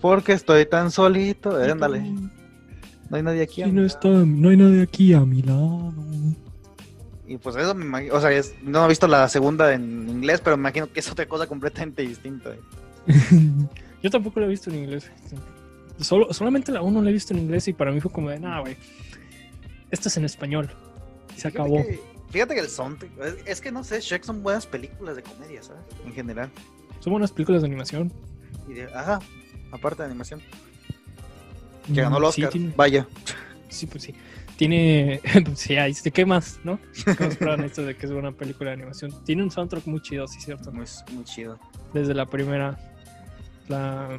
Porque 0.00 0.32
estoy 0.32 0.66
tan 0.66 0.90
solito. 0.90 1.62
Eh, 1.62 1.70
ándale. 1.70 2.00
No 2.00 3.16
hay 3.16 3.22
nadie 3.22 3.42
aquí. 3.42 3.64
Sí, 3.64 3.72
no, 3.72 3.84
está, 3.84 4.08
no 4.08 4.50
hay 4.50 4.56
nadie 4.58 4.82
aquí 4.82 5.14
a 5.14 5.20
mi 5.20 5.42
lado. 5.42 5.94
Y 7.28 7.36
pues 7.36 7.54
eso 7.56 7.74
me 7.74 7.84
imagino. 7.84 8.14
O 8.14 8.20
sea, 8.20 8.32
es- 8.32 8.54
no 8.62 8.84
he 8.84 8.88
visto 8.88 9.06
la 9.06 9.28
segunda 9.28 9.72
en 9.74 10.08
inglés, 10.08 10.40
pero 10.42 10.56
me 10.56 10.62
imagino 10.62 10.90
que 10.90 11.00
es 11.00 11.10
otra 11.10 11.26
cosa 11.26 11.46
completamente 11.46 12.02
distinta. 12.02 12.54
Yo 14.02 14.10
tampoco 14.10 14.40
lo 14.40 14.46
he 14.46 14.48
visto 14.48 14.70
en 14.70 14.76
inglés. 14.76 15.10
Solo, 16.00 16.32
solamente 16.32 16.70
la 16.72 16.80
uno 16.82 17.02
la 17.02 17.10
he 17.10 17.12
visto 17.12 17.34
en 17.34 17.40
inglés 17.40 17.66
y 17.68 17.72
para 17.72 17.90
mí 17.92 18.00
fue 18.00 18.10
como 18.10 18.30
de, 18.30 18.38
nada, 18.40 18.60
güey. 18.60 18.76
Esto 19.90 20.08
es 20.08 20.16
en 20.16 20.24
español. 20.24 20.70
Y 21.36 21.40
se 21.40 21.48
acabó. 21.48 21.76
Fíjate 21.78 21.90
que, 21.96 22.00
fíjate 22.30 22.54
que 22.54 22.60
el 22.60 22.68
soundtrack. 22.68 23.10
Es, 23.20 23.34
es 23.46 23.60
que 23.60 23.72
no 23.72 23.82
sé, 23.84 24.00
Shrek 24.00 24.22
son 24.24 24.42
buenas 24.42 24.66
películas 24.66 25.16
de 25.16 25.22
comedia, 25.22 25.62
¿sabes? 25.62 25.82
En 26.06 26.12
general. 26.12 26.50
Son 27.00 27.12
buenas 27.12 27.32
películas 27.32 27.62
de 27.62 27.66
animación. 27.68 28.12
Y 28.68 28.74
de- 28.74 28.84
ajá, 28.94 29.18
aparte 29.72 30.02
de 30.02 30.06
animación. 30.08 30.40
Que 31.92 32.02
ganó 32.02 32.18
el 32.18 32.22
Mm, 32.24 32.32
sí, 32.32 32.42
Oscar. 32.42 32.52
tiene- 32.52 32.72
Vaya. 32.76 33.06
Sí, 33.68 33.86
pues 33.86 34.02
sí. 34.04 34.14
Tiene. 34.58 35.20
sí, 35.54 35.76
ahí 35.76 35.94
sí, 35.94 36.10
¿qué 36.10 36.26
más, 36.26 36.58
no? 36.64 36.80
¿Qué 37.04 37.24
más 37.24 37.36
prueban 37.36 37.62
esto 37.62 37.84
de 37.84 37.96
que 37.96 38.06
es 38.06 38.12
una 38.12 38.32
película 38.32 38.70
de 38.70 38.74
animación? 38.74 39.14
Tiene 39.24 39.44
un 39.44 39.52
soundtrack 39.52 39.86
muy 39.86 40.02
chido, 40.02 40.26
sí, 40.26 40.40
cierto. 40.40 40.72
Muy, 40.72 40.84
muy 41.12 41.24
chido. 41.24 41.60
Desde 41.94 42.12
la 42.12 42.26
primera. 42.26 42.76
La... 43.68 44.18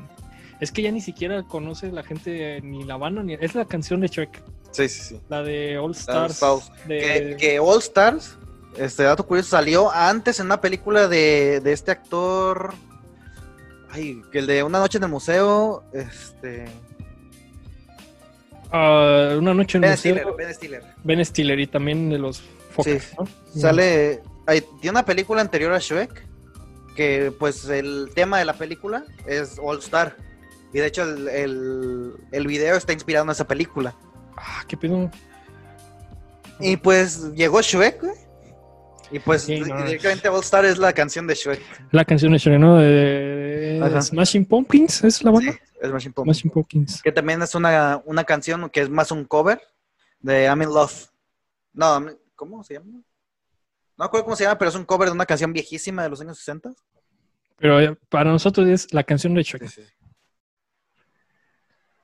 Es 0.61 0.71
que 0.71 0.81
ya 0.81 0.91
ni 0.91 1.01
siquiera 1.01 1.43
conoce 1.43 1.91
la 1.91 2.03
gente 2.03 2.61
ni 2.61 2.85
la 2.85 2.95
banda 2.95 3.21
ni. 3.21 3.33
Es 3.33 3.53
la 3.53 3.65
canción 3.65 3.99
de 3.99 4.07
Shrek. 4.07 4.41
Sí, 4.71 4.87
sí, 4.87 5.01
sí. 5.01 5.21
La 5.27 5.43
de 5.43 5.77
All 5.77 5.91
Stars. 5.91 6.35
Stars. 6.35 6.71
De... 6.87 6.99
Que, 6.99 7.37
que 7.37 7.59
All 7.59 7.79
Stars, 7.79 8.37
este 8.77 9.03
dato 9.03 9.25
curioso, 9.25 9.49
salió 9.49 9.91
antes 9.91 10.39
en 10.39 10.45
una 10.45 10.61
película 10.61 11.09
de, 11.09 11.59
de 11.59 11.73
este 11.73 11.91
actor. 11.91 12.73
Ay, 13.89 14.21
que 14.31 14.39
el 14.39 14.47
de 14.47 14.63
Una 14.63 14.79
Noche 14.79 14.99
en 14.99 15.03
el 15.03 15.09
Museo. 15.09 15.83
Este. 15.91 16.65
Ah, 18.71 19.35
una 19.37 19.53
noche 19.53 19.77
en 19.77 19.83
el 19.83 19.89
Ben 19.89 19.97
museo. 19.97 20.15
Stiller. 20.15 20.35
Ben 20.37 20.53
Stiller. 20.53 20.83
Ben 21.03 21.25
Stiller 21.25 21.59
y 21.59 21.67
también 21.67 22.09
de 22.09 22.19
los 22.19 22.41
Fokker, 22.71 23.01
Sí. 23.01 23.15
¿no? 23.19 23.27
Sale. 23.59 24.21
ay, 24.45 24.61
tiene 24.81 24.91
una 24.91 25.05
película 25.05 25.41
anterior 25.41 25.73
a 25.73 25.79
Shrek. 25.79 26.27
Que 26.95 27.31
pues 27.39 27.67
el 27.69 28.09
tema 28.13 28.39
de 28.39 28.45
la 28.45 28.53
película 28.53 29.05
es 29.25 29.57
All 29.61 29.79
Star. 29.79 30.17
Y 30.73 30.79
de 30.79 30.85
hecho 30.87 31.03
el, 31.03 31.27
el, 31.29 32.13
el 32.31 32.47
video 32.47 32.75
está 32.75 32.93
inspirado 32.93 33.25
en 33.25 33.31
esa 33.31 33.47
película. 33.47 33.95
Ah, 34.37 34.63
qué 34.67 34.75
pedo. 34.77 35.09
Y 36.59 36.75
pues 36.77 37.31
llegó 37.35 37.61
Shrek, 37.61 38.01
güey. 38.01 38.13
Y 39.11 39.19
pues 39.19 39.43
Sí, 39.43 39.61
no, 39.61 39.83
directamente 39.85 40.27
All 40.29 40.41
Star 40.41 40.65
es 40.65 40.77
la 40.77 40.91
canción 40.93 41.25
de 41.25 41.33
Shrek. 41.35 41.61
La 41.91 42.03
canción 42.05 42.33
de 42.33 42.37
Shrek, 42.37 42.59
¿no? 42.59 42.77
De. 42.77 43.81
Smashing 44.01 44.45
Pumpkins, 44.45 45.03
¿es 45.05 45.23
la 45.23 45.31
banda? 45.31 45.53
Sí, 45.53 45.57
es 45.81 45.91
Machine 45.91 46.13
Pumpkins. 46.13 46.37
Smashing 46.37 46.51
Pumpkins. 46.51 47.01
Que 47.01 47.11
también 47.11 47.41
es 47.41 47.55
una, 47.55 48.01
una 48.05 48.23
canción 48.23 48.69
que 48.69 48.81
es 48.81 48.89
más 48.89 49.11
un 49.11 49.25
cover 49.25 49.61
de 50.19 50.45
I'm 50.45 50.61
in 50.61 50.69
Love. 50.69 51.09
No, 51.73 52.05
¿cómo 52.35 52.63
se 52.63 52.75
llama? 52.75 53.01
No 53.97 54.05
acuerdo 54.05 54.25
cómo 54.25 54.35
se 54.35 54.43
llama, 54.45 54.57
pero 54.57 54.69
es 54.69 54.75
un 54.75 54.85
cover 54.85 55.09
de 55.09 55.13
una 55.15 55.25
canción 55.25 55.51
viejísima 55.53 56.03
de 56.03 56.09
los 56.09 56.21
años 56.21 56.37
60. 56.37 56.73
Pero 57.57 57.79
eh, 57.81 57.97
para 58.09 58.31
nosotros 58.31 58.67
es 58.67 58.93
la 58.93 59.03
canción 59.03 59.33
de 59.33 59.43
Shrek. 59.43 59.69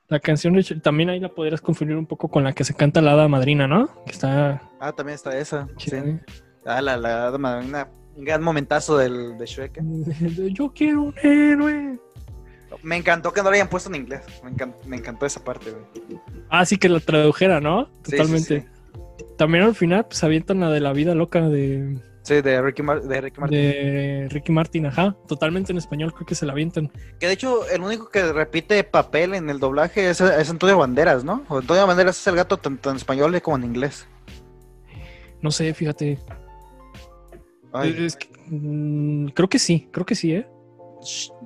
La 0.07 0.19
canción 0.19 0.53
de 0.53 0.61
Shrek, 0.61 0.81
también 0.83 1.09
ahí 1.09 1.19
la 1.19 1.33
podrías 1.33 1.61
confundir 1.61 1.95
un 1.97 2.05
poco 2.05 2.29
con 2.29 2.43
la 2.43 2.53
que 2.53 2.63
se 2.63 2.73
canta 2.75 3.01
la 3.01 3.13
hada 3.13 3.27
madrina, 3.27 3.67
¿no? 3.67 4.03
Que 4.05 4.11
está 4.11 4.61
Ah, 4.79 4.91
también 4.91 5.15
está 5.15 5.35
esa. 5.37 5.67
Sí. 5.77 5.95
¿eh? 5.95 6.19
Ah, 6.65 6.81
la, 6.81 6.97
la, 6.97 7.31
una- 7.31 7.89
un 8.15 8.23
gran 8.23 8.43
momentazo 8.43 8.97
del, 8.97 9.37
de 9.37 9.45
Shrek. 9.45 9.77
¿eh? 9.77 9.83
Yo 10.53 10.71
quiero 10.73 11.03
un 11.03 11.15
héroe. 11.23 11.99
Me 12.83 12.97
encantó 12.97 13.31
que 13.33 13.41
no 13.41 13.49
lo 13.49 13.55
hayan 13.55 13.69
puesto 13.69 13.89
en 13.89 13.95
inglés. 13.95 14.21
Me, 14.43 14.51
encan- 14.51 14.75
me 14.85 14.97
encantó 14.97 15.25
esa 15.25 15.43
parte, 15.43 15.71
güey. 15.71 16.19
Ah, 16.49 16.65
sí 16.65 16.77
que 16.77 16.89
la 16.89 16.99
tradujera, 16.99 17.59
¿no? 17.59 17.89
Sí, 18.03 18.11
Totalmente. 18.11 18.61
sí, 18.61 19.23
También 19.37 19.63
al 19.63 19.75
final, 19.75 20.05
pues 20.07 20.23
avientan 20.23 20.59
la 20.59 20.69
de 20.69 20.79
la 20.79 20.93
vida 20.93 21.15
loca 21.15 21.41
de, 21.49 21.99
Sí, 22.23 22.41
de 22.41 22.59
Ricky, 22.61 22.81
Mar- 22.81 23.01
de 23.03 23.21
Ricky 23.21 23.39
Martin. 23.39 23.57
de 23.59 24.27
Ricky 24.31 24.51
Martin, 24.51 24.85
ajá. 24.87 25.15
Totalmente 25.27 25.71
en 25.71 25.77
español 25.77 26.11
creo 26.13 26.25
que 26.25 26.33
se 26.35 26.45
la 26.45 26.53
avientan. 26.53 26.91
Que 27.19 27.27
de 27.27 27.33
hecho, 27.33 27.67
el 27.69 27.81
único 27.81 28.09
que 28.09 28.31
repite 28.33 28.83
papel 28.83 29.35
en 29.35 29.49
el 29.49 29.59
doblaje 29.59 30.09
es, 30.09 30.21
es 30.21 30.49
Antonio 30.49 30.77
Banderas, 30.77 31.23
¿no? 31.23 31.43
O 31.49 31.59
Antonio 31.59 31.85
Banderas 31.85 32.19
es 32.19 32.25
el 32.27 32.35
gato 32.35 32.57
tanto 32.57 32.89
en 32.89 32.95
español 32.95 33.39
como 33.41 33.57
en 33.57 33.63
inglés. 33.65 34.07
No 35.41 35.51
sé, 35.51 35.71
fíjate. 35.75 36.17
Ay. 37.73 37.95
Es 38.05 38.15
que, 38.15 38.29
mm, 38.47 39.27
creo 39.29 39.47
que 39.49 39.59
sí, 39.59 39.87
creo 39.91 40.05
que 40.05 40.15
sí, 40.15 40.33
¿eh? 40.33 40.47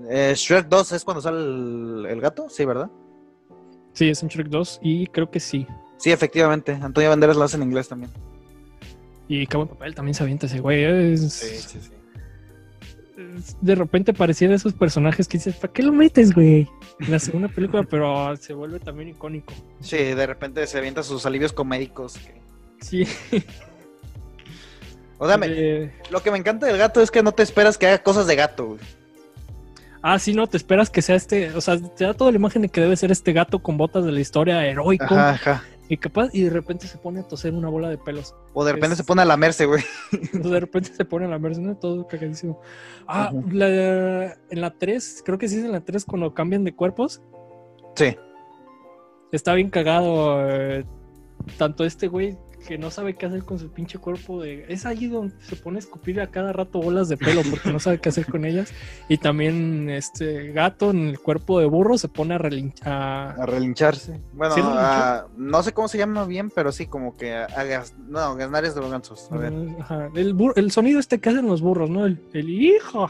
Eh, 0.10 0.34
Shrek 0.36 0.68
2 0.68 0.92
es 0.94 1.04
cuando 1.04 1.22
sale 1.22 1.38
el, 1.40 2.06
el 2.10 2.22
gato, 2.22 2.48
sí, 2.50 2.66
¿verdad? 2.66 2.90
Sí, 3.94 4.10
es 4.10 4.22
en 4.24 4.30
Shrek 4.30 4.48
2 4.48 4.80
y 4.82 5.08
creo 5.08 5.30
que 5.30 5.40
sí. 5.40 5.66
Sí, 5.98 6.12
efectivamente. 6.12 6.74
Antonio 6.82 7.10
Banderas 7.10 7.36
lo 7.36 7.44
hace 7.44 7.58
en 7.58 7.64
inglés 7.64 7.88
también. 7.90 8.12
Y 9.28 9.46
Cabo 9.48 9.66
de 9.66 9.72
Papel 9.72 9.94
también 9.96 10.16
se 10.16 10.24
avienta 10.24 10.46
ese 10.46 10.60
güey. 10.60 10.84
Es, 10.84 11.34
sí, 11.34 11.58
sí. 11.58 11.78
es- 11.78 11.92
de 13.62 13.76
repente 13.76 14.14
pareciera 14.14 14.56
esos 14.56 14.74
personajes 14.74 15.28
que 15.28 15.38
dices, 15.38 15.56
¿para 15.56 15.74
qué 15.74 15.84
lo 15.84 15.92
metes, 15.92 16.34
güey? 16.34 16.68
En 17.02 17.12
la 17.12 17.20
segunda 17.20 17.48
película, 17.50 17.84
pero 17.84 18.36
se 18.38 18.54
vuelve 18.54 18.80
también 18.80 19.10
icónico. 19.10 19.54
Sí, 19.82 19.98
de 19.98 20.26
repente 20.26 20.66
se 20.68 20.78
avienta 20.78 21.04
sus 21.04 21.26
alivios 21.26 21.52
comédicos. 21.54 22.18
que- 22.18 22.40
Sí. 22.82 23.06
O 25.18 25.28
sea, 25.28 25.38
me- 25.38 25.48
Eh, 25.50 25.94
lo 26.12 26.24
que 26.24 26.32
me 26.32 26.38
encanta 26.38 26.66
del 26.66 26.78
gato 26.78 27.02
es 27.02 27.12
que 27.12 27.22
no 27.22 27.34
te 27.34 27.44
esperas 27.44 27.78
que 27.78 27.88
haga 27.88 28.02
cosas 28.02 28.26
de 28.26 28.36
gato, 28.38 28.68
güey. 28.68 28.80
Ah, 30.02 30.20
sí, 30.20 30.34
no, 30.34 30.48
te 30.48 30.58
esperas 30.58 30.90
que 30.90 31.02
sea 31.02 31.16
este, 31.16 31.52
o 31.56 31.62
sea, 31.62 31.78
te 31.80 32.04
da 32.06 32.14
toda 32.14 32.32
la 32.32 32.38
imagen 32.38 32.62
de 32.62 32.70
que 32.70 32.82
debe 32.82 32.96
ser 32.96 33.12
este 33.12 33.34
gato 33.34 33.60
con 33.60 33.78
botas 33.78 34.06
de 34.06 34.12
la 34.12 34.20
historia 34.20 34.66
heroico 34.66 35.06
Ajá, 35.06 35.30
ajá. 35.32 35.64
y 35.88 35.98
capaz, 35.98 36.30
y 36.34 36.44
de 36.44 36.50
repente 36.50 36.88
se 36.88 36.98
pone 36.98 37.20
a 37.22 37.28
toser 37.28 37.54
una 37.54 37.70
bola 37.70 37.90
de 37.90 37.98
pelos. 37.98 38.36
O 38.54 38.64
de 38.66 38.72
repente 38.74 38.94
Es- 38.94 38.98
se 38.98 39.04
pone 39.04 39.22
a 39.22 39.26
lamerse, 39.26 39.66
güey. 39.66 39.84
De 40.34 40.60
repente 40.60 40.94
se 40.94 41.06
pone 41.06 41.26
a 41.26 41.30
la 41.30 41.40
merced, 41.40 41.76
todo 41.76 42.08
cagadísimo. 42.08 42.60
Ah, 43.08 43.32
la- 43.52 44.34
en 44.50 44.62
la 44.62 44.72
3, 44.72 45.22
creo 45.26 45.38
que 45.38 45.48
sí 45.48 45.58
es 45.60 45.66
en 45.66 45.72
la 45.72 45.82
3 45.82 46.06
cuando 46.06 46.34
cambian 46.34 46.64
de 46.64 46.76
cuerpos. 46.76 47.22
Sí. 47.96 48.16
Está 49.32 49.54
bien 49.54 49.70
cagado. 49.70 50.50
eh, 50.50 50.86
tanto 51.58 51.86
este 51.86 52.08
güey 52.08 52.38
que 52.70 52.78
no 52.78 52.92
sabe 52.92 53.16
qué 53.16 53.26
hacer 53.26 53.44
con 53.46 53.58
su 53.58 53.72
pinche 53.72 53.98
cuerpo. 53.98 54.44
De, 54.44 54.64
es 54.70 54.86
ahí 54.86 55.08
donde 55.08 55.34
se 55.42 55.56
pone 55.56 55.78
a 55.78 55.80
escupir 55.80 56.22
a 56.22 56.28
cada 56.28 56.54
rato 56.54 56.80
bolas 56.80 57.10
de 57.10 57.18
pelo 57.18 57.42
porque 57.50 57.72
no 57.74 57.80
sabe 57.80 57.98
qué 58.00 58.10
hacer 58.10 58.28
con 58.28 58.46
ellas. 58.46 58.72
Y 59.08 59.18
también 59.18 59.90
este 59.90 60.52
gato 60.52 60.92
en 60.92 61.08
el 61.10 61.20
cuerpo 61.20 61.60
de 61.60 61.66
burro 61.66 61.98
se 61.98 62.10
pone 62.10 62.36
a 62.36 62.38
relinchar. 62.38 63.42
A 63.42 63.46
relincharse. 63.48 64.22
Bueno, 64.34 64.54
a- 64.78 65.26
no 65.36 65.64
sé 65.64 65.74
cómo 65.74 65.88
se 65.88 65.98
llama 65.98 66.26
bien, 66.26 66.52
pero 66.52 66.72
sí, 66.72 66.86
como 66.86 67.18
que 67.18 67.34
a, 67.34 67.46
a 67.46 67.64
gas- 67.64 67.96
no, 68.08 68.36
gasnares 68.36 68.76
de 68.76 68.82
los 68.82 68.92
gansos. 68.92 69.32
A 69.32 69.38
ver. 69.38 69.52
Ajá, 69.80 70.10
El, 70.14 70.36
bur- 70.36 70.54
el 70.56 70.70
sonido 70.70 71.00
este 71.00 71.20
que 71.20 71.30
hacen 71.30 71.48
los 71.48 71.62
burros, 71.62 71.90
¿no? 71.90 72.06
El, 72.06 72.24
el 72.34 72.50
hijo. 72.52 73.10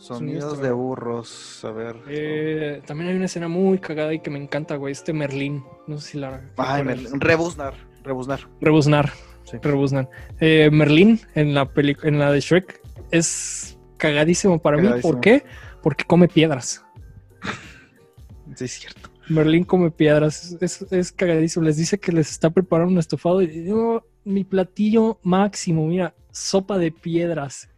Sonidos 0.00 0.44
Sonidos 0.44 0.62
de 0.62 0.72
burros. 0.72 1.64
A 1.64 1.70
ver. 1.72 1.96
Eh, 2.08 2.82
también 2.86 3.10
hay 3.10 3.16
una 3.16 3.26
escena 3.26 3.48
muy 3.48 3.78
cagada 3.78 4.12
y 4.14 4.20
que 4.20 4.30
me 4.30 4.42
encanta, 4.42 4.76
güey. 4.76 4.92
Este 4.92 5.12
Merlín. 5.12 5.62
No 5.86 5.98
sé 5.98 6.12
si 6.12 6.18
la. 6.18 6.40
Ay, 6.56 6.82
recuerdas. 6.82 7.12
me- 7.12 7.18
rebuznar. 7.20 7.74
Rebuznar. 8.02 8.40
Rebuznar. 8.60 9.12
Sí. 9.44 9.58
Rebuznar. 9.62 10.08
Eh, 10.40 10.70
Merlín 10.72 11.20
en 11.34 11.54
la 11.54 11.70
peli 11.72 11.96
en 12.02 12.18
la 12.18 12.32
de 12.32 12.40
Shrek 12.40 12.80
es 13.10 13.78
cagadísimo 13.98 14.60
para 14.60 14.78
mí. 14.78 14.88
¿Por 15.02 15.20
qué? 15.20 15.44
Porque 15.82 16.04
come 16.04 16.28
piedras. 16.28 16.84
Sí, 18.56 18.64
es 18.64 18.72
cierto. 18.80 19.10
Merlín 19.28 19.64
come 19.64 19.90
piedras. 19.90 20.56
Es, 20.60 20.82
es- 20.82 20.92
es 20.92 21.12
cagadísimo. 21.12 21.64
Les 21.64 21.76
dice 21.76 21.98
que 21.98 22.10
les 22.12 22.30
está 22.30 22.50
preparando 22.50 22.92
un 22.92 22.98
estofado. 22.98 23.40
Y 23.42 23.64
yo, 23.64 24.04
mi 24.24 24.44
platillo 24.44 25.18
máximo, 25.22 25.86
mira, 25.86 26.14
sopa 26.32 26.76
de 26.78 26.90
piedras. 26.90 27.69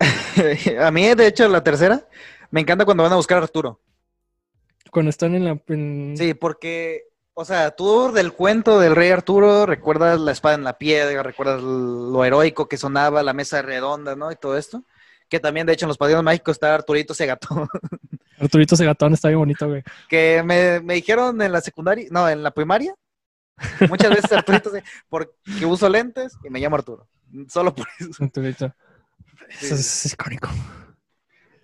a 0.80 0.90
mí, 0.90 1.14
de 1.14 1.26
hecho, 1.26 1.48
la 1.48 1.62
tercera, 1.64 2.06
me 2.50 2.60
encanta 2.60 2.84
cuando 2.84 3.02
van 3.02 3.12
a 3.12 3.16
buscar 3.16 3.38
a 3.38 3.42
Arturo. 3.42 3.80
Cuando 4.90 5.10
están 5.10 5.34
en 5.34 5.44
la. 5.44 5.60
en- 5.68 6.14
Sí, 6.16 6.34
porque, 6.34 7.04
o 7.34 7.44
sea, 7.44 7.72
tú 7.72 8.12
del 8.12 8.32
cuento 8.32 8.78
del 8.80 8.96
rey 8.96 9.10
Arturo 9.10 9.66
recuerdas 9.66 10.18
la 10.20 10.32
espada 10.32 10.54
en 10.54 10.64
la 10.64 10.78
piedra, 10.78 11.22
recuerdas 11.22 11.60
lo 11.62 12.24
heroico 12.24 12.68
que 12.68 12.76
sonaba, 12.76 13.22
la 13.22 13.32
mesa 13.34 13.60
redonda, 13.62 14.16
¿no? 14.16 14.30
Y 14.32 14.36
todo 14.36 14.56
esto. 14.56 14.84
Que 15.28 15.40
también, 15.40 15.66
de 15.66 15.74
hecho, 15.74 15.84
en 15.84 15.88
los 15.88 15.98
padrinos 15.98 16.22
mágicos 16.24 16.52
está 16.56 16.74
Arturito 16.74 17.12
ese 17.12 17.26
gato. 17.26 17.48
Arturito 18.40 18.76
ese 18.76 18.84
gatón 18.86 19.12
está 19.12 19.28
bien 19.28 19.40
bonito, 19.40 19.68
güey. 19.68 19.82
que 20.08 20.42
me, 20.44 20.80
me 20.80 20.94
dijeron 20.94 21.42
en 21.42 21.52
la 21.52 21.60
secundaria, 21.60 22.06
no, 22.10 22.28
en 22.28 22.42
la 22.42 22.52
primaria. 22.52 22.94
Muchas 23.90 24.10
veces 24.10 24.30
Arturito 24.32 24.70
porque 25.10 25.32
uso 25.66 25.88
lentes 25.88 26.32
y 26.44 26.48
me 26.48 26.60
llamo 26.60 26.76
Arturo. 26.76 27.08
Solo 27.48 27.74
por 27.74 27.86
eso. 27.98 28.24
Arturito. 28.24 28.72
Eso 29.48 29.74
es, 29.74 30.06
es 30.06 30.12
icónico. 30.12 30.48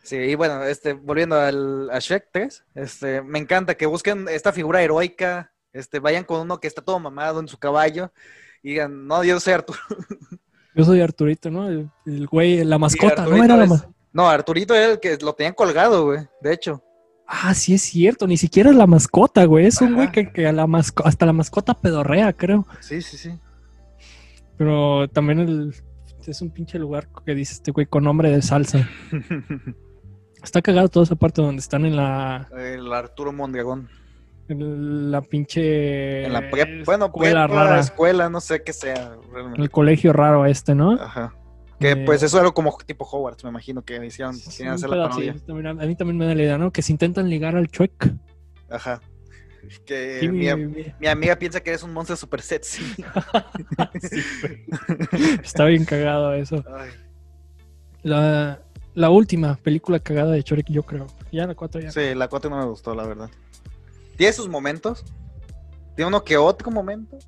Sí, 0.02 0.16
y 0.16 0.34
bueno, 0.34 0.62
este, 0.64 0.92
volviendo 0.92 1.38
al, 1.40 1.88
a 1.90 1.98
Shrek 1.98 2.28
3, 2.32 2.64
este, 2.74 3.22
me 3.22 3.38
encanta 3.38 3.74
que 3.74 3.86
busquen 3.86 4.28
esta 4.28 4.52
figura 4.52 4.82
heroica, 4.82 5.52
este, 5.72 5.98
vayan 5.98 6.24
con 6.24 6.40
uno 6.42 6.60
que 6.60 6.68
está 6.68 6.82
todo 6.82 6.98
mamado 7.00 7.40
en 7.40 7.48
su 7.48 7.56
caballo 7.58 8.12
y 8.62 8.70
digan, 8.70 9.06
no, 9.06 9.24
yo 9.24 9.40
soy 9.40 9.54
Arturo. 9.54 9.78
Yo 10.76 10.84
soy 10.84 11.00
Arturito, 11.00 11.50
¿no? 11.50 11.68
El, 11.68 11.88
el 12.04 12.26
güey, 12.26 12.64
la 12.64 12.78
mascota, 12.78 13.24
¿no? 13.26 13.42
Era 13.42 13.56
la 13.56 13.64
es- 13.64 13.70
ma- 13.70 13.88
No, 14.12 14.28
Arturito 14.28 14.74
era 14.74 14.92
el 14.92 15.00
que 15.00 15.16
lo 15.18 15.32
tenían 15.32 15.54
colgado, 15.54 16.04
güey, 16.06 16.20
de 16.42 16.52
hecho. 16.52 16.82
Ah, 17.26 17.54
sí 17.54 17.72
es 17.74 17.82
cierto, 17.82 18.26
ni 18.26 18.36
siquiera 18.36 18.70
es 18.70 18.76
la 18.76 18.86
mascota, 18.86 19.44
güey. 19.46 19.66
Es 19.66 19.80
un 19.80 19.94
güey 19.94 20.10
que, 20.12 20.30
que 20.32 20.46
a 20.46 20.52
la 20.52 20.66
masco- 20.66 21.04
hasta 21.06 21.24
la 21.24 21.32
mascota 21.32 21.72
pedorrea, 21.74 22.32
creo. 22.34 22.66
Sí, 22.80 23.00
sí, 23.00 23.16
sí. 23.16 23.30
Pero 24.58 25.08
también 25.08 25.38
el, 25.38 25.74
es 26.30 26.40
un 26.42 26.50
pinche 26.50 26.78
lugar 26.78 27.08
que 27.24 27.34
dice 27.34 27.54
este 27.54 27.70
güey 27.70 27.86
con 27.86 28.04
nombre 28.04 28.30
de 28.30 28.42
salsa. 28.42 28.88
Está 30.42 30.60
cagado 30.62 30.88
toda 30.88 31.04
esa 31.04 31.14
parte 31.16 31.40
donde 31.40 31.60
están 31.60 31.86
en 31.86 31.96
la, 31.96 32.48
el 32.56 32.92
Arturo 32.92 33.32
Mondragón. 33.32 33.88
en 34.48 35.10
la 35.10 35.22
pinche 35.22 36.26
En 36.26 36.32
la 36.34 36.50
prep, 36.50 36.84
bueno, 36.84 37.06
escuela 37.06 37.46
prepa, 37.46 37.64
rara, 37.64 37.80
escuela, 37.80 38.28
no 38.28 38.40
sé 38.42 38.62
qué 38.62 38.72
sea. 38.74 39.14
en 39.14 39.32
realmente. 39.32 39.62
el 39.62 39.70
colegio 39.70 40.12
raro 40.12 40.44
este, 40.44 40.74
¿no? 40.74 40.92
Ajá. 41.00 41.34
Que 41.80 41.92
Eh, 41.92 41.96
pues 42.04 42.22
eso 42.22 42.38
era 42.38 42.50
como 42.50 42.76
tipo 42.84 43.06
Hogwarts, 43.10 43.42
me 43.44 43.50
imagino 43.50 43.82
que 43.82 44.04
hicieron, 44.04 44.34
Sí, 44.34 44.50
querían 44.58 44.72
un 44.72 44.74
hacer 44.74 44.90
la 44.90 44.96
pedazo, 44.96 45.10
parodia. 45.12 45.32
sí, 45.34 45.40
también 45.46 45.66
a, 45.66 45.70
a 45.70 45.86
mí 45.86 45.96
también 45.96 46.18
me 46.18 46.26
da 46.26 46.34
la 46.34 46.42
idea, 46.42 46.58
¿no? 46.58 46.70
Que 46.70 46.82
se 46.82 46.92
intentan 46.92 47.28
ligar 47.30 47.56
al 47.56 47.68
Chuec. 47.68 48.12
Ajá. 48.70 49.00
Que 49.86 50.18
Sí, 50.20 50.28
mi, 50.28 50.54
mi- 50.54 50.66
mi- 50.66 50.94
mi 51.00 51.06
amiga 51.06 51.36
piensa 51.36 51.60
que 51.60 51.70
eres 51.70 51.82
un 51.82 51.92
monstruo 51.92 52.16
super 52.16 52.40
sexy. 52.42 52.82
Sí. 54.00 54.24
Está 55.42 55.64
bien 55.66 55.84
cagado 55.84 56.32
eso. 56.34 56.64
Ay. 56.76 56.90
La, 58.02 58.60
la 58.94 59.10
última 59.10 59.56
película 59.56 59.98
cagada 59.98 60.32
de 60.32 60.42
Shrek, 60.42 60.66
yo 60.70 60.82
creo. 60.82 61.06
Ya 61.32 61.46
la 61.46 61.54
cuatro 61.54 61.80
ya. 61.80 61.90
Sí, 61.90 62.14
la 62.14 62.28
4 62.28 62.50
no 62.50 62.58
me 62.58 62.64
gustó, 62.66 62.94
la 62.94 63.06
verdad. 63.06 63.30
Tiene 64.16 64.32
sus 64.32 64.48
momentos. 64.48 65.04
Tiene 65.96 66.08
uno 66.08 66.22
que 66.24 66.36
otro 66.36 66.70
momento. 66.70 67.18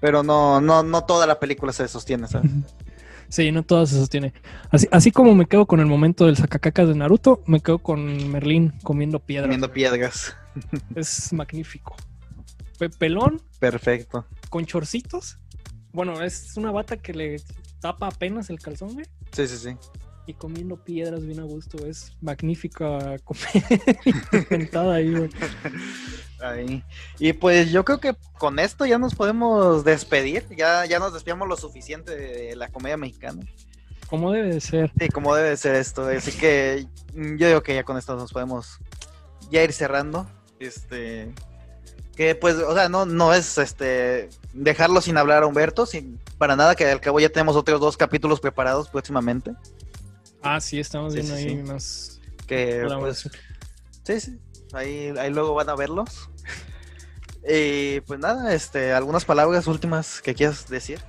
Pero 0.00 0.22
no, 0.22 0.60
no, 0.60 0.82
no 0.82 1.04
toda 1.04 1.26
la 1.26 1.38
película 1.38 1.72
se 1.72 1.86
sostiene, 1.88 2.26
¿sabes? 2.28 2.50
Sí, 3.28 3.50
no 3.52 3.62
todo 3.62 3.86
se 3.86 3.96
sostiene. 3.96 4.32
Así, 4.70 4.86
así 4.90 5.10
como 5.10 5.34
me 5.34 5.46
quedo 5.46 5.66
con 5.66 5.80
el 5.80 5.86
momento 5.86 6.26
del 6.26 6.36
sacacacas 6.36 6.88
de 6.88 6.94
Naruto, 6.94 7.42
me 7.46 7.60
quedo 7.60 7.78
con 7.78 8.30
Merlín 8.30 8.72
comiendo 8.82 9.18
piedras. 9.18 9.46
Comiendo 9.46 9.72
piedras. 9.72 10.36
Es 10.94 11.32
magnífico. 11.32 11.96
Pe- 12.78 12.90
pelón, 12.90 13.40
Perfecto. 13.58 14.26
con 14.50 14.64
chorcitos. 14.66 15.38
Bueno, 15.92 16.20
es 16.22 16.56
una 16.56 16.70
bata 16.72 16.96
que 16.96 17.12
le 17.14 17.36
tapa 17.80 18.08
apenas 18.08 18.50
el 18.50 18.58
calzón, 18.58 18.94
güey. 18.94 19.06
Sí, 19.32 19.46
sí, 19.46 19.56
sí. 19.58 19.76
Y 20.26 20.34
comiendo 20.34 20.82
piedras 20.82 21.24
bien 21.24 21.38
a 21.40 21.44
gusto. 21.44 21.86
Es 21.86 22.16
magnífica 22.20 23.16
comer 23.24 24.70
ahí, 24.92 25.14
güey. 25.14 25.30
Ahí. 26.40 26.82
Y 27.18 27.32
pues 27.34 27.70
yo 27.70 27.84
creo 27.84 28.00
que 28.00 28.16
con 28.38 28.58
esto 28.58 28.86
ya 28.86 28.98
nos 28.98 29.14
podemos 29.14 29.84
despedir. 29.84 30.46
Ya, 30.56 30.84
ya 30.86 30.98
nos 30.98 31.12
despedimos 31.12 31.46
lo 31.48 31.56
suficiente 31.56 32.16
de 32.16 32.56
la 32.56 32.68
comedia 32.68 32.96
mexicana. 32.96 33.42
Como 34.08 34.32
debe 34.32 34.48
de 34.54 34.60
ser. 34.60 34.92
Sí, 34.98 35.08
como 35.08 35.34
debe 35.34 35.56
ser 35.56 35.74
esto. 35.74 36.06
Así 36.08 36.32
que 36.32 36.86
yo 37.14 37.46
digo 37.48 37.62
que 37.62 37.74
ya 37.74 37.84
con 37.84 37.98
esto 37.98 38.16
nos 38.16 38.32
podemos 38.32 38.78
ya 39.50 39.62
ir 39.62 39.72
cerrando. 39.72 40.26
Este. 40.58 41.32
Que 42.16 42.34
pues, 42.34 42.56
o 42.56 42.74
sea, 42.74 42.88
no, 42.88 43.06
no 43.06 43.34
es 43.34 43.58
este 43.58 44.28
dejarlo 44.52 45.00
sin 45.00 45.16
hablar 45.16 45.42
a 45.42 45.46
Humberto, 45.46 45.84
sin, 45.84 46.20
para 46.38 46.54
nada, 46.54 46.76
que 46.76 46.86
al 46.86 47.00
cabo 47.00 47.18
ya 47.18 47.28
tenemos 47.28 47.56
otros 47.56 47.80
dos 47.80 47.96
capítulos 47.96 48.40
preparados 48.40 48.88
próximamente. 48.88 49.52
Ah, 50.42 50.60
sí, 50.60 50.78
estamos 50.78 51.14
viendo 51.14 51.34
sí, 51.36 51.42
ahí 51.42 51.56
sí. 51.56 51.62
más. 51.62 52.20
Que 52.46 52.86
pues, 53.00 53.28
sí, 54.04 54.20
sí. 54.20 54.38
Ahí, 54.72 55.12
ahí 55.18 55.30
luego 55.30 55.54
van 55.54 55.70
a 55.70 55.74
verlos. 55.74 56.30
Y 57.48 58.00
pues 58.02 58.20
nada, 58.20 58.54
este, 58.54 58.92
algunas 58.92 59.24
palabras 59.24 59.66
últimas 59.66 60.22
que 60.22 60.34
quieras 60.34 60.68
decir. 60.68 61.00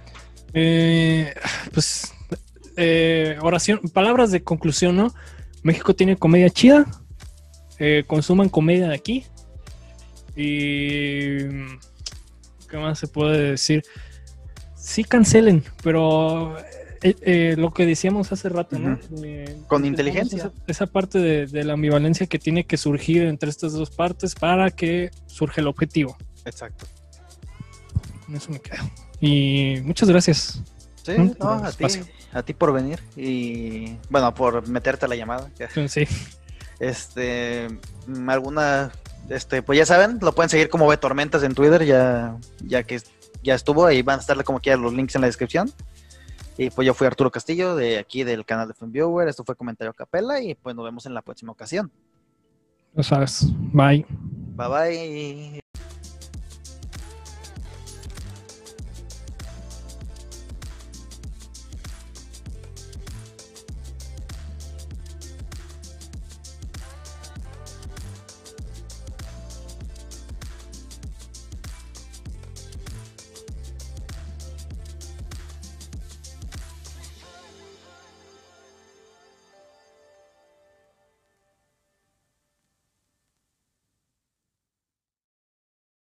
Eh, 0.54 1.34
pues, 1.74 2.14
eh, 2.78 3.38
oración, 3.42 3.80
palabras 3.94 4.32
de 4.32 4.44
conclusión, 4.44 4.96
¿no? 4.96 5.14
México 5.64 5.96
tiene 5.96 6.18
comedia 6.18 6.50
chida. 6.50 6.86
eh, 7.80 8.04
consuman 8.08 8.50
comedia 8.50 8.88
de 8.90 8.96
aquí. 8.96 9.26
Y. 10.36 11.38
¿Qué 12.70 12.78
más 12.78 13.00
se 13.00 13.08
puede 13.08 13.52
decir? 13.52 13.84
Sí 14.76 15.04
cancelen, 15.04 15.64
pero 15.84 16.58
eh, 17.02 17.16
eh, 17.22 17.56
lo 17.58 17.74
que 17.74 17.86
decíamos 17.86 18.32
hace 18.32 18.50
rato, 18.50 18.78
¿no? 18.78 19.00
Eh, 19.24 19.58
Con 19.68 19.86
inteligencia. 19.86 20.38
Esa, 20.38 20.52
esa 20.68 20.86
parte 20.88 21.20
de, 21.20 21.48
de 21.48 21.64
la 21.64 21.74
ambivalencia 21.74 22.28
que 22.28 22.40
tiene 22.40 22.66
que 22.66 22.78
surgir 22.78 23.24
entre 23.24 23.50
estas 23.50 23.74
dos 23.74 23.92
partes 23.92 24.36
para 24.36 24.72
que 24.72 25.12
surja 25.28 25.62
el 25.62 25.68
objetivo. 25.68 26.18
Exacto. 26.46 26.86
Con 28.26 28.36
eso 28.36 28.52
me 28.52 28.60
quedo. 28.60 28.84
Y 29.22 29.82
muchas 29.84 30.10
gracias. 30.10 30.62
Sí, 31.04 31.14
no, 31.40 31.50
a 31.52 31.72
ti, 31.72 31.86
a 32.34 32.42
ti 32.42 32.54
por 32.54 32.74
venir 32.74 33.00
y 33.16 33.96
bueno, 34.10 34.34
por 34.34 34.68
meterte 34.68 35.06
a 35.06 35.08
la 35.08 35.16
llamada. 35.16 35.52
Sí. 35.88 36.08
Este, 36.80 37.68
alguna, 38.28 38.92
este, 39.30 39.62
pues 39.62 39.78
ya 39.78 39.86
saben, 39.86 40.20
lo 40.22 40.34
pueden 40.34 40.50
seguir 40.50 40.70
como 40.70 40.88
B 40.88 40.98
Tormentas 40.98 41.44
en 41.44 41.54
Twitter, 41.54 41.86
ya, 41.86 42.38
ya 42.64 42.84
que 42.84 43.02
ya 43.44 43.56
estuvo, 43.56 43.86
ahí 43.86 44.02
van 44.02 44.20
a 44.20 44.22
estar 44.22 44.42
como 44.44 44.60
quiera 44.60 44.78
los 44.78 44.94
links 44.94 45.16
en 45.16 45.22
la 45.22 45.28
descripción. 45.28 45.72
Y 46.58 46.70
pues 46.70 46.86
yo 46.86 46.94
fui 46.94 47.06
Arturo 47.06 47.32
Castillo 47.32 47.76
de 47.76 47.98
aquí 47.98 48.24
del 48.24 48.46
canal 48.46 48.68
de 48.68 48.74
FunViewer, 48.74 49.28
esto 49.28 49.44
fue 49.44 49.56
Comentario 49.56 49.94
Capela 49.94 50.42
y 50.42 50.56
pues 50.56 50.76
nos 50.76 50.86
vemos 50.86 51.06
en 51.06 51.14
la 51.14 51.22
próxima 51.22 51.52
ocasión. 51.52 51.92
Lo 52.94 53.04
sabes. 53.04 53.48
Bye. 53.74 54.06
Bye 54.56 54.68
bye. 54.70 55.65